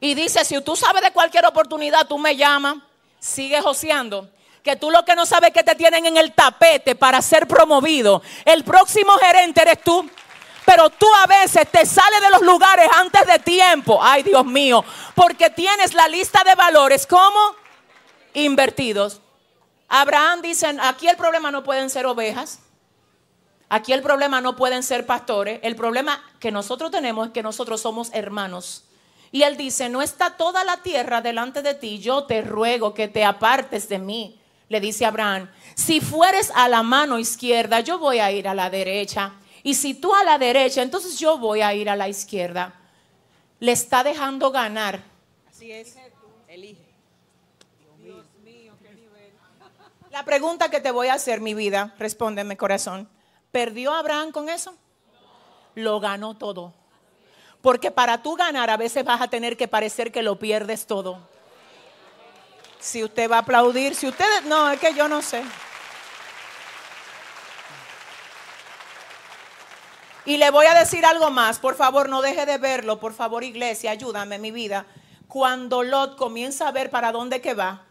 y 0.00 0.14
dice, 0.14 0.44
si 0.44 0.60
tú 0.60 0.74
sabes 0.74 1.00
de 1.00 1.12
cualquier 1.12 1.46
oportunidad, 1.46 2.08
tú 2.08 2.18
me 2.18 2.34
llamas, 2.34 2.78
sigue 3.20 3.60
joseando 3.60 4.28
que 4.64 4.74
tú 4.74 4.90
lo 4.90 5.04
que 5.04 5.14
no 5.14 5.26
sabes 5.26 5.50
es 5.50 5.54
que 5.54 5.62
te 5.62 5.76
tienen 5.76 6.06
en 6.06 6.16
el 6.16 6.32
tapete 6.32 6.94
para 6.96 7.20
ser 7.20 7.46
promovido. 7.46 8.22
El 8.46 8.64
próximo 8.64 9.12
gerente 9.18 9.60
eres 9.60 9.84
tú. 9.84 10.08
Pero 10.64 10.90
tú 10.90 11.06
a 11.22 11.26
veces 11.26 11.70
te 11.70 11.84
sales 11.84 12.20
de 12.20 12.30
los 12.30 12.42
lugares 12.42 12.88
antes 12.98 13.26
de 13.26 13.38
tiempo. 13.38 13.98
Ay, 14.02 14.22
Dios 14.22 14.44
mío. 14.44 14.84
Porque 15.14 15.50
tienes 15.50 15.94
la 15.94 16.08
lista 16.08 16.42
de 16.44 16.54
valores 16.54 17.06
como 17.06 17.38
invertidos. 18.32 19.20
Abraham 19.88 20.42
dice, 20.42 20.76
aquí 20.80 21.08
el 21.08 21.16
problema 21.16 21.50
no 21.50 21.62
pueden 21.64 21.90
ser 21.90 22.06
ovejas. 22.06 22.60
Aquí 23.68 23.92
el 23.92 24.02
problema 24.02 24.40
no 24.40 24.56
pueden 24.56 24.82
ser 24.82 25.06
pastores. 25.06 25.60
El 25.62 25.76
problema 25.76 26.22
que 26.40 26.50
nosotros 26.50 26.90
tenemos 26.90 27.26
es 27.28 27.32
que 27.32 27.42
nosotros 27.42 27.80
somos 27.80 28.10
hermanos. 28.12 28.84
Y 29.32 29.42
él 29.42 29.56
dice, 29.56 29.88
no 29.88 30.00
está 30.00 30.36
toda 30.36 30.64
la 30.64 30.78
tierra 30.78 31.20
delante 31.20 31.60
de 31.62 31.74
ti. 31.74 31.98
Yo 31.98 32.24
te 32.24 32.42
ruego 32.42 32.94
que 32.94 33.08
te 33.08 33.24
apartes 33.24 33.88
de 33.88 33.98
mí 33.98 34.40
le 34.68 34.80
dice 34.80 35.04
Abraham, 35.04 35.48
si 35.74 36.00
fueres 36.00 36.50
a 36.54 36.68
la 36.68 36.82
mano 36.82 37.18
izquierda, 37.18 37.80
yo 37.80 37.98
voy 37.98 38.18
a 38.18 38.32
ir 38.32 38.48
a 38.48 38.54
la 38.54 38.70
derecha. 38.70 39.32
Y 39.64 39.74
si 39.74 39.94
tú 39.94 40.14
a 40.14 40.22
la 40.22 40.36
derecha, 40.36 40.82
entonces 40.82 41.18
yo 41.18 41.38
voy 41.38 41.62
a 41.62 41.72
ir 41.72 41.88
a 41.88 41.96
la 41.96 42.06
izquierda. 42.06 42.74
Le 43.60 43.72
está 43.72 44.04
dejando 44.04 44.50
ganar. 44.50 45.02
Así 45.48 45.72
es, 45.72 45.96
elige. 46.46 46.84
Dios 47.98 48.26
mío, 48.44 48.74
qué 48.82 48.94
nivel. 48.94 49.32
La 50.10 50.22
pregunta 50.22 50.68
que 50.68 50.80
te 50.80 50.90
voy 50.90 51.08
a 51.08 51.14
hacer, 51.14 51.40
mi 51.40 51.54
vida, 51.54 51.94
respóndeme 51.98 52.58
corazón. 52.58 53.08
¿Perdió 53.50 53.94
Abraham 53.94 54.32
con 54.32 54.50
eso? 54.50 54.74
Lo 55.74 55.98
ganó 55.98 56.34
todo. 56.34 56.74
Porque 57.62 57.90
para 57.90 58.22
tú 58.22 58.36
ganar 58.36 58.68
a 58.68 58.76
veces 58.76 59.02
vas 59.02 59.22
a 59.22 59.28
tener 59.28 59.56
que 59.56 59.66
parecer 59.66 60.12
que 60.12 60.22
lo 60.22 60.38
pierdes 60.38 60.86
todo. 60.86 61.26
Si 62.78 63.02
usted 63.02 63.30
va 63.30 63.36
a 63.36 63.40
aplaudir, 63.40 63.94
si 63.94 64.06
usted... 64.06 64.26
No, 64.44 64.70
es 64.70 64.78
que 64.78 64.92
yo 64.92 65.08
no 65.08 65.22
sé. 65.22 65.42
Y 70.26 70.38
le 70.38 70.50
voy 70.50 70.64
a 70.64 70.74
decir 70.74 71.04
algo 71.04 71.30
más, 71.30 71.58
por 71.58 71.74
favor, 71.74 72.08
no 72.08 72.22
deje 72.22 72.46
de 72.46 72.56
verlo, 72.56 72.98
por 72.98 73.12
favor, 73.12 73.44
iglesia, 73.44 73.90
ayúdame, 73.90 74.38
mi 74.38 74.50
vida. 74.50 74.86
Cuando 75.28 75.82
Lot 75.82 76.16
comienza 76.16 76.66
a 76.66 76.72
ver 76.72 76.88
para 76.88 77.12
dónde 77.12 77.42
que 77.42 77.52
va, 77.52 77.84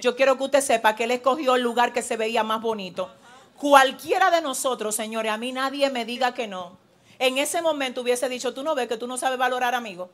yo 0.00 0.14
quiero 0.14 0.38
que 0.38 0.44
usted 0.44 0.60
sepa 0.60 0.94
que 0.94 1.04
él 1.04 1.10
escogió 1.10 1.56
el 1.56 1.62
lugar 1.62 1.92
que 1.92 2.02
se 2.02 2.16
veía 2.16 2.44
más 2.44 2.60
bonito. 2.60 3.10
Cualquiera 3.56 4.30
de 4.30 4.40
nosotros, 4.40 4.94
señores, 4.94 5.32
a 5.32 5.36
mí 5.36 5.50
nadie 5.50 5.90
me 5.90 6.04
diga 6.04 6.34
que 6.34 6.46
no. 6.46 6.78
En 7.18 7.38
ese 7.38 7.62
momento 7.62 8.02
hubiese 8.02 8.28
dicho, 8.28 8.54
tú 8.54 8.62
no 8.62 8.74
ves 8.76 8.88
que 8.88 8.96
tú 8.96 9.08
no 9.08 9.16
sabes 9.16 9.38
valorar, 9.38 9.74
amigo. 9.74 10.10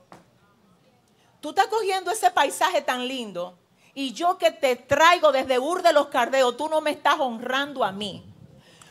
Tú 1.41 1.51
estás 1.51 1.67
cogiendo 1.67 2.11
ese 2.11 2.31
paisaje 2.31 2.81
tan 2.81 3.07
lindo 3.07 3.59
y 3.95 4.13
yo 4.13 4.39
que 4.39 4.51
te 4.51 4.77
traigo 4.77 5.33
desde 5.33 5.59
Ur 5.59 5.83
de 5.83 5.93
los 5.93 6.09
Cardeos, 6.09 6.57
tú 6.57 6.69
no 6.69 6.81
me 6.81 6.91
estás 6.91 7.19
honrando 7.19 7.85
a 7.85 7.93
mí. 7.93 8.25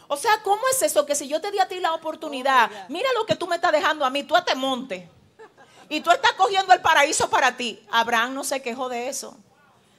O 0.08 0.16
sea, 0.16 0.42
¿cómo 0.44 0.62
es 0.72 0.82
eso? 0.82 1.06
Que 1.06 1.16
si 1.16 1.28
yo 1.28 1.42
te 1.42 1.52
di 1.52 1.60
a 1.60 1.68
ti 1.68 1.80
la 1.80 1.94
oportunidad, 1.94 2.70
mira 2.90 3.10
lo 3.14 3.26
que 3.26 3.36
tú 3.36 3.48
me 3.48 3.56
estás 3.56 3.72
dejando 3.72 4.06
a 4.06 4.10
mí, 4.10 4.24
tú 4.24 4.36
a 4.36 4.46
te 4.46 4.56
monte. 4.56 5.10
Y 5.90 6.02
tú 6.02 6.12
estás 6.12 6.34
cogiendo 6.34 6.74
el 6.74 6.82
paraíso 6.82 7.30
para 7.30 7.56
ti. 7.56 7.82
Abraham 7.92 8.34
no 8.34 8.44
se 8.44 8.62
quejó 8.62 8.90
de 8.90 9.10
eso. 9.10 9.38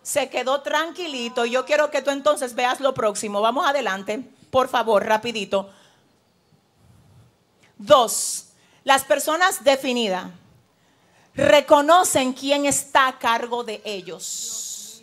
Se 0.02 0.28
quedó 0.28 0.60
tranquilito. 0.62 1.44
Y 1.44 1.50
yo 1.50 1.64
quiero 1.64 1.90
que 1.90 2.02
tú 2.02 2.10
entonces 2.10 2.54
veas 2.54 2.80
lo 2.80 2.94
próximo. 2.94 3.40
Vamos 3.40 3.66
adelante, 3.66 4.22
por 4.50 4.68
favor, 4.68 5.04
rapidito. 5.04 5.70
Dos, 7.76 8.46
las 8.84 9.04
personas 9.04 9.62
definidas 9.62 10.26
reconocen 11.34 12.32
quién 12.32 12.66
está 12.66 13.06
a 13.06 13.18
cargo 13.18 13.62
de 13.62 13.80
ellos. 13.84 15.02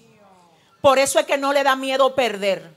Por 0.82 1.00
eso 1.00 1.18
es 1.18 1.26
que 1.26 1.38
no 1.38 1.54
le 1.54 1.64
da 1.64 1.76
miedo 1.76 2.14
perder. 2.14 2.76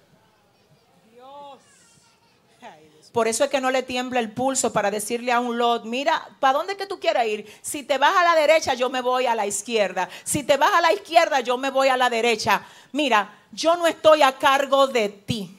Por 3.13 3.27
eso 3.27 3.45
es 3.45 3.51
que 3.51 3.61
no 3.61 3.71
le 3.71 3.83
tiembla 3.83 4.21
el 4.21 4.31
pulso 4.31 4.73
para 4.73 4.91
decirle 4.91 5.33
a 5.33 5.41
un 5.41 5.57
Lot, 5.57 5.85
mira, 5.85 6.29
¿para 6.41 6.59
dónde 6.59 6.77
que 6.77 6.87
tú 6.87 7.01
quieras 7.01 7.27
ir? 7.27 7.51
Si 7.63 7.83
te 7.83 7.97
vas 7.97 8.15
a 8.17 8.23
la 8.23 8.35
derecha, 8.35 8.75
yo 8.75 8.91
me 8.91 9.01
voy 9.01 9.27
a 9.27 9.35
la 9.35 9.47
izquierda. 9.47 10.09
Si 10.25 10.43
te 10.43 10.57
vas 10.57 10.73
a 10.73 10.81
la 10.81 10.93
izquierda, 10.93 11.41
yo 11.41 11.57
me 11.57 11.71
voy 11.71 11.89
a 11.89 11.97
la 11.97 12.11
derecha. 12.11 12.63
Mira, 12.93 13.35
yo 13.51 13.77
no 13.77 13.87
estoy 13.87 14.23
a 14.23 14.33
cargo 14.33 14.87
de 14.87 15.09
ti. 15.09 15.59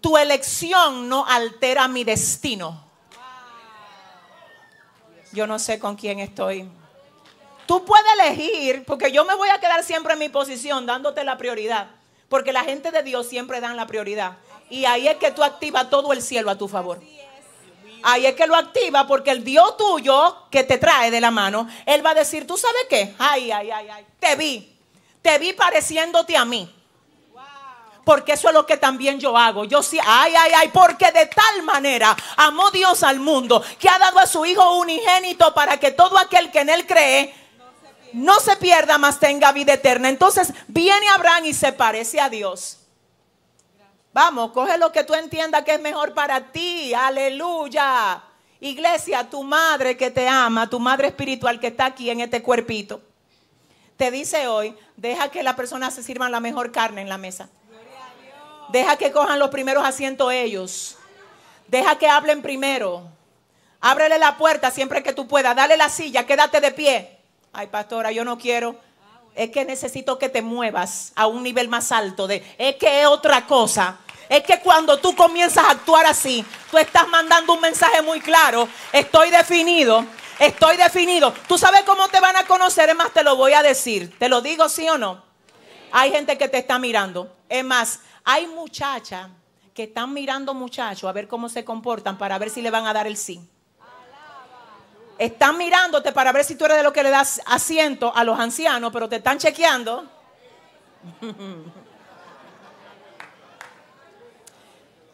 Tu 0.00 0.16
elección 0.18 1.08
no 1.08 1.24
altera 1.26 1.88
mi 1.88 2.04
destino. 2.04 2.84
Yo 5.32 5.46
no 5.46 5.58
sé 5.58 5.78
con 5.78 5.96
quién 5.96 6.20
estoy. 6.20 6.68
Tú 7.66 7.84
puedes 7.84 8.06
elegir, 8.20 8.84
porque 8.84 9.10
yo 9.10 9.24
me 9.24 9.34
voy 9.34 9.48
a 9.48 9.58
quedar 9.58 9.82
siempre 9.82 10.12
en 10.12 10.18
mi 10.18 10.28
posición 10.28 10.84
dándote 10.84 11.24
la 11.24 11.38
prioridad, 11.38 11.88
porque 12.28 12.52
la 12.52 12.62
gente 12.62 12.90
de 12.90 13.02
Dios 13.02 13.26
siempre 13.26 13.60
dan 13.60 13.76
la 13.76 13.86
prioridad. 13.86 14.36
Y 14.70 14.84
ahí 14.84 15.08
es 15.08 15.16
que 15.16 15.30
tú 15.30 15.42
activas 15.42 15.90
todo 15.90 16.12
el 16.12 16.22
cielo 16.22 16.50
a 16.50 16.58
tu 16.58 16.68
favor. 16.68 17.00
Ahí 18.06 18.26
es 18.26 18.34
que 18.34 18.46
lo 18.46 18.54
activa 18.54 19.06
porque 19.06 19.30
el 19.30 19.42
Dios 19.42 19.78
tuyo 19.78 20.48
que 20.50 20.62
te 20.62 20.76
trae 20.76 21.10
de 21.10 21.22
la 21.22 21.30
mano, 21.30 21.66
Él 21.86 22.04
va 22.04 22.10
a 22.10 22.14
decir, 22.14 22.46
¿tú 22.46 22.56
sabes 22.56 22.82
qué? 22.88 23.14
Ay, 23.18 23.50
ay, 23.50 23.70
ay, 23.70 23.88
ay, 23.88 24.06
te 24.20 24.36
vi. 24.36 24.76
te 25.22 25.38
vi 25.38 25.54
pareciéndote 25.54 26.36
a 26.36 26.44
mí. 26.44 26.70
Porque 28.04 28.32
eso 28.32 28.48
es 28.48 28.54
lo 28.54 28.66
que 28.66 28.76
también 28.76 29.18
yo 29.18 29.34
hago. 29.38 29.64
Yo 29.64 29.82
sí, 29.82 29.98
ay, 30.04 30.34
ay, 30.36 30.52
ay, 30.54 30.68
porque 30.68 31.10
de 31.10 31.24
tal 31.24 31.62
manera 31.62 32.14
amó 32.36 32.70
Dios 32.70 33.02
al 33.02 33.20
mundo 33.20 33.62
que 33.78 33.88
ha 33.88 33.98
dado 33.98 34.18
a 34.18 34.26
su 34.26 34.44
Hijo 34.44 34.74
unigénito 34.74 35.54
para 35.54 35.80
que 35.80 35.90
todo 35.90 36.18
aquel 36.18 36.50
que 36.50 36.60
en 36.60 36.68
él 36.68 36.86
cree 36.86 37.34
no 38.12 38.38
se 38.38 38.56
pierda, 38.56 38.98
mas 38.98 39.18
tenga 39.18 39.50
vida 39.52 39.72
eterna. 39.72 40.10
Entonces 40.10 40.52
viene 40.68 41.08
Abraham 41.08 41.46
y 41.46 41.54
se 41.54 41.72
parece 41.72 42.20
a 42.20 42.28
Dios. 42.28 42.83
Vamos, 44.14 44.52
coge 44.52 44.78
lo 44.78 44.92
que 44.92 45.02
tú 45.02 45.12
entiendas 45.12 45.64
que 45.64 45.74
es 45.74 45.80
mejor 45.80 46.14
para 46.14 46.52
ti. 46.52 46.94
Aleluya. 46.94 48.22
Iglesia, 48.60 49.28
tu 49.28 49.42
madre 49.42 49.96
que 49.96 50.12
te 50.12 50.28
ama, 50.28 50.70
tu 50.70 50.78
madre 50.78 51.08
espiritual 51.08 51.58
que 51.58 51.66
está 51.66 51.86
aquí 51.86 52.08
en 52.08 52.20
este 52.20 52.40
cuerpito, 52.40 53.02
te 53.96 54.12
dice 54.12 54.46
hoy, 54.46 54.74
deja 54.96 55.32
que 55.32 55.42
la 55.42 55.56
persona 55.56 55.90
se 55.90 56.04
sirvan 56.04 56.30
la 56.30 56.38
mejor 56.38 56.70
carne 56.70 57.02
en 57.02 57.08
la 57.08 57.18
mesa. 57.18 57.48
Deja 58.68 58.96
que 58.96 59.10
cojan 59.10 59.40
los 59.40 59.50
primeros 59.50 59.84
asientos 59.84 60.32
ellos. 60.32 60.96
Deja 61.66 61.98
que 61.98 62.06
hablen 62.06 62.40
primero. 62.40 63.02
Ábrele 63.80 64.20
la 64.20 64.38
puerta 64.38 64.70
siempre 64.70 65.02
que 65.02 65.12
tú 65.12 65.26
puedas. 65.26 65.56
Dale 65.56 65.76
la 65.76 65.88
silla, 65.88 66.24
quédate 66.24 66.60
de 66.60 66.70
pie. 66.70 67.18
Ay, 67.52 67.66
pastora, 67.66 68.12
yo 68.12 68.24
no 68.24 68.38
quiero. 68.38 68.76
Es 69.34 69.50
que 69.50 69.64
necesito 69.64 70.20
que 70.20 70.28
te 70.28 70.40
muevas 70.40 71.12
a 71.16 71.26
un 71.26 71.42
nivel 71.42 71.68
más 71.68 71.90
alto. 71.90 72.28
De, 72.28 72.44
es 72.58 72.76
que 72.76 73.02
es 73.02 73.08
otra 73.08 73.44
cosa. 73.46 73.98
Es 74.28 74.42
que 74.42 74.60
cuando 74.60 74.98
tú 74.98 75.14
comienzas 75.14 75.64
a 75.64 75.70
actuar 75.70 76.06
así, 76.06 76.44
tú 76.70 76.78
estás 76.78 77.08
mandando 77.08 77.52
un 77.52 77.60
mensaje 77.60 78.02
muy 78.02 78.20
claro. 78.20 78.68
Estoy 78.92 79.30
definido. 79.30 80.04
Estoy 80.38 80.76
definido. 80.76 81.32
¿Tú 81.46 81.58
sabes 81.58 81.82
cómo 81.84 82.08
te 82.08 82.20
van 82.20 82.36
a 82.36 82.44
conocer? 82.44 82.88
Es 82.88 82.96
más, 82.96 83.12
te 83.12 83.22
lo 83.22 83.36
voy 83.36 83.52
a 83.52 83.62
decir. 83.62 84.18
¿Te 84.18 84.28
lo 84.28 84.40
digo 84.40 84.68
sí 84.68 84.88
o 84.88 84.98
no? 84.98 85.22
Hay 85.92 86.10
gente 86.10 86.36
que 86.36 86.48
te 86.48 86.58
está 86.58 86.78
mirando. 86.78 87.36
Es 87.48 87.64
más, 87.64 88.00
hay 88.24 88.46
muchachas 88.46 89.28
que 89.72 89.84
están 89.84 90.12
mirando 90.12 90.54
muchachos 90.54 91.08
a 91.08 91.12
ver 91.12 91.28
cómo 91.28 91.48
se 91.48 91.64
comportan 91.64 92.18
para 92.18 92.38
ver 92.38 92.50
si 92.50 92.62
le 92.62 92.70
van 92.70 92.86
a 92.86 92.92
dar 92.92 93.06
el 93.06 93.16
sí. 93.16 93.40
Están 95.18 95.56
mirándote 95.56 96.10
para 96.10 96.32
ver 96.32 96.44
si 96.44 96.56
tú 96.56 96.64
eres 96.64 96.78
de 96.78 96.82
lo 96.82 96.92
que 96.92 97.02
le 97.04 97.10
das 97.10 97.40
asiento 97.46 98.12
a 98.14 98.24
los 98.24 98.38
ancianos, 98.38 98.92
pero 98.92 99.08
te 99.08 99.16
están 99.16 99.38
chequeando. 99.38 100.04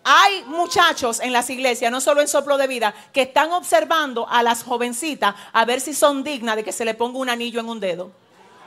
Hay 0.03 0.45
muchachos 0.47 1.21
en 1.21 1.33
las 1.33 1.51
iglesias, 1.51 1.93
no 1.93 2.01
solo 2.01 2.21
en 2.21 2.29
soplo 2.29 2.57
de 2.57 2.67
vida, 2.67 2.95
que 3.13 3.23
están 3.23 3.53
observando 3.53 4.27
a 4.29 4.43
las 4.43 4.63
jovencitas 4.63 5.35
a 5.53 5.65
ver 5.65 5.81
si 5.81 5.93
son 5.93 6.25
dignas 6.25 6.57
de 6.57 6.65
que 6.65 6.73
se 6.73 6.85
le 6.85 6.95
ponga 6.95 7.19
un 7.19 7.29
anillo 7.29 7.61
en 7.61 7.69
un 7.69 7.81
dedo. 7.81 8.11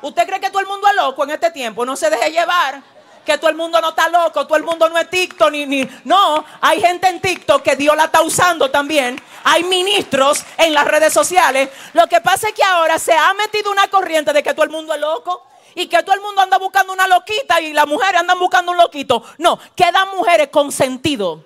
¿Usted 0.01 0.27
cree 0.27 0.39
que 0.39 0.49
todo 0.49 0.59
el 0.59 0.67
mundo 0.67 0.87
es 0.87 0.95
loco 0.95 1.23
en 1.23 1.31
este 1.31 1.49
tiempo? 1.49 1.85
No 1.85 1.95
se 1.95 2.09
deje 2.09 2.31
llevar. 2.31 2.81
Que 3.25 3.37
todo 3.37 3.49
el 3.49 3.55
mundo 3.55 3.79
no 3.79 3.89
está 3.89 4.09
loco, 4.09 4.45
todo 4.45 4.57
el 4.57 4.65
mundo 4.65 4.89
no 4.89 4.97
es 4.97 5.09
TikTok 5.09 5.49
ni, 5.49 5.65
ni. 5.65 5.89
No, 6.03 6.43
hay 6.59 6.81
gente 6.81 7.07
en 7.07 7.21
TikTok 7.21 7.63
que 7.63 7.77
Dios 7.77 7.95
la 7.95 8.05
está 8.05 8.21
usando 8.21 8.69
también. 8.69 9.15
Hay 9.45 9.63
ministros 9.63 10.43
en 10.57 10.73
las 10.73 10.85
redes 10.85 11.13
sociales. 11.13 11.69
Lo 11.93 12.05
que 12.07 12.19
pasa 12.19 12.49
es 12.49 12.53
que 12.53 12.63
ahora 12.63 12.99
se 12.99 13.13
ha 13.13 13.33
metido 13.33 13.71
una 13.71 13.87
corriente 13.87 14.33
de 14.33 14.43
que 14.43 14.53
todo 14.53 14.65
el 14.65 14.71
mundo 14.71 14.93
es 14.93 14.99
loco 14.99 15.41
y 15.75 15.87
que 15.87 16.03
todo 16.03 16.15
el 16.15 16.21
mundo 16.21 16.41
anda 16.41 16.57
buscando 16.57 16.93
una 16.93 17.07
loquita 17.07 17.59
y 17.61 17.73
las 17.73 17.87
mujeres 17.87 18.21
andan 18.21 18.39
buscando 18.39 18.71
un 18.71 18.77
loquito. 18.77 19.23
No, 19.37 19.59
quedan 19.75 20.09
mujeres 20.09 20.49
con 20.49 20.71
sentido, 20.71 21.43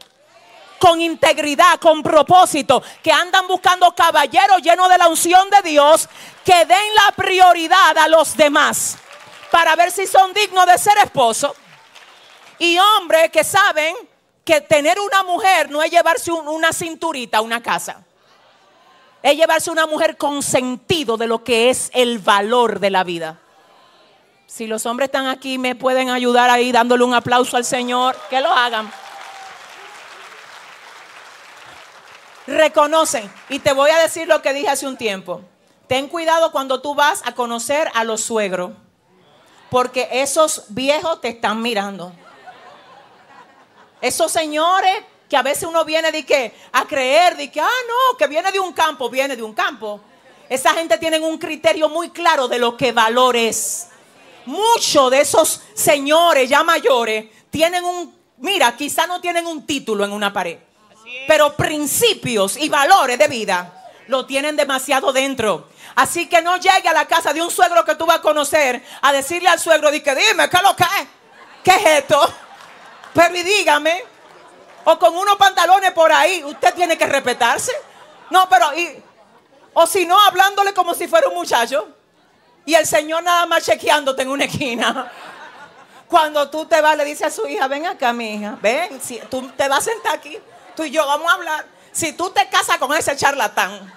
con 0.79 1.01
integridad, 1.01 1.79
con 1.79 2.03
propósito, 2.03 2.83
que 3.01 3.11
andan 3.11 3.47
buscando 3.47 3.93
caballeros 3.95 4.61
llenos 4.61 4.89
de 4.89 4.97
la 4.97 5.07
unción 5.07 5.49
de 5.49 5.69
Dios, 5.69 6.07
que 6.45 6.65
den 6.65 6.95
la 6.95 7.11
prioridad 7.15 7.97
a 7.97 8.07
los 8.07 8.35
demás 8.37 8.97
para 9.51 9.75
ver 9.75 9.91
si 9.91 10.05
son 10.05 10.33
dignos 10.33 10.65
de 10.65 10.77
ser 10.77 10.97
esposos. 10.97 11.53
Y 12.59 12.77
hombres 12.77 13.31
que 13.31 13.43
saben 13.43 13.95
que 14.43 14.61
tener 14.61 14.99
una 14.99 15.23
mujer 15.23 15.69
no 15.69 15.83
es 15.83 15.91
llevarse 15.91 16.31
un- 16.31 16.47
una 16.47 16.71
cinturita 16.73 17.39
a 17.39 17.41
una 17.41 17.61
casa. 17.61 18.03
Es 19.21 19.35
llevarse 19.35 19.69
una 19.71 19.85
mujer 19.87 20.15
con 20.15 20.41
sentido 20.41 21.17
de 21.17 21.27
lo 21.27 21.43
que 21.43 21.69
es 21.69 21.89
el 21.93 22.19
valor 22.19 22.79
de 22.79 22.89
la 22.89 23.03
vida. 23.03 23.39
Si 24.47 24.65
los 24.65 24.85
hombres 24.85 25.07
están 25.07 25.27
aquí, 25.27 25.57
me 25.57 25.75
pueden 25.75 26.09
ayudar 26.09 26.49
ahí 26.49 26.71
dándole 26.71 27.03
un 27.03 27.13
aplauso 27.13 27.57
al 27.57 27.65
Señor. 27.65 28.17
Que 28.29 28.39
lo 28.39 28.49
hagan. 28.49 28.89
Reconocen. 32.47 33.29
Y 33.49 33.59
te 33.59 33.73
voy 33.73 33.91
a 33.91 33.99
decir 33.99 34.25
lo 34.25 34.41
que 34.41 34.53
dije 34.53 34.69
hace 34.69 34.87
un 34.87 34.95
tiempo. 34.95 35.41
Ten 35.87 36.07
cuidado 36.07 36.53
cuando 36.53 36.81
tú 36.81 36.95
vas 36.95 37.21
a 37.25 37.35
conocer 37.35 37.91
a 37.93 38.05
los 38.05 38.21
suegros. 38.21 38.71
Porque 39.69 40.07
esos 40.13 40.63
viejos 40.69 41.19
te 41.19 41.27
están 41.27 41.61
mirando. 41.61 42.13
Esos 43.99 44.31
señores 44.31 45.03
que 45.29 45.35
a 45.35 45.41
veces 45.41 45.67
uno 45.67 45.83
viene 45.83 46.09
de 46.13 46.25
que 46.25 46.53
a 46.71 46.85
creer 46.85 47.35
de 47.35 47.51
que 47.51 47.59
ah 47.59 47.67
no, 47.87 48.17
que 48.17 48.27
viene 48.27 48.49
de 48.53 48.61
un 48.61 48.71
campo, 48.71 49.09
viene 49.09 49.35
de 49.35 49.43
un 49.43 49.53
campo. 49.53 49.99
Esa 50.47 50.73
gente 50.73 50.97
tiene 50.97 51.19
un 51.19 51.37
criterio 51.37 51.89
muy 51.89 52.11
claro 52.11 52.47
de 52.47 52.59
lo 52.59 52.77
que 52.77 52.93
valor 52.93 53.35
es. 53.35 53.89
Muchos 54.47 55.11
de 55.11 55.19
esos 55.19 55.59
señores 55.73 56.49
ya 56.49 56.63
mayores 56.63 57.25
tienen 57.49 57.83
un, 57.83 58.17
mira, 58.37 58.77
quizá 58.77 59.05
no 59.05 59.19
tienen 59.19 59.45
un 59.45 59.67
título 59.67 60.05
en 60.05 60.13
una 60.13 60.31
pared, 60.31 60.57
pero 61.27 61.53
principios 61.57 62.55
y 62.55 62.69
valores 62.69 63.19
de 63.19 63.27
vida 63.27 63.91
lo 64.07 64.25
tienen 64.25 64.55
demasiado 64.55 65.11
dentro. 65.11 65.67
Así 65.95 66.29
que 66.29 66.41
no 66.41 66.55
llegue 66.55 66.87
a 66.87 66.93
la 66.93 67.05
casa 67.05 67.33
de 67.33 67.41
un 67.41 67.51
suegro 67.51 67.83
que 67.83 67.95
tú 67.95 68.05
vas 68.05 68.19
a 68.19 68.21
conocer 68.21 68.81
a 69.01 69.11
decirle 69.11 69.49
al 69.49 69.59
suegro, 69.59 69.91
di 69.91 69.99
que 69.99 70.15
dime, 70.15 70.49
¿qué 70.49 70.55
es 70.55 70.63
lo 70.63 70.75
que 70.77 70.83
es? 70.83 71.07
¿Qué 71.61 71.71
es 71.71 72.03
esto? 72.03 72.33
Pero 73.13 73.35
y 73.35 73.43
dígame, 73.43 74.01
o 74.85 74.97
con 74.97 75.13
unos 75.13 75.35
pantalones 75.35 75.91
por 75.91 76.09
ahí, 76.09 76.41
usted 76.45 76.73
tiene 76.73 76.97
que 76.97 77.05
respetarse. 77.05 77.73
No, 78.29 78.47
pero, 78.47 78.73
y, 78.77 79.03
o 79.73 79.85
si 79.85 80.05
no, 80.05 80.17
hablándole 80.21 80.73
como 80.73 80.93
si 80.93 81.05
fuera 81.05 81.27
un 81.27 81.33
muchacho. 81.33 81.96
Y 82.67 82.75
el 82.75 82.85
Señor 82.85 83.23
nada 83.23 83.45
más 83.45 83.63
chequeándote 83.63 84.23
en 84.23 84.29
una 84.29 84.43
esquina. 84.43 85.09
Cuando 86.05 86.49
tú 86.49 86.65
te 86.65 86.81
vas, 86.81 86.97
le 86.97 87.05
dice 87.05 87.23
a 87.23 87.31
su 87.31 87.47
hija, 87.47 87.65
ven 87.69 87.85
acá, 87.85 88.11
mi 88.11 88.35
hija, 88.35 88.57
ven, 88.61 88.99
si 89.01 89.21
tú 89.31 89.49
te 89.55 89.69
vas 89.69 89.79
a 89.79 89.81
sentar 89.89 90.15
aquí, 90.15 90.37
tú 90.75 90.83
y 90.83 90.91
yo 90.91 91.07
vamos 91.07 91.31
a 91.31 91.35
hablar. 91.35 91.65
Si 91.93 92.11
tú 92.11 92.29
te 92.29 92.45
casas 92.49 92.77
con 92.77 92.93
ese 92.93 93.15
charlatán. 93.15 93.93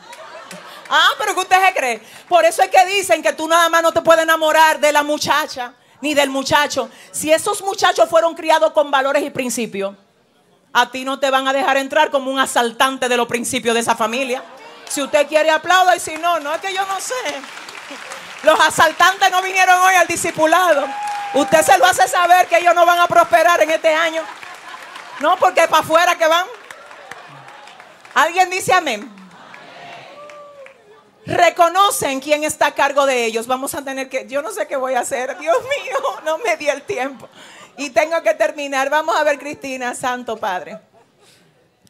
Ah, 0.89 1.11
pero 1.19 1.35
¿qué 1.35 1.41
usted 1.41 1.67
se 1.67 1.75
cree? 1.75 2.03
Por 2.29 2.45
eso 2.45 2.63
es 2.63 2.69
que 2.69 2.87
dicen 2.87 3.21
que 3.25 3.33
tú 3.33 3.49
nada 3.49 3.69
más 3.69 3.83
no 3.83 3.91
te 3.91 4.03
puedes 4.03 4.23
enamorar 4.23 4.79
de 4.79 4.93
la 4.93 5.03
muchacha 5.03 5.75
ni 6.01 6.15
del 6.15 6.31
muchacho. 6.31 6.89
Si 7.11 7.33
esos 7.33 7.63
muchachos 7.63 8.09
fueron 8.09 8.37
criados 8.37 8.73
con 8.73 8.89
valores 8.89 9.25
y 9.25 9.31
principios, 9.31 9.97
a 10.73 10.89
ti 10.93 11.05
no 11.05 11.19
te 11.19 11.29
van 11.29 11.49
a 11.49 11.53
dejar 11.53 11.77
entrar 11.77 12.13
como 12.13 12.31
un 12.31 12.39
asaltante 12.39 13.09
de 13.09 13.17
los 13.17 13.27
principios 13.27 13.75
de 13.75 13.81
esa 13.81 13.97
familia. 13.97 14.45
Si 14.89 15.03
usted 15.03 15.27
quiere 15.27 15.51
aplauda 15.51 15.97
y 15.97 15.99
si 15.99 16.15
no, 16.19 16.39
no 16.39 16.55
es 16.55 16.61
que 16.61 16.73
yo 16.73 16.87
no 16.87 17.01
sé. 17.01 17.70
Los 18.43 18.59
asaltantes 18.59 19.31
no 19.31 19.43
vinieron 19.43 19.79
hoy 19.81 19.95
al 19.95 20.07
discipulado. 20.07 20.87
Usted 21.35 21.63
se 21.63 21.79
lo 21.79 21.87
hace 21.87 22.09
saber 22.09 22.47
que 22.47 22.59
ellos 22.59 22.75
no 22.75 22.87
van 22.87 22.99
a 22.99 23.07
prosperar 23.07 23.63
en 23.63 23.71
este 23.71 23.95
año. 23.95 24.23
No, 25.21 25.37
porque 25.37 25.69
para 25.69 25.83
afuera 25.83 26.17
que 26.17 26.27
van. 26.27 26.47
¿Alguien 28.15 28.51
dice 28.51 28.73
amén? 28.73 29.11
Reconocen 31.27 32.21
quién 32.21 32.43
está 32.45 32.67
a 32.69 32.75
cargo 32.75 33.07
de 33.07 33.25
ellos. 33.27 33.47
Vamos 33.47 33.75
a 33.75 33.85
tener 33.85 34.09
que, 34.09 34.27
yo 34.27 34.43
no 34.43 34.51
sé 34.51 34.67
qué 34.67 34.77
voy 34.77 34.95
a 34.95 35.01
hacer. 35.01 35.39
Dios 35.39 35.57
mío, 35.63 35.99
no 36.25 36.39
me 36.39 36.57
di 36.57 36.69
el 36.69 36.83
tiempo. 36.83 37.29
Y 37.77 37.91
tengo 37.91 38.21
que 38.23 38.35
terminar. 38.35 38.91
Vamos 38.91 39.15
a 39.15 39.23
ver, 39.23 39.39
Cristina, 39.39 39.95
Santo 39.95 40.37
Padre. 40.37 40.81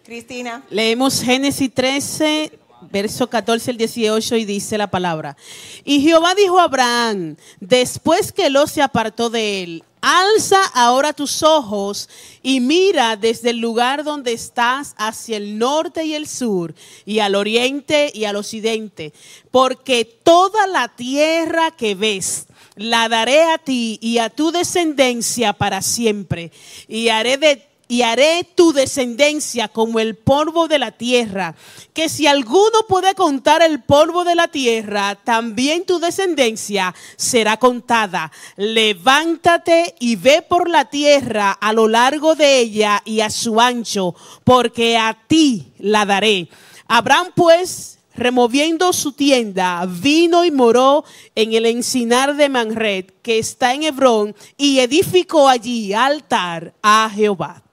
Cristina. 0.05 0.63
Leemos 0.69 1.23
Génesis 1.23 1.73
13, 1.73 2.59
verso 2.91 3.29
14 3.29 3.73
al 3.73 3.77
18 3.77 4.37
y 4.37 4.45
dice 4.45 4.79
la 4.79 4.91
palabra. 4.91 5.37
Y 5.85 6.01
Jehová 6.01 6.35
dijo 6.35 6.59
a 6.59 6.65
Abraham, 6.65 7.37
después 7.61 8.33
que 8.33 8.51
Lot 8.51 8.69
se 8.69 8.83
apartó 8.83 9.31
de 9.31 9.63
él, 9.63 9.85
alza 10.01 10.63
ahora 10.75 11.13
tus 11.13 11.43
ojos 11.43 12.09
y 12.43 12.61
mira 12.61 13.17
desde 13.17 13.51
el 13.51 13.59
lugar 13.59 14.05
donde 14.05 14.33
estás 14.33 14.95
hacia 14.97 15.37
el 15.37 15.59
norte 15.59 16.05
y 16.05 16.15
el 16.15 16.27
sur 16.27 16.75
y 17.05 17.19
al 17.19 17.35
oriente 17.35 18.11
y 18.15 18.25
al 18.25 18.37
occidente, 18.37 19.13
porque 19.51 20.05
toda 20.05 20.67
la 20.67 20.89
tierra 20.89 21.71
que 21.71 21.95
ves 21.95 22.47
la 22.77 23.09
daré 23.09 23.43
a 23.43 23.59
ti 23.59 23.99
y 24.01 24.19
a 24.19 24.31
tu 24.31 24.53
descendencia 24.53 25.53
para 25.53 25.83
siempre 25.83 26.51
y 26.89 27.09
haré 27.09 27.37
de 27.37 27.70
y 27.91 28.03
haré 28.03 28.45
tu 28.55 28.73
descendencia 28.73 29.67
como 29.67 29.99
el 29.99 30.15
polvo 30.15 30.69
de 30.69 30.79
la 30.79 30.93
tierra, 30.93 31.57
que 31.93 32.09
si 32.09 32.29
alguno 32.29 32.87
puede 32.89 33.17
contar 33.17 33.63
el 33.63 33.83
polvo 33.83 34.23
de 34.23 34.37
la 34.37 34.47
tierra, 34.47 35.17
también 35.17 35.85
tu 35.85 35.99
descendencia 35.99 36.95
será 37.17 37.57
contada. 37.57 38.31
Levántate 38.57 39.97
y 39.99 40.15
ve 40.15 40.41
por 40.41 40.71
la 40.71 40.85
tierra 40.85 41.51
a 41.51 41.73
lo 41.73 41.89
largo 41.89 42.37
de 42.37 42.61
ella 42.61 43.03
y 43.05 43.23
a 43.23 43.29
su 43.29 43.61
ancho, 43.61 44.15
porque 44.45 44.97
a 44.97 45.19
ti 45.27 45.73
la 45.81 46.07
daré. 46.07 46.49
Abraham 46.87 47.33
pues 47.35 47.99
removiendo 48.15 48.93
su 48.93 49.11
tienda, 49.11 49.85
vino 49.89 50.45
y 50.45 50.53
moró 50.53 51.05
en 51.35 51.55
el 51.55 51.67
encinar 51.67 52.37
de 52.37 52.49
Manret, 52.49 53.21
que 53.21 53.41
está 53.41 53.75
en 53.75 53.83
Hebrón, 53.83 54.37
y 54.57 54.79
edificó 54.79 55.49
allí 55.49 55.93
altar 55.93 56.73
a 56.83 57.11
Jehová. 57.13 57.65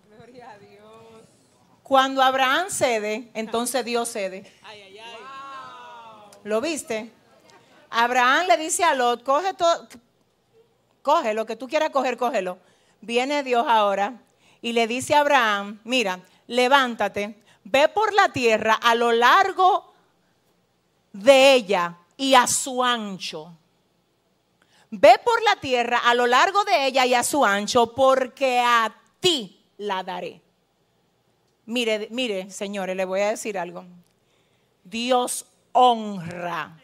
Cuando 1.88 2.22
Abraham 2.22 2.66
cede, 2.70 3.32
entonces 3.34 3.86
Dios 3.86 4.10
cede. 4.10 4.44
¿Lo 6.44 6.60
viste? 6.60 7.14
Abraham 7.90 8.48
le 8.48 8.58
dice 8.58 8.84
a 8.84 8.94
Lot, 8.94 9.24
coge 9.24 9.54
todo, 9.54 9.88
coge 11.02 11.34
lo 11.34 11.46
que 11.46 11.56
tú 11.56 11.66
quieras 11.70 11.92
coger, 11.92 12.18
cógelo. 12.18 12.58
Viene 13.00 13.42
Dios 13.42 13.66
ahora 13.70 14.20
y 14.62 14.74
le 14.74 14.86
dice 14.86 15.16
a 15.16 15.22
Abraham, 15.22 15.80
mira, 15.86 16.20
levántate, 16.48 17.42
ve 17.64 17.88
por 17.88 18.14
la 18.14 18.34
tierra 18.34 18.74
a 18.74 18.94
lo 18.94 19.14
largo 19.14 19.94
de 21.14 21.54
ella 21.54 21.96
y 22.18 22.34
a 22.34 22.48
su 22.48 22.84
ancho. 22.84 23.54
Ve 24.92 25.22
por 25.24 25.42
la 25.42 25.56
tierra 25.62 26.00
a 26.00 26.14
lo 26.14 26.28
largo 26.28 26.66
de 26.66 26.88
ella 26.88 27.06
y 27.06 27.14
a 27.14 27.24
su 27.24 27.46
ancho, 27.46 27.96
porque 27.96 28.60
a 28.60 28.94
ti 29.22 29.64
la 29.78 30.04
daré. 30.04 30.42
Mire, 31.68 32.08
mire, 32.12 32.50
señores, 32.50 32.96
le 32.96 33.04
voy 33.04 33.20
a 33.20 33.32
decir 33.32 33.60
algo. 33.60 33.84
Dios 34.86 35.46
honra. 35.74 36.82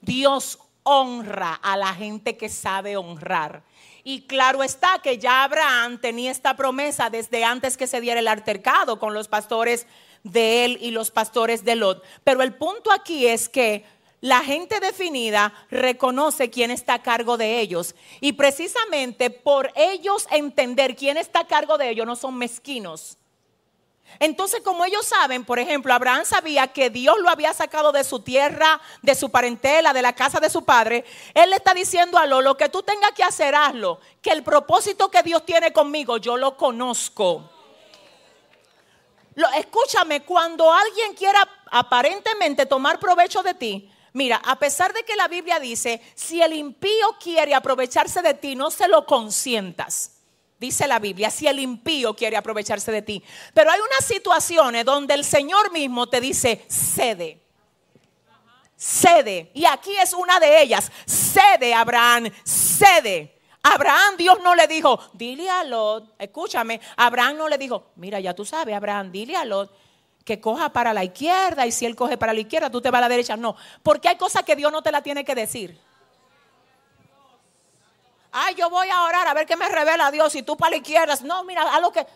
Dios 0.00 0.58
honra 0.82 1.54
a 1.62 1.76
la 1.76 1.94
gente 1.94 2.38
que 2.38 2.48
sabe 2.48 2.96
honrar. 2.96 3.62
Y 4.02 4.22
claro 4.22 4.62
está 4.62 5.00
que 5.02 5.18
ya 5.18 5.44
Abraham 5.44 6.00
tenía 6.00 6.30
esta 6.30 6.56
promesa 6.56 7.10
desde 7.10 7.44
antes 7.44 7.76
que 7.76 7.86
se 7.86 8.00
diera 8.00 8.20
el 8.20 8.28
altercado 8.28 8.98
con 8.98 9.12
los 9.12 9.28
pastores 9.28 9.86
de 10.24 10.64
él 10.64 10.78
y 10.80 10.92
los 10.92 11.10
pastores 11.10 11.62
de 11.62 11.76
Lot. 11.76 12.02
Pero 12.24 12.40
el 12.40 12.54
punto 12.54 12.92
aquí 12.92 13.26
es 13.26 13.50
que 13.50 13.84
la 14.22 14.40
gente 14.40 14.80
definida 14.80 15.52
reconoce 15.70 16.48
quién 16.48 16.70
está 16.70 16.94
a 16.94 17.02
cargo 17.02 17.36
de 17.36 17.60
ellos. 17.60 17.94
Y 18.22 18.32
precisamente 18.32 19.28
por 19.28 19.70
ellos 19.76 20.26
entender 20.30 20.96
quién 20.96 21.18
está 21.18 21.40
a 21.40 21.46
cargo 21.46 21.76
de 21.76 21.90
ellos, 21.90 22.06
no 22.06 22.16
son 22.16 22.38
mezquinos. 22.38 23.18
Entonces, 24.18 24.60
como 24.62 24.84
ellos 24.84 25.06
saben, 25.06 25.44
por 25.44 25.58
ejemplo, 25.58 25.94
Abraham 25.94 26.24
sabía 26.24 26.68
que 26.68 26.90
Dios 26.90 27.16
lo 27.20 27.30
había 27.30 27.54
sacado 27.54 27.92
de 27.92 28.04
su 28.04 28.20
tierra, 28.20 28.80
de 29.02 29.14
su 29.14 29.30
parentela, 29.30 29.92
de 29.92 30.02
la 30.02 30.14
casa 30.14 30.40
de 30.40 30.50
su 30.50 30.64
padre. 30.64 31.04
Él 31.34 31.50
le 31.50 31.56
está 31.56 31.72
diciendo 31.72 32.18
a 32.18 32.26
lo, 32.26 32.42
lo 32.42 32.56
que 32.56 32.68
tú 32.68 32.82
tengas 32.82 33.12
que 33.12 33.22
hacer, 33.22 33.54
hazlo. 33.54 34.00
Que 34.20 34.30
el 34.30 34.42
propósito 34.42 35.10
que 35.10 35.22
Dios 35.22 35.46
tiene 35.46 35.72
conmigo, 35.72 36.18
yo 36.18 36.36
lo 36.36 36.56
conozco 36.56 37.50
escúchame, 39.56 40.22
cuando 40.22 40.72
alguien 40.72 41.14
quiera 41.14 41.48
aparentemente 41.70 42.66
tomar 42.66 42.98
provecho 42.98 43.42
de 43.42 43.54
ti, 43.54 43.90
mira, 44.12 44.40
a 44.44 44.58
pesar 44.58 44.92
de 44.92 45.04
que 45.04 45.16
la 45.16 45.28
Biblia 45.28 45.58
dice, 45.58 46.02
si 46.14 46.42
el 46.42 46.52
impío 46.52 47.16
quiere 47.20 47.54
aprovecharse 47.54 48.22
de 48.22 48.34
ti, 48.34 48.56
no 48.56 48.70
se 48.70 48.88
lo 48.88 49.06
consientas. 49.06 50.19
Dice 50.60 50.86
la 50.86 50.98
Biblia, 50.98 51.30
si 51.30 51.46
el 51.46 51.58
impío 51.58 52.14
quiere 52.14 52.36
aprovecharse 52.36 52.92
de 52.92 53.00
ti. 53.00 53.22
Pero 53.54 53.70
hay 53.70 53.80
unas 53.80 54.04
situaciones 54.04 54.84
donde 54.84 55.14
el 55.14 55.24
Señor 55.24 55.72
mismo 55.72 56.06
te 56.06 56.20
dice, 56.20 56.66
cede. 56.68 57.40
Cede. 58.76 59.50
Y 59.54 59.64
aquí 59.64 59.96
es 59.96 60.12
una 60.12 60.38
de 60.38 60.60
ellas. 60.60 60.92
Cede, 61.06 61.72
Abraham, 61.72 62.30
cede. 62.44 63.38
Abraham, 63.62 64.18
Dios 64.18 64.38
no 64.42 64.54
le 64.54 64.66
dijo, 64.66 65.00
dile 65.14 65.48
a 65.48 65.64
Lot, 65.64 66.14
escúchame, 66.18 66.80
Abraham 66.96 67.36
no 67.36 67.48
le 67.48 67.58
dijo, 67.58 67.92
mira, 67.96 68.18
ya 68.20 68.34
tú 68.34 68.44
sabes, 68.44 68.74
Abraham, 68.74 69.12
dile 69.12 69.36
a 69.36 69.44
Lot 69.44 69.70
que 70.24 70.40
coja 70.40 70.70
para 70.72 70.92
la 70.92 71.04
izquierda 71.04 71.66
y 71.66 71.72
si 71.72 71.86
él 71.86 71.96
coge 71.96 72.18
para 72.18 72.34
la 72.34 72.40
izquierda, 72.40 72.70
tú 72.70 72.80
te 72.80 72.90
vas 72.90 72.98
a 72.98 73.02
la 73.02 73.08
derecha. 73.08 73.36
No, 73.36 73.56
porque 73.82 74.08
hay 74.08 74.16
cosas 74.16 74.42
que 74.42 74.56
Dios 74.56 74.70
no 74.70 74.82
te 74.82 74.92
la 74.92 75.02
tiene 75.02 75.24
que 75.24 75.34
decir. 75.34 75.78
Ay, 78.32 78.54
yo 78.54 78.70
voy 78.70 78.88
a 78.88 79.02
orar 79.02 79.26
a 79.26 79.34
ver 79.34 79.46
qué 79.46 79.56
me 79.56 79.68
revela 79.68 80.10
Dios 80.10 80.34
y 80.34 80.42
tú 80.42 80.56
para 80.56 80.70
la 80.70 80.76
izquierda. 80.76 81.14
No, 81.22 81.44
mira, 81.44 81.62
a 81.62 81.80
lo 81.80 81.90
que, 81.90 82.06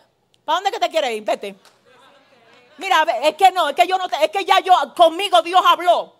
¿para 0.43 0.57
dónde 0.57 0.71
que 0.71 0.79
te 0.79 0.89
quieres 0.89 1.11
ir? 1.11 1.23
Vete. 1.23 1.55
Mira, 2.77 3.05
es 3.23 3.35
que 3.35 3.51
no, 3.51 3.69
es 3.69 3.75
que 3.75 3.87
yo 3.87 3.97
no 3.97 4.07
te, 4.07 4.23
es 4.23 4.29
que 4.29 4.43
ya 4.43 4.59
yo, 4.59 4.73
conmigo 4.95 5.41
Dios 5.41 5.61
habló. 5.65 6.13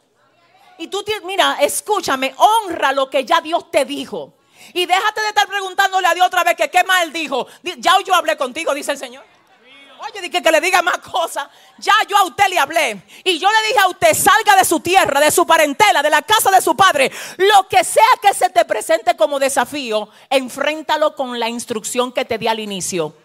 Y 0.77 0.88
tú, 0.88 1.03
mira, 1.23 1.57
escúchame, 1.61 2.34
honra 2.38 2.91
lo 2.91 3.09
que 3.09 3.23
ya 3.23 3.39
Dios 3.41 3.72
te 3.72 3.85
dijo. 3.85 4.34
Y 4.73 4.85
déjate 4.85 5.22
de 5.22 5.27
estar 5.27 5.47
preguntándole 5.47 6.07
a 6.07 6.13
Dios 6.13 6.27
otra 6.27 6.43
vez 6.43 6.55
que 6.55 6.69
qué 6.69 6.84
mal 6.84 7.13
dijo. 7.13 7.47
Ya 7.77 7.93
yo 8.05 8.13
hablé 8.13 8.35
contigo, 8.35 8.73
dice 8.73 8.91
el 8.91 8.97
Señor. 8.97 9.23
Oye, 10.06 10.22
dije 10.22 10.41
que 10.41 10.52
le 10.52 10.61
diga 10.61 10.82
más 10.82 10.99
cosas. 10.99 11.48
Ya 11.77 11.94
yo 12.07 12.18
a 12.18 12.23
usted 12.26 12.48
le 12.49 12.60
hablé. 12.60 13.02
Y 13.23 13.40
yo 13.40 13.48
le 13.49 13.68
dije 13.68 13.80
a 13.80 13.88
usted, 13.88 14.14
salga 14.14 14.56
de 14.56 14.65
su 14.65 14.80
tierra, 14.80 15.19
de 15.19 15.32
su 15.32 15.45
parentela, 15.45 16.03
de 16.03 16.10
la 16.10 16.22
casa 16.22 16.52
de 16.52 16.61
su 16.61 16.76
padre. 16.76 17.11
Lo 17.38 17.68
que 17.68 17.84
sea 17.84 18.03
que 18.22 18.34
se 18.34 18.49
te 18.49 18.65
presente 18.65 19.15
como 19.15 19.40
desafío, 19.40 20.10
enfréntalo 20.30 21.15
con 21.15 21.40
la 21.40 21.49
instrucción 21.49 22.11
que 22.11 22.26
te 22.26 22.38
di 22.38 22.48
al 22.48 22.60
inicio. 22.60 23.15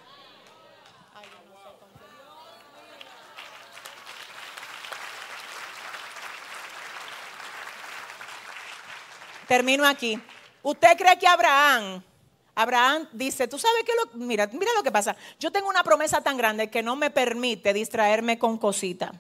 Termino 9.47 9.85
aquí. 9.85 10.17
¿Usted 10.63 10.97
cree 10.97 11.19
que 11.19 11.27
Abraham, 11.27 12.05
Abraham 12.55 13.09
dice, 13.13 13.49
tú 13.49 13.59
sabes 13.59 13.85
que 13.85 13.93
lo, 13.95 14.25
mira, 14.25 14.49
mira 14.53 14.73
lo 14.75 14.83
que 14.83 14.93
pasa. 14.93 15.17
Yo 15.39 15.51
tengo 15.51 15.69
una 15.69 15.83
promesa 15.83 16.21
tan 16.21 16.37
grande 16.37 16.71
que 16.71 16.83
no 16.83 16.97
me 16.97 17.11
permite 17.11 17.73
distraerme 17.73 18.39
con 18.39 18.59
cositas. 18.59 19.13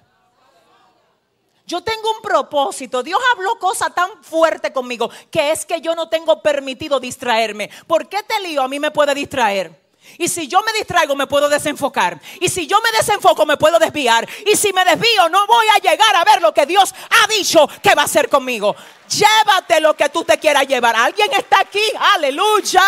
Yo 1.66 1.82
tengo 1.82 2.10
un 2.10 2.20
propósito. 2.20 3.02
Dios 3.02 3.20
habló 3.32 3.56
cosa 3.60 3.90
tan 3.90 4.24
fuerte 4.24 4.72
conmigo 4.72 5.08
que 5.30 5.52
es 5.52 5.64
que 5.64 5.80
yo 5.80 5.94
no 5.94 6.08
tengo 6.08 6.42
permitido 6.42 6.98
distraerme. 6.98 7.70
¿Por 7.86 8.08
qué 8.08 8.24
te 8.24 8.40
lío? 8.40 8.62
A 8.62 8.68
mí 8.68 8.80
me 8.80 8.90
puede 8.90 9.14
distraer. 9.14 9.80
Y 10.18 10.28
si 10.28 10.48
yo 10.48 10.60
me 10.62 10.72
distraigo, 10.72 11.14
me 11.14 11.26
puedo 11.26 11.48
desenfocar. 11.48 12.20
Y 12.40 12.48
si 12.48 12.66
yo 12.66 12.78
me 12.82 12.90
desenfoco, 12.92 13.46
me 13.46 13.56
puedo 13.56 13.78
desviar. 13.78 14.28
Y 14.46 14.56
si 14.56 14.72
me 14.72 14.84
desvío, 14.84 15.28
no 15.30 15.46
voy 15.46 15.66
a 15.74 15.78
llegar 15.78 16.14
a 16.16 16.24
ver 16.24 16.42
lo 16.42 16.52
que 16.52 16.66
Dios 16.66 16.94
ha 17.10 17.26
dicho 17.28 17.68
que 17.82 17.94
va 17.94 18.02
a 18.02 18.04
hacer 18.06 18.28
conmigo. 18.28 18.74
Llévate 19.08 19.80
lo 19.80 19.94
que 19.94 20.08
tú 20.08 20.24
te 20.24 20.38
quieras 20.38 20.66
llevar. 20.66 20.96
¿Alguien 20.96 21.30
está 21.32 21.60
aquí? 21.60 21.82
Aleluya. 22.14 22.82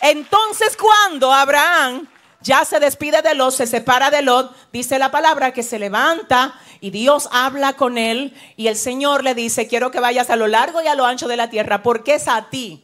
Entonces 0.00 0.76
cuando 0.76 1.32
Abraham 1.32 2.08
ya 2.40 2.64
se 2.64 2.80
despide 2.80 3.22
de 3.22 3.34
Lot, 3.34 3.52
se 3.52 3.66
separa 3.66 4.10
de 4.10 4.22
Lot, 4.22 4.54
dice 4.72 4.98
la 4.98 5.10
palabra 5.10 5.52
que 5.52 5.62
se 5.62 5.78
levanta 5.78 6.58
y 6.80 6.90
Dios 6.90 7.28
habla 7.32 7.74
con 7.74 7.98
él 7.98 8.34
y 8.56 8.68
el 8.68 8.76
Señor 8.76 9.24
le 9.24 9.34
dice, 9.34 9.68
quiero 9.68 9.90
que 9.90 10.00
vayas 10.00 10.30
a 10.30 10.36
lo 10.36 10.46
largo 10.46 10.80
y 10.80 10.86
a 10.86 10.94
lo 10.94 11.04
ancho 11.04 11.28
de 11.28 11.36
la 11.36 11.50
tierra, 11.50 11.82
porque 11.82 12.14
es 12.14 12.28
a 12.28 12.48
ti, 12.48 12.82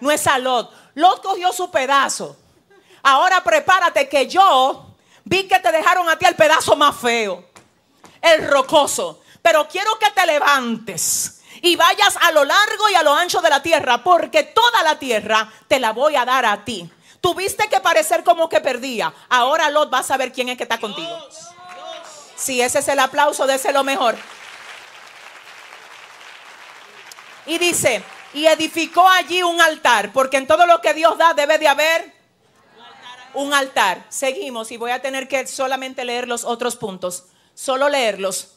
no 0.00 0.12
es 0.12 0.26
a 0.28 0.38
Lot. 0.38 0.70
Lot 0.94 1.22
cogió 1.22 1.52
su 1.52 1.70
pedazo. 1.72 2.36
Ahora 3.04 3.44
prepárate 3.44 4.08
que 4.08 4.26
yo 4.26 4.86
vi 5.24 5.46
que 5.46 5.60
te 5.60 5.70
dejaron 5.70 6.08
a 6.08 6.18
ti 6.18 6.24
el 6.24 6.34
pedazo 6.36 6.74
más 6.74 6.96
feo, 6.96 7.44
el 8.22 8.48
rocoso. 8.48 9.20
Pero 9.42 9.68
quiero 9.68 9.98
que 9.98 10.10
te 10.10 10.24
levantes 10.24 11.42
y 11.60 11.76
vayas 11.76 12.16
a 12.22 12.32
lo 12.32 12.44
largo 12.44 12.88
y 12.88 12.94
a 12.94 13.02
lo 13.02 13.14
ancho 13.14 13.42
de 13.42 13.50
la 13.50 13.62
tierra, 13.62 14.02
porque 14.02 14.42
toda 14.42 14.82
la 14.82 14.98
tierra 14.98 15.52
te 15.68 15.78
la 15.78 15.92
voy 15.92 16.16
a 16.16 16.24
dar 16.24 16.46
a 16.46 16.64
ti. 16.64 16.90
Tuviste 17.20 17.68
que 17.68 17.80
parecer 17.80 18.24
como 18.24 18.48
que 18.48 18.62
perdía. 18.62 19.12
Ahora 19.28 19.68
Lot 19.68 19.92
va 19.92 19.98
a 19.98 20.02
saber 20.02 20.32
quién 20.32 20.48
es 20.48 20.56
que 20.56 20.62
está 20.62 20.80
contigo. 20.80 21.14
Si 22.36 22.62
ese 22.62 22.78
es 22.78 22.88
el 22.88 23.00
aplauso, 23.00 23.46
ese 23.48 23.70
lo 23.72 23.84
mejor. 23.84 24.16
Y 27.44 27.58
dice, 27.58 28.02
y 28.32 28.46
edificó 28.46 29.06
allí 29.06 29.42
un 29.42 29.60
altar, 29.60 30.10
porque 30.10 30.38
en 30.38 30.46
todo 30.46 30.64
lo 30.64 30.80
que 30.80 30.94
Dios 30.94 31.18
da 31.18 31.34
debe 31.34 31.58
de 31.58 31.68
haber 31.68 32.13
un 33.34 33.52
altar. 33.52 34.04
Seguimos 34.08 34.70
y 34.72 34.76
voy 34.76 34.90
a 34.90 35.02
tener 35.02 35.28
que 35.28 35.46
solamente 35.46 36.04
leer 36.04 36.28
los 36.28 36.44
otros 36.44 36.76
puntos. 36.76 37.24
Solo 37.54 37.88
leerlos. 37.88 38.54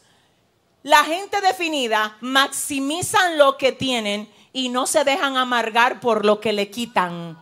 La 0.83 1.03
gente 1.03 1.41
definida 1.41 2.17
maximizan 2.21 3.37
lo 3.37 3.57
que 3.57 3.71
tienen 3.71 4.31
y 4.53 4.69
no 4.69 4.87
se 4.87 5.03
dejan 5.03 5.37
amargar 5.37 5.99
por 5.99 6.25
lo 6.25 6.39
que 6.39 6.53
le 6.53 6.69
quitan. 6.69 7.37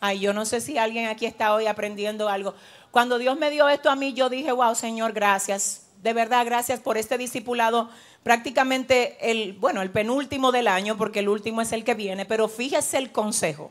Ay, 0.00 0.20
yo 0.20 0.32
no 0.32 0.44
sé 0.44 0.60
si 0.60 0.78
alguien 0.78 1.06
aquí 1.06 1.26
está 1.26 1.54
hoy 1.54 1.66
aprendiendo 1.66 2.28
algo. 2.28 2.54
Cuando 2.90 3.18
Dios 3.18 3.38
me 3.38 3.50
dio 3.50 3.68
esto 3.68 3.90
a 3.90 3.96
mí, 3.96 4.12
yo 4.14 4.28
dije, 4.28 4.52
wow, 4.52 4.74
Señor, 4.74 5.12
gracias. 5.12 5.86
De 6.02 6.12
verdad, 6.12 6.44
gracias 6.44 6.80
por 6.80 6.96
este 6.96 7.18
discipulado 7.18 7.90
prácticamente 8.22 9.30
el, 9.30 9.54
bueno, 9.54 9.82
el 9.82 9.90
penúltimo 9.90 10.52
del 10.52 10.68
año, 10.68 10.96
porque 10.96 11.20
el 11.20 11.28
último 11.28 11.60
es 11.62 11.72
el 11.72 11.84
que 11.84 11.94
viene, 11.94 12.24
pero 12.24 12.48
fíjese 12.48 12.98
el 12.98 13.12
consejo. 13.12 13.70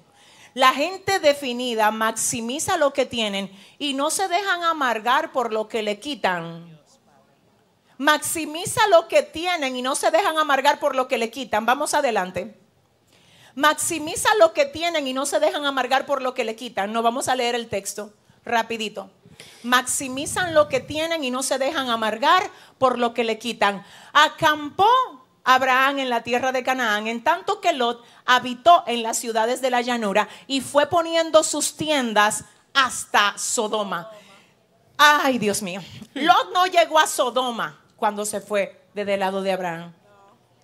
La 0.54 0.74
gente 0.74 1.20
definida 1.20 1.92
maximiza 1.92 2.78
lo 2.78 2.92
que 2.92 3.06
tienen 3.06 3.52
y 3.78 3.94
no 3.94 4.10
se 4.10 4.28
dejan 4.28 4.64
amargar 4.64 5.32
por 5.32 5.54
lo 5.54 5.68
que 5.68 5.84
le 5.84 6.00
quitan. 6.00 6.80
Maximiza 8.00 8.88
lo 8.90 9.08
que 9.08 9.24
tienen 9.24 9.76
y 9.76 9.82
no 9.82 9.96
se 9.96 10.12
dejan 10.12 10.38
amargar 10.38 10.80
por 10.80 10.96
lo 10.96 11.08
que 11.08 11.18
le 11.18 11.30
quitan. 11.30 11.66
Vamos 11.66 11.94
adelante. 11.94 12.56
Maximiza 13.56 14.30
lo 14.40 14.54
que 14.54 14.66
tienen 14.66 15.08
y 15.08 15.14
no 15.14 15.26
se 15.26 15.40
dejan 15.40 15.66
amargar 15.66 16.06
por 16.06 16.22
lo 16.22 16.34
que 16.34 16.44
le 16.44 16.56
quitan. 16.56 16.94
No 16.94 17.02
vamos 17.02 17.28
a 17.28 17.36
leer 17.36 17.56
el 17.56 17.68
texto 17.70 18.14
rapidito. 18.46 19.12
Maximizan 19.64 20.54
lo 20.54 20.68
que 20.68 20.80
tienen 20.80 21.24
y 21.24 21.32
no 21.32 21.44
se 21.44 21.58
dejan 21.58 21.90
amargar 21.90 22.50
por 22.78 23.00
lo 23.00 23.14
que 23.14 23.24
le 23.24 23.38
quitan. 23.38 23.86
Acampó 24.14 24.88
Abraham 25.44 26.00
en 26.00 26.10
la 26.10 26.24
tierra 26.24 26.52
de 26.52 26.64
Canaán, 26.64 27.08
en 27.08 27.24
tanto 27.24 27.62
que 27.62 27.74
Lot 27.74 28.04
habitó 28.26 28.84
en 28.86 29.02
las 29.04 29.18
ciudades 29.18 29.62
de 29.62 29.70
la 29.70 29.82
llanura 29.82 30.28
y 30.46 30.62
fue 30.62 30.88
poniendo 30.88 31.44
sus 31.44 31.78
tiendas 31.78 32.44
hasta 32.74 33.38
Sodoma. 33.38 34.10
Ay, 34.98 35.38
Dios 35.38 35.62
mío. 35.62 35.82
Lot 36.14 36.52
no 36.54 36.66
llegó 36.66 37.00
a 37.00 37.08
Sodoma 37.08 37.80
cuando 37.96 38.26
se 38.26 38.42
fue 38.42 38.88
desde 38.94 39.14
el 39.14 39.20
lado 39.20 39.42
de 39.42 39.52
Abraham. 39.52 39.94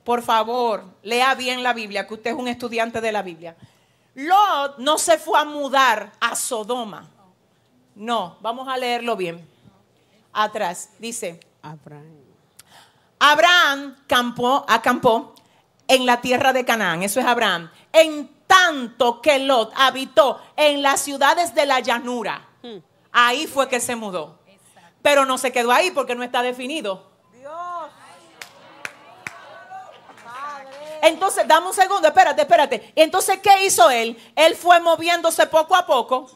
Por 0.03 0.21
favor, 0.21 0.83
lea 1.01 1.33
bien 1.35 1.63
la 1.63 1.71
Biblia, 1.73 2.07
que 2.07 2.15
usted 2.15 2.31
es 2.31 2.37
un 2.37 2.47
estudiante 2.47 2.99
de 2.99 3.11
la 3.11 3.21
Biblia. 3.21 3.55
Lot 4.15 4.79
no 4.79 4.97
se 4.97 5.17
fue 5.17 5.39
a 5.39 5.45
mudar 5.45 6.11
a 6.19 6.35
Sodoma. 6.35 7.09
No, 7.95 8.37
vamos 8.41 8.67
a 8.67 8.77
leerlo 8.77 9.15
bien. 9.15 9.47
Atrás 10.31 10.89
dice, 10.99 11.39
Abraham. 11.61 12.23
Abraham 13.19 13.95
campó, 14.07 14.65
acampó 14.67 15.33
en 15.87 16.05
la 16.05 16.21
tierra 16.21 16.53
de 16.53 16.65
Canaán, 16.65 17.03
eso 17.03 17.19
es 17.19 17.25
Abraham, 17.25 17.69
en 17.91 18.29
tanto 18.47 19.21
que 19.21 19.39
Lot 19.39 19.71
habitó 19.75 20.41
en 20.55 20.81
las 20.81 21.01
ciudades 21.01 21.55
de 21.55 21.65
la 21.65 21.79
llanura. 21.79 22.49
Ahí 23.11 23.47
fue 23.47 23.69
que 23.69 23.79
se 23.79 23.95
mudó. 23.95 24.39
Pero 25.01 25.25
no 25.25 25.37
se 25.37 25.51
quedó 25.51 25.71
ahí 25.71 25.91
porque 25.91 26.15
no 26.15 26.23
está 26.23 26.41
definido. 26.41 27.11
Entonces, 31.01 31.45
dame 31.45 31.67
un 31.67 31.73
segundo, 31.73 32.07
espérate, 32.07 32.41
espérate. 32.41 32.93
Entonces, 32.95 33.39
¿qué 33.39 33.65
hizo 33.65 33.89
él? 33.89 34.17
Él 34.37 34.55
fue 34.55 34.79
moviéndose 34.79 35.45
poco 35.47 35.75
a 35.75 35.85
poco. 35.85 36.29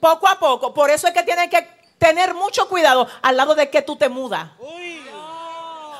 Poco 0.00 0.26
a 0.26 0.38
poco. 0.38 0.72
Por 0.74 0.90
eso 0.90 1.06
es 1.06 1.14
que 1.14 1.22
tiene 1.22 1.48
que 1.48 1.62
tener 1.98 2.34
mucho 2.34 2.68
cuidado 2.68 3.06
al 3.22 3.36
lado 3.36 3.54
de 3.54 3.70
que 3.70 3.82
tú 3.82 3.96
te 3.96 4.08
mudas. 4.08 4.48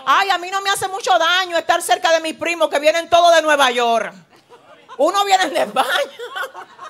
Ay, 0.06 0.30
a 0.30 0.38
mí 0.38 0.50
no 0.50 0.60
me 0.62 0.70
hace 0.70 0.88
mucho 0.88 1.16
daño 1.18 1.56
estar 1.56 1.82
cerca 1.82 2.10
de 2.10 2.20
mis 2.20 2.34
primos 2.34 2.68
que 2.68 2.78
vienen 2.80 3.08
todos 3.10 3.34
de 3.34 3.42
Nueva 3.42 3.70
York. 3.70 4.14
Uno 4.96 5.24
viene 5.24 5.48
de 5.50 5.60
España. 5.60 5.88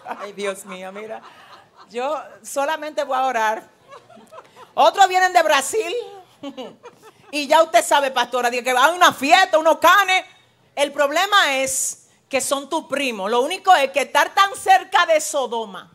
Ay, 0.21 0.33
Dios 0.33 0.65
mío, 0.65 0.91
mira. 0.93 1.21
Yo 1.91 2.23
solamente 2.43 3.05
voy 3.05 3.19
a 3.19 3.27
orar. 3.27 3.63
Otros 4.75 5.09
vienen 5.09 5.33
de 5.33 5.43
Brasil. 5.43 5.95
Y 7.33 7.47
ya 7.47 7.63
usted 7.63 7.85
sabe, 7.85 8.11
pastora, 8.11 8.51
que 8.51 8.73
va 8.73 8.87
a 8.87 8.91
una 8.91 9.13
fiesta, 9.13 9.57
unos 9.57 9.79
canes. 9.79 10.25
El 10.75 10.93
problema 10.93 11.59
es 11.59 12.09
que 12.29 12.41
son 12.41 12.69
tu 12.69 12.89
primo. 12.89 13.29
Lo 13.29 13.41
único 13.41 13.75
es 13.75 13.91
que 13.93 14.03
estar 14.03 14.35
tan 14.35 14.55
cerca 14.57 15.07
de 15.07 15.21
Sodoma. 15.21 15.93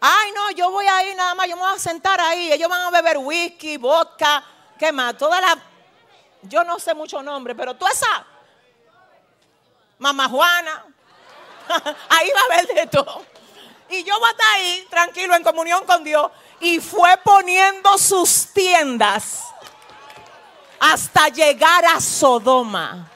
Ay, 0.00 0.32
no, 0.32 0.50
yo 0.50 0.70
voy 0.70 0.86
a 0.86 1.02
ir 1.04 1.16
nada 1.16 1.34
más, 1.34 1.48
yo 1.48 1.56
me 1.56 1.62
voy 1.62 1.74
a 1.74 1.78
sentar 1.78 2.20
ahí. 2.20 2.52
Ellos 2.52 2.68
van 2.68 2.82
a 2.82 2.90
beber 2.90 3.18
whisky, 3.18 3.76
vodka, 3.76 4.44
¿qué 4.78 4.92
más? 4.92 5.16
Toda 5.16 5.40
la. 5.40 5.58
Yo 6.42 6.64
no 6.64 6.78
sé 6.78 6.94
mucho 6.94 7.22
nombre, 7.22 7.54
pero 7.54 7.74
tú 7.74 7.86
esa. 7.86 8.26
Mamá 9.98 10.28
Juana. 10.28 10.84
ahí 12.08 12.30
va 12.30 12.40
a 12.40 12.44
haber 12.44 12.66
de 12.74 12.86
todo. 12.86 13.24
Y 13.88 14.02
yo 14.04 14.18
voy 14.18 14.28
a 14.28 14.32
estar 14.32 14.46
ahí, 14.54 14.86
tranquilo, 14.90 15.34
en 15.34 15.42
comunión 15.42 15.84
con 15.86 16.04
Dios. 16.04 16.30
Y 16.60 16.80
fue 16.80 17.16
poniendo 17.24 17.96
sus 17.98 18.48
tiendas 18.52 19.44
hasta 20.78 21.28
llegar 21.28 21.84
a 21.84 22.00
Sodoma. 22.00 23.10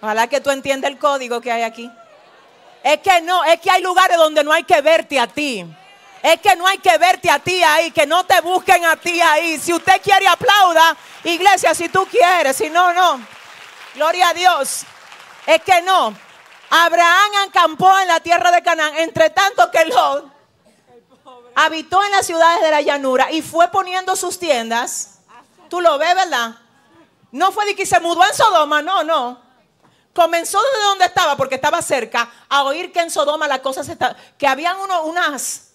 Ojalá 0.00 0.26
que 0.26 0.40
tú 0.40 0.50
entiendas 0.50 0.90
el 0.90 0.98
código 0.98 1.40
que 1.40 1.50
hay 1.50 1.62
aquí. 1.62 1.90
Es 2.82 2.98
que 2.98 3.22
no, 3.22 3.42
es 3.44 3.58
que 3.60 3.70
hay 3.70 3.82
lugares 3.82 4.16
donde 4.18 4.44
no 4.44 4.52
hay 4.52 4.64
que 4.64 4.80
verte 4.82 5.18
a 5.18 5.26
ti. 5.26 5.64
Es 6.24 6.40
que 6.40 6.56
no 6.56 6.66
hay 6.66 6.78
que 6.78 6.96
verte 6.96 7.30
a 7.30 7.38
ti 7.38 7.62
ahí, 7.62 7.90
que 7.90 8.06
no 8.06 8.24
te 8.24 8.40
busquen 8.40 8.82
a 8.86 8.96
ti 8.96 9.20
ahí. 9.20 9.58
Si 9.58 9.74
usted 9.74 10.00
quiere 10.00 10.26
aplauda, 10.26 10.96
iglesia, 11.22 11.74
si 11.74 11.90
tú 11.90 12.06
quieres, 12.06 12.56
si 12.56 12.70
no, 12.70 12.94
no. 12.94 13.20
Gloria 13.94 14.30
a 14.30 14.32
Dios. 14.32 14.84
Es 15.46 15.60
que 15.60 15.82
no. 15.82 16.16
Abraham 16.70 17.30
acampó 17.46 17.98
en 17.98 18.08
la 18.08 18.20
tierra 18.20 18.50
de 18.52 18.62
Canaán, 18.62 18.96
entre 18.96 19.28
tanto 19.28 19.70
que 19.70 19.84
Lot 19.84 20.32
habitó 21.54 22.02
en 22.02 22.12
las 22.12 22.24
ciudades 22.24 22.62
de 22.62 22.70
la 22.70 22.80
llanura 22.80 23.30
y 23.30 23.42
fue 23.42 23.68
poniendo 23.68 24.16
sus 24.16 24.38
tiendas. 24.38 25.18
Tú 25.68 25.82
lo 25.82 25.98
ves, 25.98 26.14
¿verdad? 26.14 26.56
No 27.32 27.52
fue 27.52 27.66
de 27.66 27.76
que 27.76 27.84
se 27.84 28.00
mudó 28.00 28.24
en 28.24 28.32
Sodoma, 28.34 28.80
no, 28.80 29.04
no. 29.04 29.42
Comenzó 30.14 30.58
desde 30.62 30.84
donde 30.84 31.04
estaba, 31.04 31.36
porque 31.36 31.56
estaba 31.56 31.82
cerca, 31.82 32.30
a 32.48 32.62
oír 32.62 32.92
que 32.92 33.00
en 33.00 33.10
Sodoma 33.10 33.46
la 33.46 33.60
cosa 33.60 33.84
se 33.84 33.92
está, 33.92 34.16
que 34.38 34.46
habían 34.46 34.78
uno, 34.80 35.02
unas, 35.02 35.73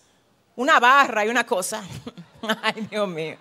una 0.60 0.77
barra 0.77 1.26
y 1.26 1.30
una 1.30 1.45
cosa. 1.45 1.81
Ay, 2.61 2.86
Dios 2.91 3.07
mío. 3.07 3.38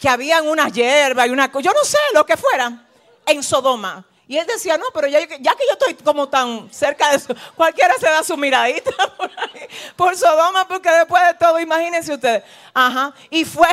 Que 0.00 0.08
habían 0.08 0.48
unas 0.48 0.72
hierbas 0.72 1.26
y 1.26 1.30
una 1.30 1.52
cosa, 1.52 1.64
yo 1.64 1.72
no 1.74 1.84
sé, 1.84 1.98
lo 2.14 2.24
que 2.24 2.38
fuera, 2.38 2.86
en 3.26 3.42
Sodoma. 3.42 4.02
Y 4.26 4.38
él 4.38 4.46
decía, 4.46 4.78
no, 4.78 4.86
pero 4.94 5.08
ya, 5.08 5.20
ya, 5.20 5.54
que 5.54 5.64
yo 5.68 5.72
estoy 5.72 5.94
como 5.94 6.26
tan 6.28 6.72
cerca 6.72 7.10
de 7.10 7.16
eso, 7.16 7.34
cualquiera 7.54 7.94
se 8.00 8.06
da 8.06 8.24
su 8.24 8.34
miradita 8.36 8.90
por, 9.16 9.30
ahí, 9.30 9.68
por 9.94 10.16
Sodoma, 10.16 10.66
porque 10.66 10.90
después 10.90 11.22
de 11.26 11.34
todo, 11.34 11.60
imagínense 11.60 12.14
ustedes. 12.14 12.42
Ajá. 12.72 13.12
Y 13.28 13.44
fue 13.44 13.68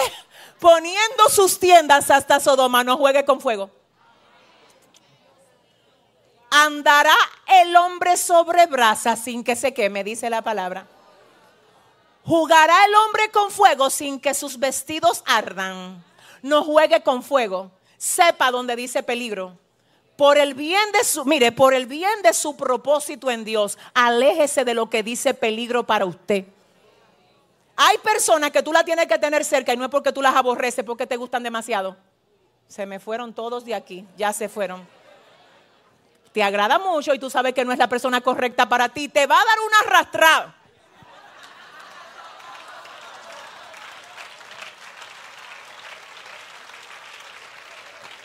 poniendo 0.60 1.30
sus 1.30 1.58
tiendas 1.58 2.12
hasta 2.12 2.42
Sodoma, 2.42 2.84
no 2.84 2.98
juegue 2.98 3.24
con 3.24 3.40
fuego. 3.40 3.72
Andará 6.50 7.16
el 7.48 7.74
hombre 7.78 8.18
sobre 8.18 8.66
brasa 8.66 9.16
sin 9.16 9.46
que 9.46 9.56
se 9.56 9.74
queme, 9.74 10.04
dice 10.04 10.30
la 10.30 10.42
palabra. 10.42 10.88
Jugará 12.26 12.86
el 12.86 12.96
hombre 12.96 13.30
con 13.32 13.52
fuego 13.52 13.90
sin 13.90 14.20
que 14.20 14.34
sus 14.34 14.58
vestidos 14.58 15.24
ardan. 15.26 16.04
No 16.42 16.64
juegue 16.64 17.02
con 17.04 17.24
fuego. 17.24 17.72
Sepa 17.98 18.52
donde 18.52 18.76
dice 18.76 19.04
peligro 19.04 19.58
por 20.16 20.38
el 20.38 20.54
bien 20.54 20.92
de 20.92 21.04
su, 21.04 21.26
mire, 21.26 21.52
por 21.52 21.74
el 21.74 21.86
bien 21.86 22.22
de 22.22 22.34
su 22.34 22.56
propósito 22.56 23.32
en 23.32 23.44
Dios, 23.44 23.78
aléjese 23.94 24.64
de 24.64 24.74
lo 24.74 24.90
que 24.90 25.04
dice 25.04 25.34
peligro 25.34 25.84
para 25.86 26.06
usted. 26.06 26.46
Hay 27.76 27.98
personas 27.98 28.52
que 28.52 28.62
tú 28.62 28.72
la 28.72 28.84
tienes 28.84 29.08
que 29.08 29.18
tener 29.18 29.44
cerca 29.44 29.74
y 29.74 29.78
no 29.78 29.84
es 29.84 29.90
porque 29.90 30.12
tú 30.14 30.22
las 30.22 30.36
aborreces, 30.36 30.86
porque 30.86 31.08
te 31.08 31.18
gustan 31.18 31.42
demasiado. 31.42 31.98
Se 32.68 32.86
me 32.86 33.00
fueron 33.00 33.34
todos 33.34 33.66
de 33.66 33.74
aquí, 33.74 34.06
ya 34.16 34.32
se 34.34 34.48
fueron. 34.48 34.88
Te 36.32 36.44
agrada 36.44 36.80
mucho 36.80 37.14
y 37.14 37.20
tú 37.20 37.30
sabes 37.30 37.54
que 37.54 37.66
no 37.66 37.72
es 37.72 37.80
la 37.80 37.90
persona 37.90 38.22
correcta 38.22 38.70
para 38.70 38.90
ti, 38.90 39.08
te 39.08 39.26
va 39.26 39.36
a 39.36 39.46
dar 39.46 39.58
una 39.68 39.80
arrastrada. 39.80 40.56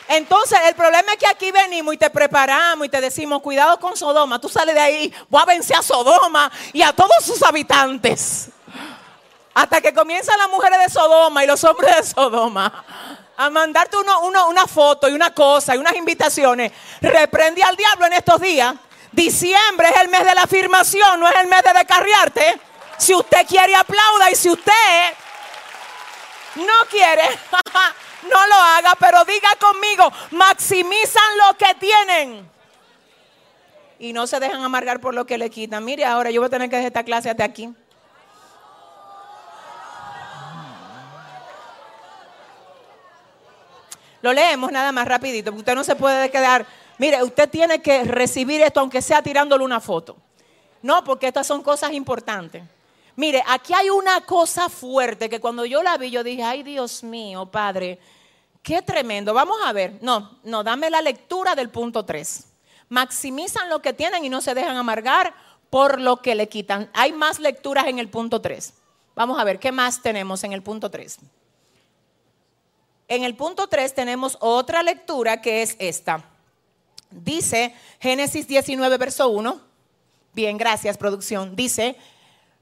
Entonces, 0.09 0.59
el 0.65 0.73
problema 0.73 1.11
es 1.11 1.19
que 1.19 1.27
aquí 1.27 1.51
venimos 1.51 1.93
y 1.93 1.97
te 1.97 2.09
preparamos 2.09 2.87
y 2.87 2.89
te 2.89 2.99
decimos, 2.99 3.43
cuidado 3.43 3.79
con 3.79 3.95
Sodoma. 3.95 4.41
Tú 4.41 4.49
sales 4.49 4.73
de 4.73 4.81
ahí, 4.81 5.13
voy 5.29 5.39
a 5.39 5.45
vencer 5.45 5.77
a 5.77 5.83
Sodoma 5.83 6.51
y 6.73 6.81
a 6.81 6.91
todos 6.91 7.23
sus 7.23 7.43
habitantes. 7.43 8.49
Hasta 9.53 9.79
que 9.79 9.93
comienzan 9.93 10.39
las 10.39 10.49
mujeres 10.49 10.79
de 10.79 10.89
Sodoma 10.89 11.43
y 11.43 11.47
los 11.47 11.63
hombres 11.63 11.95
de 11.95 12.03
Sodoma 12.03 12.83
a 13.37 13.49
mandarte 13.51 13.97
una 13.97 14.65
foto 14.65 15.07
y 15.07 15.13
una 15.13 15.31
cosa 15.31 15.75
y 15.75 15.77
unas 15.77 15.95
invitaciones. 15.95 16.71
Reprende 17.01 17.61
al 17.61 17.75
diablo 17.75 18.07
en 18.07 18.13
estos 18.13 18.41
días. 18.41 18.73
Diciembre 19.11 19.89
es 19.93 20.01
el 20.01 20.09
mes 20.09 20.25
de 20.25 20.33
la 20.33 20.41
afirmación, 20.41 21.19
no 21.19 21.27
es 21.27 21.35
el 21.35 21.47
mes 21.47 21.61
de 21.61 21.71
descarriarte. 21.71 22.59
Si 22.97 23.13
usted 23.13 23.45
quiere, 23.47 23.75
aplauda. 23.75 24.31
Y 24.31 24.35
si 24.35 24.49
usted 24.49 25.13
no 26.55 26.85
quiere, 26.89 27.23
no 28.23 28.47
lo 28.47 28.55
haga, 28.55 28.93
pero 28.99 29.23
diga 29.25 29.49
conmigo, 29.59 30.11
maximizan 30.31 31.37
lo 31.37 31.57
que 31.57 31.75
tienen. 31.75 32.49
Y 33.99 34.13
no 34.13 34.27
se 34.27 34.39
dejan 34.39 34.63
amargar 34.63 34.99
por 34.99 35.13
lo 35.13 35.25
que 35.25 35.37
le 35.37 35.49
quitan. 35.49 35.83
Mire, 35.83 36.05
ahora 36.05 36.31
yo 36.31 36.41
voy 36.41 36.47
a 36.47 36.49
tener 36.49 36.69
que 36.69 36.77
dejar 36.77 36.87
esta 36.87 37.03
clase 37.03 37.29
hasta 37.29 37.43
aquí. 37.43 37.73
Lo 44.21 44.33
leemos 44.33 44.71
nada 44.71 44.91
más 44.91 45.07
rapidito, 45.07 45.51
usted 45.51 45.75
no 45.75 45.83
se 45.83 45.95
puede 45.95 46.29
quedar. 46.29 46.65
Mire, 46.97 47.23
usted 47.23 47.49
tiene 47.49 47.81
que 47.81 48.03
recibir 48.03 48.61
esto 48.61 48.81
aunque 48.81 49.01
sea 49.01 49.21
tirándole 49.21 49.63
una 49.63 49.79
foto. 49.79 50.17
No, 50.81 51.03
porque 51.03 51.27
estas 51.27 51.47
son 51.47 51.61
cosas 51.61 51.93
importantes. 51.93 52.63
Mire, 53.19 53.43
aquí 53.45 53.73
hay 53.73 53.89
una 53.89 54.21
cosa 54.21 54.69
fuerte 54.69 55.27
que 55.29 55.41
cuando 55.41 55.65
yo 55.65 55.83
la 55.83 55.97
vi, 55.97 56.09
yo 56.09 56.23
dije, 56.23 56.41
ay 56.41 56.63
Dios 56.63 57.03
mío, 57.03 57.47
Padre, 57.47 57.99
qué 58.63 58.81
tremendo. 58.81 59.33
Vamos 59.33 59.57
a 59.65 59.73
ver. 59.73 59.99
No, 60.01 60.39
no, 60.45 60.63
dame 60.63 60.89
la 60.89 61.01
lectura 61.01 61.53
del 61.53 61.69
punto 61.69 62.05
3. 62.05 62.45
Maximizan 62.87 63.67
lo 63.67 63.81
que 63.81 63.91
tienen 63.91 64.23
y 64.23 64.29
no 64.29 64.39
se 64.39 64.53
dejan 64.53 64.77
amargar 64.77 65.33
por 65.69 65.99
lo 65.99 66.21
que 66.21 66.33
le 66.33 66.47
quitan. 66.47 66.89
Hay 66.93 67.11
más 67.11 67.39
lecturas 67.39 67.87
en 67.87 67.99
el 67.99 68.07
punto 68.07 68.39
3. 68.39 68.73
Vamos 69.15 69.37
a 69.37 69.43
ver, 69.43 69.59
¿qué 69.59 69.73
más 69.73 70.01
tenemos 70.01 70.45
en 70.45 70.53
el 70.53 70.63
punto 70.63 70.89
3? 70.89 71.17
En 73.09 73.25
el 73.25 73.35
punto 73.35 73.67
3 73.67 73.95
tenemos 73.95 74.37
otra 74.39 74.81
lectura 74.81 75.41
que 75.41 75.61
es 75.61 75.75
esta. 75.79 76.23
Dice 77.11 77.75
Génesis 77.99 78.47
19, 78.47 78.97
verso 78.97 79.27
1. 79.27 79.59
Bien, 80.31 80.57
gracias, 80.57 80.97
producción. 80.97 81.57
Dice, 81.57 81.97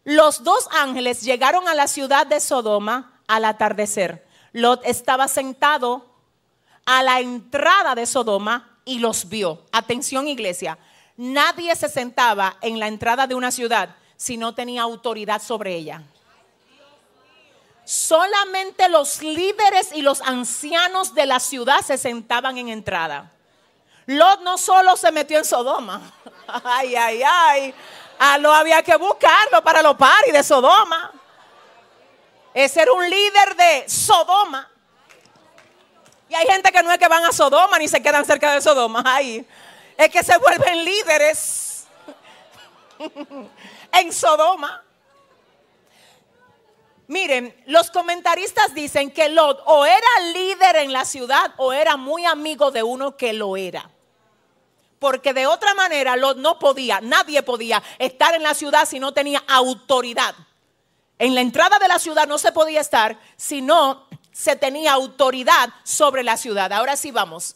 los 0.07 0.45
dos 0.45 0.69
ángeles 0.71 1.21
llegaron 1.21 1.67
a 1.67 1.75
la 1.75 1.85
ciudad 1.85 2.25
de 2.25 2.39
Sodoma 2.39 3.19
al 3.27 3.43
atardecer. 3.43 4.25
Lot 4.53 4.79
estaba 4.85 5.27
sentado 5.27 6.05
a 6.85 7.03
la 7.03 7.19
entrada 7.19 7.93
de 7.93 8.05
Sodoma 8.05 8.77
y 8.85 8.99
los 8.99 9.27
vio. 9.27 9.65
Atención 9.73 10.29
iglesia, 10.29 10.77
nadie 11.17 11.75
se 11.75 11.89
sentaba 11.89 12.55
en 12.61 12.79
la 12.79 12.87
entrada 12.87 13.27
de 13.27 13.35
una 13.35 13.51
ciudad 13.51 13.97
si 14.15 14.37
no 14.37 14.55
tenía 14.55 14.83
autoridad 14.83 15.41
sobre 15.41 15.75
ella. 15.75 16.03
Solamente 17.83 18.87
los 18.87 19.21
líderes 19.21 19.91
y 19.93 20.03
los 20.03 20.21
ancianos 20.21 21.15
de 21.15 21.25
la 21.25 21.41
ciudad 21.41 21.81
se 21.81 21.97
sentaban 21.97 22.57
en 22.57 22.69
entrada. 22.69 23.33
Lot 24.05 24.39
no 24.39 24.57
solo 24.57 24.95
se 24.95 25.11
metió 25.11 25.37
en 25.37 25.43
Sodoma. 25.43 26.13
Ay, 26.63 26.95
ay, 26.95 27.21
ay. 27.25 27.73
A 28.19 28.37
lo 28.37 28.51
había 28.51 28.81
que 28.81 28.95
buscarlo 28.95 29.63
para 29.63 29.81
los 29.81 29.95
paris 29.95 30.33
de 30.33 30.43
Sodoma. 30.43 31.11
Ese 32.53 32.81
era 32.81 32.91
un 32.91 33.07
líder 33.07 33.55
de 33.55 33.87
Sodoma. 33.87 34.69
Y 36.29 36.35
hay 36.35 36.45
gente 36.47 36.71
que 36.71 36.83
no 36.83 36.91
es 36.91 36.97
que 36.97 37.07
van 37.07 37.23
a 37.23 37.31
Sodoma 37.31 37.77
ni 37.77 37.87
se 37.87 38.01
quedan 38.01 38.25
cerca 38.25 38.53
de 38.53 38.61
Sodoma. 38.61 39.03
Ay, 39.05 39.47
es 39.95 40.09
que 40.09 40.23
se 40.23 40.37
vuelven 40.37 40.83
líderes 40.83 41.85
en 43.93 44.11
Sodoma. 44.11 44.83
Miren, 47.07 47.55
los 47.67 47.89
comentaristas 47.89 48.73
dicen 48.73 49.11
que 49.11 49.29
Lot 49.29 49.63
o 49.65 49.85
era 49.85 50.19
líder 50.33 50.75
en 50.77 50.91
la 50.91 51.05
ciudad 51.05 51.53
o 51.57 51.71
era 51.71 51.95
muy 51.95 52.25
amigo 52.25 52.69
de 52.71 52.83
uno 52.83 53.15
que 53.15 53.31
lo 53.31 53.55
era. 53.55 53.89
Porque 54.99 55.33
de 55.33 55.45
otra 55.45 55.73
manera 55.73 56.15
Lot 56.15 56.37
no 56.37 56.57
podía, 56.57 57.01
nadie 57.01 57.43
podía 57.43 57.83
estar 57.99 58.33
en 58.33 58.43
la 58.43 58.53
ciudad 58.53 58.87
si 58.87 58.99
no 58.99 59.13
tenía 59.13 59.43
autoridad. 59.47 60.35
En 61.19 61.35
la 61.35 61.41
entrada 61.41 61.79
de 61.79 61.87
la 61.87 61.99
ciudad 61.99 62.27
no 62.27 62.37
se 62.37 62.51
podía 62.51 62.81
estar 62.81 63.19
si 63.35 63.61
no 63.61 64.07
se 64.31 64.55
tenía 64.55 64.93
autoridad 64.93 65.69
sobre 65.83 66.23
la 66.23 66.37
ciudad. 66.37 66.71
Ahora 66.71 66.95
sí 66.95 67.11
vamos. 67.11 67.55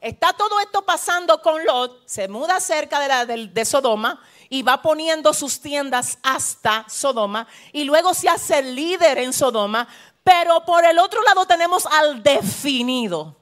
Está 0.00 0.32
todo 0.34 0.60
esto 0.60 0.82
pasando 0.82 1.40
con 1.42 1.64
Lot, 1.64 2.06
se 2.06 2.28
muda 2.28 2.60
cerca 2.60 3.00
de, 3.00 3.08
la, 3.08 3.26
de, 3.26 3.64
Sodoma 3.64 4.22
y 4.48 4.62
va 4.62 4.80
poniendo 4.82 5.32
sus 5.32 5.60
tiendas 5.60 6.18
hasta 6.22 6.84
Sodoma 6.88 7.46
y 7.72 7.84
luego 7.84 8.14
se 8.14 8.28
hace 8.28 8.62
líder 8.62 9.18
en 9.18 9.32
Sodoma, 9.32 9.88
pero 10.22 10.64
por 10.64 10.84
el 10.84 10.98
otro 10.98 11.22
lado 11.22 11.46
tenemos 11.46 11.86
al 11.86 12.22
definido. 12.22 13.34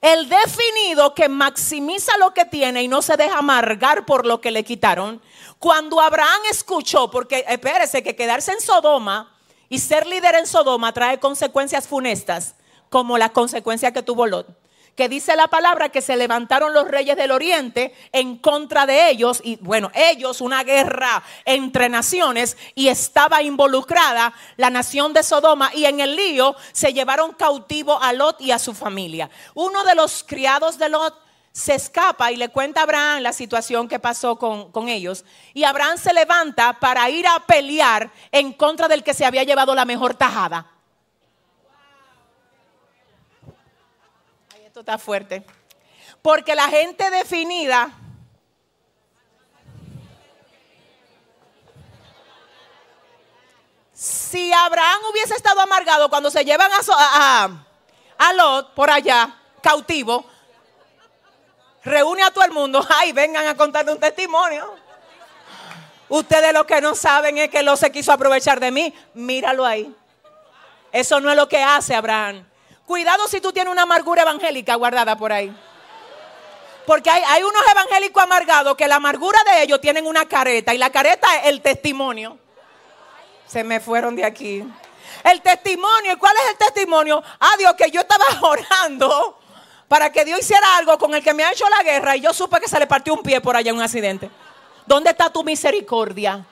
El 0.00 0.28
definido 0.28 1.14
que 1.14 1.28
maximiza 1.28 2.16
lo 2.18 2.34
que 2.34 2.44
tiene 2.44 2.82
y 2.82 2.88
no 2.88 3.02
se 3.02 3.16
deja 3.16 3.38
amargar 3.38 4.06
por 4.06 4.26
lo 4.26 4.40
que 4.40 4.50
le 4.50 4.64
quitaron. 4.64 5.22
Cuando 5.58 6.00
Abraham 6.00 6.40
escuchó, 6.50 7.10
porque 7.10 7.44
espérese 7.48 8.02
que 8.02 8.16
quedarse 8.16 8.52
en 8.52 8.60
Sodoma 8.60 9.34
y 9.68 9.78
ser 9.78 10.06
líder 10.06 10.34
en 10.34 10.46
Sodoma 10.46 10.92
trae 10.92 11.18
consecuencias 11.18 11.88
funestas, 11.88 12.54
como 12.90 13.18
la 13.18 13.30
consecuencia 13.30 13.92
que 13.92 14.02
tuvo 14.02 14.26
Lot 14.26 14.65
que 14.96 15.08
dice 15.08 15.36
la 15.36 15.48
palabra 15.48 15.90
que 15.90 16.00
se 16.00 16.16
levantaron 16.16 16.72
los 16.72 16.88
reyes 16.88 17.16
del 17.16 17.30
oriente 17.30 17.94
en 18.12 18.38
contra 18.38 18.86
de 18.86 19.10
ellos 19.10 19.40
y 19.44 19.56
bueno, 19.56 19.90
ellos 19.94 20.40
una 20.40 20.64
guerra 20.64 21.22
entre 21.44 21.88
naciones 21.88 22.56
y 22.74 22.88
estaba 22.88 23.42
involucrada 23.42 24.32
la 24.56 24.70
nación 24.70 25.12
de 25.12 25.22
Sodoma 25.22 25.70
y 25.74 25.84
en 25.84 26.00
el 26.00 26.16
lío 26.16 26.56
se 26.72 26.92
llevaron 26.92 27.32
cautivo 27.34 28.00
a 28.02 28.12
Lot 28.14 28.40
y 28.40 28.50
a 28.50 28.58
su 28.58 28.74
familia. 28.74 29.30
Uno 29.54 29.84
de 29.84 29.94
los 29.94 30.24
criados 30.26 30.78
de 30.78 30.88
Lot 30.88 31.14
se 31.52 31.74
escapa 31.74 32.32
y 32.32 32.36
le 32.36 32.48
cuenta 32.48 32.80
a 32.80 32.82
Abraham 32.84 33.22
la 33.22 33.32
situación 33.32 33.88
que 33.88 33.98
pasó 33.98 34.36
con, 34.36 34.70
con, 34.72 34.88
ellos. 34.88 35.24
Y 35.54 35.64
Abraham 35.64 35.96
se 35.96 36.12
levanta 36.12 36.74
para 36.74 37.08
ir 37.08 37.26
a 37.26 37.40
pelear 37.46 38.10
en 38.30 38.52
contra 38.52 38.88
del 38.88 39.02
que 39.02 39.14
se 39.14 39.24
había 39.24 39.42
llevado 39.42 39.74
la 39.74 39.86
mejor 39.86 40.14
tajada. 40.14 40.75
Esto 44.76 44.92
está 44.92 44.98
fuerte. 44.98 45.42
Porque 46.20 46.54
la 46.54 46.68
gente 46.68 47.08
definida 47.08 47.90
si 53.94 54.52
Abraham 54.52 55.00
hubiese 55.10 55.32
estado 55.32 55.62
amargado 55.62 56.10
cuando 56.10 56.30
se 56.30 56.44
llevan 56.44 56.70
a, 56.70 56.80
a, 56.94 57.48
a, 58.18 58.32
Lot 58.34 58.74
por 58.74 58.90
allá, 58.90 59.34
cautivo, 59.62 60.26
reúne 61.82 62.22
a 62.22 62.30
todo 62.30 62.44
el 62.44 62.52
mundo, 62.52 62.86
ay, 62.98 63.12
vengan 63.12 63.46
a 63.46 63.56
contarle 63.56 63.92
un 63.92 63.98
testimonio. 63.98 64.74
Ustedes 66.10 66.52
lo 66.52 66.66
que 66.66 66.82
no 66.82 66.94
saben 66.94 67.38
es 67.38 67.48
que 67.48 67.62
Lot 67.62 67.78
se 67.78 67.90
quiso 67.90 68.12
aprovechar 68.12 68.60
de 68.60 68.70
mí. 68.70 68.94
Míralo 69.14 69.64
ahí. 69.64 69.96
Eso 70.92 71.18
no 71.18 71.30
es 71.30 71.36
lo 71.36 71.48
que 71.48 71.62
hace 71.62 71.94
Abraham. 71.94 72.46
Cuidado 72.86 73.26
si 73.26 73.40
tú 73.40 73.52
tienes 73.52 73.72
una 73.72 73.82
amargura 73.82 74.22
evangélica 74.22 74.76
guardada 74.76 75.16
por 75.16 75.32
ahí. 75.32 75.54
Porque 76.86 77.10
hay, 77.10 77.42
unos 77.42 77.62
evangélicos 77.68 78.22
amargados 78.22 78.76
que 78.76 78.86
la 78.86 78.96
amargura 78.96 79.38
de 79.44 79.64
ellos 79.64 79.80
tienen 79.80 80.06
una 80.06 80.26
careta 80.26 80.72
y 80.72 80.78
la 80.78 80.90
careta 80.90 81.26
es 81.38 81.46
el 81.48 81.60
testimonio. 81.60 82.38
Se 83.44 83.64
me 83.64 83.80
fueron 83.80 84.14
de 84.14 84.24
aquí. 84.24 84.64
El 85.24 85.42
testimonio, 85.42 86.12
¿y 86.12 86.16
cuál 86.16 86.36
es 86.36 86.50
el 86.52 86.56
testimonio? 86.58 87.20
Ah, 87.40 87.56
Dios, 87.58 87.74
que 87.74 87.90
yo 87.90 88.02
estaba 88.02 88.24
orando 88.42 89.40
para 89.88 90.12
que 90.12 90.24
Dios 90.24 90.38
hiciera 90.38 90.76
algo 90.76 90.96
con 90.96 91.12
el 91.12 91.24
que 91.24 91.34
me 91.34 91.42
ha 91.42 91.50
hecho 91.50 91.68
la 91.68 91.82
guerra 91.82 92.16
y 92.16 92.20
yo 92.20 92.32
supe 92.32 92.60
que 92.60 92.68
se 92.68 92.78
le 92.78 92.86
partió 92.86 93.14
un 93.14 93.22
pie 93.22 93.40
por 93.40 93.56
allá 93.56 93.70
en 93.70 93.76
un 93.76 93.82
accidente. 93.82 94.30
¿Dónde 94.86 95.10
está 95.10 95.28
tu 95.28 95.42
misericordia? 95.42 96.46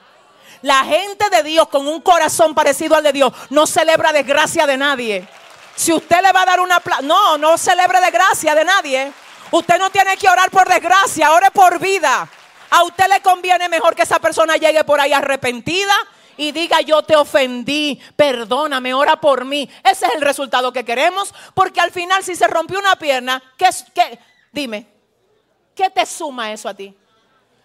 La 0.61 0.83
gente 0.83 1.29
de 1.29 1.43
Dios 1.43 1.69
con 1.69 1.87
un 1.87 2.01
corazón 2.01 2.53
parecido 2.53 2.95
al 2.95 3.03
de 3.03 3.13
Dios 3.13 3.31
no 3.49 3.65
celebra 3.65 4.11
desgracia 4.11 4.67
de 4.67 4.75
nadie. 4.75 5.27
Si 5.75 5.91
usted 5.91 6.21
le 6.21 6.31
va 6.31 6.43
a 6.43 6.45
dar 6.45 6.59
una 6.59 6.81
no, 7.03 7.37
no 7.37 7.57
celebre 7.57 7.99
desgracia 7.99 8.55
de 8.55 8.63
nadie. 8.65 9.11
Usted 9.51 9.77
no 9.77 9.89
tiene 9.89 10.17
que 10.17 10.29
orar 10.29 10.49
por 10.49 10.67
desgracia, 10.67 11.31
ore 11.31 11.51
por 11.51 11.79
vida. 11.79 12.27
A 12.69 12.83
usted 12.83 13.07
le 13.07 13.21
conviene 13.21 13.69
mejor 13.69 13.95
que 13.95 14.01
esa 14.01 14.19
persona 14.19 14.55
llegue 14.57 14.83
por 14.83 14.99
ahí 14.99 15.13
arrepentida 15.13 15.93
y 16.37 16.51
diga 16.51 16.81
yo 16.81 17.03
te 17.03 17.15
ofendí, 17.15 18.01
perdóname, 18.15 18.93
ora 18.93 19.19
por 19.19 19.45
mí. 19.45 19.69
Ese 19.83 20.07
es 20.07 20.15
el 20.15 20.21
resultado 20.21 20.71
que 20.73 20.83
queremos, 20.83 21.33
porque 21.53 21.79
al 21.79 21.91
final 21.91 22.23
si 22.23 22.35
se 22.35 22.47
rompió 22.47 22.79
una 22.79 22.95
pierna, 22.95 23.41
¿qué, 23.57 23.69
qué? 23.93 24.19
dime, 24.51 24.87
¿qué 25.75 25.89
te 25.89 26.05
suma 26.05 26.51
eso 26.51 26.67
a 26.67 26.73
ti? 26.73 26.93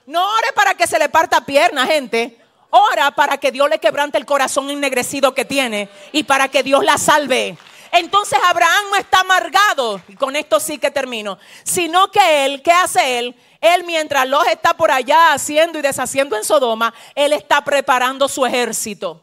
No 0.07 0.25
ore 0.25 0.53
para 0.55 0.75
que 0.75 0.87
se 0.87 0.99
le 0.99 1.09
parta 1.09 1.41
pierna, 1.45 1.87
gente. 1.87 2.37
Ora 2.71 3.11
para 3.11 3.39
que 3.39 3.51
Dios 3.51 3.69
le 3.69 3.79
quebrante 3.79 4.19
el 4.19 4.27
corazón 4.27 4.71
ennegrecido 4.71 5.35
que 5.35 5.45
tiene 5.45 5.89
y 6.13 6.23
para 6.23 6.49
que 6.49 6.63
Dios 6.63 6.85
la 6.85 6.99
salve. 6.99 7.57
Entonces 7.93 8.39
Abraham 8.45 8.85
no 8.91 8.97
está 8.97 9.21
amargado, 9.21 10.01
y 10.09 10.15
con 10.15 10.37
esto 10.37 10.61
sí 10.61 10.79
que 10.79 10.91
termino, 10.91 11.39
sino 11.65 12.11
que 12.11 12.45
él, 12.45 12.63
¿qué 12.63 12.73
hace 12.73 13.19
él? 13.19 13.37
Él 13.61 13.85
mientras 13.85 14.29
los 14.29 14.47
está 14.47 14.75
por 14.75 14.91
allá 14.91 15.33
haciendo 15.33 15.79
y 15.79 15.83
deshaciendo 15.83 16.37
en 16.37 16.45
Sodoma, 16.45 16.95
él 17.15 17.33
está 17.33 17.63
preparando 17.63 18.29
su 18.29 18.47
ejército. 18.47 19.21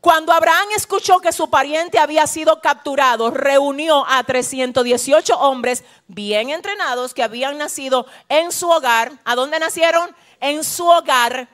Cuando 0.00 0.32
Abraham 0.32 0.68
escuchó 0.76 1.18
que 1.18 1.32
su 1.32 1.50
pariente 1.50 1.98
había 1.98 2.28
sido 2.28 2.60
capturado, 2.60 3.32
reunió 3.32 4.06
a 4.06 4.22
318 4.22 5.36
hombres 5.36 5.82
bien 6.06 6.50
entrenados 6.50 7.12
que 7.12 7.24
habían 7.24 7.58
nacido 7.58 8.06
en 8.28 8.52
su 8.52 8.70
hogar. 8.70 9.10
¿A 9.24 9.34
dónde 9.34 9.58
nacieron? 9.58 10.14
En 10.38 10.62
su 10.62 10.86
hogar. 10.86 11.48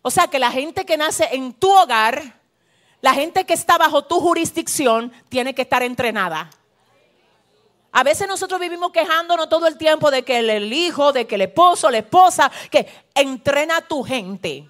O 0.00 0.10
sea 0.10 0.28
que 0.28 0.38
la 0.38 0.50
gente 0.50 0.86
que 0.86 0.96
nace 0.96 1.28
en 1.32 1.52
tu 1.52 1.70
hogar, 1.70 2.39
la 3.00 3.14
gente 3.14 3.44
que 3.46 3.54
está 3.54 3.78
bajo 3.78 4.02
tu 4.02 4.20
jurisdicción 4.20 5.12
tiene 5.28 5.54
que 5.54 5.62
estar 5.62 5.82
entrenada. 5.82 6.50
A 7.92 8.04
veces 8.04 8.28
nosotros 8.28 8.60
vivimos 8.60 8.92
quejándonos 8.92 9.48
todo 9.48 9.66
el 9.66 9.76
tiempo 9.76 10.10
de 10.10 10.22
que 10.22 10.38
el 10.38 10.72
hijo, 10.72 11.12
de 11.12 11.26
que 11.26 11.34
el 11.34 11.42
esposo, 11.42 11.90
la 11.90 11.98
esposa, 11.98 12.50
que 12.70 12.86
entrena 13.14 13.78
a 13.78 13.80
tu 13.80 14.02
gente. 14.04 14.68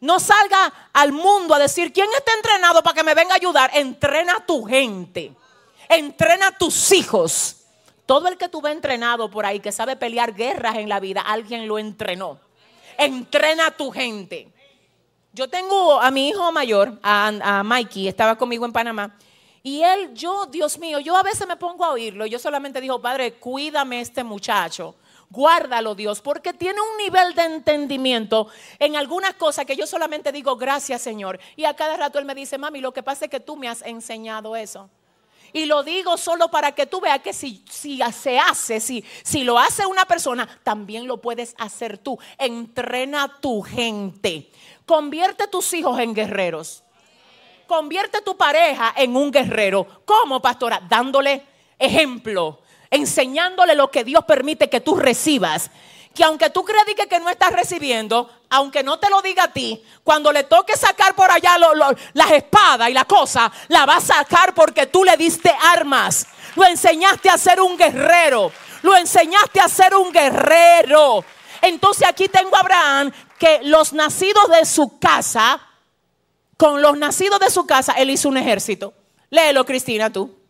No 0.00 0.18
salga 0.18 0.90
al 0.92 1.12
mundo 1.12 1.54
a 1.54 1.58
decir, 1.58 1.92
¿quién 1.92 2.08
está 2.16 2.32
entrenado 2.34 2.82
para 2.82 2.94
que 2.94 3.04
me 3.04 3.14
venga 3.14 3.34
a 3.34 3.36
ayudar? 3.36 3.70
Entrena 3.74 4.36
a 4.36 4.46
tu 4.46 4.64
gente. 4.64 5.32
Entrena 5.88 6.48
a 6.48 6.58
tus 6.58 6.92
hijos. 6.92 7.56
Todo 8.06 8.28
el 8.28 8.36
que 8.36 8.48
tú 8.48 8.60
ves 8.60 8.72
entrenado 8.72 9.30
por 9.30 9.46
ahí, 9.46 9.60
que 9.60 9.72
sabe 9.72 9.96
pelear 9.96 10.34
guerras 10.34 10.76
en 10.76 10.88
la 10.88 11.00
vida, 11.00 11.22
alguien 11.22 11.68
lo 11.68 11.78
entrenó. 11.78 12.38
Entrena 12.98 13.68
a 13.68 13.70
tu 13.70 13.90
gente. 13.92 14.52
Yo 15.34 15.48
tengo 15.48 16.00
a 16.00 16.12
mi 16.12 16.28
hijo 16.28 16.52
mayor, 16.52 16.96
a, 17.02 17.62
Mikey, 17.64 18.06
estaba 18.06 18.38
conmigo 18.38 18.64
en 18.66 18.72
Panamá. 18.72 19.16
Y 19.64 19.82
él, 19.82 20.14
yo, 20.14 20.46
Dios 20.46 20.78
mío, 20.78 21.00
yo 21.00 21.16
a 21.16 21.24
veces 21.24 21.48
me 21.48 21.56
pongo 21.56 21.84
a 21.84 21.90
oírlo. 21.90 22.24
Yo 22.24 22.38
solamente 22.38 22.80
digo, 22.80 23.02
Padre, 23.02 23.32
cuídame 23.32 24.00
este 24.00 24.22
muchacho. 24.22 24.94
Guárdalo, 25.30 25.96
Dios, 25.96 26.20
porque 26.20 26.52
tiene 26.52 26.78
un 26.80 26.96
nivel 26.98 27.34
de 27.34 27.42
entendimiento 27.46 28.46
en 28.78 28.94
algunas 28.94 29.34
cosas 29.34 29.64
que 29.64 29.74
yo 29.74 29.88
solamente 29.88 30.30
digo, 30.30 30.54
gracias, 30.54 31.02
Señor. 31.02 31.40
Y 31.56 31.64
a 31.64 31.74
cada 31.74 31.96
rato 31.96 32.20
él 32.20 32.26
me 32.26 32.36
dice, 32.36 32.56
mami, 32.56 32.80
lo 32.80 32.92
que 32.92 33.02
pasa 33.02 33.24
es 33.24 33.30
que 33.32 33.40
tú 33.40 33.56
me 33.56 33.66
has 33.66 33.82
enseñado 33.82 34.54
eso. 34.54 34.88
Y 35.52 35.66
lo 35.66 35.82
digo 35.82 36.16
solo 36.16 36.48
para 36.48 36.72
que 36.72 36.86
tú 36.86 37.00
veas 37.00 37.20
que 37.20 37.32
si, 37.32 37.64
si 37.70 38.00
se 38.12 38.38
hace, 38.38 38.78
si, 38.78 39.04
si 39.24 39.42
lo 39.42 39.58
hace 39.58 39.86
una 39.86 40.04
persona, 40.04 40.48
también 40.62 41.08
lo 41.08 41.20
puedes 41.20 41.54
hacer 41.58 41.98
tú. 41.98 42.18
Entrena 42.38 43.24
a 43.24 43.40
tu 43.40 43.62
gente. 43.62 44.50
Convierte 44.86 45.48
tus 45.48 45.72
hijos 45.72 45.98
en 45.98 46.14
guerreros. 46.14 46.82
Convierte 47.66 48.20
tu 48.20 48.36
pareja 48.36 48.92
en 48.96 49.16
un 49.16 49.30
guerrero. 49.30 50.02
¿Cómo, 50.04 50.40
pastora? 50.42 50.80
Dándole 50.88 51.42
ejemplo, 51.78 52.60
enseñándole 52.90 53.74
lo 53.74 53.90
que 53.90 54.04
Dios 54.04 54.24
permite 54.24 54.68
que 54.68 54.80
tú 54.80 54.96
recibas 54.96 55.70
que 56.14 56.22
aunque 56.22 56.48
tú 56.50 56.64
creas 56.64 56.84
que, 57.08 57.18
no 57.18 57.28
estás 57.28 57.52
recibiendo, 57.52 58.30
aunque 58.48 58.84
no 58.84 58.98
te 58.98 59.10
lo 59.10 59.20
diga 59.20 59.44
a 59.44 59.52
ti, 59.52 59.82
cuando 60.04 60.30
le 60.30 60.44
toque 60.44 60.76
sacar 60.76 61.14
por 61.14 61.30
allá 61.30 61.56
las 62.12 62.30
espadas 62.30 62.88
y 62.88 62.94
la 62.94 63.04
cosa, 63.04 63.50
la 63.68 63.84
va 63.84 63.96
a 63.96 64.00
sacar 64.00 64.54
porque 64.54 64.86
tú 64.86 65.02
le 65.02 65.16
diste 65.16 65.52
armas. 65.60 66.26
Lo 66.54 66.64
enseñaste 66.64 67.28
a 67.28 67.36
ser 67.36 67.60
un 67.60 67.76
guerrero. 67.76 68.52
Lo 68.82 68.96
enseñaste 68.96 69.60
a 69.60 69.68
ser 69.68 69.94
un 69.96 70.12
guerrero. 70.12 71.24
Entonces 71.64 72.06
aquí 72.06 72.28
tengo 72.28 72.54
a 72.56 72.60
Abraham 72.60 73.12
que 73.38 73.60
los 73.62 73.92
nacidos 73.92 74.50
de 74.50 74.66
su 74.66 74.98
casa, 74.98 75.60
con 76.56 76.82
los 76.82 76.96
nacidos 76.98 77.40
de 77.40 77.50
su 77.50 77.66
casa, 77.66 77.94
él 77.94 78.10
hizo 78.10 78.28
un 78.28 78.36
ejército. 78.36 78.92
Léelo, 79.30 79.64
Cristina, 79.64 80.10
tú. 80.10 80.43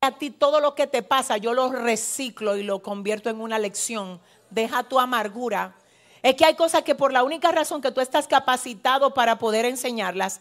A 0.00 0.12
ti 0.12 0.30
todo 0.30 0.60
lo 0.60 0.76
que 0.76 0.86
te 0.86 1.02
pasa, 1.02 1.38
yo 1.38 1.54
lo 1.54 1.72
reciclo 1.72 2.56
y 2.56 2.62
lo 2.62 2.82
convierto 2.82 3.30
en 3.30 3.40
una 3.40 3.58
lección. 3.58 4.20
Deja 4.50 4.84
tu 4.84 5.00
amargura. 5.00 5.74
Es 6.22 6.36
que 6.36 6.44
hay 6.44 6.54
cosas 6.54 6.82
que 6.82 6.94
por 6.94 7.12
la 7.12 7.24
única 7.24 7.50
razón 7.50 7.80
que 7.80 7.90
tú 7.90 8.00
estás 8.00 8.28
capacitado 8.28 9.12
para 9.12 9.38
poder 9.38 9.64
enseñarlas 9.64 10.40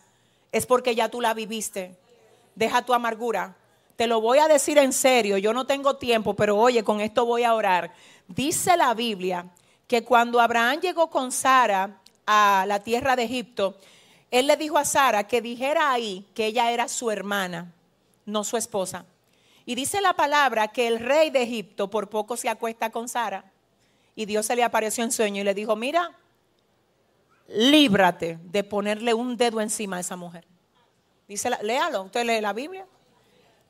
es 0.52 0.66
porque 0.66 0.94
ya 0.94 1.10
tú 1.10 1.22
la 1.22 1.34
viviste. 1.34 1.98
Deja 2.56 2.84
tu 2.84 2.94
amargura. 2.94 3.56
Te 3.96 4.06
lo 4.06 4.22
voy 4.22 4.38
a 4.38 4.48
decir 4.48 4.78
en 4.78 4.94
serio, 4.94 5.38
yo 5.38 5.54
no 5.54 5.66
tengo 5.66 5.96
tiempo, 5.96 6.36
pero 6.36 6.56
oye, 6.58 6.84
con 6.84 7.02
esto 7.02 7.26
voy 7.26 7.44
a 7.44 7.56
orar. 7.56 7.92
Dice 8.28 8.78
la 8.78 8.94
Biblia 8.94 9.48
que 9.88 10.04
cuando 10.04 10.40
Abraham 10.40 10.82
llegó 10.82 11.10
con 11.10 11.32
Sara 11.32 12.00
a 12.28 12.66
la 12.68 12.84
tierra 12.84 13.16
de 13.16 13.24
Egipto, 13.24 13.76
él 14.30 14.46
le 14.46 14.56
dijo 14.56 14.78
a 14.78 14.86
Sara 14.86 15.26
que 15.26 15.42
dijera 15.42 15.92
ahí 15.92 16.26
que 16.36 16.46
ella 16.46 16.72
era 16.72 16.88
su 16.88 17.10
hermana, 17.10 17.74
no 18.26 18.44
su 18.44 18.56
esposa. 18.56 19.06
Y 19.68 19.76
dice 19.76 20.00
la 20.00 20.14
palabra 20.14 20.70
que 20.70 20.88
el 20.88 20.98
rey 20.98 21.30
de 21.30 21.44
Egipto 21.44 21.90
por 21.90 22.10
poco 22.10 22.38
se 22.38 22.48
acuesta 22.48 22.90
con 22.90 23.10
Sara. 23.10 23.52
Y 24.16 24.26
Dios 24.26 24.46
se 24.46 24.56
le 24.56 24.64
apareció 24.64 25.04
en 25.04 25.12
sueño 25.12 25.42
y 25.42 25.44
le 25.44 25.54
dijo, 25.54 25.76
mira, 25.76 26.18
líbrate 27.50 28.40
de 28.44 28.64
ponerle 28.64 29.14
un 29.14 29.36
dedo 29.36 29.60
encima 29.60 29.98
a 29.98 30.00
esa 30.00 30.16
mujer. 30.16 30.46
Dice, 31.28 31.52
léalo, 31.64 32.04
usted 32.04 32.24
lee 32.26 32.40
la 32.40 32.54
Biblia. 32.54 32.88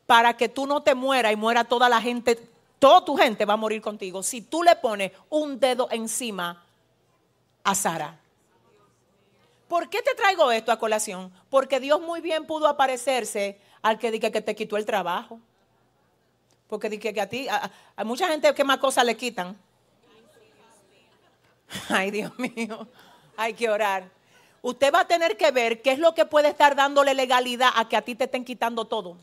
Para 0.06 0.38
que 0.38 0.48
tú 0.48 0.68
no 0.68 0.84
te 0.84 0.94
mueras 0.94 1.34
y 1.34 1.36
muera 1.36 1.64
toda 1.64 1.90
la 1.90 2.00
gente, 2.00 2.48
toda 2.78 3.04
tu 3.04 3.18
gente 3.18 3.46
va 3.46 3.56
a 3.56 3.58
morir 3.58 3.82
contigo. 3.82 4.22
Si 4.22 4.42
tú 4.42 4.62
le 4.62 4.76
pones 4.76 5.14
un 5.32 5.60
dedo 5.60 5.88
encima 5.90 6.64
a 7.64 7.74
Sara. 7.74 8.20
¿Por 9.68 9.90
qué 9.90 10.04
te 10.04 10.14
traigo 10.14 10.52
esto 10.52 10.72
a 10.72 10.78
colación? 10.78 11.34
Porque 11.50 11.80
Dios 11.80 12.00
muy 12.02 12.22
bien 12.22 12.46
pudo 12.46 12.68
aparecerse 12.68 13.60
al 13.82 13.98
que 13.98 14.12
diga 14.12 14.30
que 14.30 14.44
te 14.44 14.56
quitó 14.56 14.78
el 14.78 14.86
trabajo. 14.86 15.40
Porque 16.68 16.90
dije 16.90 17.14
que 17.14 17.22
a 17.22 17.30
ti, 17.30 17.48
a, 17.48 18.04
mucha 18.04 18.28
gente 18.28 18.54
que 18.54 18.64
más 18.64 18.78
cosas 18.78 19.06
le 19.06 19.16
quitan. 19.16 19.58
Ay, 21.90 22.12
Dios 22.12 22.38
mío, 22.38 22.88
hay 23.36 23.54
que 23.54 23.70
orar. 23.70 24.10
Usted 24.62 24.94
va 24.94 25.02
a 25.02 25.08
tener 25.08 25.38
que 25.38 25.52
ver 25.52 25.82
qué 25.82 25.92
es 25.92 26.00
lo 26.00 26.14
que 26.14 26.26
puede 26.26 26.50
estar 26.50 26.76
dándole 26.76 27.14
legalidad 27.14 27.70
a 27.76 27.88
que 27.88 27.96
a 27.96 28.02
ti 28.02 28.16
te 28.16 28.26
estén 28.26 28.44
quitando 28.44 28.86
todo. 28.86 29.18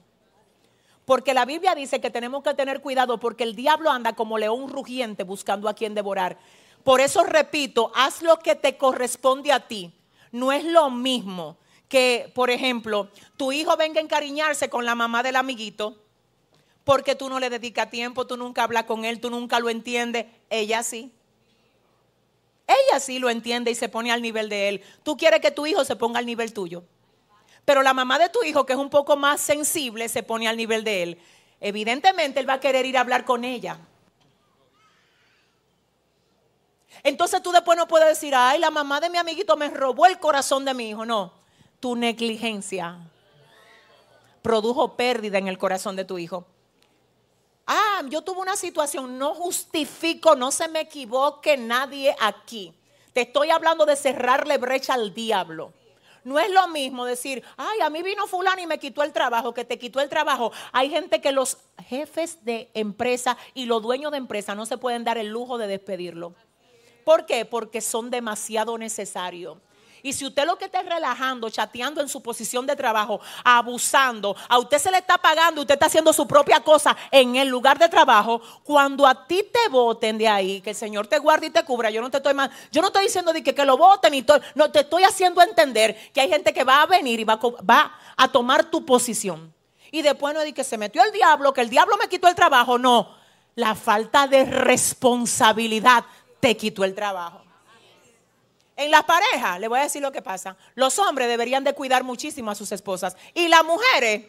Porque 1.04 1.34
la 1.34 1.44
Biblia 1.44 1.74
dice 1.74 2.00
que 2.00 2.10
tenemos 2.10 2.42
que 2.42 2.54
tener 2.54 2.80
cuidado 2.80 3.20
porque 3.20 3.44
el 3.44 3.54
diablo 3.54 3.90
anda 3.90 4.14
como 4.14 4.38
león 4.38 4.70
rugiente 4.70 5.22
buscando 5.22 5.68
a 5.68 5.74
quien 5.74 5.94
devorar. 5.94 6.38
Por 6.82 7.00
eso 7.00 7.24
repito, 7.24 7.92
haz 7.94 8.22
lo 8.22 8.38
que 8.38 8.54
te 8.54 8.78
corresponde 8.78 9.52
a 9.52 9.60
ti. 9.68 9.92
No 10.32 10.50
es 10.50 10.64
lo 10.64 10.88
mismo 10.90 11.58
que, 11.88 12.32
por 12.34 12.50
ejemplo, 12.50 13.10
tu 13.36 13.52
hijo 13.52 13.76
venga 13.76 14.00
a 14.00 14.02
encariñarse 14.02 14.70
con 14.70 14.86
la 14.86 14.94
mamá 14.94 15.22
del 15.22 15.36
amiguito 15.36 16.03
porque 16.85 17.15
tú 17.15 17.28
no 17.28 17.40
le 17.40 17.51
dedicas 17.51 17.90
tiempo, 17.90 18.27
tú 18.27 18.36
nunca 18.36 18.62
hablas 18.62 18.85
con 18.85 19.05
él, 19.05 19.20
tú 19.20 19.31
nunca 19.31 19.59
lo 19.59 19.70
entiendes. 19.70 20.27
Ella 20.51 20.82
sí. 20.82 21.12
Ella 22.66 23.01
sí 23.01 23.19
lo 23.19 23.31
entiende 23.31 23.70
y 23.70 23.74
se 23.74 23.89
pone 23.89 24.12
al 24.12 24.23
nivel 24.23 24.48
de 24.48 24.69
él. 24.69 24.82
Tú 25.02 25.16
quieres 25.16 25.40
que 25.40 25.51
tu 25.51 25.66
hijo 25.66 25.85
se 25.85 25.97
ponga 25.97 26.19
al 26.19 26.27
nivel 26.27 26.52
tuyo. 26.52 26.85
Pero 27.65 27.82
la 27.82 27.94
mamá 27.94 28.19
de 28.19 28.28
tu 28.28 28.43
hijo, 28.43 28.66
que 28.66 28.74
es 28.74 28.78
un 28.78 28.90
poco 28.90 29.16
más 29.16 29.40
sensible, 29.40 30.09
se 30.09 30.23
pone 30.23 30.47
al 30.47 30.56
nivel 30.56 30.85
de 30.85 31.02
él. 31.02 31.19
Evidentemente 31.61 32.40
él 32.40 32.48
va 32.48 32.55
a 32.55 32.61
querer 32.61 32.85
ir 32.85 32.98
a 32.98 33.01
hablar 33.01 33.24
con 33.24 33.44
ella. 33.44 33.78
Entonces 37.02 37.43
tú 37.43 37.52
después 37.52 37.77
no 37.77 37.89
puedes 37.89 38.09
decir, 38.09 38.35
ay, 38.35 38.59
la 38.59 38.70
mamá 38.70 39.01
de 39.01 39.11
mi 39.11 39.19
amiguito 39.19 39.56
me 39.56 39.69
robó 39.69 40.06
el 40.06 40.19
corazón 40.19 40.65
de 40.65 40.74
mi 40.74 40.90
hijo. 40.90 41.06
No, 41.06 41.32
tu 41.81 41.97
negligencia 41.97 42.98
produjo 44.43 44.97
pérdida 44.97 45.39
en 45.39 45.48
el 45.48 45.56
corazón 45.56 45.97
de 45.97 46.05
tu 46.05 46.19
hijo. 46.19 46.47
Ah, 47.66 48.02
yo 48.08 48.22
tuve 48.22 48.40
una 48.40 48.56
situación, 48.56 49.18
no 49.18 49.34
justifico, 49.34 50.36
no 50.36 50.50
se 50.50 50.68
me 50.68 50.80
equivoque 50.80 51.56
nadie 51.56 52.14
aquí. 52.20 52.74
Te 53.12 53.22
estoy 53.22 53.50
hablando 53.50 53.86
de 53.86 53.96
cerrarle 53.96 54.58
brecha 54.58 54.94
al 54.94 55.14
diablo. 55.14 55.72
No 56.24 56.38
es 56.38 56.50
lo 56.50 56.68
mismo 56.68 57.04
decir, 57.04 57.42
ay, 57.56 57.80
a 57.80 57.90
mí 57.90 58.02
vino 58.02 58.26
fulano 58.26 58.60
y 58.60 58.66
me 58.66 58.78
quitó 58.78 59.02
el 59.02 59.12
trabajo, 59.12 59.52
que 59.52 59.64
te 59.64 59.78
quitó 59.78 60.00
el 60.00 60.08
trabajo. 60.08 60.52
Hay 60.72 60.88
gente 60.90 61.20
que 61.20 61.32
los 61.32 61.58
jefes 61.86 62.44
de 62.44 62.70
empresa 62.74 63.36
y 63.52 63.66
los 63.66 63.82
dueños 63.82 64.10
de 64.10 64.18
empresa 64.18 64.54
no 64.54 64.64
se 64.64 64.78
pueden 64.78 65.04
dar 65.04 65.18
el 65.18 65.28
lujo 65.28 65.58
de 65.58 65.66
despedirlo. 65.66 66.34
¿Por 67.04 67.26
qué? 67.26 67.44
Porque 67.44 67.82
son 67.82 68.10
demasiado 68.10 68.78
necesarios. 68.78 69.58
Y 70.05 70.12
si 70.12 70.26
usted 70.26 70.44
lo 70.44 70.59
que 70.59 70.66
está 70.66 70.82
relajando, 70.82 71.48
chateando 71.48 72.02
en 72.02 72.10
su 72.10 72.22
posición 72.22 72.66
de 72.66 72.76
trabajo, 72.76 73.22
abusando, 73.43 74.36
a 74.51 74.59
usted 74.59 74.76
se 74.76 74.90
le 74.90 74.98
está 74.98 75.16
pagando, 75.16 75.62
usted 75.62 75.72
está 75.72 75.86
haciendo 75.86 76.12
su 76.12 76.28
propia 76.28 76.60
cosa 76.60 76.94
en 77.10 77.36
el 77.36 77.48
lugar 77.48 77.78
de 77.78 77.89
trabajo, 77.89 78.43
cuando 78.64 79.06
a 79.06 79.26
ti 79.26 79.43
te 79.51 79.70
voten 79.70 80.18
de 80.18 80.28
ahí, 80.28 80.60
que 80.60 80.70
el 80.70 80.76
Señor 80.76 81.06
te 81.06 81.18
guarde 81.18 81.47
y 81.47 81.51
te 81.51 81.64
cubra, 81.64 81.89
yo 81.89 82.02
no 82.02 82.10
te 82.10 82.18
estoy 82.18 82.35
yo 82.70 82.82
no 82.82 82.89
estoy 82.89 83.05
diciendo 83.05 83.32
de 83.32 83.43
que, 83.43 83.55
que 83.55 83.64
lo 83.64 83.78
voten 83.78 84.12
y 84.12 84.26
no 84.55 84.70
te 84.70 84.81
estoy 84.81 85.05
haciendo 85.05 85.40
entender 85.40 85.97
que 86.12 86.20
hay 86.20 86.28
gente 86.28 86.52
que 86.52 86.64
va 86.64 86.82
a 86.82 86.86
venir 86.86 87.20
y 87.20 87.24
va 87.24 87.36
va 87.36 87.98
a 88.14 88.28
tomar 88.28 88.64
tu 88.70 88.85
posición. 88.85 89.55
Y 89.90 90.02
después 90.02 90.35
no 90.35 90.40
es 90.40 90.47
de 90.47 90.52
que 90.52 90.64
se 90.64 90.76
metió 90.76 91.02
el 91.02 91.12
diablo, 91.12 91.55
que 91.55 91.62
el 91.62 91.70
diablo 91.70 91.97
me 91.97 92.10
quitó 92.10 92.28
el 92.28 92.35
trabajo, 92.35 92.76
no. 92.76 93.16
La 93.55 93.74
falta 93.74 94.26
de 94.26 94.44
responsabilidad 94.44 96.05
te 96.40 96.59
quitó 96.59 96.85
el 96.85 96.94
trabajo. 96.94 97.43
En 98.76 98.90
las 98.90 99.05
parejas, 99.05 99.60
le 99.60 99.68
voy 99.68 99.78
a 99.78 99.84
decir 99.84 100.02
lo 100.02 100.10
que 100.10 100.22
pasa. 100.22 100.56
Los 100.74 100.98
hombres 100.98 101.28
deberían 101.28 101.62
de 101.62 101.74
cuidar 101.74 102.02
muchísimo 102.02 102.51
a 102.51 102.55
sus 102.55 102.72
esposas 102.72 103.16
y 103.32 103.48
las 103.48 103.64
mujeres 103.64 104.26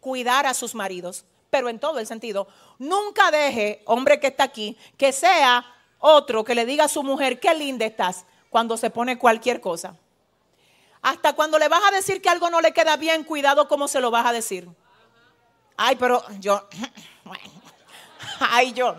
cuidar 0.00 0.46
a 0.46 0.54
sus 0.54 0.74
maridos. 0.74 1.24
Pero 1.50 1.68
en 1.68 1.78
todo 1.78 1.98
el 1.98 2.06
sentido, 2.06 2.48
nunca 2.78 3.30
deje, 3.30 3.82
hombre 3.84 4.18
que 4.18 4.28
está 4.28 4.44
aquí, 4.44 4.76
que 4.96 5.12
sea 5.12 5.64
otro 5.98 6.44
que 6.44 6.54
le 6.54 6.66
diga 6.66 6.84
a 6.84 6.88
su 6.88 7.02
mujer, 7.02 7.38
qué 7.38 7.54
linda 7.54 7.86
estás, 7.86 8.24
cuando 8.50 8.76
se 8.76 8.90
pone 8.90 9.18
cualquier 9.18 9.60
cosa. 9.60 9.96
Hasta 11.00 11.34
cuando 11.34 11.58
le 11.58 11.68
vas 11.68 11.82
a 11.86 11.90
decir 11.90 12.20
que 12.20 12.28
algo 12.28 12.50
no 12.50 12.60
le 12.60 12.72
queda 12.72 12.96
bien, 12.96 13.24
cuidado 13.24 13.68
cómo 13.68 13.88
se 13.88 14.00
lo 14.00 14.10
vas 14.10 14.26
a 14.26 14.32
decir. 14.32 14.68
Ay, 15.76 15.96
pero 15.96 16.24
yo, 16.40 16.66
ay, 18.40 18.72
yo, 18.72 18.96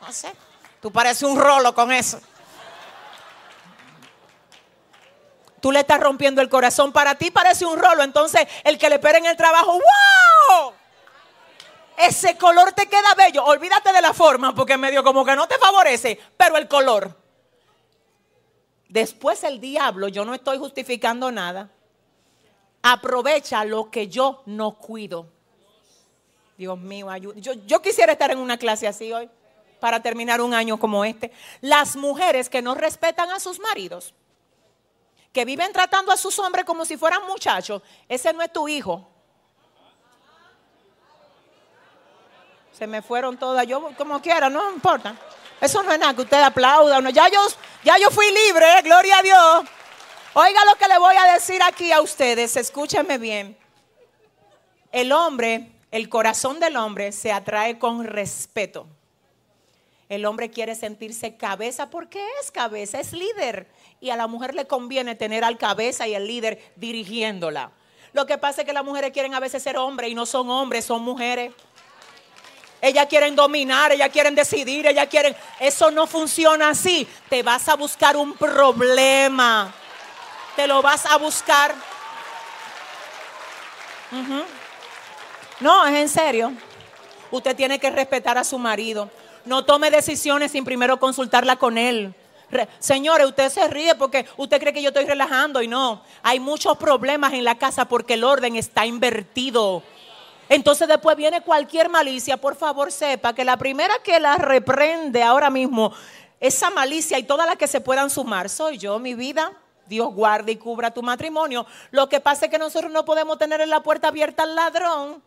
no 0.00 0.12
sé, 0.12 0.32
tú 0.80 0.90
pareces 0.90 1.22
un 1.22 1.38
rolo 1.38 1.74
con 1.74 1.90
eso. 1.90 2.20
Tú 5.60 5.72
le 5.72 5.80
estás 5.80 6.00
rompiendo 6.00 6.40
el 6.40 6.48
corazón. 6.48 6.92
Para 6.92 7.16
ti 7.16 7.30
parece 7.30 7.64
un 7.64 7.78
rolo. 7.78 8.02
Entonces, 8.02 8.46
el 8.64 8.78
que 8.78 8.88
le 8.88 8.96
espera 8.96 9.18
en 9.18 9.26
el 9.26 9.36
trabajo, 9.36 9.72
¡wow! 9.72 10.72
Ese 11.96 12.36
color 12.36 12.72
te 12.72 12.86
queda 12.86 13.14
bello. 13.16 13.44
Olvídate 13.44 13.92
de 13.92 14.00
la 14.00 14.14
forma, 14.14 14.54
porque 14.54 14.76
medio 14.76 15.02
como 15.02 15.24
que 15.24 15.34
no 15.34 15.48
te 15.48 15.58
favorece, 15.58 16.18
pero 16.36 16.56
el 16.56 16.68
color. 16.68 17.16
Después 18.88 19.42
el 19.42 19.60
diablo, 19.60 20.08
yo 20.08 20.24
no 20.24 20.32
estoy 20.32 20.58
justificando 20.58 21.30
nada, 21.32 21.70
aprovecha 22.82 23.64
lo 23.64 23.90
que 23.90 24.08
yo 24.08 24.42
no 24.46 24.76
cuido. 24.78 25.26
Dios 26.56 26.78
mío, 26.78 27.10
ayuda. 27.10 27.34
Yo, 27.38 27.52
yo 27.66 27.82
quisiera 27.82 28.12
estar 28.12 28.30
en 28.30 28.38
una 28.38 28.56
clase 28.56 28.86
así 28.86 29.12
hoy, 29.12 29.28
para 29.80 30.00
terminar 30.00 30.40
un 30.40 30.54
año 30.54 30.78
como 30.78 31.04
este. 31.04 31.32
Las 31.60 31.96
mujeres 31.96 32.48
que 32.48 32.62
no 32.62 32.74
respetan 32.76 33.30
a 33.30 33.40
sus 33.40 33.60
maridos 33.60 34.14
que 35.38 35.44
viven 35.44 35.72
tratando 35.72 36.10
a 36.10 36.16
sus 36.16 36.36
hombres 36.40 36.64
como 36.64 36.84
si 36.84 36.96
fueran 36.96 37.24
muchachos, 37.24 37.80
ese 38.08 38.32
no 38.32 38.42
es 38.42 38.52
tu 38.52 38.66
hijo. 38.66 39.08
Se 42.72 42.88
me 42.88 43.02
fueron 43.02 43.38
todas, 43.38 43.64
yo 43.64 43.92
como 43.96 44.20
quiera, 44.20 44.50
no 44.50 44.72
importa. 44.72 45.14
Eso 45.60 45.80
no 45.84 45.92
es 45.92 45.98
nada 46.00 46.12
que 46.12 46.22
usted 46.22 46.42
aplauda. 46.42 47.00
No. 47.00 47.10
Ya, 47.10 47.28
yo, 47.28 47.38
ya 47.84 47.98
yo 47.98 48.10
fui 48.10 48.26
libre, 48.32 48.82
gloria 48.82 49.18
a 49.18 49.22
Dios. 49.22 49.64
Oiga 50.34 50.64
lo 50.64 50.74
que 50.74 50.88
le 50.88 50.98
voy 50.98 51.14
a 51.14 51.32
decir 51.34 51.62
aquí 51.62 51.92
a 51.92 52.00
ustedes, 52.00 52.56
escúchenme 52.56 53.18
bien. 53.18 53.56
El 54.90 55.12
hombre, 55.12 55.70
el 55.92 56.08
corazón 56.08 56.58
del 56.58 56.76
hombre 56.76 57.12
se 57.12 57.30
atrae 57.30 57.78
con 57.78 58.02
respeto. 58.02 58.88
El 60.08 60.26
hombre 60.26 60.50
quiere 60.50 60.74
sentirse 60.74 61.36
cabeza 61.36 61.90
porque 61.90 62.26
es 62.42 62.50
cabeza, 62.50 62.98
es 62.98 63.12
líder 63.12 63.68
y 64.00 64.10
a 64.10 64.16
la 64.16 64.26
mujer 64.26 64.54
le 64.54 64.66
conviene 64.66 65.14
tener 65.14 65.44
al 65.44 65.58
cabeza 65.58 66.06
y 66.06 66.14
al 66.14 66.26
líder 66.26 66.72
dirigiéndola. 66.76 67.72
Lo 68.12 68.26
que 68.26 68.38
pasa 68.38 68.62
es 68.62 68.66
que 68.66 68.72
las 68.72 68.84
mujeres 68.84 69.12
quieren 69.12 69.34
a 69.34 69.40
veces 69.40 69.62
ser 69.62 69.76
hombres 69.76 70.10
y 70.10 70.14
no 70.14 70.26
son 70.26 70.48
hombres, 70.50 70.84
son 70.84 71.02
mujeres. 71.02 71.52
Ellas 72.80 73.06
quieren 73.06 73.34
dominar, 73.34 73.92
ellas 73.92 74.08
quieren 74.10 74.34
decidir, 74.34 74.86
ellas 74.86 75.08
quieren... 75.08 75.36
Eso 75.58 75.90
no 75.90 76.06
funciona 76.06 76.70
así. 76.70 77.08
Te 77.28 77.42
vas 77.42 77.68
a 77.68 77.74
buscar 77.74 78.16
un 78.16 78.34
problema. 78.34 79.74
Te 80.54 80.66
lo 80.66 80.80
vas 80.80 81.04
a 81.06 81.16
buscar. 81.18 81.74
No, 85.60 85.86
es 85.86 85.94
en 85.94 86.08
serio. 86.08 86.52
Usted 87.30 87.56
tiene 87.56 87.78
que 87.80 87.90
respetar 87.90 88.38
a 88.38 88.44
su 88.44 88.58
marido. 88.58 89.10
No 89.44 89.64
tome 89.64 89.90
decisiones 89.90 90.52
sin 90.52 90.64
primero 90.64 91.00
consultarla 91.00 91.56
con 91.56 91.78
él. 91.78 92.14
Señores, 92.78 93.26
usted 93.26 93.50
se 93.50 93.68
ríe 93.68 93.94
porque 93.94 94.26
usted 94.36 94.60
cree 94.60 94.72
que 94.72 94.82
yo 94.82 94.88
estoy 94.88 95.04
relajando 95.04 95.62
y 95.62 95.68
no. 95.68 96.02
Hay 96.22 96.40
muchos 96.40 96.76
problemas 96.78 97.32
en 97.32 97.44
la 97.44 97.58
casa 97.58 97.86
porque 97.86 98.14
el 98.14 98.24
orden 98.24 98.56
está 98.56 98.86
invertido. 98.86 99.82
Entonces 100.48 100.88
después 100.88 101.16
viene 101.16 101.42
cualquier 101.42 101.88
malicia. 101.88 102.36
Por 102.36 102.56
favor, 102.56 102.90
sepa 102.90 103.34
que 103.34 103.44
la 103.44 103.56
primera 103.56 103.94
que 104.02 104.18
la 104.18 104.36
reprende 104.36 105.22
ahora 105.22 105.50
mismo, 105.50 105.92
esa 106.40 106.70
malicia 106.70 107.18
y 107.18 107.24
todas 107.24 107.46
las 107.46 107.56
que 107.56 107.66
se 107.66 107.80
puedan 107.80 108.08
sumar, 108.08 108.48
soy 108.48 108.78
yo, 108.78 108.98
mi 108.98 109.14
vida. 109.14 109.52
Dios 109.86 110.12
guarde 110.12 110.52
y 110.52 110.56
cubra 110.56 110.90
tu 110.90 111.02
matrimonio. 111.02 111.66
Lo 111.90 112.08
que 112.08 112.20
pasa 112.20 112.46
es 112.46 112.50
que 112.50 112.58
nosotros 112.58 112.92
no 112.92 113.04
podemos 113.04 113.38
tener 113.38 113.60
en 113.60 113.70
la 113.70 113.82
puerta 113.82 114.08
abierta 114.08 114.42
al 114.42 114.54
ladrón. 114.54 115.22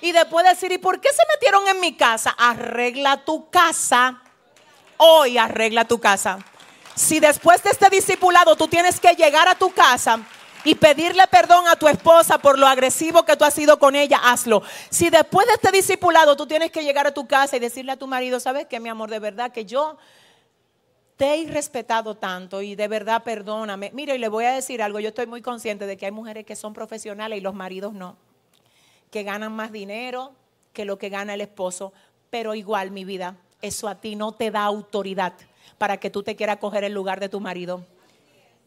Y 0.00 0.12
después 0.12 0.44
decir, 0.44 0.70
¿y 0.72 0.78
por 0.78 1.00
qué 1.00 1.08
se 1.10 1.22
metieron 1.32 1.66
en 1.68 1.80
mi 1.80 1.94
casa? 1.94 2.34
Arregla 2.36 3.24
tu 3.24 3.48
casa 3.50 4.20
hoy 5.04 5.38
arregla 5.38 5.84
tu 5.84 5.98
casa. 5.98 6.38
Si 6.94 7.20
después 7.20 7.62
de 7.62 7.70
este 7.70 7.90
discipulado 7.90 8.56
tú 8.56 8.68
tienes 8.68 9.00
que 9.00 9.14
llegar 9.14 9.48
a 9.48 9.54
tu 9.54 9.70
casa 9.72 10.20
y 10.64 10.74
pedirle 10.74 11.26
perdón 11.26 11.68
a 11.68 11.76
tu 11.76 11.88
esposa 11.88 12.38
por 12.38 12.58
lo 12.58 12.66
agresivo 12.66 13.24
que 13.24 13.36
tú 13.36 13.44
has 13.44 13.54
sido 13.54 13.78
con 13.78 13.96
ella, 13.96 14.18
hazlo. 14.22 14.62
Si 14.90 15.10
después 15.10 15.46
de 15.46 15.54
este 15.54 15.70
discipulado 15.72 16.36
tú 16.36 16.46
tienes 16.46 16.70
que 16.70 16.82
llegar 16.82 17.06
a 17.06 17.12
tu 17.12 17.26
casa 17.26 17.56
y 17.56 17.60
decirle 17.60 17.92
a 17.92 17.96
tu 17.96 18.06
marido, 18.06 18.40
¿sabes 18.40 18.66
qué, 18.66 18.80
mi 18.80 18.88
amor? 18.88 19.10
De 19.10 19.18
verdad 19.18 19.52
que 19.52 19.64
yo 19.64 19.98
te 21.16 21.34
he 21.34 21.46
respetado 21.46 22.14
tanto 22.16 22.62
y 22.62 22.74
de 22.74 22.88
verdad 22.88 23.22
perdóname. 23.22 23.90
Mire, 23.92 24.14
y 24.14 24.18
le 24.18 24.28
voy 24.28 24.46
a 24.46 24.52
decir 24.52 24.82
algo, 24.82 25.00
yo 25.00 25.08
estoy 25.08 25.26
muy 25.26 25.42
consciente 25.42 25.86
de 25.86 25.96
que 25.96 26.06
hay 26.06 26.12
mujeres 26.12 26.46
que 26.46 26.56
son 26.56 26.72
profesionales 26.72 27.38
y 27.38 27.42
los 27.42 27.54
maridos 27.54 27.92
no, 27.92 28.16
que 29.10 29.22
ganan 29.22 29.52
más 29.52 29.70
dinero 29.70 30.32
que 30.72 30.84
lo 30.84 30.98
que 30.98 31.08
gana 31.08 31.34
el 31.34 31.40
esposo, 31.40 31.92
pero 32.30 32.54
igual 32.54 32.90
mi 32.90 33.04
vida, 33.04 33.36
eso 33.64 33.88
a 33.88 33.96
ti 33.96 34.16
no 34.16 34.32
te 34.32 34.50
da 34.50 34.64
autoridad 34.64 35.34
para 35.78 35.98
que 35.98 36.10
tú 36.10 36.22
te 36.22 36.36
quieras 36.36 36.58
coger 36.58 36.84
el 36.84 36.92
lugar 36.92 37.20
de 37.20 37.28
tu 37.28 37.40
marido. 37.40 37.84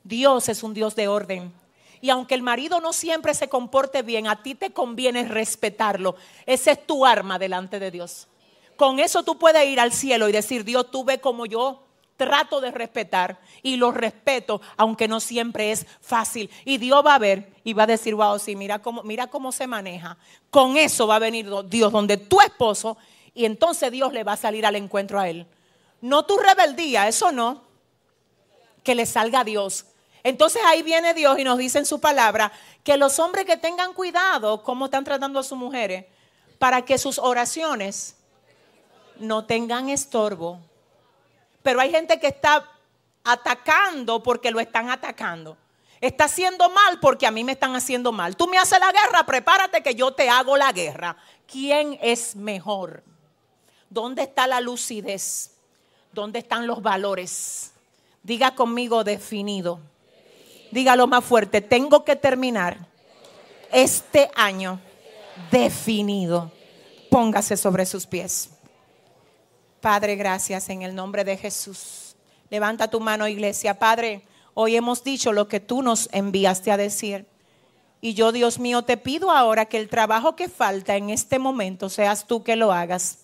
Dios 0.03 0.49
es 0.49 0.63
un 0.63 0.73
Dios 0.73 0.95
de 0.95 1.07
orden. 1.07 1.53
Y 1.99 2.09
aunque 2.09 2.35
el 2.35 2.43
marido 2.43 2.79
no 2.79 2.93
siempre 2.93 3.33
se 3.33 3.49
comporte 3.49 4.03
bien, 4.03 4.27
a 4.27 4.43
ti 4.43 4.55
te 4.55 4.71
conviene 4.71 5.27
respetarlo. 5.27 6.15
Esa 6.45 6.71
es 6.71 6.85
tu 6.85 7.05
arma 7.05 7.39
delante 7.39 7.79
de 7.79 7.91
Dios. 7.91 8.27
Con 8.75 8.99
eso 8.99 9.23
tú 9.23 9.39
puedes 9.39 9.65
ir 9.67 9.79
al 9.79 9.91
cielo 9.91 10.29
y 10.29 10.31
decir, 10.31 10.63
Dios, 10.63 10.91
tú 10.91 11.03
ves 11.03 11.19
como 11.19 11.45
yo 11.45 11.83
trato 12.15 12.59
de 12.61 12.71
respetar 12.71 13.39
y 13.61 13.77
lo 13.77 13.91
respeto, 13.91 14.59
aunque 14.75 15.07
no 15.07 15.19
siempre 15.19 15.71
es 15.71 15.85
fácil. 16.01 16.49
Y 16.65 16.77
Dios 16.77 17.03
va 17.05 17.15
a 17.15 17.19
ver 17.19 17.53
y 17.63 17.73
va 17.73 17.83
a 17.83 17.87
decir, 17.87 18.15
wow, 18.15 18.37
sí, 18.39 18.55
mira 18.55 18.79
cómo, 18.79 19.03
mira 19.03 19.27
cómo 19.27 19.51
se 19.51 19.67
maneja. 19.67 20.17
Con 20.49 20.77
eso 20.77 21.07
va 21.07 21.15
a 21.15 21.19
venir 21.19 21.47
Dios 21.67 21.91
donde 21.91 22.17
tu 22.17 22.41
esposo 22.41 22.97
y 23.37 23.45
entonces 23.45 23.91
Dios 23.91 24.13
le 24.13 24.23
va 24.23 24.33
a 24.33 24.37
salir 24.37 24.65
al 24.65 24.75
encuentro 24.75 25.19
a 25.19 25.29
él. 25.29 25.45
No 26.01 26.25
tu 26.25 26.37
rebeldía, 26.37 27.07
eso 27.07 27.31
no. 27.31 27.61
Que 28.83 28.95
le 28.95 29.05
salga 29.05 29.41
a 29.41 29.43
Dios. 29.43 29.85
Entonces 30.23 30.59
ahí 30.65 30.81
viene 30.81 31.13
Dios 31.13 31.37
y 31.37 31.43
nos 31.43 31.59
dice 31.59 31.77
en 31.77 31.85
su 31.85 32.01
palabra 32.01 32.51
que 32.83 32.97
los 32.97 33.19
hombres 33.19 33.45
que 33.45 33.55
tengan 33.55 33.93
cuidado 33.93 34.63
cómo 34.63 34.85
están 34.85 35.03
tratando 35.03 35.39
a 35.39 35.43
sus 35.43 35.55
mujeres 35.55 36.05
para 36.57 36.83
que 36.83 36.97
sus 36.97 37.19
oraciones 37.19 38.15
no 39.17 39.45
tengan 39.45 39.89
estorbo. 39.89 40.59
Pero 41.61 41.79
hay 41.79 41.91
gente 41.91 42.19
que 42.19 42.27
está 42.27 42.67
atacando 43.23 44.23
porque 44.23 44.49
lo 44.49 44.59
están 44.59 44.89
atacando. 44.89 45.57
Está 46.01 46.23
haciendo 46.23 46.71
mal 46.71 46.99
porque 46.99 47.27
a 47.27 47.31
mí 47.31 47.43
me 47.43 47.51
están 47.51 47.75
haciendo 47.75 48.11
mal. 48.11 48.35
Tú 48.35 48.47
me 48.47 48.57
haces 48.57 48.79
la 48.79 48.91
guerra, 48.91 49.27
prepárate 49.27 49.83
que 49.83 49.93
yo 49.93 50.11
te 50.11 50.27
hago 50.27 50.57
la 50.57 50.71
guerra. 50.71 51.17
¿Quién 51.45 51.99
es 52.01 52.35
mejor? 52.35 53.03
¿Dónde 53.89 54.23
está 54.23 54.47
la 54.47 54.61
lucidez? 54.61 55.51
¿Dónde 56.11 56.39
están 56.39 56.67
los 56.67 56.81
valores? 56.81 57.71
Diga 58.23 58.55
conmigo 58.55 59.03
definido. 59.03 59.79
Dígalo 60.71 61.07
más 61.07 61.23
fuerte. 61.23 61.61
Tengo 61.61 62.03
que 62.03 62.15
terminar 62.15 62.77
este 63.71 64.29
año 64.35 64.79
definido. 65.51 66.51
Póngase 67.09 67.55
sobre 67.55 67.85
sus 67.85 68.05
pies. 68.05 68.49
Padre, 69.79 70.15
gracias 70.15 70.69
en 70.69 70.81
el 70.81 70.93
nombre 70.93 71.23
de 71.23 71.37
Jesús. 71.37 72.15
Levanta 72.49 72.89
tu 72.89 72.99
mano, 72.99 73.27
iglesia. 73.27 73.77
Padre, 73.77 74.23
Hoy 74.59 74.75
hemos 74.75 75.03
dicho 75.03 75.33
lo 75.33 75.47
que 75.47 75.59
tú 75.59 75.83
nos 75.83 76.09
enviaste 76.11 76.71
a 76.71 76.77
decir. 76.77 77.27
Y 78.01 78.15
yo, 78.15 78.31
Dios 78.31 78.57
mío, 78.57 78.81
te 78.81 78.97
pido 78.97 79.29
ahora 79.29 79.65
que 79.65 79.77
el 79.77 79.87
trabajo 79.87 80.35
que 80.35 80.49
falta 80.49 80.95
en 80.95 81.11
este 81.11 81.37
momento 81.37 81.89
seas 81.89 82.25
tú 82.25 82.41
que 82.41 82.55
lo 82.55 82.71
hagas. 82.71 83.19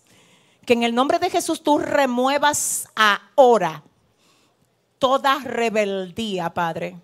Que 0.65 0.73
en 0.73 0.83
el 0.83 0.95
nombre 0.95 1.19
de 1.19 1.29
Jesús 1.29 1.63
tú 1.63 1.79
remuevas 1.79 2.87
ahora 2.95 3.83
toda 4.99 5.39
rebeldía, 5.39 6.53
Padre, 6.53 6.95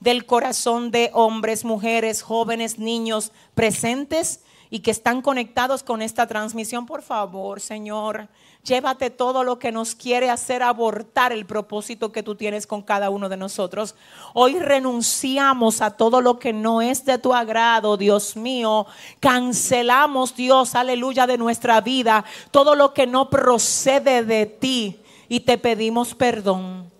del 0.00 0.24
corazón 0.24 0.90
de 0.90 1.10
hombres, 1.12 1.64
mujeres, 1.64 2.22
jóvenes, 2.22 2.78
niños 2.78 3.32
presentes 3.54 4.40
y 4.74 4.80
que 4.80 4.90
están 4.90 5.22
conectados 5.22 5.84
con 5.84 6.02
esta 6.02 6.26
transmisión. 6.26 6.84
Por 6.84 7.02
favor, 7.02 7.60
Señor, 7.60 8.28
Llévate 8.64 9.10
todo 9.10 9.44
lo 9.44 9.58
que 9.58 9.72
nos 9.72 9.94
quiere 9.94 10.30
hacer 10.30 10.62
abortar 10.62 11.32
el 11.32 11.44
propósito 11.44 12.12
que 12.12 12.22
tú 12.22 12.34
tienes 12.34 12.66
con 12.66 12.80
cada 12.80 13.10
uno 13.10 13.28
de 13.28 13.36
nosotros. 13.36 13.94
Hoy 14.32 14.58
renunciamos 14.58 15.82
a 15.82 15.90
todo 15.90 16.22
lo 16.22 16.38
que 16.38 16.54
no 16.54 16.80
es 16.80 17.04
de 17.04 17.18
tu 17.18 17.34
agrado, 17.34 17.98
Dios 17.98 18.36
mío. 18.36 18.86
Cancelamos, 19.20 20.34
Dios, 20.34 20.74
aleluya, 20.74 21.26
de 21.26 21.36
nuestra 21.36 21.82
vida 21.82 22.24
todo 22.50 22.74
lo 22.74 22.94
que 22.94 23.06
no 23.06 23.28
procede 23.28 24.24
de 24.24 24.46
ti 24.46 24.98
y 25.28 25.40
te 25.40 25.58
pedimos 25.58 26.14
perdón. 26.14 26.90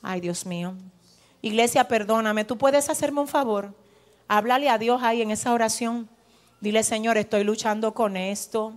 Ay, 0.00 0.22
Dios 0.22 0.46
mío. 0.46 0.72
Iglesia, 1.42 1.86
perdóname. 1.86 2.46
Tú 2.46 2.56
puedes 2.56 2.88
hacerme 2.88 3.20
un 3.20 3.28
favor. 3.28 3.74
Háblale 4.28 4.68
a 4.68 4.78
Dios 4.78 5.02
ahí 5.02 5.22
en 5.22 5.30
esa 5.30 5.52
oración. 5.52 6.08
Dile, 6.60 6.82
Señor, 6.82 7.16
estoy 7.16 7.44
luchando 7.44 7.94
con 7.94 8.16
esto. 8.16 8.72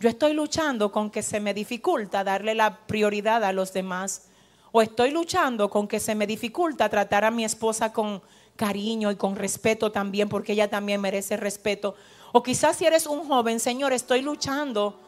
Yo 0.00 0.08
estoy 0.08 0.32
luchando 0.32 0.90
con 0.90 1.10
que 1.10 1.22
se 1.22 1.38
me 1.38 1.54
dificulta 1.54 2.24
darle 2.24 2.54
la 2.54 2.78
prioridad 2.86 3.44
a 3.44 3.52
los 3.52 3.72
demás. 3.72 4.28
O 4.72 4.82
estoy 4.82 5.12
luchando 5.12 5.70
con 5.70 5.86
que 5.86 6.00
se 6.00 6.16
me 6.16 6.26
dificulta 6.26 6.88
tratar 6.88 7.24
a 7.24 7.30
mi 7.30 7.44
esposa 7.44 7.92
con 7.92 8.20
cariño 8.56 9.12
y 9.12 9.16
con 9.16 9.36
respeto 9.36 9.92
también, 9.92 10.28
porque 10.28 10.52
ella 10.52 10.68
también 10.68 11.00
merece 11.00 11.36
respeto. 11.36 11.94
O 12.32 12.42
quizás 12.42 12.76
si 12.76 12.86
eres 12.86 13.06
un 13.06 13.28
joven, 13.28 13.60
Señor, 13.60 13.92
estoy 13.92 14.20
luchando 14.20 14.98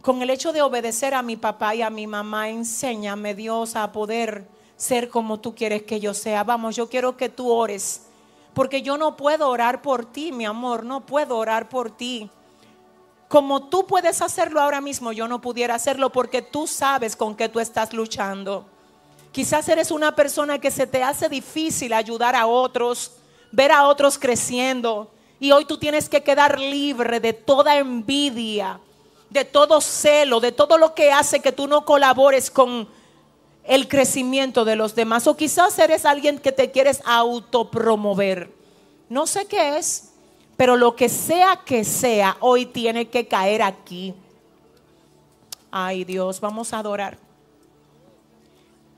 con 0.00 0.22
el 0.22 0.30
hecho 0.30 0.54
de 0.54 0.62
obedecer 0.62 1.12
a 1.12 1.22
mi 1.22 1.36
papá 1.36 1.74
y 1.74 1.82
a 1.82 1.90
mi 1.90 2.06
mamá. 2.06 2.48
Enséñame, 2.48 3.34
Dios, 3.34 3.76
a 3.76 3.92
poder 3.92 4.46
ser 4.76 5.10
como 5.10 5.40
tú 5.40 5.54
quieres 5.54 5.82
que 5.82 6.00
yo 6.00 6.14
sea. 6.14 6.42
Vamos, 6.42 6.74
yo 6.74 6.88
quiero 6.88 7.18
que 7.18 7.28
tú 7.28 7.50
ores, 7.50 8.06
porque 8.54 8.82
yo 8.82 8.96
no 8.96 9.16
puedo 9.16 9.48
orar 9.48 9.82
por 9.82 10.04
ti, 10.04 10.32
mi 10.32 10.44
amor, 10.44 10.84
no 10.84 11.06
puedo 11.06 11.36
orar 11.36 11.68
por 11.68 11.90
ti 11.90 12.30
como 13.30 13.68
tú 13.68 13.86
puedes 13.86 14.22
hacerlo 14.22 14.60
ahora 14.60 14.80
mismo, 14.80 15.12
yo 15.12 15.28
no 15.28 15.40
pudiera 15.40 15.76
hacerlo 15.76 16.10
porque 16.10 16.42
tú 16.42 16.66
sabes 16.66 17.14
con 17.14 17.36
qué 17.36 17.48
tú 17.48 17.60
estás 17.60 17.92
luchando. 17.92 18.66
Quizás 19.30 19.68
eres 19.68 19.92
una 19.92 20.16
persona 20.16 20.58
que 20.58 20.72
se 20.72 20.88
te 20.88 21.04
hace 21.04 21.28
difícil 21.28 21.92
ayudar 21.92 22.34
a 22.34 22.48
otros, 22.48 23.12
ver 23.52 23.70
a 23.70 23.86
otros 23.86 24.18
creciendo. 24.18 25.12
Y 25.38 25.52
hoy 25.52 25.64
tú 25.64 25.78
tienes 25.78 26.08
que 26.08 26.24
quedar 26.24 26.58
libre 26.58 27.20
de 27.20 27.32
toda 27.32 27.78
envidia, 27.78 28.80
de 29.30 29.44
todo 29.44 29.80
celo, 29.80 30.40
de 30.40 30.50
todo 30.50 30.76
lo 30.76 30.96
que 30.96 31.12
hace 31.12 31.38
que 31.38 31.52
tú 31.52 31.68
no 31.68 31.84
colabores 31.84 32.50
con 32.50 32.88
el 33.64 33.88
crecimiento 33.88 34.64
de 34.64 34.76
los 34.76 34.94
demás. 34.94 35.26
O 35.26 35.36
quizás 35.36 35.78
eres 35.78 36.04
alguien 36.04 36.38
que 36.38 36.52
te 36.52 36.70
quieres 36.70 37.02
autopromover. 37.04 38.52
No 39.08 39.26
sé 39.26 39.46
qué 39.46 39.78
es, 39.78 40.10
pero 40.56 40.76
lo 40.76 40.94
que 40.94 41.08
sea 41.08 41.60
que 41.64 41.84
sea, 41.84 42.36
hoy 42.40 42.66
tiene 42.66 43.08
que 43.08 43.26
caer 43.26 43.62
aquí. 43.62 44.14
Ay 45.70 46.04
Dios, 46.04 46.40
vamos 46.40 46.72
a 46.72 46.78
adorar. 46.78 47.16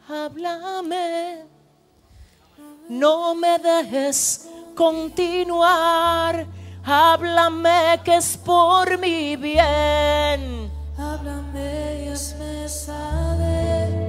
Háblame, 0.08 1.44
no 2.88 3.34
me 3.34 3.58
dejes 3.58 4.48
continuar. 4.74 6.46
Háblame 6.84 8.00
que 8.04 8.16
es 8.16 8.36
por 8.36 8.98
mi 8.98 9.36
bien. 9.36 10.70
Háblame 10.98 12.04
y 12.04 12.08
hazme 12.08 12.68
saber 12.68 14.01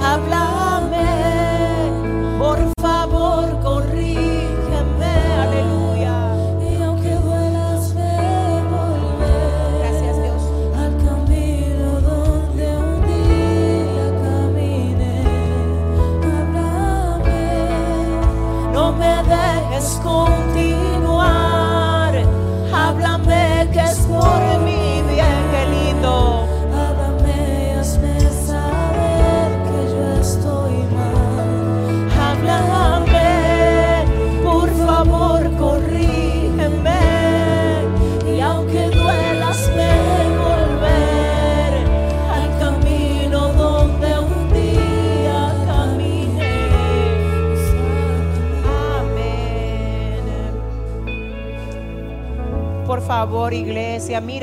Háblame, 0.00 1.37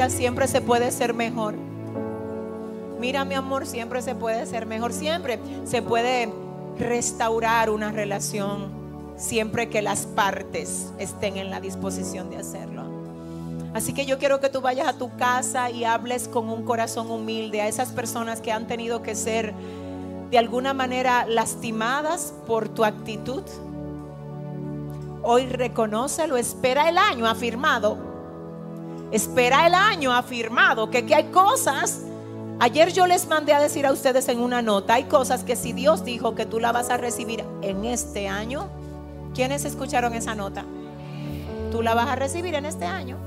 siempre 0.09 0.47
se 0.47 0.61
puede 0.61 0.91
ser 0.91 1.13
mejor. 1.13 1.55
Mira, 2.99 3.25
mi 3.25 3.35
amor, 3.35 3.65
siempre 3.65 4.01
se 4.01 4.15
puede 4.15 4.45
ser 4.45 4.65
mejor. 4.65 4.93
Siempre 4.93 5.39
se 5.65 5.81
puede 5.81 6.31
restaurar 6.77 7.69
una 7.69 7.91
relación. 7.91 8.73
Siempre 9.17 9.69
que 9.69 9.81
las 9.81 10.05
partes 10.05 10.91
estén 10.97 11.37
en 11.37 11.49
la 11.49 11.61
disposición 11.61 12.29
de 12.29 12.37
hacerlo. 12.37 12.83
Así 13.73 13.93
que 13.93 14.05
yo 14.05 14.17
quiero 14.17 14.39
que 14.39 14.49
tú 14.49 14.61
vayas 14.61 14.87
a 14.87 14.97
tu 14.97 15.15
casa 15.17 15.69
y 15.69 15.83
hables 15.83 16.29
con 16.29 16.49
un 16.49 16.63
corazón 16.63 17.11
humilde 17.11 17.61
a 17.61 17.67
esas 17.67 17.89
personas 17.89 18.39
que 18.39 18.51
han 18.51 18.67
tenido 18.67 19.01
que 19.01 19.15
ser 19.15 19.53
de 20.31 20.37
alguna 20.37 20.73
manera 20.73 21.25
lastimadas 21.27 22.33
por 22.47 22.69
tu 22.69 22.85
actitud. 22.85 23.43
Hoy 25.23 25.45
reconócelo, 25.47 26.37
espera 26.37 26.87
el 26.87 26.97
año 26.97 27.27
afirmado. 27.27 28.04
Espera 29.11 29.67
el 29.67 29.73
año 29.73 30.11
afirmado 30.13 30.89
que, 30.89 31.05
que 31.05 31.15
hay 31.15 31.25
cosas. 31.25 32.01
Ayer 32.59 32.91
yo 32.93 33.07
les 33.07 33.27
mandé 33.27 33.53
a 33.53 33.59
decir 33.59 33.85
a 33.85 33.91
ustedes 33.91 34.27
en 34.29 34.39
una 34.39 34.61
nota, 34.61 34.95
hay 34.95 35.05
cosas 35.05 35.43
que 35.43 35.55
si 35.55 35.73
Dios 35.73 36.05
dijo 36.05 36.35
que 36.35 36.45
tú 36.45 36.59
la 36.59 36.71
vas 36.71 36.89
a 36.89 36.97
recibir 36.97 37.43
en 37.61 37.85
este 37.85 38.27
año, 38.27 38.69
¿quiénes 39.33 39.65
escucharon 39.65 40.13
esa 40.13 40.35
nota? 40.35 40.65
Tú 41.71 41.81
la 41.81 41.93
vas 41.93 42.07
a 42.07 42.15
recibir 42.15 42.55
en 42.55 42.65
este 42.65 42.85
año. 42.85 43.17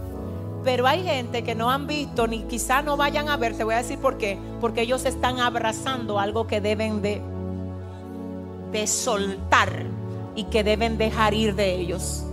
Pero 0.64 0.86
hay 0.86 1.04
gente 1.04 1.44
que 1.44 1.54
no 1.54 1.70
han 1.70 1.86
visto 1.86 2.26
ni 2.26 2.42
quizá 2.44 2.82
no 2.82 2.96
vayan 2.96 3.28
a 3.28 3.36
ver, 3.36 3.56
te 3.56 3.64
voy 3.64 3.74
a 3.74 3.78
decir 3.78 3.98
por 3.98 4.18
qué, 4.18 4.38
porque 4.60 4.82
ellos 4.82 5.04
están 5.04 5.40
abrazando 5.40 6.18
algo 6.18 6.46
que 6.46 6.60
deben 6.60 7.02
de 7.02 7.22
de 8.72 8.86
soltar 8.86 9.86
y 10.34 10.44
que 10.44 10.64
deben 10.64 10.98
dejar 10.98 11.34
ir 11.34 11.54
de 11.54 11.74
ellos. 11.74 12.24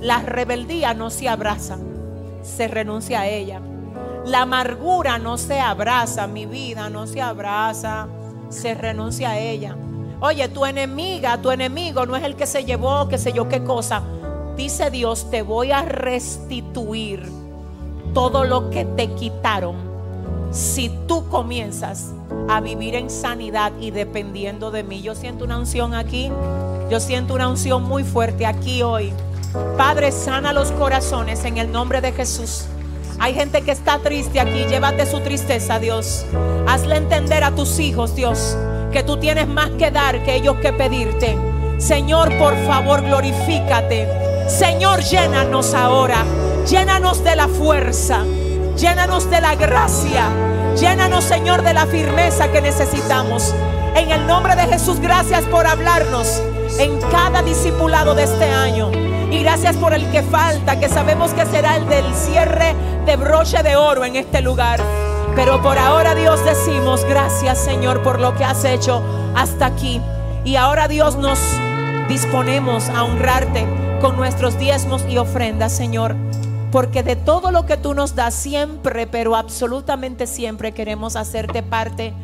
La 0.00 0.20
rebeldía 0.20 0.94
no 0.94 1.10
se 1.10 1.28
abraza, 1.28 1.78
se 2.44 2.68
renuncia 2.68 3.22
a 3.22 3.26
ella. 3.26 3.60
La 4.24 4.42
amargura 4.42 5.18
no 5.18 5.36
se 5.36 5.58
abraza, 5.58 6.26
mi 6.28 6.46
vida 6.46 6.88
no 6.88 7.06
se 7.06 7.20
abraza, 7.20 8.06
se 8.48 8.74
renuncia 8.74 9.30
a 9.30 9.38
ella. 9.38 9.76
Oye, 10.20 10.48
tu 10.48 10.64
enemiga, 10.64 11.42
tu 11.42 11.50
enemigo 11.50 12.06
no 12.06 12.16
es 12.16 12.22
el 12.22 12.36
que 12.36 12.46
se 12.46 12.64
llevó, 12.64 13.08
qué 13.08 13.18
sé 13.18 13.32
yo 13.32 13.48
qué 13.48 13.64
cosa. 13.64 14.02
Dice 14.56 14.90
Dios, 14.90 15.30
te 15.30 15.42
voy 15.42 15.72
a 15.72 15.82
restituir 15.82 17.28
todo 18.14 18.44
lo 18.44 18.70
que 18.70 18.84
te 18.84 19.08
quitaron 19.08 19.74
si 20.52 20.88
tú 21.08 21.28
comienzas 21.28 22.12
a 22.48 22.60
vivir 22.60 22.94
en 22.94 23.10
sanidad 23.10 23.72
y 23.80 23.90
dependiendo 23.90 24.70
de 24.70 24.84
mí. 24.84 25.02
Yo 25.02 25.14
siento 25.14 25.44
una 25.44 25.58
unción 25.58 25.94
aquí, 25.94 26.30
yo 26.90 27.00
siento 27.00 27.34
una 27.34 27.48
unción 27.48 27.82
muy 27.82 28.04
fuerte 28.04 28.46
aquí 28.46 28.82
hoy. 28.82 29.12
Padre, 29.76 30.10
sana 30.10 30.52
los 30.52 30.72
corazones 30.72 31.44
en 31.44 31.58
el 31.58 31.70
nombre 31.70 32.00
de 32.00 32.12
Jesús. 32.12 32.64
Hay 33.20 33.34
gente 33.34 33.62
que 33.62 33.70
está 33.70 34.00
triste 34.00 34.40
aquí, 34.40 34.64
llévate 34.64 35.06
su 35.06 35.20
tristeza, 35.20 35.78
Dios. 35.78 36.26
Hazle 36.66 36.96
entender 36.96 37.44
a 37.44 37.52
tus 37.52 37.78
hijos, 37.78 38.16
Dios, 38.16 38.56
que 38.92 39.04
tú 39.04 39.16
tienes 39.18 39.46
más 39.46 39.70
que 39.78 39.90
dar 39.90 40.24
que 40.24 40.34
ellos 40.36 40.56
que 40.56 40.72
pedirte. 40.72 41.38
Señor, 41.78 42.36
por 42.38 42.56
favor, 42.66 43.02
glorifícate. 43.02 44.08
Señor, 44.48 45.00
llénanos 45.02 45.74
ahora. 45.74 46.24
Llénanos 46.68 47.22
de 47.22 47.36
la 47.36 47.46
fuerza. 47.46 48.24
Llénanos 48.76 49.30
de 49.30 49.40
la 49.40 49.54
gracia. 49.54 50.28
Llénanos, 50.76 51.24
Señor, 51.24 51.62
de 51.62 51.74
la 51.74 51.86
firmeza 51.86 52.50
que 52.50 52.60
necesitamos. 52.60 53.54
En 53.94 54.10
el 54.10 54.26
nombre 54.26 54.56
de 54.56 54.62
Jesús, 54.62 54.98
gracias 54.98 55.44
por 55.44 55.66
hablarnos 55.66 56.42
en 56.78 57.00
cada 57.12 57.42
discipulado 57.42 58.16
de 58.16 58.24
este 58.24 58.46
año. 58.46 59.03
Y 59.34 59.42
gracias 59.42 59.74
por 59.76 59.92
el 59.92 60.08
que 60.12 60.22
falta, 60.22 60.78
que 60.78 60.88
sabemos 60.88 61.32
que 61.34 61.44
será 61.44 61.74
el 61.74 61.88
del 61.88 62.14
cierre 62.14 62.72
de 63.04 63.16
broche 63.16 63.64
de 63.64 63.74
oro 63.74 64.04
en 64.04 64.14
este 64.14 64.40
lugar. 64.40 64.80
Pero 65.34 65.60
por 65.60 65.76
ahora, 65.76 66.14
Dios, 66.14 66.44
decimos 66.44 67.04
gracias, 67.04 67.58
Señor, 67.58 68.04
por 68.04 68.20
lo 68.20 68.36
que 68.36 68.44
has 68.44 68.64
hecho 68.64 69.02
hasta 69.34 69.66
aquí. 69.66 70.00
Y 70.44 70.54
ahora, 70.54 70.86
Dios, 70.86 71.16
nos 71.16 71.40
disponemos 72.08 72.88
a 72.90 73.02
honrarte 73.02 73.66
con 74.00 74.14
nuestros 74.14 74.56
diezmos 74.56 75.04
y 75.08 75.18
ofrendas, 75.18 75.72
Señor. 75.72 76.14
Porque 76.70 77.02
de 77.02 77.16
todo 77.16 77.50
lo 77.50 77.66
que 77.66 77.76
tú 77.76 77.92
nos 77.92 78.14
das 78.14 78.34
siempre, 78.34 79.08
pero 79.08 79.34
absolutamente 79.34 80.28
siempre 80.28 80.70
queremos 80.70 81.16
hacerte 81.16 81.64
parte. 81.64 82.14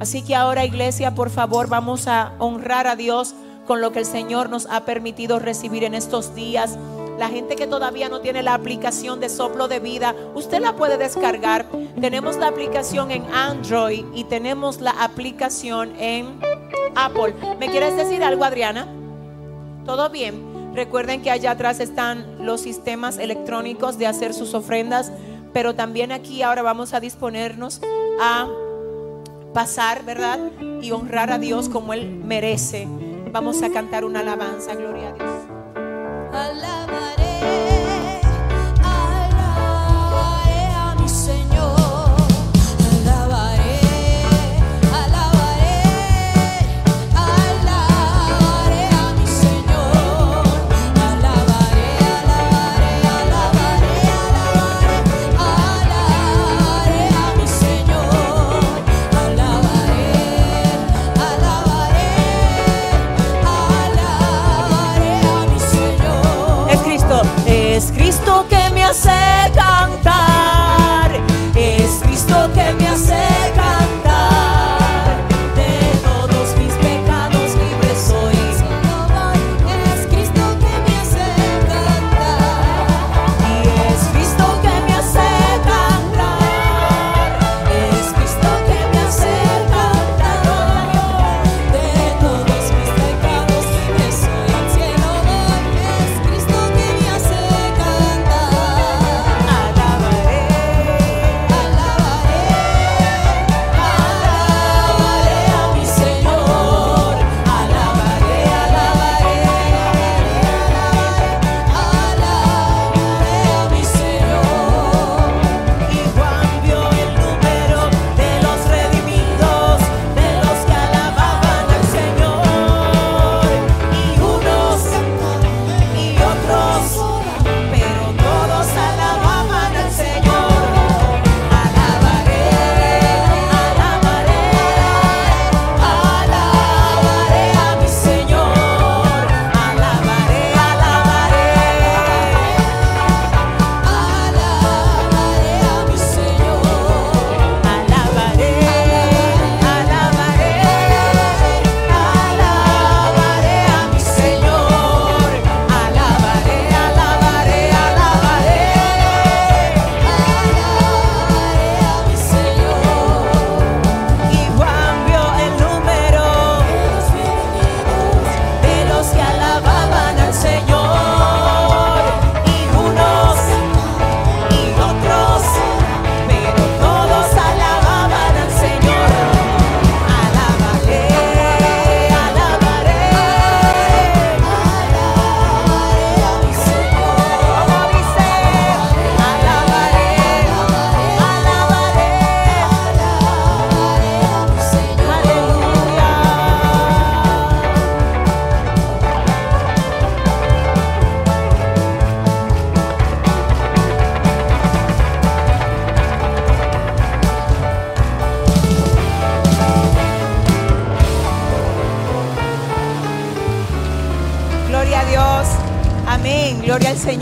Así 0.00 0.22
que 0.22 0.34
ahora, 0.34 0.64
iglesia, 0.64 1.14
por 1.14 1.30
favor, 1.30 1.68
vamos 1.68 2.08
a 2.08 2.32
honrar 2.40 2.88
a 2.88 2.96
Dios 2.96 3.36
con 3.68 3.82
lo 3.82 3.92
que 3.92 3.98
el 3.98 4.06
Señor 4.06 4.48
nos 4.48 4.66
ha 4.70 4.86
permitido 4.86 5.38
recibir 5.38 5.84
en 5.84 5.94
estos 5.94 6.34
días. 6.34 6.78
La 7.18 7.28
gente 7.28 7.54
que 7.54 7.66
todavía 7.66 8.08
no 8.08 8.20
tiene 8.20 8.42
la 8.42 8.54
aplicación 8.54 9.20
de 9.20 9.28
soplo 9.28 9.68
de 9.68 9.78
vida, 9.78 10.14
usted 10.34 10.60
la 10.60 10.74
puede 10.74 10.96
descargar. 10.96 11.66
Tenemos 12.00 12.38
la 12.38 12.48
aplicación 12.48 13.10
en 13.10 13.24
Android 13.32 14.06
y 14.14 14.24
tenemos 14.24 14.80
la 14.80 14.92
aplicación 14.92 15.94
en 15.98 16.40
Apple. 16.96 17.34
¿Me 17.60 17.68
quieres 17.68 17.94
decir 17.94 18.24
algo, 18.24 18.42
Adriana? 18.42 18.88
¿Todo 19.84 20.08
bien? 20.08 20.72
Recuerden 20.74 21.20
que 21.20 21.30
allá 21.30 21.50
atrás 21.50 21.78
están 21.80 22.46
los 22.46 22.62
sistemas 22.62 23.18
electrónicos 23.18 23.98
de 23.98 24.06
hacer 24.06 24.32
sus 24.32 24.54
ofrendas, 24.54 25.12
pero 25.52 25.74
también 25.74 26.10
aquí 26.10 26.40
ahora 26.40 26.62
vamos 26.62 26.94
a 26.94 27.00
disponernos 27.00 27.82
a 28.18 28.48
pasar, 29.52 30.04
¿verdad? 30.06 30.38
Y 30.80 30.90
honrar 30.92 31.30
a 31.30 31.38
Dios 31.38 31.68
como 31.68 31.92
Él 31.92 32.08
merece. 32.24 32.88
Vamos 33.30 33.62
a 33.62 33.70
cantar 33.70 34.04
una 34.04 34.20
alabanza, 34.20 34.74
gloria 34.74 35.10
a 35.10 35.12
Dios. 35.12 36.97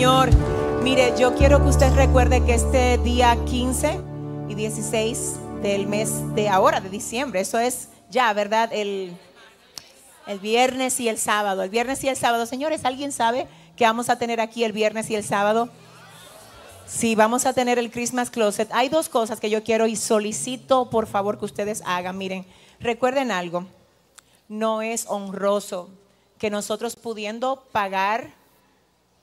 Señor. 0.07 0.31
Mire, 0.85 1.15
yo 1.19 1.35
quiero 1.35 1.61
que 1.61 1.69
usted 1.69 1.93
recuerde 1.97 2.41
que 2.45 2.55
este 2.55 2.97
día 2.99 3.37
15 3.45 4.01
y 4.49 4.55
16 4.55 5.35
del 5.63 5.89
mes 5.89 6.33
de 6.37 6.49
ahora, 6.49 6.81
de 6.81 6.89
diciembre, 6.89 7.41
eso 7.41 7.59
es 7.59 7.89
ya, 8.09 8.33
¿verdad? 8.33 8.73
El, 8.73 9.17
el 10.29 10.39
viernes 10.39 11.01
y 11.01 11.09
el 11.09 11.19
sábado. 11.19 11.65
El 11.65 11.71
viernes 11.71 12.05
y 12.05 12.09
el 12.09 12.15
sábado. 12.15 12.47
Señores, 12.47 12.85
¿alguien 12.85 13.11
sabe 13.11 13.49
que 13.75 13.85
vamos 13.85 14.09
a 14.09 14.17
tener 14.17 14.41
aquí 14.41 14.63
el 14.63 14.71
viernes 14.71 15.11
y 15.11 15.17
el 15.17 15.25
sábado? 15.25 15.71
Sí, 16.87 17.17
vamos 17.17 17.45
a 17.45 17.53
tener 17.53 17.77
el 17.81 17.91
Christmas 17.91 18.31
Closet. 18.31 18.69
Hay 18.71 18.89
dos 18.89 19.09
cosas 19.09 19.41
que 19.41 19.51
yo 19.51 19.65
quiero 19.65 19.89
y 19.89 19.97
solicito, 19.97 20.89
por 20.89 21.09
favor, 21.09 21.37
que 21.37 21.47
ustedes 21.47 21.83
hagan. 21.85 22.17
Miren, 22.17 22.47
recuerden 22.79 23.33
algo. 23.33 23.67
No 24.49 24.83
es 24.83 25.07
honroso 25.09 25.91
que 26.39 26.49
nosotros 26.49 26.95
pudiendo 26.95 27.65
pagar 27.73 28.46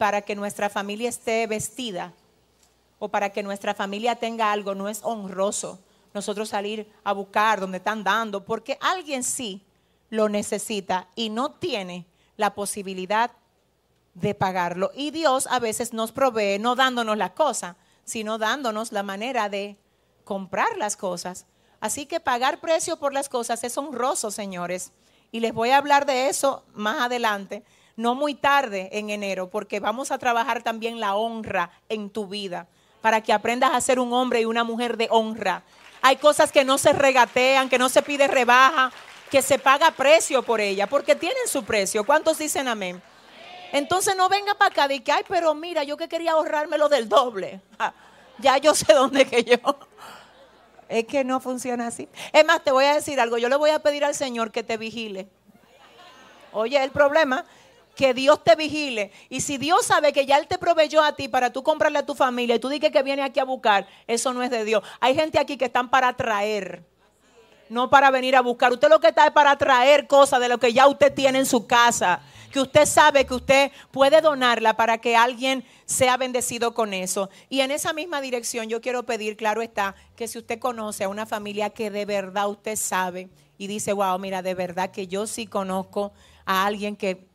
para 0.04 0.22
que 0.22 0.36
nuestra 0.36 0.70
familia 0.70 1.08
esté 1.08 1.48
vestida 1.48 2.12
o 3.00 3.08
para 3.08 3.30
que 3.30 3.42
nuestra 3.42 3.74
familia 3.74 4.18
tenga 4.18 4.52
algo, 4.52 4.76
no 4.76 4.90
es 4.90 5.00
honroso 5.02 5.80
nosotros 6.14 6.50
salir 6.50 6.92
a 7.06 7.14
buscar 7.14 7.62
donde 7.62 7.78
están 7.78 8.04
dando, 8.04 8.44
porque 8.44 8.78
alguien 8.82 9.24
sí 9.24 9.62
lo 10.10 10.28
necesita 10.28 11.08
y 11.16 11.30
no 11.30 11.52
tiene 11.52 12.06
la 12.36 12.54
posibilidad 12.54 13.32
de 14.14 14.36
pagarlo. 14.36 14.92
Y 14.94 15.12
Dios 15.12 15.48
a 15.50 15.60
veces 15.60 15.94
nos 15.94 16.12
provee 16.12 16.60
no 16.60 16.76
dándonos 16.76 17.16
la 17.16 17.34
cosa, 17.34 17.78
sino 18.04 18.38
dándonos 18.38 18.92
la 18.92 19.04
manera 19.04 19.48
de 19.48 19.78
comprar 20.26 20.76
las 20.76 20.98
cosas. 20.98 21.46
Así 21.80 22.08
que 22.08 22.20
pagar 22.20 22.60
precio 22.60 22.98
por 22.98 23.14
las 23.14 23.30
cosas 23.30 23.64
es 23.64 23.78
honroso, 23.78 24.32
señores. 24.32 24.92
Y 25.32 25.40
les 25.40 25.54
voy 25.54 25.70
a 25.70 25.78
hablar 25.78 26.06
de 26.06 26.28
eso 26.28 26.66
más 26.74 27.00
adelante, 27.00 27.64
no 27.96 28.16
muy 28.16 28.34
tarde 28.34 28.90
en 28.92 29.10
enero, 29.10 29.50
porque 29.50 29.80
vamos 29.80 30.12
a 30.12 30.18
trabajar 30.18 30.64
también 30.64 31.00
la 31.00 31.16
honra 31.16 31.70
en 31.90 32.10
tu 32.10 32.28
vida, 32.28 32.68
para 33.02 33.22
que 33.22 33.34
aprendas 33.34 33.72
a 33.74 33.82
ser 33.82 34.00
un 34.00 34.14
hombre 34.14 34.42
y 34.42 34.46
una 34.46 34.64
mujer 34.64 34.98
de 34.98 35.08
honra. 35.12 35.64
Hay 36.02 36.18
cosas 36.18 36.52
que 36.52 36.66
no 36.66 36.78
se 36.78 36.94
regatean, 36.94 37.70
que 37.70 37.78
no 37.78 37.90
se 37.90 38.02
pide 38.02 38.28
rebaja, 38.28 38.92
que 39.30 39.42
se 39.42 39.58
paga 39.58 39.92
precio 39.92 40.44
por 40.44 40.62
ella, 40.62 40.88
porque 40.88 41.16
tienen 41.16 41.48
su 41.48 41.64
precio. 41.64 42.06
¿Cuántos 42.06 42.38
dicen 42.38 42.68
amén? 42.68 43.02
Entonces 43.72 44.16
no 44.16 44.30
venga 44.30 44.54
para 44.54 44.70
acá 44.70 44.88
de 44.88 45.04
que, 45.04 45.12
ay, 45.12 45.24
pero 45.28 45.56
mira, 45.56 45.84
yo 45.84 45.98
que 45.98 46.08
quería 46.08 46.34
ahorrármelo 46.34 46.90
del 46.90 47.10
doble. 47.10 47.60
ya 48.38 48.58
yo 48.58 48.76
sé 48.76 48.94
dónde 48.94 49.26
que 49.26 49.44
yo. 49.44 49.58
Es 50.88 51.06
que 51.06 51.24
no 51.24 51.40
funciona 51.40 51.88
así. 51.88 52.08
Es 52.32 52.46
más, 52.46 52.64
te 52.64 52.72
voy 52.72 52.86
a 52.86 52.94
decir 52.94 53.20
algo. 53.20 53.40
Yo 53.40 53.50
le 53.50 53.56
voy 53.56 53.72
a 53.72 53.80
pedir 53.80 54.06
al 54.06 54.14
Señor 54.14 54.52
que 54.52 54.62
te 54.62 54.78
vigile. 54.78 55.28
Oye, 56.52 56.84
el 56.84 56.92
problema, 56.92 57.46
que 57.96 58.14
Dios 58.14 58.44
te 58.44 58.56
vigile. 58.56 59.12
Y 59.30 59.42
si 59.42 59.58
Dios 59.58 59.86
sabe 59.86 60.14
que 60.14 60.26
ya 60.26 60.38
Él 60.38 60.48
te 60.48 60.58
proveyó 60.58 61.04
a 61.04 61.16
ti 61.16 61.28
para 61.28 61.52
tú 61.52 61.64
comprarle 61.64 62.00
a 62.00 62.06
tu 62.06 62.16
familia 62.16 62.56
y 62.56 62.60
tú 62.60 62.70
dices 62.70 62.92
que 62.92 63.04
viene 63.04 63.22
aquí 63.22 63.40
a 63.40 63.46
buscar, 63.46 63.88
eso 64.08 64.34
no 64.34 64.44
es 64.44 64.50
de 64.50 64.66
Dios. 64.66 64.84
Hay 65.00 65.16
gente 65.16 65.40
aquí 65.40 65.58
que 65.58 65.66
están 65.66 65.90
para 65.90 66.14
traer 66.14 66.84
no 67.70 67.90
para 67.90 68.12
venir 68.12 68.36
a 68.36 68.42
buscar. 68.42 68.72
Usted 68.72 68.90
lo 68.90 69.00
que 69.00 69.08
está 69.08 69.26
es 69.26 69.32
para 69.32 69.58
traer 69.58 70.08
cosas 70.08 70.40
de 70.40 70.48
lo 70.48 70.60
que 70.60 70.74
ya 70.74 70.88
usted 70.88 71.14
tiene 71.14 71.40
en 71.40 71.46
su 71.46 71.66
casa, 71.66 72.22
que 72.52 72.62
usted 72.62 72.86
sabe 72.86 73.26
que 73.26 73.34
usted 73.34 73.72
puede 73.90 74.22
donarla 74.22 74.76
para 74.76 75.00
que 75.00 75.16
alguien 75.16 75.66
sea 75.86 76.16
bendecido 76.18 76.74
con 76.74 76.94
eso. 76.94 77.30
Y 77.50 77.62
en 77.62 77.72
esa 77.72 77.92
misma 77.92 78.22
dirección 78.22 78.70
yo 78.70 78.80
quiero 78.80 79.04
pedir, 79.04 79.36
claro 79.36 79.62
está, 79.62 79.96
que 80.16 80.28
si 80.28 80.38
usted 80.38 80.60
conoce 80.60 81.04
a 81.04 81.10
una 81.10 81.26
familia 81.26 81.72
que 81.72 81.90
de 81.90 82.06
verdad 82.06 82.48
usted 82.48 82.76
sabe 82.76 83.30
y 83.58 83.68
dice, 83.68 83.92
wow, 83.92 84.20
mira, 84.20 84.42
de 84.44 84.54
verdad 84.54 84.92
que 84.92 85.08
yo 85.08 85.26
sí 85.26 85.48
conozco 85.48 86.14
a 86.46 86.66
alguien 86.66 86.96
que 86.96 87.33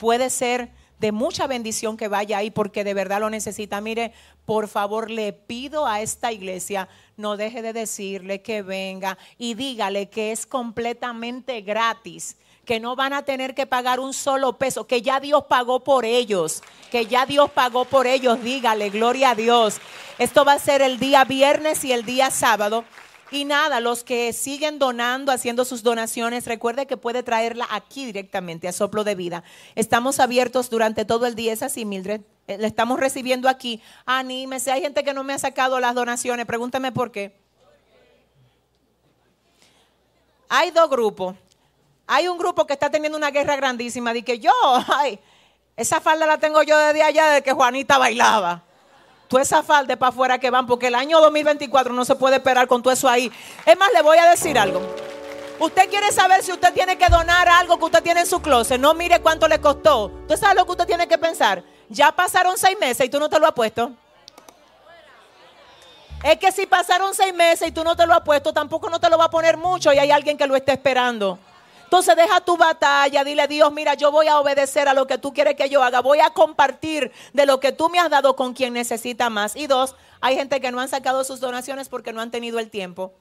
puede 0.00 0.30
ser 0.30 0.70
de 0.98 1.12
mucha 1.12 1.46
bendición 1.46 1.98
que 1.98 2.08
vaya 2.08 2.38
ahí 2.38 2.50
porque 2.50 2.84
de 2.84 2.94
verdad 2.94 3.20
lo 3.20 3.28
necesita. 3.28 3.82
Mire, 3.82 4.12
por 4.46 4.66
favor, 4.66 5.10
le 5.10 5.34
pido 5.34 5.86
a 5.86 6.00
esta 6.00 6.32
iglesia, 6.32 6.88
no 7.18 7.36
deje 7.36 7.60
de 7.60 7.74
decirle 7.74 8.40
que 8.40 8.62
venga 8.62 9.18
y 9.36 9.54
dígale 9.54 10.08
que 10.08 10.32
es 10.32 10.46
completamente 10.46 11.60
gratis 11.60 12.36
que 12.64 12.80
no 12.80 12.94
van 12.94 13.12
a 13.12 13.24
tener 13.24 13.54
que 13.54 13.66
pagar 13.66 13.98
un 13.98 14.14
solo 14.14 14.56
peso, 14.56 14.86
que 14.86 15.02
ya 15.02 15.18
Dios 15.18 15.44
pagó 15.48 15.80
por 15.80 16.04
ellos, 16.04 16.62
que 16.90 17.06
ya 17.06 17.26
Dios 17.26 17.50
pagó 17.50 17.84
por 17.84 18.06
ellos, 18.06 18.40
dígale, 18.42 18.90
gloria 18.90 19.30
a 19.30 19.34
Dios. 19.34 19.80
Esto 20.18 20.44
va 20.44 20.52
a 20.52 20.58
ser 20.58 20.80
el 20.80 21.00
día 21.00 21.24
viernes 21.24 21.84
y 21.84 21.92
el 21.92 22.04
día 22.04 22.30
sábado. 22.30 22.84
Y 23.32 23.44
nada, 23.44 23.78
los 23.78 24.02
que 24.02 24.32
siguen 24.32 24.80
donando, 24.80 25.30
haciendo 25.30 25.64
sus 25.64 25.84
donaciones, 25.84 26.46
recuerde 26.46 26.86
que 26.86 26.96
puede 26.96 27.22
traerla 27.22 27.66
aquí 27.70 28.04
directamente 28.04 28.66
a 28.66 28.72
Soplo 28.72 29.04
de 29.04 29.14
Vida. 29.14 29.44
Estamos 29.76 30.18
abiertos 30.18 30.68
durante 30.68 31.04
todo 31.04 31.26
el 31.26 31.36
día, 31.36 31.52
es 31.52 31.62
así, 31.62 31.84
Mildred. 31.84 32.22
Eh, 32.48 32.58
le 32.58 32.66
estamos 32.66 32.98
recibiendo 32.98 33.48
aquí. 33.48 33.80
Anímese, 34.04 34.72
hay 34.72 34.80
gente 34.80 35.04
que 35.04 35.14
no 35.14 35.22
me 35.22 35.32
ha 35.32 35.38
sacado 35.38 35.78
las 35.78 35.94
donaciones, 35.94 36.44
pregúntame 36.44 36.90
por 36.90 37.12
qué. 37.12 37.36
Hay 40.48 40.72
dos 40.72 40.90
grupos. 40.90 41.36
Hay 42.08 42.26
un 42.26 42.36
grupo 42.36 42.66
que 42.66 42.72
está 42.72 42.90
teniendo 42.90 43.16
una 43.16 43.30
guerra 43.30 43.54
grandísima 43.54 44.12
de 44.12 44.24
que 44.24 44.40
yo, 44.40 44.52
ay, 44.88 45.20
esa 45.76 46.00
falda 46.00 46.26
la 46.26 46.38
tengo 46.38 46.64
yo 46.64 46.76
desde 46.76 47.04
allá, 47.04 47.30
de 47.30 47.42
que 47.42 47.52
Juanita 47.52 47.96
bailaba 47.96 48.64
tú 49.30 49.38
esa 49.38 49.62
falda 49.62 49.96
para 49.96 50.10
afuera 50.10 50.38
que 50.38 50.50
van, 50.50 50.66
porque 50.66 50.88
el 50.88 50.96
año 50.96 51.20
2024 51.20 51.94
no 51.94 52.04
se 52.04 52.16
puede 52.16 52.36
esperar 52.36 52.66
con 52.66 52.82
todo 52.82 52.92
eso 52.92 53.08
ahí. 53.08 53.30
Es 53.64 53.78
más, 53.78 53.88
le 53.94 54.02
voy 54.02 54.18
a 54.18 54.28
decir 54.28 54.58
algo. 54.58 54.82
Usted 55.60 55.88
quiere 55.88 56.10
saber 56.10 56.42
si 56.42 56.50
usted 56.50 56.74
tiene 56.74 56.98
que 56.98 57.06
donar 57.06 57.48
algo 57.48 57.78
que 57.78 57.84
usted 57.84 58.02
tiene 58.02 58.20
en 58.20 58.26
su 58.26 58.42
closet. 58.42 58.80
No 58.80 58.92
mire 58.92 59.20
cuánto 59.20 59.46
le 59.46 59.60
costó. 59.60 60.06
¿Usted 60.06 60.36
sabe 60.36 60.56
lo 60.56 60.64
que 60.64 60.72
usted 60.72 60.86
tiene 60.86 61.06
que 61.06 61.16
pensar? 61.16 61.62
Ya 61.88 62.10
pasaron 62.10 62.58
seis 62.58 62.76
meses 62.80 63.06
y 63.06 63.08
tú 63.08 63.20
no 63.20 63.28
te 63.28 63.38
lo 63.38 63.46
has 63.46 63.52
puesto. 63.52 63.92
Es 66.24 66.36
que 66.38 66.50
si 66.50 66.66
pasaron 66.66 67.14
seis 67.14 67.32
meses 67.32 67.68
y 67.68 67.72
tú 67.72 67.84
no 67.84 67.94
te 67.94 68.06
lo 68.06 68.14
has 68.14 68.22
puesto, 68.22 68.52
tampoco 68.52 68.90
no 68.90 68.98
te 68.98 69.08
lo 69.08 69.16
va 69.16 69.26
a 69.26 69.30
poner 69.30 69.56
mucho 69.56 69.92
y 69.92 69.98
hay 69.98 70.10
alguien 70.10 70.36
que 70.36 70.46
lo 70.48 70.56
está 70.56 70.72
esperando. 70.72 71.38
Entonces 71.90 72.14
deja 72.14 72.40
tu 72.40 72.56
batalla, 72.56 73.24
dile 73.24 73.48
Dios, 73.48 73.72
mira, 73.72 73.94
yo 73.94 74.12
voy 74.12 74.28
a 74.28 74.38
obedecer 74.38 74.86
a 74.86 74.94
lo 74.94 75.08
que 75.08 75.18
tú 75.18 75.34
quieres 75.34 75.56
que 75.56 75.68
yo 75.68 75.82
haga, 75.82 76.00
voy 76.00 76.20
a 76.20 76.30
compartir 76.30 77.10
de 77.32 77.46
lo 77.46 77.58
que 77.58 77.72
tú 77.72 77.88
me 77.88 77.98
has 77.98 78.08
dado 78.08 78.36
con 78.36 78.54
quien 78.54 78.74
necesita 78.74 79.28
más. 79.28 79.56
Y 79.56 79.66
dos, 79.66 79.96
hay 80.20 80.36
gente 80.36 80.60
que 80.60 80.70
no 80.70 80.78
han 80.78 80.88
sacado 80.88 81.24
sus 81.24 81.40
donaciones 81.40 81.88
porque 81.88 82.12
no 82.12 82.20
han 82.20 82.30
tenido 82.30 82.60
el 82.60 82.70
tiempo. 82.70 83.12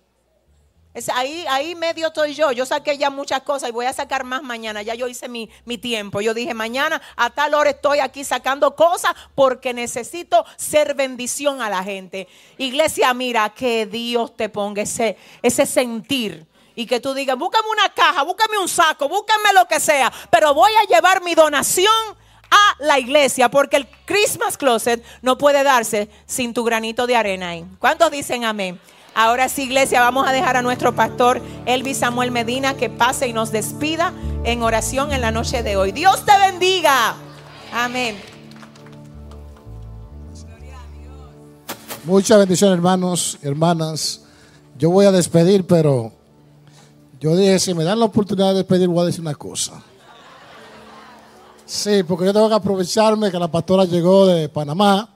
Ahí, 1.15 1.45
ahí 1.49 1.73
medio 1.73 2.09
estoy 2.09 2.35
yo. 2.35 2.51
Yo 2.51 2.63
saqué 2.63 2.95
ya 2.95 3.09
muchas 3.09 3.41
cosas 3.41 3.69
y 3.69 3.71
voy 3.71 3.87
a 3.87 3.93
sacar 3.93 4.23
más 4.23 4.43
mañana. 4.43 4.83
Ya 4.83 4.93
yo 4.93 5.07
hice 5.07 5.27
mi, 5.27 5.49
mi, 5.65 5.79
tiempo. 5.79 6.21
Yo 6.21 6.35
dije, 6.35 6.53
mañana 6.53 7.01
a 7.15 7.31
tal 7.31 7.55
hora 7.55 7.71
estoy 7.71 7.97
aquí 7.99 8.23
sacando 8.23 8.75
cosas 8.75 9.15
porque 9.33 9.73
necesito 9.73 10.45
ser 10.57 10.93
bendición 10.93 11.63
a 11.63 11.71
la 11.71 11.83
gente. 11.83 12.27
Iglesia, 12.59 13.15
mira, 13.15 13.49
que 13.49 13.87
Dios 13.87 14.37
te 14.37 14.47
ponga 14.47 14.83
ese, 14.83 15.17
ese 15.41 15.65
sentir 15.65 16.48
y 16.79 16.85
que 16.85 17.01
tú 17.01 17.13
digas, 17.13 17.37
búscame 17.37 17.67
una 17.69 17.89
caja, 17.89 18.23
búscame 18.23 18.57
un 18.57 18.69
saco, 18.69 19.09
búscame 19.09 19.51
lo 19.53 19.67
que 19.67 19.81
sea, 19.81 20.13
pero 20.29 20.53
voy 20.53 20.71
a 20.81 20.87
llevar 20.87 21.21
mi 21.21 21.35
donación 21.35 21.91
a 22.49 22.75
la 22.85 22.97
iglesia 22.97 23.51
porque 23.51 23.75
el 23.75 23.87
Christmas 24.05 24.57
Closet 24.57 25.03
no 25.21 25.37
puede 25.37 25.61
darse 25.65 26.09
sin 26.25 26.53
tu 26.53 26.63
granito 26.63 27.05
de 27.05 27.17
arena 27.17 27.49
ahí. 27.49 27.65
¿Cuántos 27.79 28.09
dicen 28.11 28.45
amén? 28.45 28.79
Ahora 29.13 29.49
sí, 29.49 29.63
iglesia, 29.63 29.99
vamos 29.99 30.25
a 30.25 30.31
dejar 30.31 30.55
a 30.55 30.61
nuestro 30.61 30.95
pastor 30.95 31.41
Elvis 31.65 31.97
Samuel 31.97 32.31
Medina 32.31 32.77
que 32.77 32.89
pase 32.89 33.27
y 33.27 33.33
nos 33.33 33.51
despida 33.51 34.13
en 34.45 34.63
oración 34.63 35.11
en 35.11 35.19
la 35.19 35.31
noche 35.31 35.63
de 35.63 35.75
hoy. 35.75 35.91
Dios 35.91 36.23
te 36.23 36.37
bendiga. 36.39 37.13
Amén. 37.73 38.17
Muchas 42.05 42.37
bendiciones, 42.37 42.77
hermanos, 42.77 43.37
hermanas. 43.41 44.21
Yo 44.77 44.91
voy 44.91 45.07
a 45.07 45.11
despedir, 45.11 45.67
pero 45.67 46.18
yo 47.19 47.35
dije, 47.35 47.59
si 47.59 47.73
me 47.73 47.83
dan 47.83 47.99
la 47.99 48.05
oportunidad 48.05 48.55
de 48.55 48.63
pedir, 48.63 48.87
voy 48.87 49.03
a 49.03 49.05
decir 49.07 49.19
una 49.19 49.35
cosa. 49.35 49.83
Sí, 51.65 52.01
porque 52.03 52.25
yo 52.25 52.33
tengo 52.33 52.47
que 52.47 52.55
aprovecharme 52.55 53.29
que 53.29 53.37
la 53.37 53.51
pastora 53.51 53.83
llegó 53.83 54.25
de 54.25 54.47
Panamá. 54.47 55.09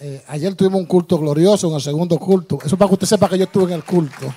Eh, 0.00 0.24
ayer 0.28 0.54
tuvimos 0.54 0.80
un 0.80 0.86
culto 0.86 1.18
glorioso, 1.18 1.68
en 1.68 1.74
el 1.74 1.80
segundo 1.82 2.18
culto. 2.18 2.58
Eso 2.64 2.78
para 2.78 2.88
que 2.88 2.94
usted 2.94 3.06
sepa 3.06 3.28
que 3.28 3.36
yo 3.36 3.44
estuve 3.44 3.64
en 3.64 3.72
el 3.72 3.84
culto. 3.84 4.32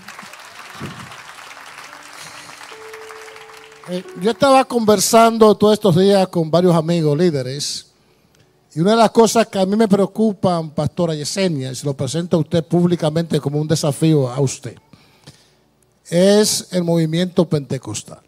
Eh, 3.90 4.04
yo 4.22 4.32
estaba 4.32 4.66
conversando 4.66 5.56
todos 5.56 5.74
estos 5.74 5.96
días 5.96 6.28
con 6.28 6.52
varios 6.52 6.76
amigos 6.76 7.18
líderes. 7.18 7.88
Y 8.76 8.82
una 8.82 8.92
de 8.92 8.98
las 8.98 9.12
cosas 9.12 9.48
que 9.48 9.60
a 9.60 9.66
mí 9.66 9.78
me 9.78 9.88
preocupan, 9.88 10.72
pastora 10.72 11.16
Yesenia, 11.16 11.72
y 11.72 11.76
se 11.76 11.86
lo 11.86 11.94
presento 11.94 12.36
a 12.36 12.42
usted 12.42 12.66
públicamente 12.66 13.40
como 13.40 13.62
un 13.62 13.68
desafío 13.68 14.30
a 14.30 14.42
usted 14.42 14.76
es 16.14 16.68
el 16.70 16.84
movimiento 16.84 17.50
pentecostal. 17.50 18.22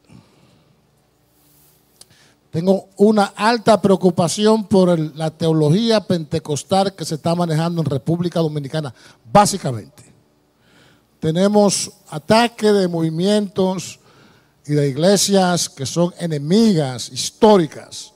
Tengo 2.49 2.89
una 2.97 3.25
alta 3.35 3.79
preocupación 3.79 4.63
por 4.63 4.97
la 5.15 5.29
teología 5.29 5.99
pentecostal 5.99 6.95
que 6.95 7.05
se 7.05 7.15
está 7.15 7.35
manejando 7.35 7.83
en 7.83 7.85
República 7.85 8.39
Dominicana, 8.39 8.91
básicamente. 9.31 10.03
Tenemos 11.19 11.91
ataques 12.09 12.73
de 12.73 12.87
movimientos 12.87 13.99
y 14.65 14.73
de 14.73 14.89
iglesias 14.89 15.69
que 15.69 15.85
son 15.85 16.11
enemigas 16.17 17.09
históricas 17.09 18.13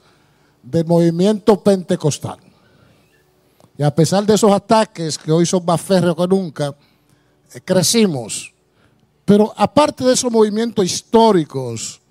del 0.63 0.85
movimiento 0.85 1.61
pentecostal. 1.61 2.39
Y 3.77 3.83
a 3.83 3.93
pesar 3.93 4.25
de 4.25 4.33
esos 4.33 4.51
ataques 4.51 5.15
que 5.15 5.31
hoy 5.31 5.45
son 5.45 5.63
más 5.63 5.79
férreos 5.79 6.15
que 6.15 6.27
nunca, 6.27 6.75
eh, 7.53 7.61
crecimos 7.61 8.48
pero 9.29 9.53
aparte 9.55 10.03
de 10.03 10.13
esos 10.13 10.31
movimientos 10.31 10.83
históricos 10.83 12.01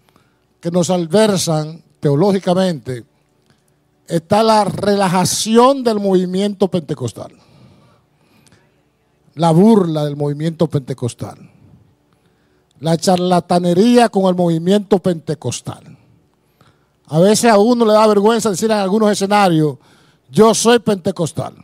que 0.60 0.70
nos 0.70 0.88
alversan 0.88 1.82
teológicamente, 1.98 3.04
está 4.06 4.44
la 4.44 4.62
relajación 4.62 5.82
del 5.82 5.98
movimiento 5.98 6.68
pentecostal, 6.68 7.32
la 9.34 9.50
burla 9.50 10.04
del 10.04 10.14
movimiento 10.14 10.68
pentecostal, 10.68 11.50
la 12.78 12.96
charlatanería 12.96 14.10
con 14.10 14.26
el 14.26 14.36
movimiento 14.36 15.00
pentecostal. 15.00 15.98
A 17.06 17.18
veces 17.18 17.50
a 17.50 17.58
uno 17.58 17.84
le 17.84 17.94
da 17.94 18.06
vergüenza 18.06 18.50
decir 18.50 18.70
en 18.70 18.76
algunos 18.76 19.10
escenarios, 19.10 19.76
yo 20.30 20.54
soy 20.54 20.78
pentecostal, 20.78 21.56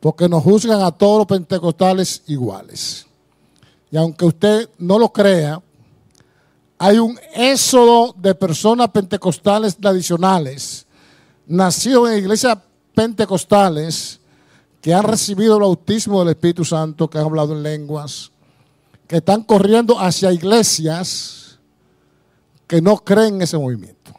porque 0.00 0.28
nos 0.28 0.42
juzgan 0.42 0.82
a 0.82 0.90
todos 0.90 1.18
los 1.18 1.26
pentecostales 1.28 2.24
iguales. 2.26 3.06
Y 3.90 3.96
aunque 3.96 4.24
usted 4.24 4.68
no 4.78 4.98
lo 4.98 5.12
crea, 5.12 5.60
hay 6.78 6.98
un 6.98 7.18
éxodo 7.34 8.14
de 8.16 8.34
personas 8.34 8.88
pentecostales 8.88 9.76
tradicionales, 9.76 10.86
nacidos 11.46 12.10
en 12.10 12.18
iglesias 12.18 12.56
pentecostales, 12.94 14.20
que 14.80 14.94
han 14.94 15.04
recibido 15.04 15.56
el 15.56 15.62
bautismo 15.62 16.20
del 16.20 16.30
Espíritu 16.30 16.64
Santo, 16.64 17.10
que 17.10 17.18
han 17.18 17.24
hablado 17.24 17.52
en 17.52 17.62
lenguas, 17.62 18.30
que 19.06 19.18
están 19.18 19.42
corriendo 19.42 19.98
hacia 19.98 20.32
iglesias 20.32 21.58
que 22.66 22.80
no 22.80 22.96
creen 22.98 23.34
en 23.34 23.42
ese 23.42 23.58
movimiento. 23.58 24.12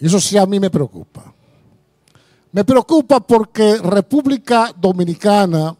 Y 0.00 0.06
eso 0.06 0.18
sí 0.20 0.38
a 0.38 0.46
mí 0.46 0.58
me 0.58 0.70
preocupa. 0.70 1.34
Me 2.50 2.64
preocupa 2.64 3.20
porque 3.20 3.76
República 3.76 4.72
Dominicana 4.76 5.76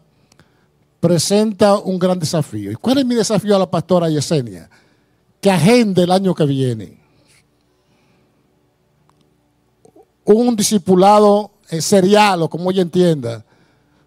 presenta 0.99 1.77
un 1.77 1.97
gran 1.97 2.19
desafío. 2.19 2.71
¿Y 2.71 2.75
cuál 2.75 2.99
es 2.99 3.05
mi 3.05 3.15
desafío 3.15 3.55
a 3.55 3.59
la 3.59 3.69
pastora 3.69 4.09
Yesenia? 4.09 4.69
Que 5.39 5.49
agende 5.49 6.03
el 6.03 6.11
año 6.11 6.35
que 6.35 6.45
viene 6.45 6.99
un 10.33 10.55
discipulado 10.55 11.51
serial, 11.67 12.43
o 12.43 12.49
como 12.49 12.71
ella 12.71 12.81
entienda, 12.81 13.43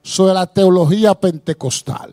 sobre 0.02 0.34
la 0.34 0.46
teología 0.46 1.14
pentecostal. 1.14 2.12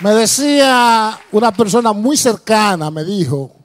Me 0.00 0.10
decía 0.10 1.18
una 1.32 1.52
persona 1.52 1.92
muy 1.92 2.16
cercana, 2.16 2.90
me 2.90 3.04
dijo, 3.04 3.63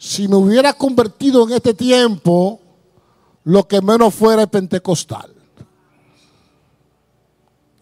si 0.00 0.26
me 0.26 0.36
hubiera 0.36 0.72
convertido 0.72 1.46
en 1.46 1.52
este 1.52 1.74
tiempo, 1.74 2.58
lo 3.44 3.68
que 3.68 3.82
menos 3.82 4.14
fuera 4.14 4.44
es 4.44 4.48
pentecostal. 4.48 5.30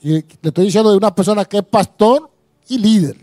Y 0.02 0.10
le 0.14 0.26
estoy 0.42 0.64
diciendo 0.64 0.90
de 0.90 0.96
una 0.96 1.14
persona 1.14 1.44
que 1.44 1.58
es 1.58 1.64
pastor 1.64 2.28
y 2.66 2.76
líder. 2.76 3.16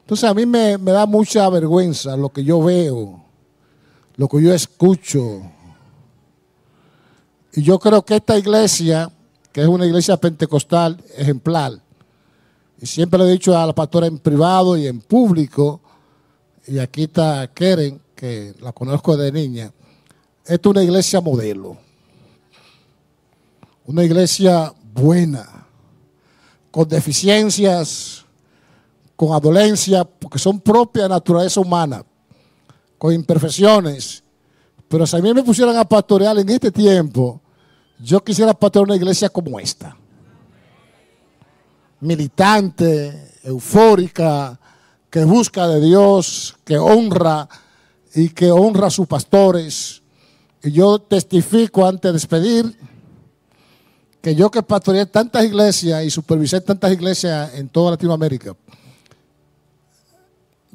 Entonces 0.00 0.28
a 0.28 0.34
mí 0.34 0.44
me, 0.44 0.76
me 0.76 0.90
da 0.90 1.06
mucha 1.06 1.48
vergüenza 1.50 2.16
lo 2.16 2.30
que 2.30 2.42
yo 2.42 2.60
veo, 2.60 3.22
lo 4.16 4.26
que 4.28 4.42
yo 4.42 4.52
escucho. 4.52 5.40
Y 7.52 7.62
yo 7.62 7.78
creo 7.78 8.04
que 8.04 8.16
esta 8.16 8.36
iglesia, 8.36 9.08
que 9.52 9.60
es 9.60 9.68
una 9.68 9.86
iglesia 9.86 10.16
pentecostal 10.16 11.00
ejemplar, 11.16 11.80
y 12.80 12.86
siempre 12.86 13.20
le 13.20 13.26
he 13.26 13.32
dicho 13.34 13.56
a 13.56 13.64
la 13.68 13.72
pastora 13.72 14.08
en 14.08 14.18
privado 14.18 14.76
y 14.76 14.88
en 14.88 15.00
público, 15.00 15.81
y 16.66 16.78
aquí 16.78 17.04
está 17.04 17.46
Keren, 17.52 18.00
que 18.14 18.54
la 18.60 18.72
conozco 18.72 19.16
de 19.16 19.32
niña, 19.32 19.72
esta 20.44 20.54
es 20.54 20.66
una 20.66 20.82
iglesia 20.82 21.20
modelo, 21.20 21.76
una 23.86 24.04
iglesia 24.04 24.72
buena, 24.92 25.66
con 26.70 26.88
deficiencias, 26.88 28.24
con 29.16 29.32
adolencia, 29.32 30.04
porque 30.04 30.38
son 30.38 30.60
propias 30.60 31.04
de 31.04 31.08
naturaleza 31.10 31.60
humana, 31.60 32.04
con 32.98 33.12
imperfecciones. 33.12 34.22
Pero 34.88 35.06
si 35.06 35.16
a 35.16 35.20
mí 35.20 35.32
me 35.32 35.42
pusieran 35.42 35.76
a 35.76 35.84
pastorear 35.84 36.38
en 36.38 36.48
este 36.48 36.70
tiempo, 36.70 37.40
yo 37.98 38.22
quisiera 38.22 38.52
pastorear 38.52 38.88
una 38.88 38.96
iglesia 38.96 39.28
como 39.28 39.58
esta. 39.58 39.96
Militante, 42.00 43.32
eufórica, 43.44 44.58
que 45.12 45.26
busca 45.26 45.68
de 45.68 45.78
Dios, 45.78 46.56
que 46.64 46.78
honra 46.78 47.46
y 48.14 48.30
que 48.30 48.50
honra 48.50 48.86
a 48.86 48.90
sus 48.90 49.06
pastores. 49.06 50.00
Y 50.62 50.72
yo 50.72 50.98
testifico 51.00 51.86
antes 51.86 52.08
de 52.08 52.12
despedir 52.14 52.78
que 54.22 54.34
yo 54.34 54.50
que 54.50 54.62
pastoreé 54.62 55.04
tantas 55.04 55.44
iglesias 55.44 56.02
y 56.02 56.10
supervisé 56.10 56.62
tantas 56.62 56.90
iglesias 56.90 57.52
en 57.56 57.68
toda 57.68 57.90
Latinoamérica, 57.90 58.56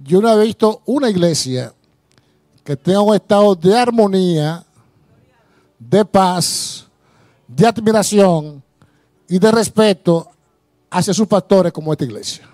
yo 0.04 0.22
no 0.22 0.32
he 0.32 0.46
visto 0.46 0.84
una 0.86 1.10
iglesia 1.10 1.74
que 2.64 2.78
tenga 2.78 3.02
un 3.02 3.16
estado 3.16 3.56
de 3.56 3.76
armonía, 3.76 4.64
de 5.80 6.06
paz, 6.06 6.86
de 7.48 7.66
admiración 7.66 8.62
y 9.28 9.40
de 9.40 9.52
respeto 9.52 10.30
hacia 10.92 11.16
sus 11.16 11.26
pastores 11.26 11.74
como 11.74 11.92
esta 11.92 12.06
iglesia. 12.06 12.48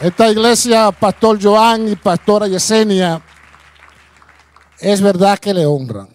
Esta 0.00 0.30
iglesia, 0.30 0.90
Pastor 0.92 1.38
Joan 1.42 1.86
y 1.88 1.94
Pastora 1.94 2.48
Yesenia, 2.48 3.22
es 4.78 5.02
verdad 5.02 5.38
que 5.38 5.52
le 5.52 5.66
honran. 5.66 6.08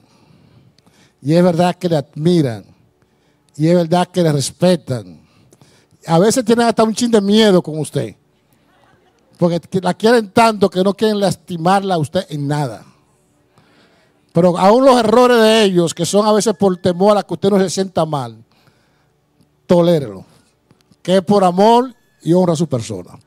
Y 1.21 1.35
es 1.35 1.43
verdad 1.43 1.75
que 1.75 1.87
le 1.87 1.97
admiran. 1.97 2.65
Y 3.55 3.67
es 3.67 3.75
verdad 3.75 4.07
que 4.07 4.23
le 4.23 4.31
respetan. 4.31 5.21
A 6.07 6.17
veces 6.17 6.43
tienen 6.43 6.65
hasta 6.65 6.83
un 6.83 6.95
chin 6.95 7.11
de 7.11 7.21
miedo 7.21 7.61
con 7.61 7.77
usted. 7.77 8.15
Porque 9.37 9.61
la 9.79 9.93
quieren 9.93 10.31
tanto 10.31 10.67
que 10.67 10.83
no 10.83 10.95
quieren 10.95 11.19
lastimarla 11.19 11.93
a 11.93 11.99
usted 11.99 12.25
en 12.29 12.47
nada. 12.47 12.83
Pero 14.33 14.57
aún 14.57 14.83
los 14.83 14.99
errores 14.99 15.39
de 15.39 15.63
ellos, 15.63 15.93
que 15.93 16.07
son 16.07 16.25
a 16.25 16.31
veces 16.31 16.55
por 16.55 16.75
temor 16.77 17.19
a 17.19 17.21
que 17.21 17.35
usted 17.35 17.51
no 17.51 17.59
se 17.59 17.69
sienta 17.69 18.03
mal, 18.03 18.43
tolérelo. 19.67 20.25
Que 21.03 21.17
es 21.17 21.21
por 21.21 21.43
amor 21.43 21.93
y 22.23 22.33
honra 22.33 22.53
a 22.53 22.57
su 22.57 22.67
persona. 22.67 23.19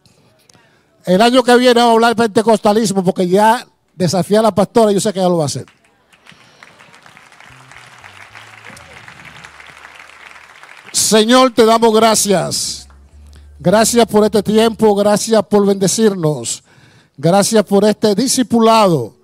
El 1.05 1.23
año 1.23 1.43
que 1.43 1.57
viene 1.57 1.81
vamos 1.81 1.91
a 1.91 1.95
hablar 1.95 2.17
pentecostalismo 2.17 3.03
porque 3.03 3.27
ya 3.27 3.67
desafía 3.95 4.41
a 4.41 4.43
la 4.43 4.55
pastora, 4.55 4.93
yo 4.93 5.01
sé 5.01 5.13
que 5.13 5.19
ella 5.19 5.29
lo 5.29 5.39
va 5.39 5.45
a 5.45 5.47
hacer. 5.47 5.67
Señor, 10.93 11.53
te 11.53 11.65
damos 11.65 11.95
gracias. 11.95 12.87
Gracias 13.59 14.07
por 14.07 14.25
este 14.25 14.43
tiempo, 14.43 14.95
gracias 14.95 15.43
por 15.47 15.67
bendecirnos. 15.67 16.63
Gracias 17.17 17.65
por 17.65 17.85
este 17.85 18.15
discipulado. 18.15 19.15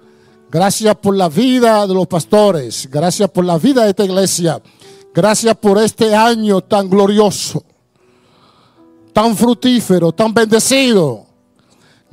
Gracias 0.50 0.96
por 0.96 1.16
la 1.16 1.28
vida 1.28 1.86
de 1.86 1.94
los 1.94 2.06
pastores. 2.06 2.88
Gracias 2.90 3.30
por 3.30 3.44
la 3.44 3.58
vida 3.58 3.84
de 3.84 3.90
esta 3.90 4.04
iglesia. 4.04 4.62
Gracias 5.14 5.56
por 5.56 5.78
este 5.78 6.14
año 6.14 6.60
tan 6.60 6.90
glorioso, 6.90 7.62
tan 9.12 9.36
fructífero, 9.36 10.10
tan 10.10 10.34
bendecido. 10.34 11.23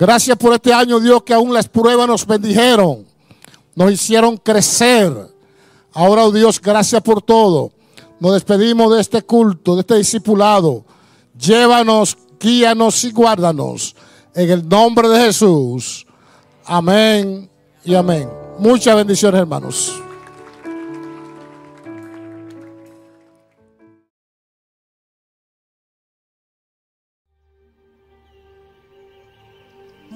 Gracias 0.02 0.36
por 0.36 0.52
este 0.52 0.74
año, 0.74 1.00
Dios, 1.00 1.22
que 1.22 1.32
aún 1.32 1.54
las 1.54 1.70
pruebas 1.70 2.08
nos 2.08 2.26
bendijeron, 2.26 3.06
nos 3.76 3.92
hicieron 3.92 4.36
crecer. 4.36 5.14
Ahora, 5.94 6.26
oh 6.26 6.32
Dios, 6.32 6.60
gracias 6.60 7.04
por 7.04 7.22
todo. 7.22 7.72
Nos 8.20 8.34
despedimos 8.34 8.92
de 8.96 9.00
este 9.00 9.22
culto, 9.22 9.76
de 9.76 9.82
este 9.82 9.98
discipulado. 9.98 10.84
Llévanos, 11.38 12.18
guíanos 12.40 13.04
y 13.04 13.12
guárdanos. 13.12 13.96
En 14.34 14.50
el 14.50 14.68
nombre 14.68 15.08
de 15.08 15.26
Jesús. 15.26 16.08
Amén 16.66 17.48
y 17.86 17.94
amén. 17.94 18.28
Muchas 18.58 18.96
bendiciones, 18.96 19.40
hermanos. 19.40 20.02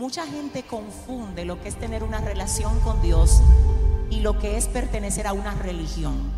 Mucha 0.06 0.28
gente 0.28 0.62
confunde 0.62 1.46
lo 1.46 1.60
que 1.60 1.68
es 1.68 1.78
tener 1.78 2.04
una 2.04 2.20
relación 2.20 2.80
con 2.82 3.02
Dios 3.02 3.42
y 4.12 4.20
lo 4.20 4.38
que 4.38 4.56
es 4.56 4.68
pertenecer 4.68 5.26
a 5.26 5.34
una 5.34 5.56
religión. 5.56 6.32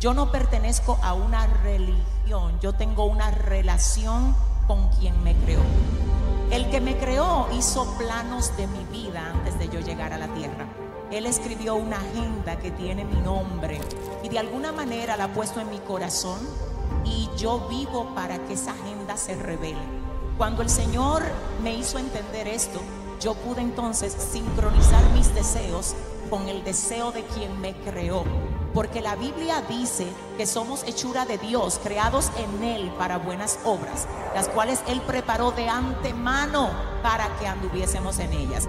Yo 0.00 0.12
no 0.12 0.30
pertenezco 0.30 0.98
a 1.02 1.14
una 1.14 1.46
religión, 1.46 2.60
yo 2.60 2.74
tengo 2.74 3.06
una 3.06 3.30
relación 3.30 4.36
con 4.66 4.86
quien 4.90 5.22
me 5.24 5.34
creó. 5.34 5.62
El 6.50 6.68
que 6.68 6.82
me 6.82 6.98
creó 6.98 7.48
hizo 7.56 7.86
planos 7.96 8.54
de 8.58 8.66
mi 8.66 8.84
vida 8.92 9.30
antes 9.30 9.58
de 9.58 9.70
yo 9.70 9.80
llegar 9.80 10.12
a 10.12 10.18
la 10.18 10.28
tierra. 10.34 10.66
Él 11.10 11.24
escribió 11.24 11.74
una 11.74 11.96
agenda 11.96 12.58
que 12.58 12.70
tiene 12.70 13.06
mi 13.06 13.18
nombre 13.22 13.80
y 14.22 14.28
de 14.28 14.40
alguna 14.40 14.72
manera 14.72 15.16
la 15.16 15.24
ha 15.24 15.32
puesto 15.32 15.62
en 15.62 15.70
mi 15.70 15.78
corazón 15.78 16.38
y 17.06 17.30
yo 17.38 17.66
vivo 17.70 18.14
para 18.14 18.36
que 18.46 18.52
esa 18.52 18.72
agenda 18.72 19.16
se 19.16 19.36
revele. 19.36 20.07
Cuando 20.38 20.62
el 20.62 20.70
Señor 20.70 21.22
me 21.64 21.74
hizo 21.74 21.98
entender 21.98 22.46
esto, 22.46 22.80
yo 23.20 23.34
pude 23.34 23.60
entonces 23.60 24.12
sincronizar 24.12 25.02
mis 25.10 25.34
deseos 25.34 25.96
con 26.30 26.48
el 26.48 26.62
deseo 26.62 27.10
de 27.10 27.24
quien 27.24 27.60
me 27.60 27.74
creó. 27.74 28.22
Porque 28.72 29.00
la 29.00 29.16
Biblia 29.16 29.64
dice 29.68 30.06
que 30.36 30.46
somos 30.46 30.84
hechura 30.84 31.26
de 31.26 31.38
Dios, 31.38 31.80
creados 31.82 32.30
en 32.38 32.62
Él 32.62 32.92
para 32.96 33.18
buenas 33.18 33.58
obras, 33.64 34.06
las 34.32 34.48
cuales 34.48 34.80
Él 34.86 35.00
preparó 35.00 35.50
de 35.50 35.68
antemano 35.68 36.70
para 37.02 37.36
que 37.38 37.48
anduviésemos 37.48 38.20
en 38.20 38.32
ellas. 38.32 38.68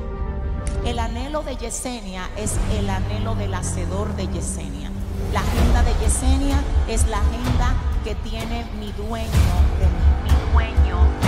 El 0.85 0.98
anhelo 0.98 1.43
de 1.43 1.56
Yesenia 1.56 2.31
es 2.35 2.56
el 2.80 2.89
anhelo 2.89 3.35
del 3.35 3.53
hacedor 3.53 4.15
de 4.15 4.27
Yesenia. 4.27 4.89
La 5.33 5.41
agenda 5.41 5.83
de 5.83 5.93
Yesenia 6.03 6.64
es 6.88 7.07
la 7.07 7.19
agenda 7.19 7.75
que 8.03 8.15
tiene 8.15 8.65
mi 8.80 8.91
dueño, 8.93 9.27
mi 10.23 10.51
dueño 10.53 11.18